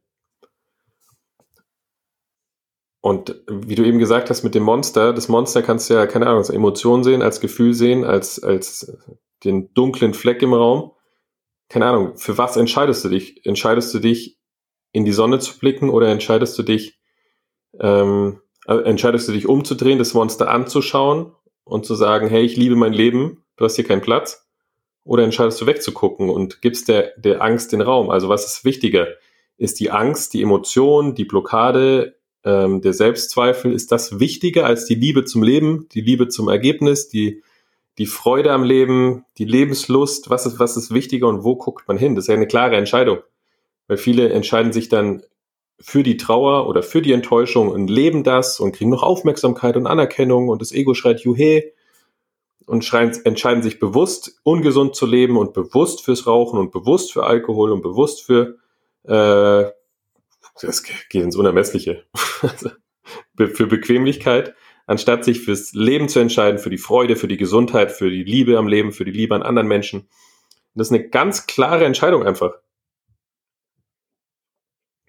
Und 3.01 3.43
wie 3.47 3.75
du 3.75 3.83
eben 3.83 3.99
gesagt 3.99 4.29
hast 4.29 4.43
mit 4.43 4.55
dem 4.55 4.63
Monster, 4.63 5.11
das 5.11 5.27
Monster 5.27 5.61
kannst 5.61 5.89
du 5.89 5.93
ja, 5.93 6.07
keine 6.07 6.25
Ahnung, 6.25 6.37
als 6.37 6.49
Emotion 6.49 7.03
sehen, 7.03 7.21
als 7.21 7.41
Gefühl 7.41 7.73
sehen, 7.73 8.05
als, 8.05 8.41
als 8.41 8.97
den 9.43 9.73
dunklen 9.73 10.13
Fleck 10.13 10.41
im 10.41 10.53
Raum. 10.53 10.93
Keine 11.67 11.85
Ahnung, 11.85 12.17
für 12.17 12.37
was 12.37 12.55
entscheidest 12.55 13.03
du 13.03 13.09
dich? 13.09 13.45
Entscheidest 13.45 13.93
du 13.93 13.99
dich, 13.99 14.39
in 14.93 15.03
die 15.03 15.11
Sonne 15.11 15.39
zu 15.39 15.57
blicken 15.59 15.89
oder 15.89 16.07
entscheidest 16.07 16.57
du 16.57 16.63
dich, 16.63 17.01
ähm, 17.79 18.39
äh, 18.67 18.75
entscheidest 18.75 19.27
du 19.27 19.33
dich 19.33 19.49
umzudrehen, 19.49 19.99
das 19.99 20.13
Monster 20.13 20.49
anzuschauen 20.49 21.33
und 21.65 21.85
zu 21.85 21.95
sagen, 21.95 22.27
hey, 22.27 22.43
ich 22.43 22.57
liebe 22.57 22.75
mein 22.75 22.93
Leben, 22.93 23.43
du 23.57 23.65
hast 23.65 23.75
hier 23.75 23.85
keinen 23.85 24.01
Platz? 24.01 24.47
Oder 25.05 25.23
entscheidest 25.23 25.59
du 25.59 25.65
wegzugucken 25.65 26.29
und 26.29 26.61
gibst 26.61 26.87
der, 26.87 27.11
der 27.17 27.41
Angst 27.41 27.73
den 27.73 27.81
Raum? 27.81 28.09
Also 28.09 28.29
was 28.29 28.45
ist 28.45 28.65
wichtiger? 28.65 29.07
Ist 29.57 29.79
die 29.79 29.91
Angst, 29.91 30.33
die 30.33 30.41
Emotion, 30.41 31.13
die 31.13 31.25
Blockade, 31.25 32.15
ähm, 32.45 32.81
der 32.81 32.93
Selbstzweifel, 32.93 33.73
ist 33.73 33.91
das 33.91 34.19
wichtiger 34.19 34.65
als 34.65 34.85
die 34.85 34.95
Liebe 34.95 35.25
zum 35.25 35.43
Leben, 35.43 35.87
die 35.93 36.01
Liebe 36.01 36.29
zum 36.29 36.47
Ergebnis, 36.47 37.09
die, 37.09 37.43
die 37.97 38.05
Freude 38.05 38.51
am 38.51 38.63
Leben, 38.63 39.25
die 39.37 39.45
Lebenslust? 39.45 40.29
Was 40.29 40.45
ist, 40.45 40.59
was 40.59 40.77
ist 40.77 40.93
wichtiger 40.93 41.27
und 41.27 41.43
wo 41.43 41.55
guckt 41.55 41.87
man 41.87 41.97
hin? 41.97 42.15
Das 42.15 42.25
ist 42.25 42.29
ja 42.29 42.35
eine 42.35 42.47
klare 42.47 42.77
Entscheidung. 42.77 43.19
Weil 43.87 43.97
viele 43.97 44.29
entscheiden 44.29 44.71
sich 44.71 44.87
dann 44.87 45.23
für 45.83 46.01
die 46.01 46.17
Trauer 46.17 46.67
oder 46.67 46.81
für 46.81 47.01
die 47.01 47.11
Enttäuschung 47.11 47.69
und 47.69 47.89
leben 47.89 48.23
das 48.23 48.59
und 48.59 48.73
kriegen 48.73 48.89
noch 48.89 49.03
Aufmerksamkeit 49.03 49.75
und 49.75 49.85
Anerkennung 49.85 50.47
und 50.47 50.61
das 50.61 50.71
Ego 50.71 50.93
schreit 50.93 51.19
Juhe 51.21 51.73
und 52.65 52.93
entscheiden 52.93 53.61
sich 53.61 53.79
bewusst, 53.79 54.39
ungesund 54.43 54.95
zu 54.95 55.05
leben 55.05 55.37
und 55.37 55.53
bewusst 55.53 56.01
fürs 56.01 56.25
Rauchen 56.25 56.57
und 56.57 56.71
bewusst 56.71 57.11
für 57.11 57.25
Alkohol 57.25 57.71
und 57.73 57.81
bewusst 57.81 58.23
für 58.23 58.55
äh, 59.03 59.69
das 60.61 60.83
geht 60.83 61.23
ins 61.23 61.35
Unermessliche. 61.35 62.05
für 63.35 63.67
Bequemlichkeit, 63.67 64.53
anstatt 64.85 65.25
sich 65.25 65.41
fürs 65.41 65.73
Leben 65.73 66.07
zu 66.07 66.19
entscheiden, 66.19 66.59
für 66.59 66.69
die 66.69 66.77
Freude, 66.77 67.15
für 67.17 67.27
die 67.27 67.37
Gesundheit, 67.37 67.91
für 67.91 68.09
die 68.09 68.23
Liebe 68.23 68.57
am 68.57 68.67
Leben, 68.67 68.93
für 68.93 69.05
die 69.05 69.11
Liebe 69.11 69.35
an 69.35 69.43
anderen 69.43 69.67
Menschen. 69.67 70.07
das 70.75 70.87
ist 70.87 70.93
eine 70.93 71.09
ganz 71.09 71.47
klare 71.47 71.83
Entscheidung 71.83 72.23
einfach. 72.23 72.53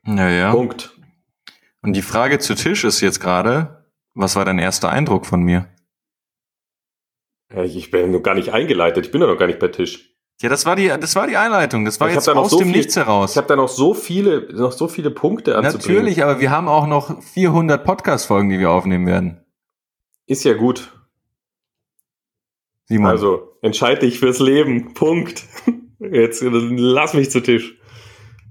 Naja. 0.04 0.52
Punkt. 0.52 0.98
Und 1.82 1.94
die 1.94 2.02
Frage 2.02 2.38
zu 2.38 2.54
Tisch 2.54 2.84
ist 2.84 3.00
jetzt 3.00 3.20
gerade, 3.20 3.84
was 4.14 4.36
war 4.36 4.44
dein 4.44 4.58
erster 4.58 4.90
Eindruck 4.90 5.26
von 5.26 5.42
mir? 5.42 5.68
Ich 7.54 7.90
bin 7.90 8.10
noch 8.10 8.22
gar 8.22 8.34
nicht 8.34 8.52
eingeleitet, 8.52 9.06
ich 9.06 9.12
bin 9.12 9.20
ja 9.20 9.26
noch 9.26 9.38
gar 9.38 9.46
nicht 9.46 9.58
bei 9.58 9.68
Tisch. 9.68 10.14
Ja, 10.40 10.48
das 10.48 10.66
war 10.66 10.74
die, 10.76 10.88
das 10.88 11.14
war 11.14 11.26
die 11.26 11.36
Einleitung. 11.36 11.84
Das 11.84 12.00
war 12.00 12.08
ich 12.08 12.14
jetzt 12.14 12.28
aus 12.28 12.50
so 12.50 12.58
dem 12.58 12.68
viel, 12.68 12.76
Nichts 12.76 12.96
heraus. 12.96 13.32
Ich 13.32 13.36
habe 13.36 13.46
da 13.46 13.54
noch 13.54 13.68
so 13.68 13.94
viele, 13.94 14.52
noch 14.52 14.72
so 14.72 14.88
viele 14.88 15.10
Punkte 15.10 15.56
anzubringen. 15.56 15.96
Natürlich, 15.96 16.22
aber 16.24 16.40
wir 16.40 16.50
haben 16.50 16.66
auch 16.68 16.86
noch 16.86 17.22
400 17.22 17.84
Podcast-Folgen, 17.84 18.50
die 18.50 18.58
wir 18.58 18.70
aufnehmen 18.70 19.06
werden. 19.06 19.44
Ist 20.26 20.44
ja 20.44 20.54
gut. 20.54 20.90
Simon. 22.86 23.10
Also, 23.10 23.56
entscheide 23.62 24.00
dich 24.00 24.18
fürs 24.18 24.40
Leben. 24.40 24.94
Punkt. 24.94 25.44
Jetzt 26.00 26.42
lass 26.42 27.14
mich 27.14 27.30
zu 27.30 27.40
Tisch. 27.40 27.78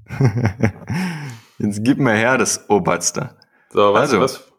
Jetzt 1.64 1.84
gib 1.84 1.98
mir 1.98 2.14
her 2.14 2.38
das 2.38 2.70
Oberster. 2.70 3.38
So, 3.70 3.94
was, 3.94 4.02
also, 4.02 4.20
was, 4.20 4.52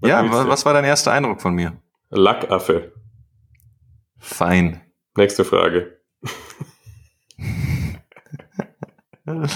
was 0.00 0.10
ja, 0.10 0.28
was, 0.28 0.48
was 0.48 0.66
war 0.66 0.72
dein 0.72 0.84
erster 0.84 1.12
Eindruck 1.12 1.40
von 1.40 1.54
mir? 1.54 1.80
Lackaffe. 2.08 2.92
Fein. 4.18 4.80
Nächste 5.16 5.44
Frage. 5.44 6.00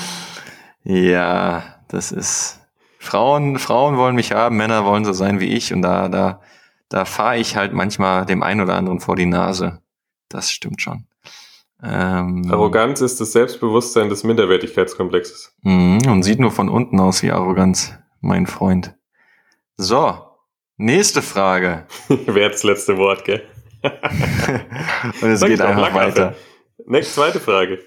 ja, 0.84 1.82
das 1.88 2.12
ist. 2.12 2.60
Frauen, 3.00 3.58
Frauen 3.58 3.96
wollen 3.96 4.14
mich 4.14 4.30
haben, 4.30 4.56
Männer 4.56 4.84
wollen 4.84 5.04
so 5.04 5.12
sein 5.12 5.40
wie 5.40 5.52
ich 5.52 5.74
und 5.74 5.82
da, 5.82 6.08
da, 6.08 6.40
da 6.88 7.04
fahre 7.04 7.38
ich 7.38 7.56
halt 7.56 7.72
manchmal 7.72 8.24
dem 8.24 8.42
einen 8.44 8.60
oder 8.62 8.76
anderen 8.76 9.00
vor 9.00 9.16
die 9.16 9.26
Nase. 9.26 9.82
Das 10.28 10.50
stimmt 10.50 10.80
schon. 10.80 11.06
Ähm, 11.82 12.46
Arroganz 12.50 13.00
ist 13.00 13.20
das 13.20 13.32
Selbstbewusstsein 13.32 14.08
des 14.08 14.24
Minderwertigkeitskomplexes. 14.24 15.54
Mhm, 15.62 16.00
und 16.08 16.22
sieht 16.22 16.38
nur 16.38 16.50
von 16.50 16.68
unten 16.68 17.00
aus 17.00 17.22
wie 17.22 17.30
Arroganz, 17.30 17.94
mein 18.20 18.46
Freund. 18.46 18.94
So, 19.76 20.16
nächste 20.76 21.20
Frage. 21.20 21.86
Wer 22.08 22.46
hat 22.46 22.54
das 22.54 22.62
letzte 22.62 22.96
Wort, 22.96 23.24
gell? 23.24 23.42
und 23.82 25.28
es 25.28 25.42
geht 25.42 25.60
einfach 25.60 25.94
weiter. 25.94 26.34
Nächste, 26.86 27.14
zweite 27.14 27.40
Frage. 27.40 27.80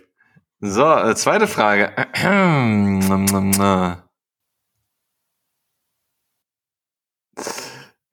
So, 0.60 0.86
äh, 0.86 1.16
zweite 1.16 1.48
Frage. 1.48 1.92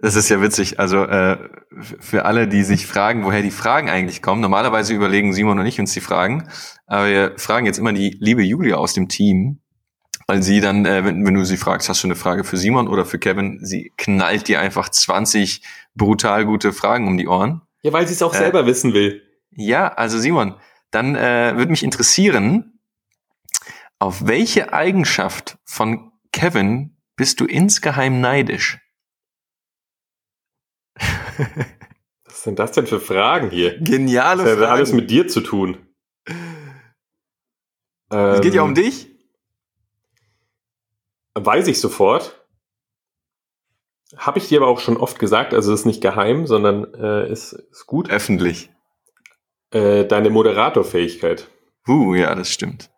Das 0.04 0.16
ist 0.16 0.28
ja 0.28 0.42
witzig. 0.42 0.78
Also 0.78 1.02
äh, 1.04 1.38
für 1.80 2.26
alle, 2.26 2.46
die 2.46 2.62
sich 2.62 2.86
fragen, 2.86 3.24
woher 3.24 3.40
die 3.40 3.50
Fragen 3.50 3.88
eigentlich 3.88 4.20
kommen. 4.20 4.42
Normalerweise 4.42 4.92
überlegen 4.92 5.32
Simon 5.32 5.58
und 5.58 5.64
ich 5.64 5.80
uns 5.80 5.94
die 5.94 6.02
Fragen, 6.02 6.46
aber 6.86 7.06
wir 7.06 7.32
fragen 7.38 7.64
jetzt 7.64 7.78
immer 7.78 7.94
die 7.94 8.14
liebe 8.20 8.42
Julia 8.42 8.76
aus 8.76 8.92
dem 8.92 9.08
Team, 9.08 9.62
weil 10.26 10.42
sie 10.42 10.60
dann, 10.60 10.84
äh, 10.84 11.06
wenn, 11.06 11.24
wenn 11.24 11.32
du 11.32 11.46
sie 11.46 11.56
fragst, 11.56 11.88
hast 11.88 12.02
du 12.02 12.06
eine 12.06 12.16
Frage 12.16 12.44
für 12.44 12.58
Simon 12.58 12.86
oder 12.86 13.06
für 13.06 13.18
Kevin, 13.18 13.60
sie 13.62 13.92
knallt 13.96 14.46
dir 14.46 14.60
einfach 14.60 14.90
20 14.90 15.62
brutal 15.94 16.44
gute 16.44 16.74
Fragen 16.74 17.08
um 17.08 17.16
die 17.16 17.26
Ohren. 17.26 17.62
Ja, 17.80 17.94
weil 17.94 18.06
sie 18.06 18.12
es 18.12 18.20
auch 18.20 18.34
äh, 18.34 18.38
selber 18.38 18.66
wissen 18.66 18.92
will. 18.92 19.22
Ja, 19.52 19.88
also 19.88 20.18
Simon, 20.18 20.56
dann 20.90 21.16
äh, 21.16 21.56
würde 21.56 21.70
mich 21.70 21.82
interessieren, 21.82 22.78
auf 23.98 24.26
welche 24.26 24.74
Eigenschaft 24.74 25.56
von 25.64 26.12
Kevin 26.30 26.98
bist 27.16 27.40
du 27.40 27.46
insgeheim 27.46 28.20
neidisch? 28.20 28.83
Was 32.24 32.42
sind 32.42 32.58
das 32.58 32.72
denn 32.72 32.86
für 32.86 33.00
Fragen 33.00 33.50
hier? 33.50 33.78
Geniale 33.78 34.44
das 34.44 34.58
hat 34.58 34.68
alles 34.68 34.92
mit 34.92 35.10
dir 35.10 35.28
zu 35.28 35.40
tun. 35.40 35.78
Es 38.10 38.40
geht 38.40 38.54
ja 38.54 38.62
um 38.62 38.70
ähm, 38.70 38.74
dich. 38.74 39.10
Weiß 41.34 41.66
ich 41.66 41.80
sofort. 41.80 42.40
Habe 44.16 44.38
ich 44.38 44.48
dir 44.48 44.60
aber 44.60 44.68
auch 44.68 44.78
schon 44.78 44.96
oft 44.96 45.18
gesagt, 45.18 45.52
also 45.52 45.72
es 45.72 45.80
ist 45.80 45.86
nicht 45.86 46.00
geheim, 46.00 46.46
sondern 46.46 46.94
äh, 46.94 47.30
ist, 47.30 47.52
ist 47.52 47.86
gut. 47.86 48.10
Öffentlich. 48.10 48.70
Äh, 49.70 50.04
deine 50.04 50.30
Moderatorfähigkeit. 50.30 51.48
Uh, 51.88 52.14
ja, 52.14 52.32
das 52.34 52.50
stimmt. 52.50 52.90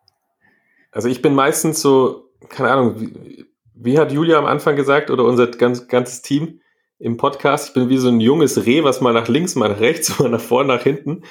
Also 0.91 1.09
ich 1.09 1.21
bin 1.23 1.33
meistens 1.33 1.81
so, 1.81 2.29
keine 2.49 2.71
Ahnung, 2.71 3.01
wie, 3.01 3.45
wie 3.73 3.97
hat 3.97 4.11
Julia 4.11 4.37
am 4.37 4.45
Anfang 4.45 4.75
gesagt 4.75 5.09
oder 5.09 5.23
unser 5.23 5.47
ganz, 5.47 5.87
ganzes 5.87 6.21
Team, 6.21 6.61
im 6.99 7.17
Podcast. 7.17 7.69
Ich 7.69 7.73
bin 7.73 7.89
wie 7.89 7.97
so 7.97 8.09
ein 8.09 8.19
junges 8.19 8.65
Reh, 8.65 8.83
was 8.83 9.01
mal 9.01 9.13
nach 9.13 9.27
links, 9.27 9.55
mal 9.55 9.69
nach 9.69 9.79
rechts, 9.79 10.17
mal 10.19 10.29
nach 10.29 10.41
vorne, 10.41 10.73
nach 10.73 10.83
hinten. 10.83 11.23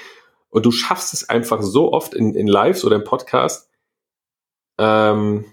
Und 0.48 0.64
du 0.64 0.70
schaffst 0.70 1.12
es 1.12 1.28
einfach 1.28 1.62
so 1.62 1.92
oft 1.92 2.14
in, 2.14 2.34
in 2.34 2.46
Lives 2.46 2.84
oder 2.84 2.96
im 2.96 3.04
Podcast, 3.04 3.70
ähm, 4.78 5.44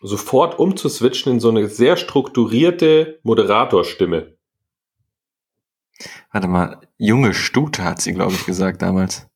sofort 0.00 0.58
umzuswitchen 0.58 1.32
in 1.32 1.40
so 1.40 1.50
eine 1.50 1.68
sehr 1.68 1.96
strukturierte 1.96 3.20
Moderatorstimme. 3.22 4.36
Warte 6.32 6.48
mal, 6.48 6.80
junge 6.98 7.32
Stute 7.32 7.84
hat 7.84 8.00
sie, 8.00 8.12
glaube 8.12 8.32
ich, 8.32 8.44
gesagt 8.44 8.82
damals. 8.82 9.28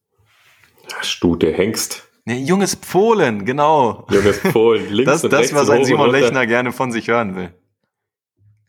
Stute, 1.02 1.52
Hengst. 1.52 2.08
Nee, 2.24 2.42
junges 2.42 2.76
Polen, 2.76 3.44
genau. 3.44 4.06
Junges 4.10 4.40
Polen, 4.40 4.88
links 4.90 5.12
das, 5.12 5.24
und 5.24 5.32
das, 5.32 5.40
rechts. 5.40 5.52
Das, 5.52 5.62
was 5.62 5.70
ein 5.70 5.84
Simon 5.84 6.10
Lechner 6.10 6.46
gerne 6.46 6.72
von 6.72 6.92
sich 6.92 7.08
hören 7.08 7.36
will. 7.36 7.54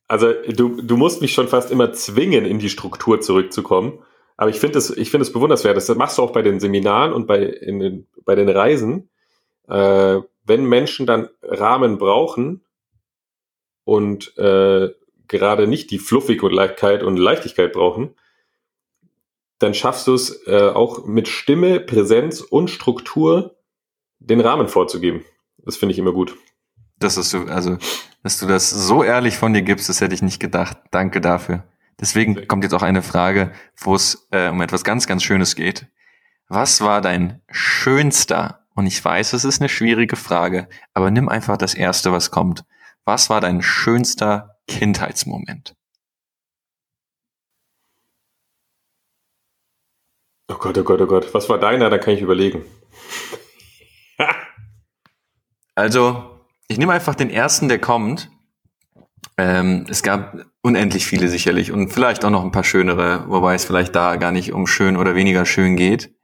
Also 0.10 0.34
du, 0.34 0.82
du 0.82 0.98
musst 0.98 1.22
mich 1.22 1.34
schon 1.34 1.48
fast 1.48 1.72
immer 1.72 1.94
zwingen, 1.94 2.44
in 2.44 2.58
die 2.58 2.70
Struktur 2.70 3.22
zurückzukommen. 3.22 4.00
Aber 4.38 4.50
ich 4.50 4.60
finde 4.60 4.80
es, 4.80 4.90
ich 4.90 5.12
finde 5.12 5.22
es 5.22 5.32
bewunderswert. 5.32 5.78
Das 5.78 5.88
machst 5.96 6.18
du 6.18 6.24
auch 6.24 6.32
bei 6.32 6.42
den 6.42 6.60
Seminaren 6.60 7.14
und 7.14 7.28
bei, 7.28 7.44
in 7.44 7.80
den, 7.80 8.08
bei 8.26 8.34
den 8.34 8.50
Reisen. 8.50 9.10
Äh, 9.68 10.20
wenn 10.46 10.66
Menschen 10.66 11.06
dann 11.06 11.30
Rahmen 11.44 12.00
brauchen 12.00 12.66
und 13.84 14.36
äh, 14.38 14.90
gerade 15.28 15.68
nicht 15.68 15.92
die 15.92 16.00
Fluffigkeit 16.00 17.04
und 17.04 17.18
Leichtigkeit 17.18 17.72
brauchen, 17.72 18.16
dann 19.60 19.76
schaffst 19.76 20.08
du 20.08 20.16
es 20.16 20.48
äh, 20.48 20.72
auch 20.74 21.06
mit 21.06 21.28
Stimme, 21.28 21.80
Präsenz 21.80 22.42
und 22.42 22.72
Struktur 22.72 23.58
den 24.18 24.42
Rahmen 24.42 24.70
vorzugeben. 24.70 25.24
Das 25.60 25.78
finde 25.78 25.94
ich 25.94 26.00
immer 26.00 26.14
gut. 26.14 26.36
Das 26.98 27.16
ist 27.16 27.30
so, 27.30 27.40
also 27.42 27.78
dass 28.24 28.40
du 28.40 28.48
das 28.48 28.70
so 28.70 29.04
ehrlich 29.04 29.38
von 29.38 29.54
dir 29.54 29.62
gibst, 29.62 29.90
das 29.90 30.02
hätte 30.02 30.14
ich 30.14 30.22
nicht 30.22 30.40
gedacht. 30.40 30.78
Danke 30.92 31.22
dafür. 31.22 31.64
Deswegen 32.00 32.48
kommt 32.48 32.64
jetzt 32.64 32.74
auch 32.74 32.82
eine 32.82 33.02
Frage, 33.02 33.52
wo 33.78 33.96
es 33.96 34.28
äh, 34.32 34.50
um 34.50 34.62
etwas 34.62 34.84
ganz, 34.84 35.08
ganz 35.08 35.24
Schönes 35.24 35.56
geht. 35.56 35.88
Was 36.48 36.82
war 36.82 37.02
dein 37.02 37.42
schönster, 37.50 38.66
und 38.74 38.88
ich 38.88 39.04
weiß, 39.04 39.34
es 39.34 39.44
ist 39.44 39.62
eine 39.62 39.70
schwierige 39.70 40.16
Frage, 40.16 40.70
aber 40.94 41.12
nimm 41.12 41.30
einfach 41.30 41.58
das 41.58 41.74
Erste, 41.74 42.12
was 42.12 42.32
kommt. 42.32 42.64
Was 43.04 43.30
war 43.30 43.42
dein 43.42 43.62
schönster 43.62 44.58
Kindheitsmoment? 44.68 45.76
Oh 50.48 50.56
Gott, 50.56 50.78
oh 50.78 50.84
Gott, 50.84 51.02
oh 51.02 51.06
Gott. 51.06 51.34
Was 51.34 51.50
war 51.50 51.60
deiner? 51.60 51.90
Da 51.90 51.98
kann 52.00 52.14
ich 52.14 52.22
überlegen. 52.22 52.66
also, 55.76 56.39
ich 56.70 56.78
nehme 56.78 56.94
einfach 56.94 57.16
den 57.16 57.30
ersten, 57.30 57.68
der 57.68 57.80
kommt. 57.80 58.32
Ähm, 59.38 59.86
es 59.90 60.04
gab 60.04 60.46
unendlich 60.62 61.06
viele 61.06 61.28
sicherlich 61.28 61.72
und 61.72 61.90
vielleicht 61.90 62.24
auch 62.24 62.30
noch 62.30 62.44
ein 62.44 62.52
paar 62.52 62.64
schönere, 62.64 63.28
wobei 63.28 63.56
es 63.56 63.66
vielleicht 63.66 63.96
da 63.96 64.16
gar 64.16 64.32
nicht 64.32 64.54
um 64.54 64.68
schön 64.68 64.96
oder 64.96 65.16
weniger 65.16 65.46
schön 65.46 65.76
geht. 65.76 66.16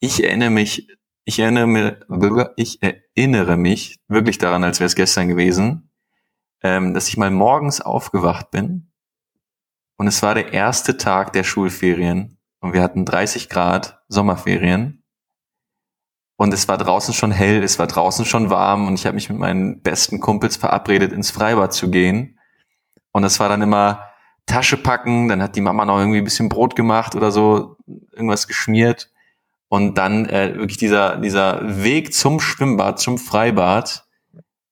Ich 0.00 0.22
erinnere 0.22 0.50
mich, 0.50 0.88
ich 1.24 1.38
erinnere 1.38 1.66
mich, 1.66 1.94
ich 2.56 2.80
erinnere 2.82 3.56
mich 3.56 3.98
wirklich 4.08 4.38
daran, 4.38 4.62
als 4.62 4.78
wäre 4.78 4.86
es 4.86 4.94
gestern 4.94 5.28
gewesen, 5.28 5.90
ähm, 6.62 6.94
dass 6.94 7.08
ich 7.08 7.16
mal 7.16 7.30
morgens 7.30 7.80
aufgewacht 7.80 8.50
bin 8.50 8.92
und 9.96 10.06
es 10.08 10.22
war 10.22 10.34
der 10.34 10.52
erste 10.52 10.96
Tag 10.96 11.32
der 11.32 11.44
Schulferien 11.44 12.38
und 12.60 12.72
wir 12.72 12.82
hatten 12.82 13.04
30 13.04 13.48
Grad 13.48 14.02
Sommerferien 14.08 15.03
und 16.36 16.52
es 16.52 16.66
war 16.68 16.78
draußen 16.78 17.14
schon 17.14 17.30
hell, 17.30 17.62
es 17.62 17.78
war 17.78 17.86
draußen 17.86 18.24
schon 18.24 18.50
warm 18.50 18.88
und 18.88 18.94
ich 18.94 19.06
habe 19.06 19.14
mich 19.14 19.28
mit 19.28 19.38
meinen 19.38 19.80
besten 19.82 20.20
Kumpels 20.20 20.56
verabredet, 20.56 21.12
ins 21.12 21.30
Freibad 21.30 21.72
zu 21.72 21.90
gehen. 21.90 22.38
Und 23.12 23.22
das 23.22 23.38
war 23.38 23.48
dann 23.48 23.62
immer 23.62 24.10
Tasche 24.46 24.76
packen, 24.76 25.28
dann 25.28 25.42
hat 25.42 25.56
die 25.56 25.60
Mama 25.60 25.84
noch 25.84 25.98
irgendwie 25.98 26.18
ein 26.18 26.24
bisschen 26.24 26.48
Brot 26.48 26.74
gemacht 26.76 27.14
oder 27.14 27.30
so, 27.30 27.76
irgendwas 28.12 28.48
geschmiert. 28.48 29.10
Und 29.68 29.96
dann 29.96 30.26
äh, 30.26 30.54
wirklich 30.56 30.76
dieser, 30.76 31.16
dieser 31.16 31.82
Weg 31.82 32.12
zum 32.12 32.40
Schwimmbad, 32.40 32.98
zum 32.98 33.18
Freibad, 33.18 34.06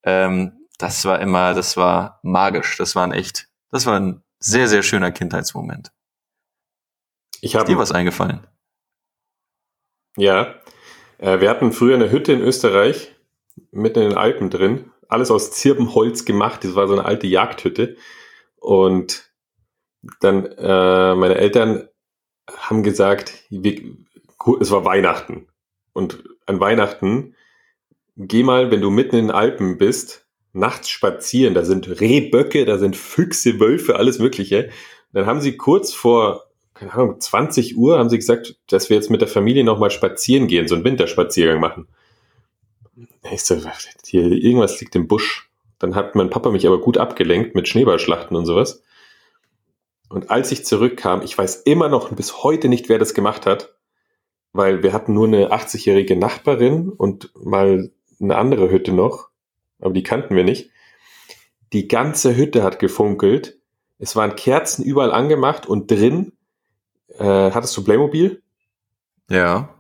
ähm, 0.05 0.63
das 0.79 1.05
war 1.05 1.21
immer, 1.21 1.55
das 1.55 1.77
war 1.77 2.19
magisch. 2.23 2.77
Das 2.77 2.97
war 2.97 3.05
ein 3.05 3.13
echt, 3.13 3.49
das 3.71 3.87
war 3.87 3.99
ein 3.99 4.23
sehr, 4.41 4.69
sehr 4.69 4.83
schöner 4.83 5.13
Kindheitsmoment. 5.13 5.93
Ich 7.41 7.55
habe 7.55 7.65
dir 7.65 7.79
was 7.79 7.93
eingefallen? 7.93 8.47
Ja, 10.17 10.55
wir 11.23 11.49
hatten 11.49 11.73
früher 11.73 11.95
eine 11.95 12.11
Hütte 12.11 12.33
in 12.33 12.41
Österreich, 12.41 13.15
mitten 13.71 14.01
in 14.01 14.11
den 14.11 14.19
Alpen 14.19 14.51
drin. 14.51 14.91
Alles 15.09 15.31
aus 15.31 15.53
Zirbenholz 15.53 16.25
gemacht. 16.25 16.65
Das 16.65 16.75
war 16.75 16.89
so 16.89 16.95
eine 16.95 17.05
alte 17.05 17.27
Jagdhütte. 17.27 17.97
Und 18.57 19.31
dann 20.21 20.47
äh, 20.47 21.15
meine 21.15 21.37
Eltern 21.37 21.89
haben 22.51 22.83
gesagt, 22.83 23.45
wir, 23.51 23.81
es 24.61 24.71
war 24.71 24.85
Weihnachten. 24.85 25.47
Und 25.93 26.25
an 26.47 26.61
Weihnachten, 26.61 27.37
geh 28.17 28.43
mal, 28.43 28.71
wenn 28.71 28.81
du 28.81 28.91
mitten 28.91 29.17
in 29.17 29.27
den 29.27 29.35
Alpen 29.35 29.79
bist, 29.79 30.27
nachts 30.53 30.91
spazieren. 30.91 31.55
Da 31.55 31.65
sind 31.65 32.01
Rehböcke, 32.01 32.65
da 32.65 32.79
sind 32.79 32.97
Füchse, 32.97 33.61
Wölfe, 33.61 33.97
alles 33.97 34.19
Mögliche. 34.19 34.71
Dann 35.13 35.27
haben 35.27 35.41
sie 35.41 35.57
kurz 35.57 35.93
vor 35.93 36.52
keine 36.83 36.95
Ahnung, 36.95 37.21
20 37.21 37.77
Uhr 37.77 37.99
haben 37.99 38.11
sie 38.11 38.19
gesagt, 38.19 38.57
dass 38.67 38.91
wir 38.91 38.97
jetzt 38.97 39.11
mit 39.11 39.21
der 39.21 39.29
Familie 39.29 39.63
nochmal 39.63 39.91
spazieren 39.91 40.49
gehen, 40.49 40.67
so 40.67 40.75
einen 40.75 40.85
Winterspaziergang 40.85 41.61
machen. 41.61 41.87
Ich 43.31 43.45
so, 43.45 43.57
hier, 44.05 44.25
irgendwas 44.25 44.81
liegt 44.81 44.97
im 44.97 45.07
Busch. 45.07 45.49
Dann 45.79 45.95
hat 45.95 46.17
mein 46.17 46.31
Papa 46.31 46.51
mich 46.51 46.67
aber 46.67 46.81
gut 46.81 46.99
abgelenkt 46.99 47.55
mit 47.55 47.69
Schneeballschlachten 47.69 48.37
und 48.37 48.47
sowas. 48.47 48.83
Und 50.09 50.31
als 50.31 50.51
ich 50.51 50.65
zurückkam, 50.65 51.23
ich 51.23 51.39
weiß 51.39 51.63
immer 51.63 51.89
noch 51.89 52.11
bis 52.11 52.43
heute 52.43 52.69
nicht, 52.69 52.89
wer 52.89 52.99
das 52.99 53.15
gemacht 53.15 53.47
hat, 53.47 53.77
weil 54.53 54.83
wir 54.83 54.93
hatten 54.93 55.15
nur 55.15 55.29
eine 55.29 55.53
80-jährige 55.53 56.17
Nachbarin 56.17 56.89
und 56.89 57.31
mal 57.35 57.93
eine 58.21 58.37
andere 58.37 58.71
Hütte 58.71 58.93
noch, 58.93 59.29
aber 59.79 59.95
die 59.95 60.03
kannten 60.03 60.35
wir 60.35 60.45
nicht. 60.45 60.71
Die 61.73 61.87
ganze 61.87 62.37
Hütte 62.37 62.65
hat 62.65 62.81
gefunkelt. 62.81 63.59
Es 63.99 64.17
waren 64.17 64.35
Kerzen 64.35 64.85
überall 64.85 65.13
angemacht 65.13 65.67
und 65.67 65.89
drin 65.89 66.33
äh, 67.19 67.51
hattest 67.51 67.77
du 67.77 67.85
Playmobil? 67.85 68.43
Ja. 69.31 69.75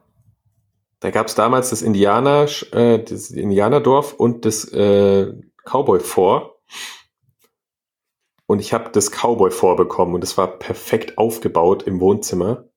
Da 1.00 1.10
gab 1.10 1.26
es 1.26 1.34
damals 1.34 1.70
das 1.70 1.82
Indianer, 1.82 2.46
äh, 2.72 2.98
das 2.98 3.30
Indianerdorf 3.30 4.14
und 4.14 4.44
das 4.44 4.64
äh, 4.72 5.32
Cowboy 5.64 6.00
Fort. 6.00 6.52
Und 8.46 8.60
ich 8.60 8.72
habe 8.72 8.90
das 8.92 9.10
Cowboy 9.10 9.50
Fort 9.50 9.78
bekommen 9.78 10.14
und 10.14 10.22
es 10.22 10.36
war 10.38 10.58
perfekt 10.58 11.18
aufgebaut 11.18 11.84
im 11.84 12.00
Wohnzimmer. 12.00 12.68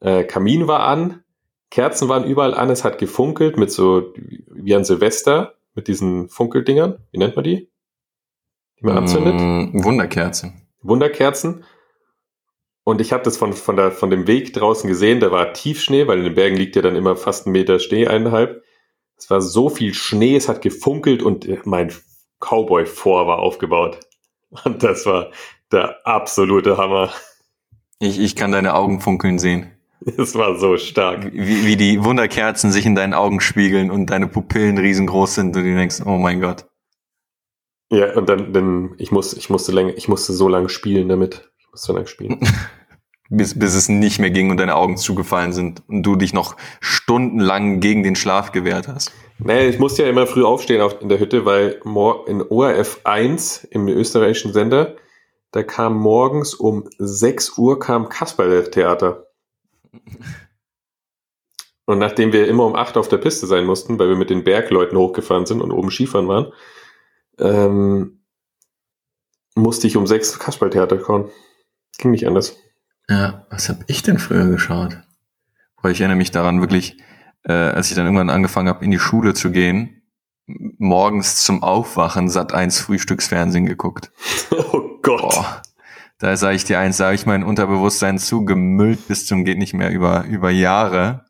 Äh, 0.00 0.24
Kamin 0.24 0.68
war 0.68 0.80
an, 0.80 1.24
Kerzen 1.70 2.08
waren 2.08 2.24
überall 2.24 2.54
an, 2.54 2.70
es 2.70 2.84
hat 2.84 2.98
gefunkelt 2.98 3.56
mit 3.56 3.70
so 3.70 4.14
wie 4.16 4.74
an 4.74 4.84
Silvester 4.84 5.54
mit 5.74 5.88
diesen 5.88 6.28
Funkeldingern. 6.28 6.98
Wie 7.10 7.18
nennt 7.18 7.34
man 7.36 7.44
die? 7.44 7.68
Die 8.78 8.86
man 8.86 8.98
anzündet? 8.98 9.34
Mm, 9.34 9.84
Wunderkerzen. 9.84 10.62
Wunderkerzen. 10.82 11.64
Und 12.84 13.00
ich 13.00 13.12
habe 13.12 13.22
das 13.22 13.38
von, 13.38 13.54
von, 13.54 13.76
der, 13.76 13.90
von 13.90 14.10
dem 14.10 14.26
Weg 14.26 14.52
draußen 14.52 14.88
gesehen, 14.88 15.20
da 15.20 15.30
war 15.30 15.54
Tiefschnee, 15.54 16.06
weil 16.06 16.18
in 16.18 16.24
den 16.24 16.34
Bergen 16.34 16.56
liegt 16.56 16.76
ja 16.76 16.82
dann 16.82 16.96
immer 16.96 17.16
fast 17.16 17.46
ein 17.46 17.52
Meter 17.52 17.78
Schnee, 17.78 18.06
eineinhalb. 18.06 18.62
Es 19.16 19.30
war 19.30 19.40
so 19.40 19.70
viel 19.70 19.94
Schnee, 19.94 20.36
es 20.36 20.48
hat 20.48 20.60
gefunkelt 20.60 21.22
und 21.22 21.48
mein 21.66 21.90
Cowboy-Vor 22.40 23.26
war 23.26 23.38
aufgebaut. 23.38 24.00
Und 24.64 24.84
das 24.84 25.04
war 25.04 25.32
der 25.72 26.06
absolute 26.06 26.76
Hammer. 26.76 27.10
Ich, 27.98 28.20
ich 28.20 28.36
kann 28.36 28.52
deine 28.52 28.74
Augen 28.74 29.00
funkeln 29.00 29.40
sehen. 29.40 29.72
Es 30.16 30.36
war 30.36 30.56
so 30.58 30.76
stark. 30.76 31.32
Wie, 31.32 31.66
wie 31.66 31.76
die 31.76 32.04
Wunderkerzen 32.04 32.70
sich 32.70 32.86
in 32.86 32.94
deinen 32.94 33.14
Augen 33.14 33.40
spiegeln 33.40 33.90
und 33.90 34.10
deine 34.10 34.28
Pupillen 34.28 34.78
riesengroß 34.78 35.34
sind 35.34 35.56
und 35.56 35.64
du 35.64 35.74
denkst, 35.74 36.02
oh 36.04 36.18
mein 36.18 36.40
Gott. 36.40 36.66
Ja, 37.90 38.14
und 38.14 38.28
dann, 38.28 38.52
dann 38.52 38.94
ich, 38.98 39.10
muss, 39.10 39.32
ich, 39.32 39.50
musste 39.50 39.72
länger, 39.72 39.94
ich 39.96 40.06
musste 40.06 40.32
so 40.32 40.48
lange 40.48 40.68
spielen 40.68 41.08
damit 41.08 41.50
so 41.74 41.92
lange 41.92 42.06
spielen. 42.06 42.40
bis, 43.28 43.58
bis 43.58 43.74
es 43.74 43.88
nicht 43.88 44.18
mehr 44.18 44.30
ging 44.30 44.50
und 44.50 44.58
deine 44.58 44.74
Augen 44.74 44.96
zugefallen 44.96 45.52
sind 45.52 45.82
und 45.88 46.02
du 46.02 46.16
dich 46.16 46.32
noch 46.32 46.56
stundenlang 46.80 47.80
gegen 47.80 48.02
den 48.02 48.16
Schlaf 48.16 48.52
gewehrt 48.52 48.88
hast. 48.88 49.12
Nee, 49.38 49.68
ich 49.68 49.78
musste 49.78 50.04
ja 50.04 50.08
immer 50.08 50.26
früh 50.26 50.44
aufstehen 50.44 50.80
auf, 50.80 51.00
in 51.00 51.08
der 51.08 51.18
Hütte, 51.18 51.44
weil 51.44 51.80
in 52.26 52.42
ORF 52.42 53.00
1 53.04 53.64
im 53.64 53.88
österreichischen 53.88 54.52
Sender, 54.52 54.96
da 55.50 55.62
kam 55.62 55.96
morgens 55.96 56.54
um 56.54 56.88
6 56.98 57.58
Uhr 57.58 57.78
kam 57.78 58.08
Kasperle-Theater. 58.08 59.26
Und 61.86 61.98
nachdem 61.98 62.32
wir 62.32 62.48
immer 62.48 62.64
um 62.64 62.76
8 62.76 62.96
auf 62.96 63.08
der 63.08 63.18
Piste 63.18 63.46
sein 63.46 63.66
mussten, 63.66 63.98
weil 63.98 64.08
wir 64.08 64.16
mit 64.16 64.30
den 64.30 64.44
Bergleuten 64.44 64.96
hochgefahren 64.96 65.46
sind 65.46 65.60
und 65.60 65.72
oben 65.72 65.90
Skifahren 65.90 66.28
waren, 66.28 66.52
ähm, 67.38 68.24
musste 69.54 69.86
ich 69.86 69.96
um 69.96 70.06
6 70.06 70.38
Kasperle-Theater 70.38 70.98
kommen. 70.98 71.30
Ging 71.98 72.10
nicht 72.10 72.26
anders. 72.26 72.56
Ja, 73.08 73.46
was 73.50 73.68
habe 73.68 73.84
ich 73.86 74.02
denn 74.02 74.18
früher 74.18 74.48
geschaut? 74.48 74.98
Weil 75.82 75.92
ich 75.92 76.00
erinnere 76.00 76.16
mich 76.16 76.30
daran 76.30 76.60
wirklich, 76.60 76.96
äh, 77.44 77.52
als 77.52 77.90
ich 77.90 77.96
dann 77.96 78.06
irgendwann 78.06 78.30
angefangen 78.30 78.68
habe, 78.68 78.84
in 78.84 78.90
die 78.90 78.98
Schule 78.98 79.34
zu 79.34 79.50
gehen, 79.50 80.02
morgens 80.46 81.44
zum 81.44 81.62
Aufwachen 81.62 82.28
satt 82.28 82.52
eins 82.52 82.80
Frühstücksfernsehen 82.80 83.66
geguckt. 83.66 84.10
Oh 84.50 85.00
Gott. 85.02 85.20
Boah, 85.20 85.62
da 86.18 86.36
sage 86.36 86.56
ich 86.56 86.64
dir 86.64 86.78
eins, 86.78 86.96
da 86.96 87.06
habe 87.06 87.14
ich 87.14 87.26
mein 87.26 87.42
Unterbewusstsein 87.42 88.18
zugemüllt 88.18 89.06
bis 89.08 89.26
zum 89.26 89.44
geht 89.44 89.58
nicht 89.58 89.74
mehr 89.74 89.90
über, 89.90 90.24
über 90.24 90.50
Jahre. 90.50 91.26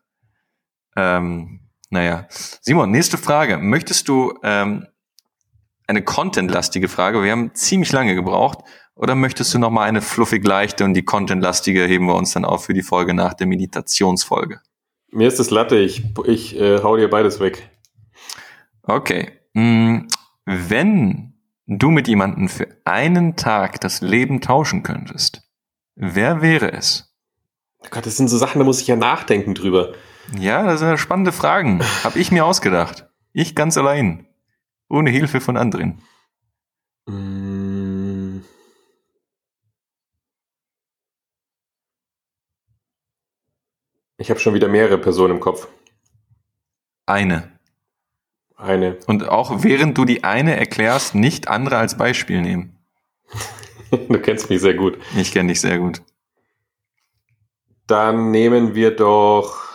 Ähm, 0.95 1.59
naja. 1.89 2.27
Simon, 2.29 2.91
nächste 2.91 3.17
Frage. 3.17 3.57
Möchtest 3.57 4.07
du 4.07 4.33
ähm, 4.43 4.85
eine 5.87 6.03
contentlastige 6.03 6.87
Frage? 6.87 7.23
Wir 7.23 7.31
haben 7.31 7.53
ziemlich 7.53 7.91
lange 7.91 8.15
gebraucht. 8.15 8.59
Oder 8.95 9.15
möchtest 9.15 9.53
du 9.53 9.59
noch 9.59 9.71
mal 9.71 9.83
eine 9.83 10.01
fluffig 10.01 10.45
leichte 10.45 10.85
und 10.85 10.93
die 10.93 11.03
contentlastige 11.03 11.83
heben 11.83 12.05
wir 12.05 12.15
uns 12.15 12.31
dann 12.31 12.45
auf 12.45 12.65
für 12.65 12.73
die 12.73 12.81
Folge 12.81 13.13
nach 13.13 13.33
der 13.33 13.45
Meditationsfolge? 13.45 14.61
Mir 15.11 15.27
ist 15.27 15.39
das 15.39 15.49
Latte, 15.49 15.77
ich, 15.77 16.03
ich 16.25 16.59
äh, 16.59 16.81
hau 16.81 16.95
dir 16.95 17.09
beides 17.09 17.39
weg. 17.39 17.69
Okay. 18.83 19.31
Hm, 19.53 20.07
wenn 20.45 21.33
du 21.67 21.91
mit 21.91 22.07
jemandem 22.07 22.47
für 22.47 22.67
einen 22.85 23.35
Tag 23.35 23.81
das 23.81 24.01
Leben 24.01 24.39
tauschen 24.39 24.83
könntest, 24.83 25.43
wer 25.95 26.41
wäre 26.41 26.71
es? 26.71 27.13
Oh 27.79 27.87
Gott, 27.91 28.05
das 28.05 28.17
sind 28.17 28.29
so 28.29 28.37
Sachen, 28.37 28.59
da 28.59 28.65
muss 28.65 28.81
ich 28.81 28.87
ja 28.87 28.95
nachdenken 28.95 29.55
drüber. 29.55 29.93
Ja, 30.39 30.63
das 30.63 30.79
sind 30.79 30.97
spannende 30.97 31.31
Fragen. 31.31 31.83
Hab 32.03 32.15
ich 32.15 32.31
mir 32.31 32.45
ausgedacht. 32.45 33.07
Ich 33.33 33.55
ganz 33.55 33.77
allein. 33.77 34.27
Ohne 34.89 35.09
Hilfe 35.09 35.41
von 35.41 35.57
anderen. 35.57 36.01
Mm. 37.05 37.44
Ich 44.17 44.29
habe 44.29 44.39
schon 44.39 44.53
wieder 44.53 44.67
mehrere 44.67 44.97
Personen 44.97 45.35
im 45.35 45.39
Kopf. 45.39 45.67
Eine. 47.05 47.51
Eine. 48.55 48.97
Und 49.07 49.27
auch 49.27 49.63
während 49.63 49.97
du 49.97 50.05
die 50.05 50.23
eine 50.23 50.55
erklärst, 50.55 51.13
nicht 51.13 51.49
andere 51.49 51.77
als 51.77 51.97
Beispiel 51.97 52.41
nehmen. 52.41 52.79
du 53.91 54.19
kennst 54.19 54.49
mich 54.49 54.61
sehr 54.61 54.73
gut. 54.73 54.97
Ich 55.17 55.31
kenne 55.31 55.49
dich 55.49 55.61
sehr 55.61 55.77
gut. 55.79 56.01
Dann 57.87 58.31
nehmen 58.31 58.73
wir 58.73 58.95
doch. 58.95 59.65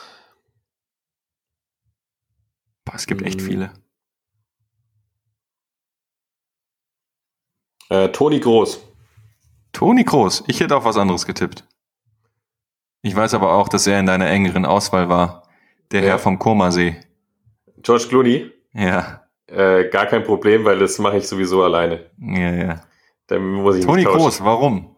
Boah, 2.85 2.95
es 2.95 3.07
gibt 3.07 3.23
echt 3.23 3.41
hm. 3.41 3.47
viele. 3.47 3.73
Äh, 7.91 8.09
Toni 8.09 8.41
Groß. 8.41 8.81
Toni 9.73 10.05
Groß. 10.05 10.45
Ich 10.47 10.61
hätte 10.61 10.77
auf 10.77 10.85
was 10.85 10.97
anderes 10.97 11.27
getippt. 11.27 11.65
Ich 13.03 13.17
weiß 13.17 13.35
aber 13.35 13.55
auch, 13.55 13.69
dass 13.69 13.87
er 13.87 13.99
in 13.99 14.07
deiner 14.07 14.29
engeren 14.29 14.67
Auswahl 14.67 15.09
war. 15.09 15.49
Der 15.91 16.03
ja. 16.03 16.09
Herr 16.09 16.19
vom 16.19 16.39
Komasee. 16.39 16.97
George 17.83 18.07
Clooney? 18.09 18.51
Ja. 18.73 19.25
Äh, 19.47 19.89
gar 19.89 20.07
kein 20.07 20.23
Problem, 20.23 20.65
weil 20.65 20.79
das 20.79 20.99
mache 20.99 21.17
ich 21.17 21.27
sowieso 21.27 21.63
alleine. 21.63 22.11
Ja, 22.19 22.53
ja. 22.53 22.81
Dann 23.27 23.43
muss 23.43 23.77
ich 23.77 23.87
Toni 23.87 24.05
Kroos, 24.05 24.45
warum? 24.45 24.95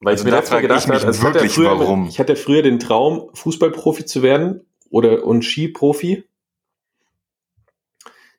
Weil 0.00 0.12
also 0.12 0.22
ich 0.22 0.30
mir 0.30 0.36
letztes 0.36 0.52
Mal 0.52 0.60
gedacht 0.60 0.86
habe, 0.86 1.06
also 1.06 1.22
wirklich, 1.22 1.44
ich, 1.44 1.54
früher, 1.54 1.78
warum? 1.78 2.06
ich 2.06 2.20
hatte 2.20 2.36
früher 2.36 2.62
den 2.62 2.78
Traum, 2.78 3.30
Fußballprofi 3.34 4.04
zu 4.04 4.22
werden 4.22 4.66
oder 4.90 5.24
und 5.24 5.44
Skiprofi. 5.44 6.24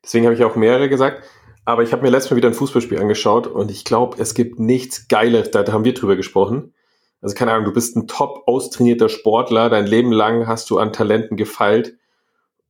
Deswegen 0.03 0.26
habe 0.26 0.35
ich 0.35 0.43
auch 0.43 0.55
mehrere 0.55 0.88
gesagt. 0.88 1.23
Aber 1.65 1.84
ich 1.84 1.91
habe 1.91 2.03
mir 2.03 2.09
letztes 2.09 2.31
Mal 2.31 2.38
wieder 2.38 2.47
ein 2.47 2.53
Fußballspiel 2.53 2.99
angeschaut 2.99 3.47
und 3.47 3.72
ich 3.72 3.84
glaube, 3.84 4.22
es 4.22 4.34
gibt 4.34 4.57
nichts 4.57 5.09
Geiles, 5.09 5.51
da 5.51 5.69
haben 5.69 5.84
wir 5.84 5.93
drüber 5.93 6.15
gesprochen. 6.15 6.73
Also 7.22 7.35
keine 7.35 7.52
Ahnung, 7.52 7.65
du 7.65 7.73
bist 7.73 7.95
ein 7.95 8.07
top 8.07 8.44
austrainierter 8.48 9.10
Sportler, 9.10 9.69
dein 9.69 9.88
Leben 9.88 10.11
lang 10.11 10.48
hast 10.48 10.69
du 10.69 10.77
an 10.77 10.94
Talenten 10.94 11.35
gefeilt 11.35 11.95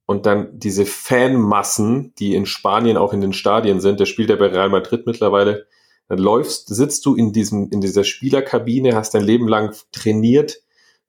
und 0.05 0.25
dann 0.25 0.57
diese 0.57 0.85
Fanmassen, 0.85 2.13
die 2.17 2.33
in 2.33 2.45
Spanien 2.45 2.97
auch 2.97 3.13
in 3.13 3.21
den 3.21 3.33
Stadien 3.33 3.81
sind, 3.81 3.99
der 3.99 4.05
spielt 4.05 4.29
ja 4.29 4.37
bei 4.37 4.47
Real 4.47 4.69
Madrid 4.69 5.05
mittlerweile, 5.05 5.67
dann 6.07 6.19
läufst, 6.19 6.69
sitzt 6.69 7.05
du 7.05 7.15
in 7.15 7.33
diesem, 7.33 7.69
in 7.69 7.81
dieser 7.81 8.05
Spielerkabine, 8.05 8.95
hast 8.95 9.13
dein 9.13 9.23
Leben 9.23 9.49
lang 9.49 9.75
trainiert, 9.91 10.61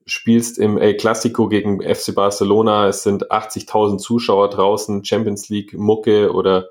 spielst 0.05 0.59
im 0.59 0.77
El 0.77 0.97
Clasico 0.97 1.49
gegen 1.49 1.81
FC 1.81 2.15
Barcelona, 2.15 2.89
es 2.89 3.05
sind 3.05 3.31
80.000 3.31 3.99
Zuschauer 3.99 4.51
draußen, 4.51 5.05
Champions 5.05 5.49
League 5.49 5.75
Mucke 5.75 6.33
oder 6.33 6.67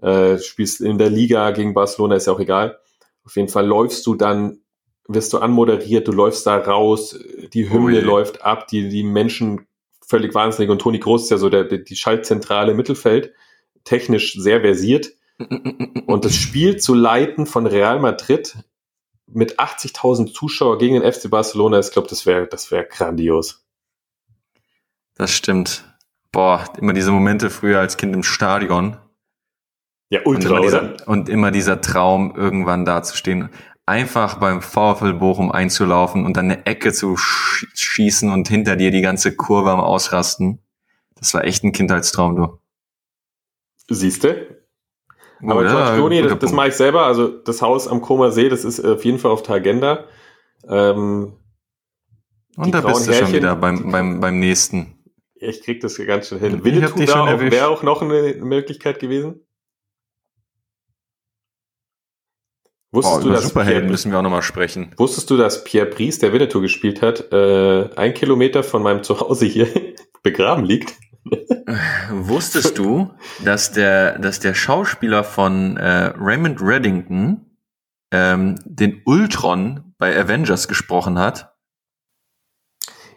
äh, 0.00 0.38
spielst 0.38 0.80
in 0.80 0.96
der 0.96 1.10
Liga 1.10 1.50
gegen 1.50 1.74
Barcelona, 1.74 2.16
ist 2.16 2.26
ja 2.26 2.32
auch 2.32 2.40
egal. 2.40 2.78
Auf 3.24 3.36
jeden 3.36 3.48
Fall 3.48 3.66
läufst 3.66 4.06
du 4.06 4.14
dann, 4.14 4.61
wirst 5.08 5.32
du 5.32 5.38
anmoderiert, 5.38 6.08
du 6.08 6.12
läufst 6.12 6.46
da 6.46 6.56
raus, 6.56 7.18
die 7.52 7.70
Hymne 7.70 8.00
oh 8.02 8.04
läuft 8.04 8.42
ab, 8.42 8.68
die, 8.68 8.88
die 8.88 9.02
Menschen 9.02 9.66
völlig 10.06 10.34
wahnsinnig 10.34 10.70
und 10.70 10.80
Toni 10.80 10.98
Groß 10.98 11.24
ist 11.24 11.30
ja 11.30 11.38
so 11.38 11.48
der, 11.48 11.64
die 11.64 11.96
Schaltzentrale 11.96 12.74
Mittelfeld, 12.74 13.32
technisch 13.84 14.34
sehr 14.34 14.60
versiert. 14.60 15.12
Und 16.06 16.24
das 16.24 16.36
Spiel 16.36 16.76
zu 16.76 16.94
leiten 16.94 17.46
von 17.46 17.66
Real 17.66 17.98
Madrid 17.98 18.56
mit 19.26 19.58
80.000 19.58 20.32
Zuschauer 20.32 20.78
gegen 20.78 21.00
den 21.00 21.10
FC 21.10 21.30
Barcelona, 21.30 21.78
ich 21.78 21.90
glaube, 21.90 22.08
das 22.08 22.26
wäre 22.26 22.46
das 22.46 22.70
wäre 22.70 22.84
grandios. 22.84 23.64
Das 25.14 25.32
stimmt. 25.32 25.84
Boah, 26.30 26.64
immer 26.78 26.92
diese 26.92 27.10
Momente 27.10 27.50
früher 27.50 27.80
als 27.80 27.96
Kind 27.96 28.14
im 28.14 28.22
Stadion. 28.22 28.96
Ja, 30.10 30.20
ultra, 30.24 30.56
und 30.56 30.62
dieser, 30.62 31.08
und 31.08 31.28
immer 31.28 31.50
dieser 31.50 31.80
Traum, 31.80 32.34
irgendwann 32.36 32.84
dazustehen. 32.84 33.48
Einfach 33.84 34.38
beim 34.38 34.62
VfL 34.62 35.14
Bochum 35.14 35.50
einzulaufen 35.50 36.24
und 36.24 36.36
dann 36.36 36.50
eine 36.50 36.66
Ecke 36.66 36.92
zu 36.92 37.16
schießen 37.16 38.30
und 38.30 38.48
hinter 38.48 38.76
dir 38.76 38.90
die 38.90 39.02
ganze 39.02 39.34
Kurve 39.34 39.70
am 39.70 39.80
Ausrasten. 39.80 40.60
Das 41.16 41.34
war 41.34 41.44
echt 41.44 41.64
ein 41.64 41.72
Kindheitstraum, 41.72 42.36
du. 42.36 42.58
Siehste, 43.88 44.62
aber 45.44 45.64
ja, 45.64 45.96
Toni, 45.96 46.22
das, 46.22 46.38
das 46.38 46.52
mache 46.52 46.68
ich 46.68 46.74
selber. 46.74 47.06
Also 47.06 47.28
das 47.28 47.62
Haus 47.62 47.88
am 47.88 48.00
Koma 48.00 48.30
See, 48.30 48.48
das 48.48 48.64
ist 48.64 48.84
auf 48.84 49.04
jeden 49.04 49.18
Fall 49.18 49.32
auf 49.32 49.42
der 49.42 49.56
Agenda. 49.56 50.04
Ähm, 50.68 51.32
Und 52.56 52.74
da 52.74 52.80
bist 52.80 53.06
du 53.06 53.12
Härchen, 53.12 53.26
schon 53.26 53.36
wieder 53.36 53.56
beim, 53.56 53.90
beim, 53.90 54.20
beim 54.20 54.38
nächsten. 54.38 54.98
Ich 55.34 55.62
krieg 55.62 55.80
das 55.80 55.96
ganz 56.06 56.28
schön 56.28 56.38
hin. 56.38 56.64
Winnetou 56.64 57.00
wäre 57.00 57.68
auch 57.68 57.82
noch 57.82 58.02
eine 58.02 58.34
Möglichkeit 58.34 59.00
gewesen. 59.00 59.40
Wusstest 62.92 63.20
oh, 63.20 63.28
du, 63.28 63.30
dass 63.30 63.44
Superhelden 63.44 63.80
Pierre, 63.80 63.90
müssen 63.90 64.12
wir 64.12 64.18
auch 64.18 64.22
nochmal 64.22 64.42
sprechen. 64.42 64.92
Wusstest 64.98 65.30
du, 65.30 65.38
dass 65.38 65.64
Pierre 65.64 65.86
Brice, 65.86 66.18
der 66.18 66.34
Winnetou 66.34 66.60
gespielt 66.60 67.00
hat, 67.00 67.32
äh, 67.32 67.88
ein 67.96 68.12
Kilometer 68.12 68.62
von 68.62 68.82
meinem 68.82 69.02
Zuhause 69.02 69.46
hier 69.46 69.66
begraben 70.22 70.64
liegt? 70.64 70.94
Wusstest 72.10 72.76
du, 72.76 73.10
dass 73.44 73.72
der, 73.72 74.18
dass 74.18 74.40
der 74.40 74.52
Schauspieler 74.52 75.24
von 75.24 75.78
äh, 75.78 76.12
Raymond 76.18 76.60
Reddington 76.60 77.46
ähm, 78.10 78.58
den 78.66 79.00
Ultron 79.06 79.94
bei 79.96 80.18
Avengers 80.18 80.68
gesprochen 80.68 81.18
hat? 81.18 81.54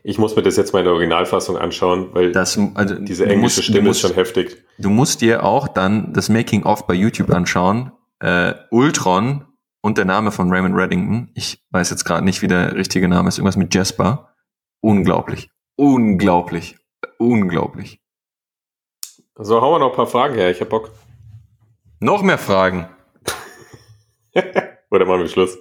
Ich 0.03 0.19
muss 0.19 0.37
mir 0.37 0.43
das 0.43 0.55
jetzt 0.55 0.71
mal 0.71 0.79
in 0.79 0.85
der 0.85 0.93
Originalfassung 0.93 1.57
anschauen, 1.57 2.11
weil 2.13 2.31
das, 2.31 2.57
also, 2.75 2.95
diese 2.95 3.25
englische 3.25 3.59
musst, 3.59 3.63
Stimme 3.63 3.87
musst, 3.89 4.03
ist 4.03 4.09
schon 4.09 4.15
heftig. 4.15 4.63
Du 4.77 4.89
musst 4.89 5.19
dir 5.19 5.43
auch 5.43 5.67
dann 5.67 6.13
das 6.13 6.29
Making-of 6.29 6.87
bei 6.87 6.93
YouTube 6.93 7.31
anschauen. 7.31 7.91
Äh, 8.19 8.53
Ultron 8.69 9.45
und 9.85 9.97
der 9.97 10.05
Name 10.05 10.31
von 10.31 10.51
Raymond 10.51 10.75
Reddington. 10.75 11.29
Ich 11.35 11.63
weiß 11.69 11.89
jetzt 11.91 12.05
gerade 12.05 12.25
nicht, 12.25 12.41
wie 12.41 12.47
der 12.47 12.75
richtige 12.75 13.07
Name 13.07 13.29
ist. 13.29 13.37
Irgendwas 13.37 13.57
mit 13.57 13.73
Jasper. 13.73 14.33
Unglaublich. 14.81 15.49
Unglaublich 15.75 16.77
unglaublich. 17.17 18.01
So, 19.35 19.61
hauen 19.61 19.75
wir 19.75 19.79
noch 19.79 19.91
ein 19.91 19.95
paar 19.95 20.07
Fragen 20.07 20.35
her. 20.35 20.49
Ich 20.49 20.61
hab 20.61 20.69
Bock. 20.69 20.91
Noch 21.99 22.21
mehr 22.21 22.37
Fragen. 22.37 22.89
Oder 24.91 25.05
machen 25.05 25.21
wir 25.21 25.27
Schluss? 25.27 25.57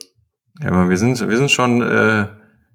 Ja, 0.61 0.69
aber 0.69 0.89
wir 0.89 0.97
sind, 0.97 1.21
wir 1.29 1.37
sind 1.37 1.51
schon, 1.51 1.83
äh, 1.83 2.29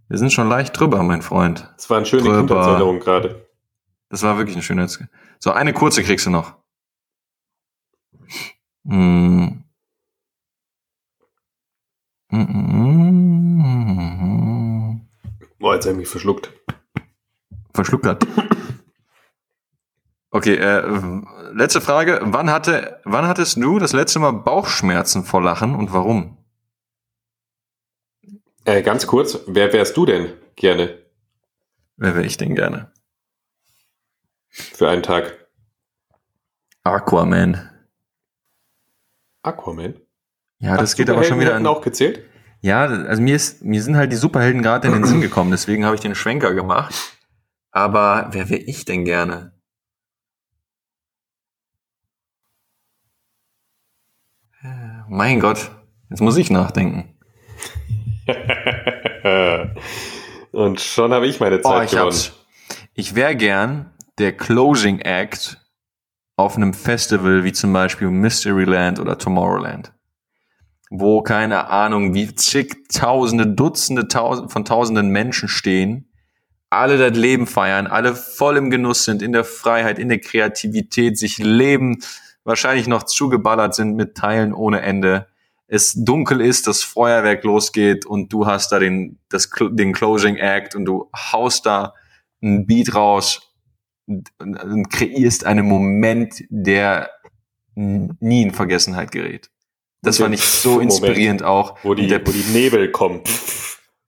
wir 0.10 0.18
sind 0.18 0.34
schon 0.34 0.50
leicht 0.50 0.78
drüber, 0.78 1.02
mein 1.04 1.22
Freund. 1.22 1.72
Das 1.78 1.90
war 1.90 1.98
eine 1.98 2.06
schöne 2.06 2.24
Kindheitserinnerung 2.24 3.00
gerade. 3.00 3.48
Das 4.10 4.24
war 4.24 4.38
wirklich 4.38 4.56
eine 4.56 4.64
schöne 4.64 4.88
So, 5.40 5.52
eine 5.52 5.74
kurze 5.74 6.04
kriegst 6.04 6.26
du 6.26 6.30
noch. 6.30 6.56
Hm. 8.86 9.64
Boah, 15.60 15.74
jetzt 15.74 15.86
habe 15.86 15.94
ich 15.94 15.98
mich 15.98 16.08
verschluckt. 16.08 16.52
Verschluckt 17.74 18.06
hat. 18.06 18.26
Okay, 20.32 20.56
äh, 20.58 20.84
letzte 21.54 21.82
Frage. 21.82 22.20
Wann 22.22 22.52
hatte, 22.52 23.02
wann 23.04 23.28
hattest 23.28 23.58
du 23.58 23.80
das 23.80 23.94
letzte 23.94 24.20
Mal 24.20 24.32
Bauchschmerzen 24.32 25.24
vor 25.24 25.42
Lachen 25.42 25.74
und 25.74 25.92
warum? 25.92 26.38
Äh, 28.66 28.84
ganz 28.84 29.08
kurz, 29.08 29.40
wer 29.48 29.74
wärst 29.74 29.98
du 29.98 30.06
denn 30.06 30.34
gerne? 30.56 31.04
Wer 31.98 32.16
wäre 32.16 32.26
ich 32.26 32.38
denn 32.38 32.54
gerne? 32.54 32.94
Für 34.50 34.90
einen 34.90 35.02
Tag. 35.02 35.48
Aquaman. 36.84 37.70
Aquaman? 39.42 40.00
Ja, 40.60 40.78
das 40.78 40.94
Ach, 40.94 40.98
geht 40.98 41.10
aber 41.10 41.24
schon 41.24 41.40
wieder 41.40 41.56
an. 41.56 41.66
auch 41.66 41.82
gezählt? 41.82 42.24
Ja, 42.62 42.82
also 42.82 43.22
mir 43.22 43.36
ist, 43.36 43.64
mir 43.64 43.82
sind 43.82 43.96
halt 43.96 44.12
die 44.12 44.18
Superhelden 44.18 44.62
gerade 44.62 44.88
in 44.88 44.94
den 44.94 45.06
Sinn 45.06 45.22
gekommen, 45.22 45.52
deswegen 45.52 45.86
habe 45.86 45.96
ich 45.96 46.02
den 46.02 46.16
Schwenker 46.16 46.54
gemacht. 46.54 46.94
Aber 47.72 48.28
wer 48.32 48.50
wäre 48.50 48.60
ich 48.60 48.84
denn 48.84 49.06
gerne? 49.06 49.54
Mein 55.08 55.40
Gott, 55.40 55.72
jetzt 56.10 56.20
muss 56.20 56.36
ich 56.36 56.52
nachdenken. 56.52 57.18
Und 60.52 60.82
schon 60.82 61.14
habe 61.14 61.28
ich 61.28 61.40
meine 61.40 61.62
Zeit 61.62 61.80
oh, 61.80 61.84
ich 61.84 61.92
gewonnen. 61.92 62.18
Ich 62.94 63.16
wäre 63.16 63.36
gern 63.36 63.94
der 64.18 64.36
Closing 64.36 65.00
Act 65.00 65.58
auf 66.36 66.58
einem 66.58 66.74
Festival 66.74 67.46
wie 67.46 67.54
zum 67.54 67.72
Beispiel 67.72 68.10
Mysteryland 68.10 69.00
oder 69.00 69.18
Tomorrowland. 69.18 69.94
Wo 70.90 71.22
keine 71.22 71.70
Ahnung, 71.70 72.14
wie 72.14 72.34
zigtausende, 72.34 73.48
Dutzende 73.48 74.08
tausend, 74.08 74.52
von 74.52 74.66
tausenden 74.66 75.10
Menschen 75.10 75.48
stehen, 75.48 76.10
alle 76.70 76.98
das 76.98 77.18
Leben 77.18 77.48
feiern, 77.48 77.88
alle 77.88 78.16
voll 78.16 78.58
im 78.58 78.70
Genuss 78.70 79.06
sind, 79.06 79.22
in 79.22 79.32
der 79.32 79.44
Freiheit, 79.44 80.00
in 80.00 80.10
der 80.10 80.20
Kreativität, 80.20 81.18
sich 81.18 81.38
leben, 81.38 82.00
wahrscheinlich 82.44 82.88
noch 82.88 83.04
zugeballert 83.04 83.76
sind 83.76 83.96
mit 83.96 84.16
Teilen 84.16 84.54
ohne 84.54 84.82
Ende. 84.82 85.28
Es 85.68 85.94
dunkel 85.94 86.42
ist, 86.42 86.68
das 86.68 86.84
Feuerwerk 86.84 87.44
losgeht 87.44 88.06
und 88.06 88.34
du 88.34 88.48
hast 88.48 88.72
da 88.72 88.80
den, 88.80 89.20
das, 89.30 89.50
den 89.60 89.94
Closing 89.94 90.38
Act 90.38 90.76
und 90.76 90.86
du 90.86 91.10
haust 91.16 91.66
da 91.66 91.94
ein 92.42 92.66
Beat 92.66 92.96
raus 92.96 93.54
und, 94.08 94.32
und 94.40 94.90
kreierst 94.90 95.46
einen 95.46 95.68
Moment, 95.68 96.44
der 96.50 97.12
nie 97.76 98.42
in 98.42 98.52
Vergessenheit 98.52 99.12
gerät. 99.12 99.50
Das 100.02 100.18
fand 100.20 100.34
ich 100.34 100.42
so 100.42 100.80
inspirierend 100.80 101.42
Moment, 101.42 101.44
auch. 101.44 101.78
Wo 101.84 101.94
die, 101.94 102.08
der, 102.08 102.26
wo 102.26 102.32
die 102.32 102.46
Nebel 102.54 102.92
kommen. 102.92 103.22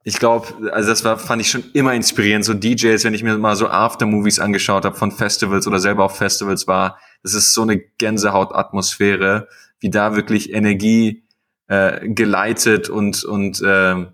Ich 0.03 0.17
glaube, 0.17 0.71
also 0.71 0.89
das 0.89 1.03
war, 1.03 1.19
fand 1.19 1.41
ich 1.41 1.49
schon 1.49 1.63
immer 1.73 1.93
inspirierend. 1.93 2.45
So 2.45 2.53
DJs, 2.53 3.03
wenn 3.03 3.13
ich 3.13 3.23
mir 3.23 3.37
mal 3.37 3.55
so 3.55 3.67
Aftermovies 3.67 4.39
angeschaut 4.39 4.85
habe 4.85 4.95
von 4.95 5.11
Festivals 5.11 5.67
oder 5.67 5.79
selber 5.79 6.05
auf 6.05 6.15
Festivals 6.15 6.65
war, 6.67 6.97
das 7.23 7.33
ist 7.33 7.53
so 7.53 7.61
eine 7.61 7.77
Gänsehautatmosphäre, 7.77 9.47
wie 9.79 9.89
da 9.89 10.15
wirklich 10.15 10.53
Energie 10.53 11.23
äh, 11.67 12.07
geleitet 12.07 12.89
und, 12.89 13.23
und 13.23 13.61
äh, 13.61 14.05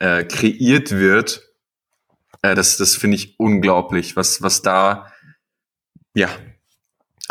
äh, 0.00 0.24
kreiert 0.24 0.90
wird. 0.90 1.42
Äh, 2.42 2.54
das 2.54 2.76
das 2.76 2.96
finde 2.96 3.16
ich 3.16 3.38
unglaublich, 3.38 4.16
was, 4.16 4.42
was 4.42 4.62
da 4.62 5.12
ja 6.14 6.28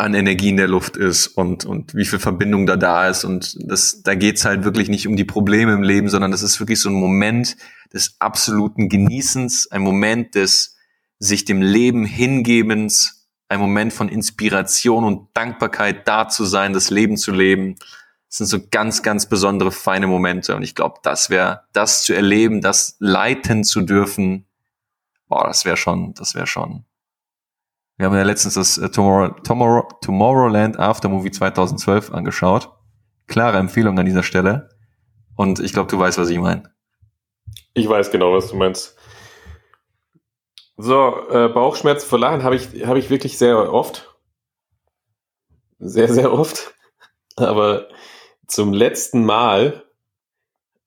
an 0.02 0.14
Energie 0.14 0.48
in 0.48 0.56
der 0.56 0.66
Luft 0.66 0.96
ist 0.96 1.28
und, 1.28 1.64
und 1.64 1.94
wie 1.94 2.04
viel 2.04 2.18
Verbindung 2.18 2.66
da 2.66 2.76
da 2.76 3.08
ist. 3.08 3.24
Und 3.24 3.56
das, 3.70 4.02
da 4.02 4.16
geht's 4.16 4.44
halt 4.44 4.64
wirklich 4.64 4.88
nicht 4.88 5.06
um 5.06 5.16
die 5.16 5.24
Probleme 5.24 5.72
im 5.72 5.82
Leben, 5.82 6.08
sondern 6.08 6.32
das 6.32 6.42
ist 6.42 6.58
wirklich 6.58 6.80
so 6.80 6.88
ein 6.88 6.94
Moment 6.94 7.56
des 7.92 8.16
absoluten 8.18 8.88
Genießens, 8.88 9.70
ein 9.70 9.82
Moment 9.82 10.34
des 10.34 10.76
sich 11.20 11.44
dem 11.44 11.62
Leben 11.62 12.04
hingebens, 12.04 13.28
ein 13.48 13.60
Moment 13.60 13.92
von 13.92 14.08
Inspiration 14.08 15.04
und 15.04 15.28
Dankbarkeit 15.34 16.08
da 16.08 16.28
zu 16.28 16.44
sein, 16.44 16.72
das 16.72 16.90
Leben 16.90 17.16
zu 17.16 17.30
leben. 17.30 17.76
Das 18.28 18.38
sind 18.38 18.46
so 18.46 18.58
ganz, 18.70 19.04
ganz 19.04 19.26
besondere, 19.26 19.70
feine 19.70 20.08
Momente. 20.08 20.56
Und 20.56 20.62
ich 20.62 20.74
glaube, 20.74 20.98
das 21.04 21.30
wäre, 21.30 21.62
das 21.72 22.02
zu 22.02 22.12
erleben, 22.12 22.60
das 22.60 22.96
leiten 22.98 23.62
zu 23.62 23.82
dürfen, 23.82 24.46
boah, 25.28 25.46
das 25.46 25.64
wäre 25.64 25.76
schon, 25.76 26.12
das 26.14 26.34
wäre 26.34 26.48
schon. 26.48 26.84
Wir 28.02 28.06
haben 28.08 28.16
ja 28.16 28.24
letztens 28.24 28.54
das 28.54 28.78
äh, 28.78 28.90
Tomorrow, 28.90 29.28
Tomorrow, 29.44 29.88
Tomorrowland 30.00 30.76
After 30.76 31.08
Movie 31.08 31.30
2012 31.30 32.10
angeschaut. 32.10 32.68
Klare 33.28 33.58
Empfehlung 33.58 33.96
an 33.96 34.06
dieser 34.06 34.24
Stelle. 34.24 34.70
Und 35.36 35.60
ich 35.60 35.72
glaube, 35.72 35.88
du 35.88 36.00
weißt, 36.00 36.18
was 36.18 36.28
ich 36.28 36.40
meine. 36.40 36.64
Ich 37.74 37.88
weiß 37.88 38.10
genau, 38.10 38.32
was 38.32 38.48
du 38.48 38.56
meinst. 38.56 38.96
So, 40.76 41.14
äh, 41.30 41.46
Bauchschmerzen 41.46 42.08
vor 42.08 42.18
Lachen 42.18 42.42
habe 42.42 42.56
ich, 42.56 42.84
hab 42.84 42.96
ich 42.96 43.08
wirklich 43.08 43.38
sehr 43.38 43.72
oft. 43.72 44.12
Sehr, 45.78 46.12
sehr 46.12 46.32
oft. 46.32 46.74
Aber 47.36 47.86
zum 48.48 48.72
letzten 48.72 49.24
Mal 49.24 49.84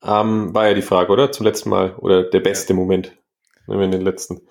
ähm, 0.03 0.53
war 0.53 0.67
ja 0.67 0.73
die 0.73 0.81
Frage, 0.81 1.13
oder? 1.13 1.31
Zum 1.31 1.45
letzten 1.45 1.69
Mal. 1.69 1.95
Oder 1.95 2.23
der 2.23 2.41
beste 2.41 2.73
Moment. 2.73 3.15
Nehmen 3.67 3.79
wir 3.79 3.87
den 3.87 4.01
letzten. 4.01 4.41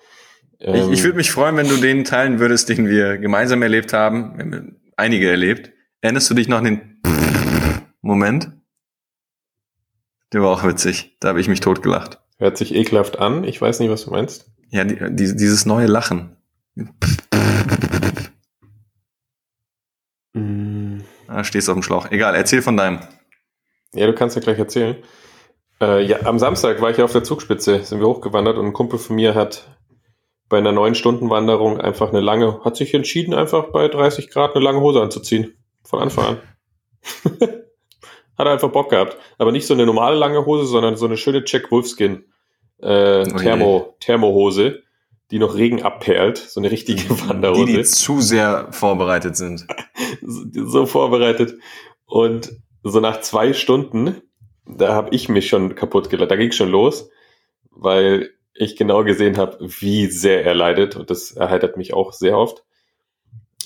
Ähm, 0.59 0.75
ich 0.75 0.99
ich 0.99 1.03
würde 1.03 1.17
mich 1.17 1.31
freuen, 1.31 1.57
wenn 1.57 1.67
du 1.67 1.77
den 1.77 2.03
teilen 2.03 2.39
würdest, 2.39 2.69
den 2.69 2.87
wir 2.87 3.17
gemeinsam 3.17 3.61
erlebt 3.61 3.93
haben. 3.93 4.37
Wir 4.37 4.45
haben 4.45 4.81
einige 4.95 5.29
erlebt. 5.29 5.71
Erinnerst 6.01 6.29
du 6.29 6.33
dich 6.33 6.47
noch 6.47 6.57
an 6.57 6.65
den 6.65 7.01
Moment? 8.01 8.51
Der 10.33 10.41
war 10.41 10.51
auch 10.51 10.63
witzig. 10.63 11.17
Da 11.19 11.29
habe 11.29 11.41
ich 11.41 11.47
mich 11.47 11.59
totgelacht. 11.59 12.19
Hört 12.37 12.57
sich 12.57 12.75
ekelhaft 12.75 13.19
an. 13.19 13.43
Ich 13.43 13.61
weiß 13.61 13.79
nicht, 13.79 13.89
was 13.89 14.05
du 14.05 14.11
meinst. 14.11 14.51
Ja, 14.69 14.83
die, 14.83 14.95
die, 14.95 15.35
dieses 15.35 15.65
neue 15.65 15.87
Lachen. 15.87 16.35
Mm. 20.33 20.99
Ah, 21.27 21.43
stehst 21.43 21.69
auf 21.69 21.75
dem 21.75 21.83
Schlauch. 21.83 22.11
Egal, 22.11 22.35
erzähl 22.35 22.61
von 22.61 22.77
deinem. 22.77 22.99
Ja, 23.93 24.05
du 24.05 24.13
kannst 24.13 24.35
ja 24.35 24.41
gleich 24.41 24.59
erzählen. 24.59 24.97
Äh, 25.81 26.05
ja, 26.05 26.25
am 26.25 26.39
Samstag 26.39 26.81
war 26.81 26.89
ich 26.89 27.01
auf 27.01 27.11
der 27.11 27.23
Zugspitze, 27.23 27.83
sind 27.83 27.99
wir 27.99 28.07
hochgewandert 28.07 28.57
und 28.57 28.65
ein 28.65 28.73
Kumpel 28.73 28.99
von 28.99 29.15
mir 29.15 29.35
hat 29.35 29.74
bei 30.49 30.57
einer 30.57 30.71
neun 30.71 30.95
Stunden 30.95 31.29
Wanderung 31.29 31.79
einfach 31.79 32.09
eine 32.09 32.21
lange, 32.21 32.63
hat 32.63 32.75
sich 32.75 32.93
entschieden, 32.93 33.33
einfach 33.33 33.71
bei 33.71 33.87
30 33.87 34.29
Grad 34.29 34.55
eine 34.55 34.63
lange 34.63 34.81
Hose 34.81 35.01
anzuziehen. 35.01 35.57
Von 35.83 36.01
Anfang 36.01 36.25
an. 36.25 36.41
hat 38.37 38.47
er 38.47 38.51
einfach 38.51 38.71
Bock 38.71 38.89
gehabt. 38.89 39.17
Aber 39.37 39.51
nicht 39.51 39.67
so 39.67 39.73
eine 39.73 39.85
normale 39.85 40.15
lange 40.15 40.45
Hose, 40.45 40.65
sondern 40.65 40.97
so 40.97 41.05
eine 41.05 41.17
schöne 41.17 41.43
Jack 41.45 41.71
Wolfskin 41.71 42.25
äh, 42.79 43.21
oh 43.21 43.37
Thermo, 43.37 43.95
Thermohose, 43.99 44.83
die 45.31 45.39
noch 45.39 45.55
Regen 45.55 45.81
abperlt. 45.81 46.37
So 46.37 46.59
eine 46.59 46.71
richtige 46.71 47.09
Wanderhose. 47.27 47.65
Die, 47.65 47.77
die 47.77 47.83
zu 47.83 48.21
sehr 48.21 48.67
vorbereitet 48.71 49.37
sind. 49.37 49.65
so 50.21 50.85
vorbereitet. 50.85 51.55
Und 52.05 52.59
so 52.83 52.99
nach 52.99 53.21
zwei 53.21 53.53
Stunden, 53.53 54.21
da 54.65 54.93
habe 54.93 55.15
ich 55.15 55.29
mich 55.29 55.47
schon 55.47 55.75
kaputt 55.75 56.09
gelacht. 56.09 56.31
Da 56.31 56.35
ging 56.35 56.51
schon 56.51 56.69
los, 56.69 57.09
weil 57.71 58.34
ich 58.55 58.75
genau 58.75 59.03
gesehen 59.03 59.37
habe, 59.37 59.57
wie 59.59 60.07
sehr 60.07 60.45
er 60.45 60.55
leidet. 60.55 60.95
Und 60.95 61.09
das 61.09 61.31
erheitert 61.31 61.77
mich 61.77 61.93
auch 61.93 62.13
sehr 62.13 62.37
oft. 62.37 62.63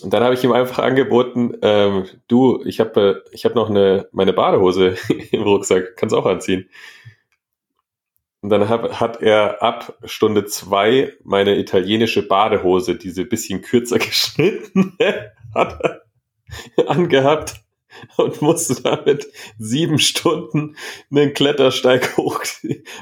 Und 0.02 0.14
dann 0.14 0.24
habe 0.24 0.34
ich 0.34 0.44
ihm 0.44 0.52
einfach 0.52 0.80
angeboten, 0.80 1.58
ähm, 1.62 2.06
du, 2.28 2.64
ich 2.66 2.80
habe 2.80 3.24
ich 3.32 3.46
hab 3.46 3.56
noch 3.56 3.70
eine, 3.70 4.08
meine 4.12 4.34
Badehose 4.34 4.96
im 5.32 5.44
Rucksack, 5.44 5.96
kannst 5.98 6.16
auch 6.16 6.26
anziehen. 6.26 6.70
Und 8.42 8.50
dann 8.50 8.70
hab, 8.70 9.00
hat 9.00 9.22
er 9.22 9.62
ab 9.62 9.98
Stunde 10.06 10.46
zwei 10.46 11.14
meine 11.24 11.58
italienische 11.58 12.26
Badehose, 12.26 12.96
diese 12.96 13.26
bisschen 13.26 13.62
kürzer 13.62 14.00
geschnitten, 14.00 14.98
hat 15.54 16.04
angehabt 16.88 17.62
und 18.18 18.42
musste 18.42 18.82
damit 18.82 19.28
sieben 19.58 20.00
Stunden 20.00 20.76
einen 21.12 21.34
Klettersteig 21.34 22.18
hoch. 22.18 22.44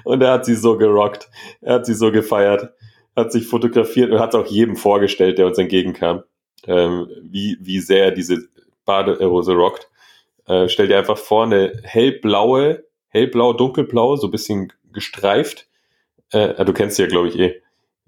Und 0.04 0.22
er 0.22 0.32
hat 0.34 0.46
sie 0.46 0.56
so 0.56 0.78
gerockt. 0.78 1.30
Er 1.62 1.76
hat 1.76 1.86
sie 1.86 1.94
so 1.94 2.12
gefeiert, 2.12 2.74
hat 3.16 3.32
sich 3.32 3.48
fotografiert 3.48 4.12
und 4.12 4.20
hat 4.20 4.34
es 4.34 4.40
auch 4.40 4.48
jedem 4.48 4.76
vorgestellt, 4.76 5.38
der 5.38 5.48
uns 5.48 5.58
entgegenkam 5.58 6.24
ähm, 6.66 7.08
wie, 7.24 7.58
wie 7.60 7.80
sehr 7.80 8.12
diese 8.12 8.48
Badehose 8.86 9.54
rockt. 9.54 9.90
Äh, 10.46 10.70
stell 10.70 10.88
dir 10.88 10.98
einfach 10.98 11.18
vor, 11.18 11.44
eine 11.44 11.80
hellblaue, 11.84 12.86
hellblau, 13.10 13.54
dunkelblau, 13.54 14.16
so 14.16 14.28
ein 14.28 14.32
bisschen 14.32 14.74
gestreift. 14.94 15.68
Äh, 16.32 16.64
du 16.64 16.74
kennst 16.74 16.98
sie 16.98 17.04
ja, 17.04 17.08
glaube 17.08 17.30
ich, 17.30 17.40
eh. 17.40 17.62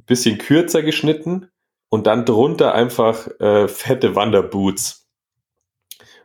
Bisschen 0.05 0.37
kürzer 0.37 0.81
geschnitten 0.81 1.49
und 1.89 2.07
dann 2.07 2.25
drunter 2.25 2.73
einfach 2.73 3.27
äh, 3.39 3.67
fette 3.67 4.15
Wanderboots. 4.15 4.98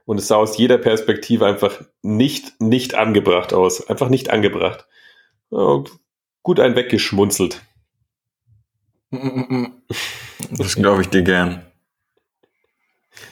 Und 0.07 0.19
es 0.19 0.29
sah 0.29 0.37
aus 0.37 0.59
jeder 0.59 0.79
Perspektive 0.79 1.47
einfach 1.47 1.81
nicht, 2.03 2.61
nicht 2.61 2.95
angebracht 2.95 3.53
aus. 3.55 3.89
Einfach 3.89 4.09
nicht 4.09 4.31
angebracht. 4.31 4.87
Oh, 5.51 5.85
gut 6.43 6.61
ein 6.61 6.77
weggeschmunzelt. 6.77 7.63
Das 10.51 10.75
glaube 10.75 11.01
ich 11.01 11.09
dir 11.09 11.23
gern. 11.23 11.63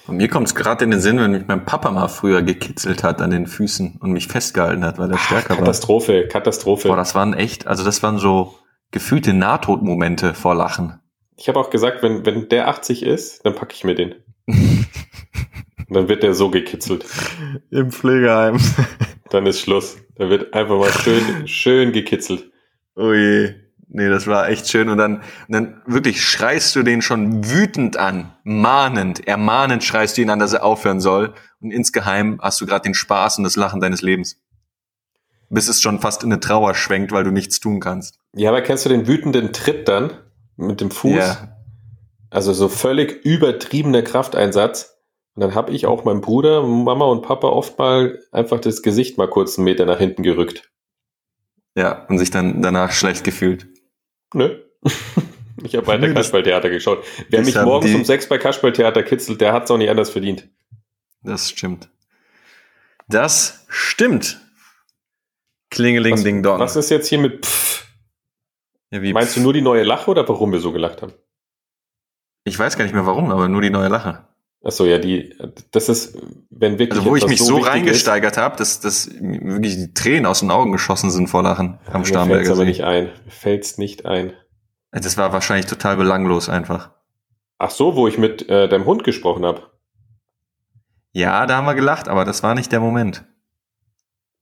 Und 0.06 0.16
mir 0.16 0.28
kommt 0.28 0.46
es 0.46 0.54
gerade 0.54 0.84
in 0.84 0.90
den 0.90 1.00
Sinn, 1.00 1.18
wenn 1.18 1.32
mich 1.32 1.46
mein 1.46 1.64
Papa 1.64 1.90
mal 1.90 2.08
früher 2.08 2.42
gekitzelt 2.42 3.02
hat 3.04 3.20
an 3.20 3.30
den 3.30 3.46
Füßen 3.46 3.98
und 4.00 4.12
mich 4.12 4.28
festgehalten 4.28 4.84
hat, 4.84 4.98
weil 4.98 5.10
er 5.10 5.18
stärker 5.18 5.56
Katastrophe, 5.56 6.12
war. 6.12 6.22
Katastrophe, 6.22 6.28
Katastrophe. 6.28 6.88
Boah, 6.88 6.96
das 6.96 7.14
waren 7.14 7.34
echt, 7.34 7.66
also 7.66 7.84
das 7.84 8.02
waren 8.02 8.18
so 8.18 8.54
gefühlte 8.90 9.32
Nahtodmomente 9.32 10.34
vor 10.34 10.54
Lachen. 10.54 11.00
Ich 11.36 11.48
habe 11.48 11.58
auch 11.58 11.70
gesagt, 11.70 12.02
wenn, 12.02 12.24
wenn 12.24 12.48
der 12.48 12.68
80 12.68 13.02
ist, 13.02 13.44
dann 13.44 13.54
packe 13.54 13.74
ich 13.74 13.84
mir 13.84 13.94
den. 13.94 14.14
dann 15.94 16.08
wird 16.08 16.22
der 16.22 16.34
so 16.34 16.50
gekitzelt. 16.50 17.04
Im 17.70 17.90
Pflegeheim. 17.90 18.58
dann 19.30 19.46
ist 19.46 19.60
Schluss. 19.60 19.96
Dann 20.16 20.30
wird 20.30 20.54
einfach 20.54 20.78
mal 20.78 20.92
schön, 20.92 21.48
schön 21.48 21.92
gekitzelt. 21.92 22.50
Oh 22.94 23.12
je. 23.12 23.54
Nee, 23.94 24.08
das 24.08 24.26
war 24.26 24.48
echt 24.48 24.70
schön. 24.70 24.88
Und 24.88 24.96
dann, 24.96 25.16
und 25.16 25.22
dann 25.48 25.82
wirklich 25.86 26.22
schreist 26.22 26.74
du 26.74 26.82
den 26.82 27.02
schon 27.02 27.50
wütend 27.50 27.98
an, 27.98 28.32
mahnend, 28.42 29.26
ermahnend 29.26 29.84
schreist 29.84 30.16
du 30.16 30.22
ihn 30.22 30.30
an, 30.30 30.38
dass 30.38 30.54
er 30.54 30.64
aufhören 30.64 31.00
soll. 31.00 31.34
Und 31.60 31.72
insgeheim 31.72 32.38
hast 32.40 32.60
du 32.60 32.66
gerade 32.66 32.84
den 32.84 32.94
Spaß 32.94 33.38
und 33.38 33.44
das 33.44 33.56
Lachen 33.56 33.80
deines 33.80 34.00
Lebens. 34.00 34.40
Bis 35.50 35.68
es 35.68 35.82
schon 35.82 36.00
fast 36.00 36.22
in 36.22 36.32
eine 36.32 36.40
Trauer 36.40 36.74
schwenkt, 36.74 37.12
weil 37.12 37.24
du 37.24 37.30
nichts 37.30 37.60
tun 37.60 37.80
kannst. 37.80 38.18
Ja, 38.34 38.48
aber 38.48 38.62
kennst 38.62 38.86
du 38.86 38.88
den 38.88 39.06
wütenden 39.06 39.52
Tritt 39.52 39.88
dann 39.88 40.12
mit 40.56 40.80
dem 40.80 40.90
Fuß? 40.90 41.16
Ja. 41.16 41.58
Also 42.30 42.54
so 42.54 42.68
völlig 42.68 43.26
übertriebener 43.26 44.00
Krafteinsatz. 44.00 44.91
Und 45.34 45.40
dann 45.40 45.54
habe 45.54 45.72
ich 45.72 45.86
auch 45.86 46.04
meinem 46.04 46.20
Bruder, 46.20 46.62
Mama 46.62 47.06
und 47.06 47.22
Papa 47.22 47.48
oft 47.48 47.78
mal 47.78 48.20
einfach 48.32 48.60
das 48.60 48.82
Gesicht 48.82 49.16
mal 49.16 49.28
kurz 49.28 49.58
einen 49.58 49.64
Meter 49.64 49.86
nach 49.86 49.98
hinten 49.98 50.22
gerückt. 50.22 50.70
Ja, 51.74 52.04
und 52.08 52.18
sich 52.18 52.30
dann 52.30 52.60
danach 52.60 52.92
schlecht 52.92 53.24
gefühlt. 53.24 53.66
Nö. 54.34 54.58
Ich 55.64 55.76
habe 55.76 55.86
weiter 55.86 56.12
Kasperltheater 56.12 56.70
geschaut. 56.70 57.04
Wer 57.28 57.42
mich 57.42 57.54
morgens 57.54 57.94
um 57.94 58.04
sechs 58.04 58.28
bei 58.28 58.36
Kasperltheater 58.36 59.04
kitzelt, 59.04 59.40
der 59.40 59.52
hat 59.52 59.64
es 59.64 59.70
auch 59.70 59.76
nicht 59.76 59.90
anders 59.90 60.10
verdient. 60.10 60.48
Das 61.22 61.50
stimmt. 61.50 61.88
Das 63.06 63.64
stimmt. 63.68 64.40
Klingeling 65.70 66.14
was, 66.14 66.22
ding 66.24 66.42
dong. 66.42 66.58
Was 66.58 66.74
ist 66.74 66.90
jetzt 66.90 67.06
hier 67.06 67.18
mit 67.18 67.46
Pff? 67.46 67.86
Ja, 68.90 69.00
Meinst 69.00 69.30
pff? 69.30 69.34
du 69.36 69.40
nur 69.42 69.52
die 69.52 69.62
neue 69.62 69.84
Lache 69.84 70.10
oder 70.10 70.28
warum 70.28 70.50
wir 70.50 70.58
so 70.58 70.72
gelacht 70.72 71.00
haben? 71.02 71.12
Ich 72.44 72.58
weiß 72.58 72.76
gar 72.76 72.84
nicht 72.84 72.94
mehr 72.94 73.06
warum, 73.06 73.30
aber 73.30 73.48
nur 73.48 73.62
die 73.62 73.70
neue 73.70 73.88
Lache. 73.88 74.26
Achso, 74.64 74.84
ja, 74.84 74.98
die, 74.98 75.34
das 75.72 75.88
ist, 75.88 76.16
wenn 76.50 76.78
wirklich. 76.78 77.00
Also, 77.00 77.10
wo 77.10 77.16
ich 77.16 77.26
mich 77.26 77.40
so, 77.40 77.56
so 77.56 77.58
reingesteigert 77.58 78.36
habe, 78.36 78.56
dass, 78.56 78.78
dass 78.80 79.10
wirklich 79.20 79.76
die 79.76 79.92
Tränen 79.92 80.26
aus 80.26 80.40
den 80.40 80.52
Augen 80.52 80.70
geschossen 80.70 81.10
sind 81.10 81.26
vor 81.28 81.42
Lachen 81.42 81.78
ja, 81.86 81.94
am 81.94 82.04
Starnberger. 82.04 82.44
Fällt's 82.44 82.58
aber 82.58 82.64
nicht 82.64 82.84
ein. 82.84 83.10
Fällt's 83.28 83.78
nicht 83.78 84.06
ein. 84.06 84.32
Das 84.92 85.16
war 85.16 85.32
wahrscheinlich 85.32 85.66
total 85.66 85.96
belanglos 85.96 86.48
einfach. 86.48 86.90
Ach 87.58 87.70
so, 87.70 87.96
wo 87.96 88.06
ich 88.06 88.18
mit 88.18 88.48
äh, 88.48 88.68
deinem 88.68 88.84
Hund 88.84 89.04
gesprochen 89.04 89.44
habe. 89.44 89.62
Ja, 91.12 91.46
da 91.46 91.56
haben 91.56 91.66
wir 91.66 91.74
gelacht, 91.74 92.08
aber 92.08 92.24
das 92.24 92.42
war 92.42 92.54
nicht 92.54 92.70
der 92.72 92.80
Moment. 92.80 93.24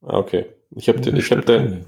Ah, 0.02 0.18
okay. 0.18 0.46
Ich 0.76 0.88
habe 0.88 1.00
ich 1.00 1.32
hab 1.32 1.44
den, 1.46 1.86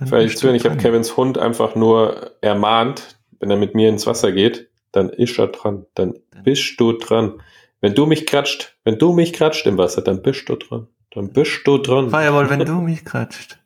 ich, 0.00 0.42
ich 0.42 0.64
habe 0.64 0.76
Kevins 0.76 1.16
Hund 1.16 1.38
einfach 1.38 1.74
nur 1.74 2.32
ermahnt, 2.40 3.18
wenn 3.38 3.50
er 3.50 3.56
mit 3.56 3.74
mir 3.74 3.88
ins 3.88 4.06
Wasser 4.06 4.32
geht, 4.32 4.68
dann 4.92 5.10
ist 5.10 5.38
er 5.38 5.48
dran, 5.48 5.86
dann 5.94 6.14
bist 6.42 6.78
du 6.78 6.92
dran. 6.92 7.40
Wenn 7.80 7.94
du 7.94 8.06
mich 8.06 8.26
kratscht, 8.26 8.76
wenn 8.84 8.98
du 8.98 9.12
mich 9.12 9.32
kratscht 9.32 9.66
im 9.66 9.78
Wasser, 9.78 10.02
dann 10.02 10.22
bist 10.22 10.48
du 10.48 10.56
dran. 10.56 10.88
Dann 11.10 11.32
bist 11.32 11.60
du 11.64 11.78
dran. 11.78 12.10
Fireball, 12.10 12.50
wenn 12.50 12.64
du 12.64 12.80
mich 12.80 13.04
kratscht. 13.04 13.58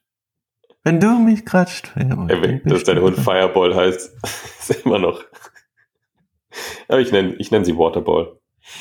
Wenn 0.83 0.99
du 0.99 1.09
mich 1.19 1.45
kratscht, 1.45 1.89
Fireball. 1.89 2.31
Ey, 2.31 2.63
dass 2.65 2.85
dein 2.85 3.01
Hund 3.01 3.19
Fireball 3.19 3.75
heißt, 3.75 4.13
ist 4.61 4.85
immer 4.85 4.99
noch. 4.99 5.23
Aber 6.89 7.01
ich 7.01 7.13
nenne 7.13 7.35
ich 7.39 7.51
nenn 7.51 7.65
sie 7.65 7.77
Waterball. 7.77 8.37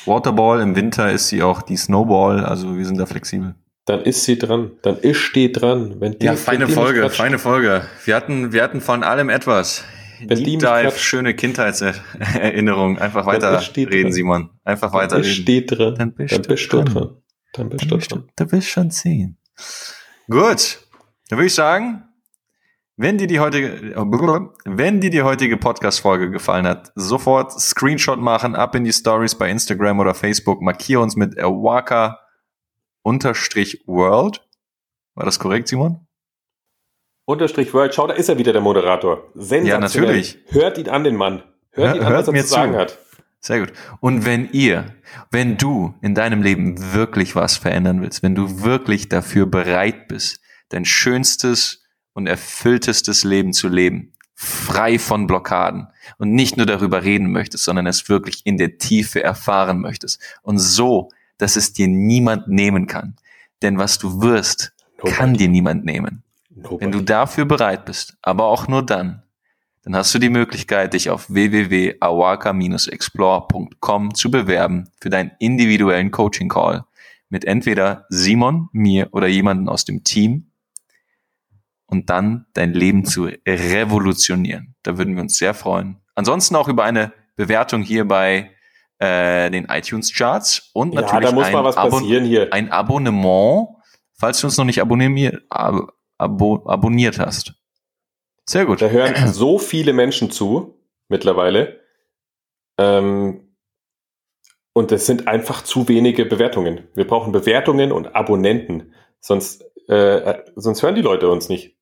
Waterball, 0.05 0.61
im 0.61 0.75
Winter 0.75 1.11
ist 1.11 1.27
sie 1.27 1.43
auch 1.43 1.61
die 1.61 1.77
Snowball, 1.77 2.43
also 2.43 2.77
wir 2.77 2.85
sind 2.85 2.97
da 2.97 3.05
flexibel. 3.05 3.55
Dann 3.85 4.01
ist 4.01 4.23
sie 4.23 4.37
dran, 4.37 4.71
dann 4.83 4.97
ist 4.97 5.35
die 5.35 5.51
dran. 5.51 5.95
Wenn 5.99 6.17
die, 6.19 6.25
ja, 6.27 6.35
feine 6.35 6.67
Folge, 6.67 7.09
feine 7.09 7.39
Folge. 7.39 7.83
Wir 8.05 8.15
hatten, 8.15 8.53
wir 8.53 8.61
hatten 8.61 8.81
von 8.81 9.03
allem 9.03 9.29
etwas. 9.29 9.83
Wenn 10.25 10.43
Deep 10.43 10.59
Dive, 10.59 10.91
schöne 10.97 11.33
Kindheitserinnerung. 11.33 12.97
Einfach 12.97 13.25
weiter 13.25 13.61
reden, 13.75 14.11
Simon. 14.11 14.49
Einfach 14.63 14.93
weiter 14.93 15.17
reden. 15.17 15.25
Steht 15.25 15.71
dran. 15.71 15.95
Dann 15.95 16.13
bist, 16.13 16.33
dann 16.33 16.41
bist 16.43 16.71
du 16.71 16.81
dran. 16.83 16.93
dran. 16.93 17.17
Dann 17.53 17.69
bist 17.69 17.91
du 17.91 17.99
schon. 17.99 18.29
Du 18.35 18.51
wirst 18.51 18.67
schon 18.67 18.91
sehen. 18.91 19.37
Gut. 20.29 20.79
Dann 21.29 21.39
würde 21.39 21.47
ich 21.47 21.53
sagen, 21.53 22.03
wenn 22.97 23.17
dir 23.17 23.27
die 23.27 23.39
heutige, 23.39 23.95
wenn 24.65 24.99
dir 24.99 25.09
die 25.09 25.21
heutige 25.21 25.55
Podcast-Folge 25.55 26.31
gefallen 26.31 26.67
hat, 26.67 26.91
sofort 26.95 27.53
Screenshot 27.59 28.19
machen, 28.19 28.55
ab 28.55 28.75
in 28.75 28.83
die 28.83 28.91
Stories 28.91 29.35
bei 29.35 29.49
Instagram 29.49 29.99
oder 29.99 30.13
Facebook, 30.13 30.61
markiere 30.61 31.01
uns 31.01 31.15
mit 31.15 31.39
Awaka 31.39 32.19
unterstrich 33.01 33.83
World. 33.85 34.45
War 35.15 35.25
das 35.25 35.39
korrekt, 35.39 35.69
Simon? 35.69 36.08
Unterstrich 37.29 37.75
World, 37.75 37.93
schau, 37.93 38.07
da 38.07 38.15
ist 38.15 38.27
er 38.27 38.39
wieder, 38.39 38.53
der 38.53 38.61
Moderator. 38.61 39.21
Sensationell. 39.35 39.67
Ja, 39.67 39.79
natürlich. 39.79 40.39
Hört 40.47 40.79
ihn 40.79 40.89
an, 40.89 41.03
den 41.03 41.15
Mann. 41.15 41.43
Hört 41.69 41.95
ihn 41.95 42.01
an, 42.01 42.07
hört 42.07 42.21
was 42.21 42.27
er 42.27 42.33
mir 42.33 42.41
zu 42.41 42.47
sagen 42.49 42.73
zu. 42.73 42.79
hat. 42.79 42.97
Sehr 43.39 43.59
gut. 43.59 43.73
Und 43.99 44.25
wenn 44.25 44.49
ihr, 44.51 44.95
wenn 45.29 45.55
du 45.55 45.93
in 46.01 46.15
deinem 46.15 46.41
Leben 46.41 46.91
wirklich 46.95 47.35
was 47.35 47.55
verändern 47.55 48.01
willst, 48.01 48.23
wenn 48.23 48.33
du 48.33 48.63
wirklich 48.63 49.09
dafür 49.09 49.45
bereit 49.45 50.07
bist, 50.07 50.41
dein 50.69 50.85
schönstes 50.85 51.83
und 52.13 52.25
erfülltestes 52.25 53.23
Leben 53.23 53.53
zu 53.53 53.67
leben, 53.67 54.13
frei 54.33 54.97
von 54.97 55.27
Blockaden 55.27 55.87
und 56.17 56.31
nicht 56.31 56.57
nur 56.57 56.65
darüber 56.65 57.03
reden 57.03 57.31
möchtest, 57.31 57.63
sondern 57.63 57.85
es 57.85 58.09
wirklich 58.09 58.41
in 58.45 58.57
der 58.57 58.79
Tiefe 58.79 59.21
erfahren 59.21 59.81
möchtest 59.81 60.19
und 60.41 60.57
so, 60.57 61.11
dass 61.37 61.57
es 61.57 61.73
dir 61.73 61.87
niemand 61.87 62.47
nehmen 62.47 62.87
kann. 62.87 63.17
Denn 63.61 63.77
was 63.77 63.99
du 63.99 64.19
wirst, 64.23 64.73
kann 65.05 65.35
dir 65.35 65.47
niemand 65.47 65.85
nehmen. 65.85 66.23
Wenn 66.79 66.91
du 66.91 67.01
dafür 67.01 67.45
bereit 67.45 67.85
bist, 67.85 68.17
aber 68.21 68.45
auch 68.45 68.67
nur 68.67 68.85
dann, 68.85 69.23
dann 69.83 69.95
hast 69.95 70.13
du 70.13 70.19
die 70.19 70.29
Möglichkeit, 70.29 70.93
dich 70.93 71.09
auf 71.09 71.29
www.awaka-explore.com 71.29 74.13
zu 74.13 74.29
bewerben 74.29 74.89
für 74.99 75.09
deinen 75.09 75.31
individuellen 75.39 76.11
Coaching 76.11 76.49
Call 76.49 76.83
mit 77.29 77.45
entweder 77.45 78.05
Simon, 78.09 78.69
mir 78.71 79.09
oder 79.11 79.27
jemanden 79.27 79.69
aus 79.69 79.85
dem 79.85 80.03
Team 80.03 80.51
und 81.85 82.09
dann 82.09 82.47
dein 82.53 82.73
Leben 82.73 83.05
zu 83.05 83.29
revolutionieren. 83.47 84.75
Da 84.83 84.97
würden 84.97 85.15
wir 85.15 85.21
uns 85.21 85.37
sehr 85.37 85.53
freuen. 85.53 86.01
Ansonsten 86.15 86.55
auch 86.55 86.67
über 86.67 86.83
eine 86.83 87.13
Bewertung 87.35 87.81
hier 87.81 88.07
bei 88.07 88.51
äh, 88.99 89.49
den 89.49 89.65
iTunes 89.65 90.13
Charts 90.13 90.69
und 90.73 90.93
Ja, 90.93 91.01
natürlich 91.01 91.31
muss 91.31 91.45
ein, 91.45 91.55
Abon 91.55 92.03
ein 92.51 92.71
Abonnement, 92.71 93.69
falls 94.17 94.41
du 94.41 94.47
uns 94.47 94.57
noch 94.57 94.65
nicht 94.65 94.81
abonniert, 94.81 95.41
ab, 95.49 95.93
abo, 96.19 96.63
abonniert 96.65 97.17
hast. 97.17 97.55
Sehr 98.45 98.65
gut. 98.65 98.81
Da 98.81 98.89
hören 98.89 99.27
so 99.33 99.57
viele 99.57 99.93
Menschen 99.93 100.29
zu 100.29 100.79
mittlerweile. 101.07 101.79
Ähm, 102.77 103.55
und 104.73 104.91
es 104.91 105.05
sind 105.05 105.27
einfach 105.27 105.63
zu 105.63 105.87
wenige 105.87 106.25
Bewertungen. 106.25 106.87
Wir 106.93 107.05
brauchen 107.05 107.31
Bewertungen 107.31 107.91
und 107.91 108.15
Abonnenten. 108.15 108.93
Sonst, 109.19 109.65
äh, 109.87 110.35
sonst 110.55 110.83
hören 110.83 110.95
die 110.95 111.01
Leute 111.01 111.29
uns 111.29 111.49
nicht. 111.49 111.75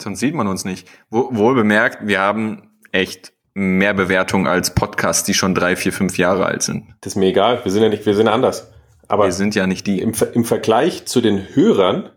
Sonst 0.00 0.20
sieht 0.20 0.34
man 0.34 0.46
uns 0.46 0.64
nicht. 0.64 0.88
Wo, 1.10 1.34
wohl 1.34 1.54
bemerkt, 1.54 2.06
wir 2.06 2.20
haben 2.20 2.78
echt 2.92 3.32
mehr 3.54 3.94
Bewertungen 3.94 4.46
als 4.46 4.74
Podcasts, 4.74 5.24
die 5.24 5.34
schon 5.34 5.54
drei, 5.54 5.76
vier, 5.76 5.92
fünf 5.92 6.18
Jahre 6.18 6.46
alt 6.46 6.62
sind. 6.62 6.94
Das 7.00 7.12
ist 7.12 7.16
mir 7.16 7.26
egal. 7.26 7.64
Wir 7.64 7.72
sind 7.72 7.82
ja 7.82 7.88
nicht, 7.88 8.04
wir 8.04 8.14
sind 8.14 8.28
anders. 8.28 8.72
Aber 9.08 9.24
wir 9.24 9.32
sind 9.32 9.54
ja 9.54 9.66
nicht 9.66 9.86
die. 9.86 10.00
im, 10.00 10.12
im 10.34 10.44
Vergleich 10.44 11.06
zu 11.06 11.20
den 11.20 11.54
Hörern, 11.54 12.10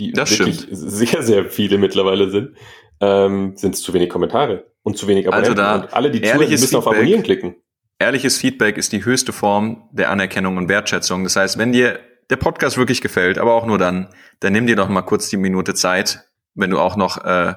die 0.00 0.12
Das 0.12 0.36
wirklich 0.38 0.66
sehr, 0.70 1.22
sehr 1.22 1.44
viele 1.46 1.78
mittlerweile 1.78 2.30
sind, 2.30 2.56
ähm, 3.00 3.56
sind 3.56 3.74
es 3.74 3.82
zu 3.82 3.92
wenig 3.92 4.08
Kommentare 4.08 4.72
und 4.82 4.96
zu 4.96 5.06
wenig 5.06 5.32
Also 5.32 5.52
Abonnenten. 5.52 5.56
da 5.56 5.74
und 5.86 5.94
alle, 5.94 6.10
die 6.10 6.22
zuhören, 6.22 6.50
müssen 6.50 6.76
auf 6.76 6.84
Feedback. 6.84 6.98
Abonnieren 6.98 7.22
klicken. 7.22 7.56
Ehrliches 7.98 8.38
Feedback 8.38 8.78
ist 8.78 8.92
die 8.92 9.04
höchste 9.04 9.32
Form 9.32 9.88
der 9.92 10.10
Anerkennung 10.10 10.56
und 10.56 10.68
Wertschätzung. 10.68 11.22
Das 11.22 11.36
heißt, 11.36 11.58
wenn 11.58 11.72
dir 11.72 12.00
der 12.30 12.36
Podcast 12.36 12.78
wirklich 12.78 13.00
gefällt, 13.02 13.38
aber 13.38 13.54
auch 13.54 13.66
nur 13.66 13.76
dann, 13.76 14.08
dann 14.40 14.52
nimm 14.52 14.66
dir 14.66 14.76
doch 14.76 14.88
mal 14.88 15.02
kurz 15.02 15.28
die 15.28 15.36
Minute 15.36 15.74
Zeit, 15.74 16.24
wenn 16.54 16.70
du 16.70 16.78
auch 16.78 16.96
noch 16.96 17.22
äh, 17.24 17.54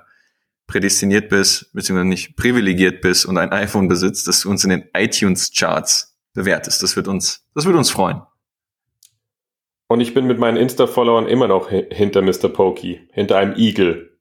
prädestiniert 0.68 1.30
bist, 1.30 1.72
beziehungsweise 1.74 2.10
nicht 2.10 2.36
privilegiert 2.36 3.02
bist 3.02 3.26
und 3.26 3.38
ein 3.38 3.52
iPhone 3.52 3.88
besitzt, 3.88 4.28
dass 4.28 4.42
du 4.42 4.50
uns 4.50 4.64
in 4.64 4.72
den 4.72 4.84
iTunes-Charts 4.94 6.18
bewertest. 6.34 6.84
Das 6.84 6.96
wird 6.96 7.08
uns, 7.08 7.46
das 7.54 7.66
wird 7.66 7.76
uns 7.76 7.90
freuen. 7.90 8.22
Und 9.94 10.02
ich 10.02 10.16
bin 10.16 10.26
mit 10.26 10.40
meinen 10.40 10.58
Insta-Followern 10.58 11.28
immer 11.28 11.48
noch 11.48 11.70
hi- 11.70 11.86
hinter 11.92 12.24
Mr. 12.24 12.50
Pokey, 12.50 13.08
hinter 13.12 13.38
einem 13.38 13.54
Igel. 13.56 14.18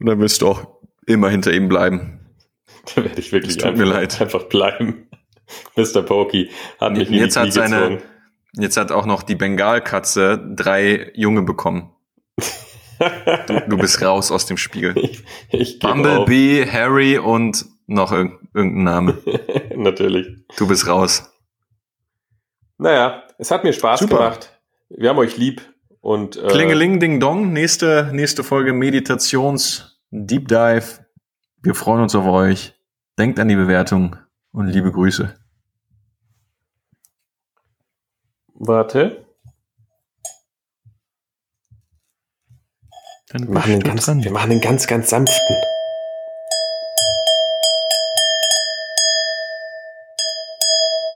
Und 0.00 0.06
dann 0.06 0.18
wirst 0.20 0.40
du 0.40 0.48
auch 0.48 0.78
immer 1.04 1.28
hinter 1.28 1.52
ihm 1.52 1.68
bleiben. 1.68 2.20
Da 2.94 3.04
werde 3.04 3.20
ich 3.20 3.30
wirklich 3.30 3.62
einfach, 3.62 3.78
mir 3.78 3.84
leid. 3.84 4.18
einfach 4.22 4.44
bleiben. 4.44 5.06
Mr. 5.76 6.00
Pokey 6.00 6.48
hat 6.80 6.92
mich 6.96 7.10
Jetzt 7.10 7.36
die 7.36 7.40
hat 7.40 7.52
seine, 7.52 8.00
jetzt 8.54 8.78
hat 8.78 8.90
auch 8.90 9.04
noch 9.04 9.22
die 9.22 9.34
Bengalkatze 9.34 10.42
drei 10.56 11.10
Junge 11.14 11.42
bekommen. 11.42 11.92
Du, 13.46 13.60
du 13.68 13.76
bist 13.76 14.00
raus 14.00 14.30
aus 14.30 14.46
dem 14.46 14.56
Spiel. 14.56 14.94
ich 14.96 15.22
ich 15.50 15.78
gebe 15.78 15.92
auf. 15.92 15.98
Bumblebee, 15.98 16.66
Harry 16.70 17.18
und 17.18 17.66
noch 17.86 18.12
irg 18.12 18.32
irgendein 18.54 18.84
Name. 18.84 19.18
Natürlich. 19.76 20.26
Du 20.56 20.66
bist 20.66 20.86
raus. 20.88 21.30
Naja, 22.78 23.24
es 23.38 23.50
hat 23.50 23.62
mir 23.64 23.74
Spaß 23.74 24.00
Super. 24.00 24.16
gemacht. 24.16 24.53
Wir 24.96 25.10
haben 25.10 25.18
euch 25.18 25.36
lieb 25.36 25.60
und 26.00 26.36
äh, 26.36 26.46
Klingeling, 26.46 27.00
Ding 27.00 27.18
Dong. 27.18 27.52
Nächste, 27.52 28.10
nächste 28.12 28.44
Folge 28.44 28.72
Meditations 28.72 30.00
Deep 30.10 30.46
Dive. 30.46 31.04
Wir 31.62 31.74
freuen 31.74 32.02
uns 32.02 32.14
auf 32.14 32.26
euch. 32.26 32.74
Denkt 33.18 33.40
an 33.40 33.48
die 33.48 33.56
Bewertung 33.56 34.16
und 34.52 34.68
liebe 34.68 34.92
Grüße. 34.92 35.34
Warte. 38.54 39.26
Dann 43.30 43.48
Wir 43.48 43.54
machen, 43.54 43.80
du 43.80 43.88
ganz, 43.88 44.04
dran. 44.04 44.22
wir 44.22 44.30
machen 44.30 44.52
einen 44.52 44.60
ganz, 44.60 44.86
ganz 44.86 45.10
sanften. 45.10 45.56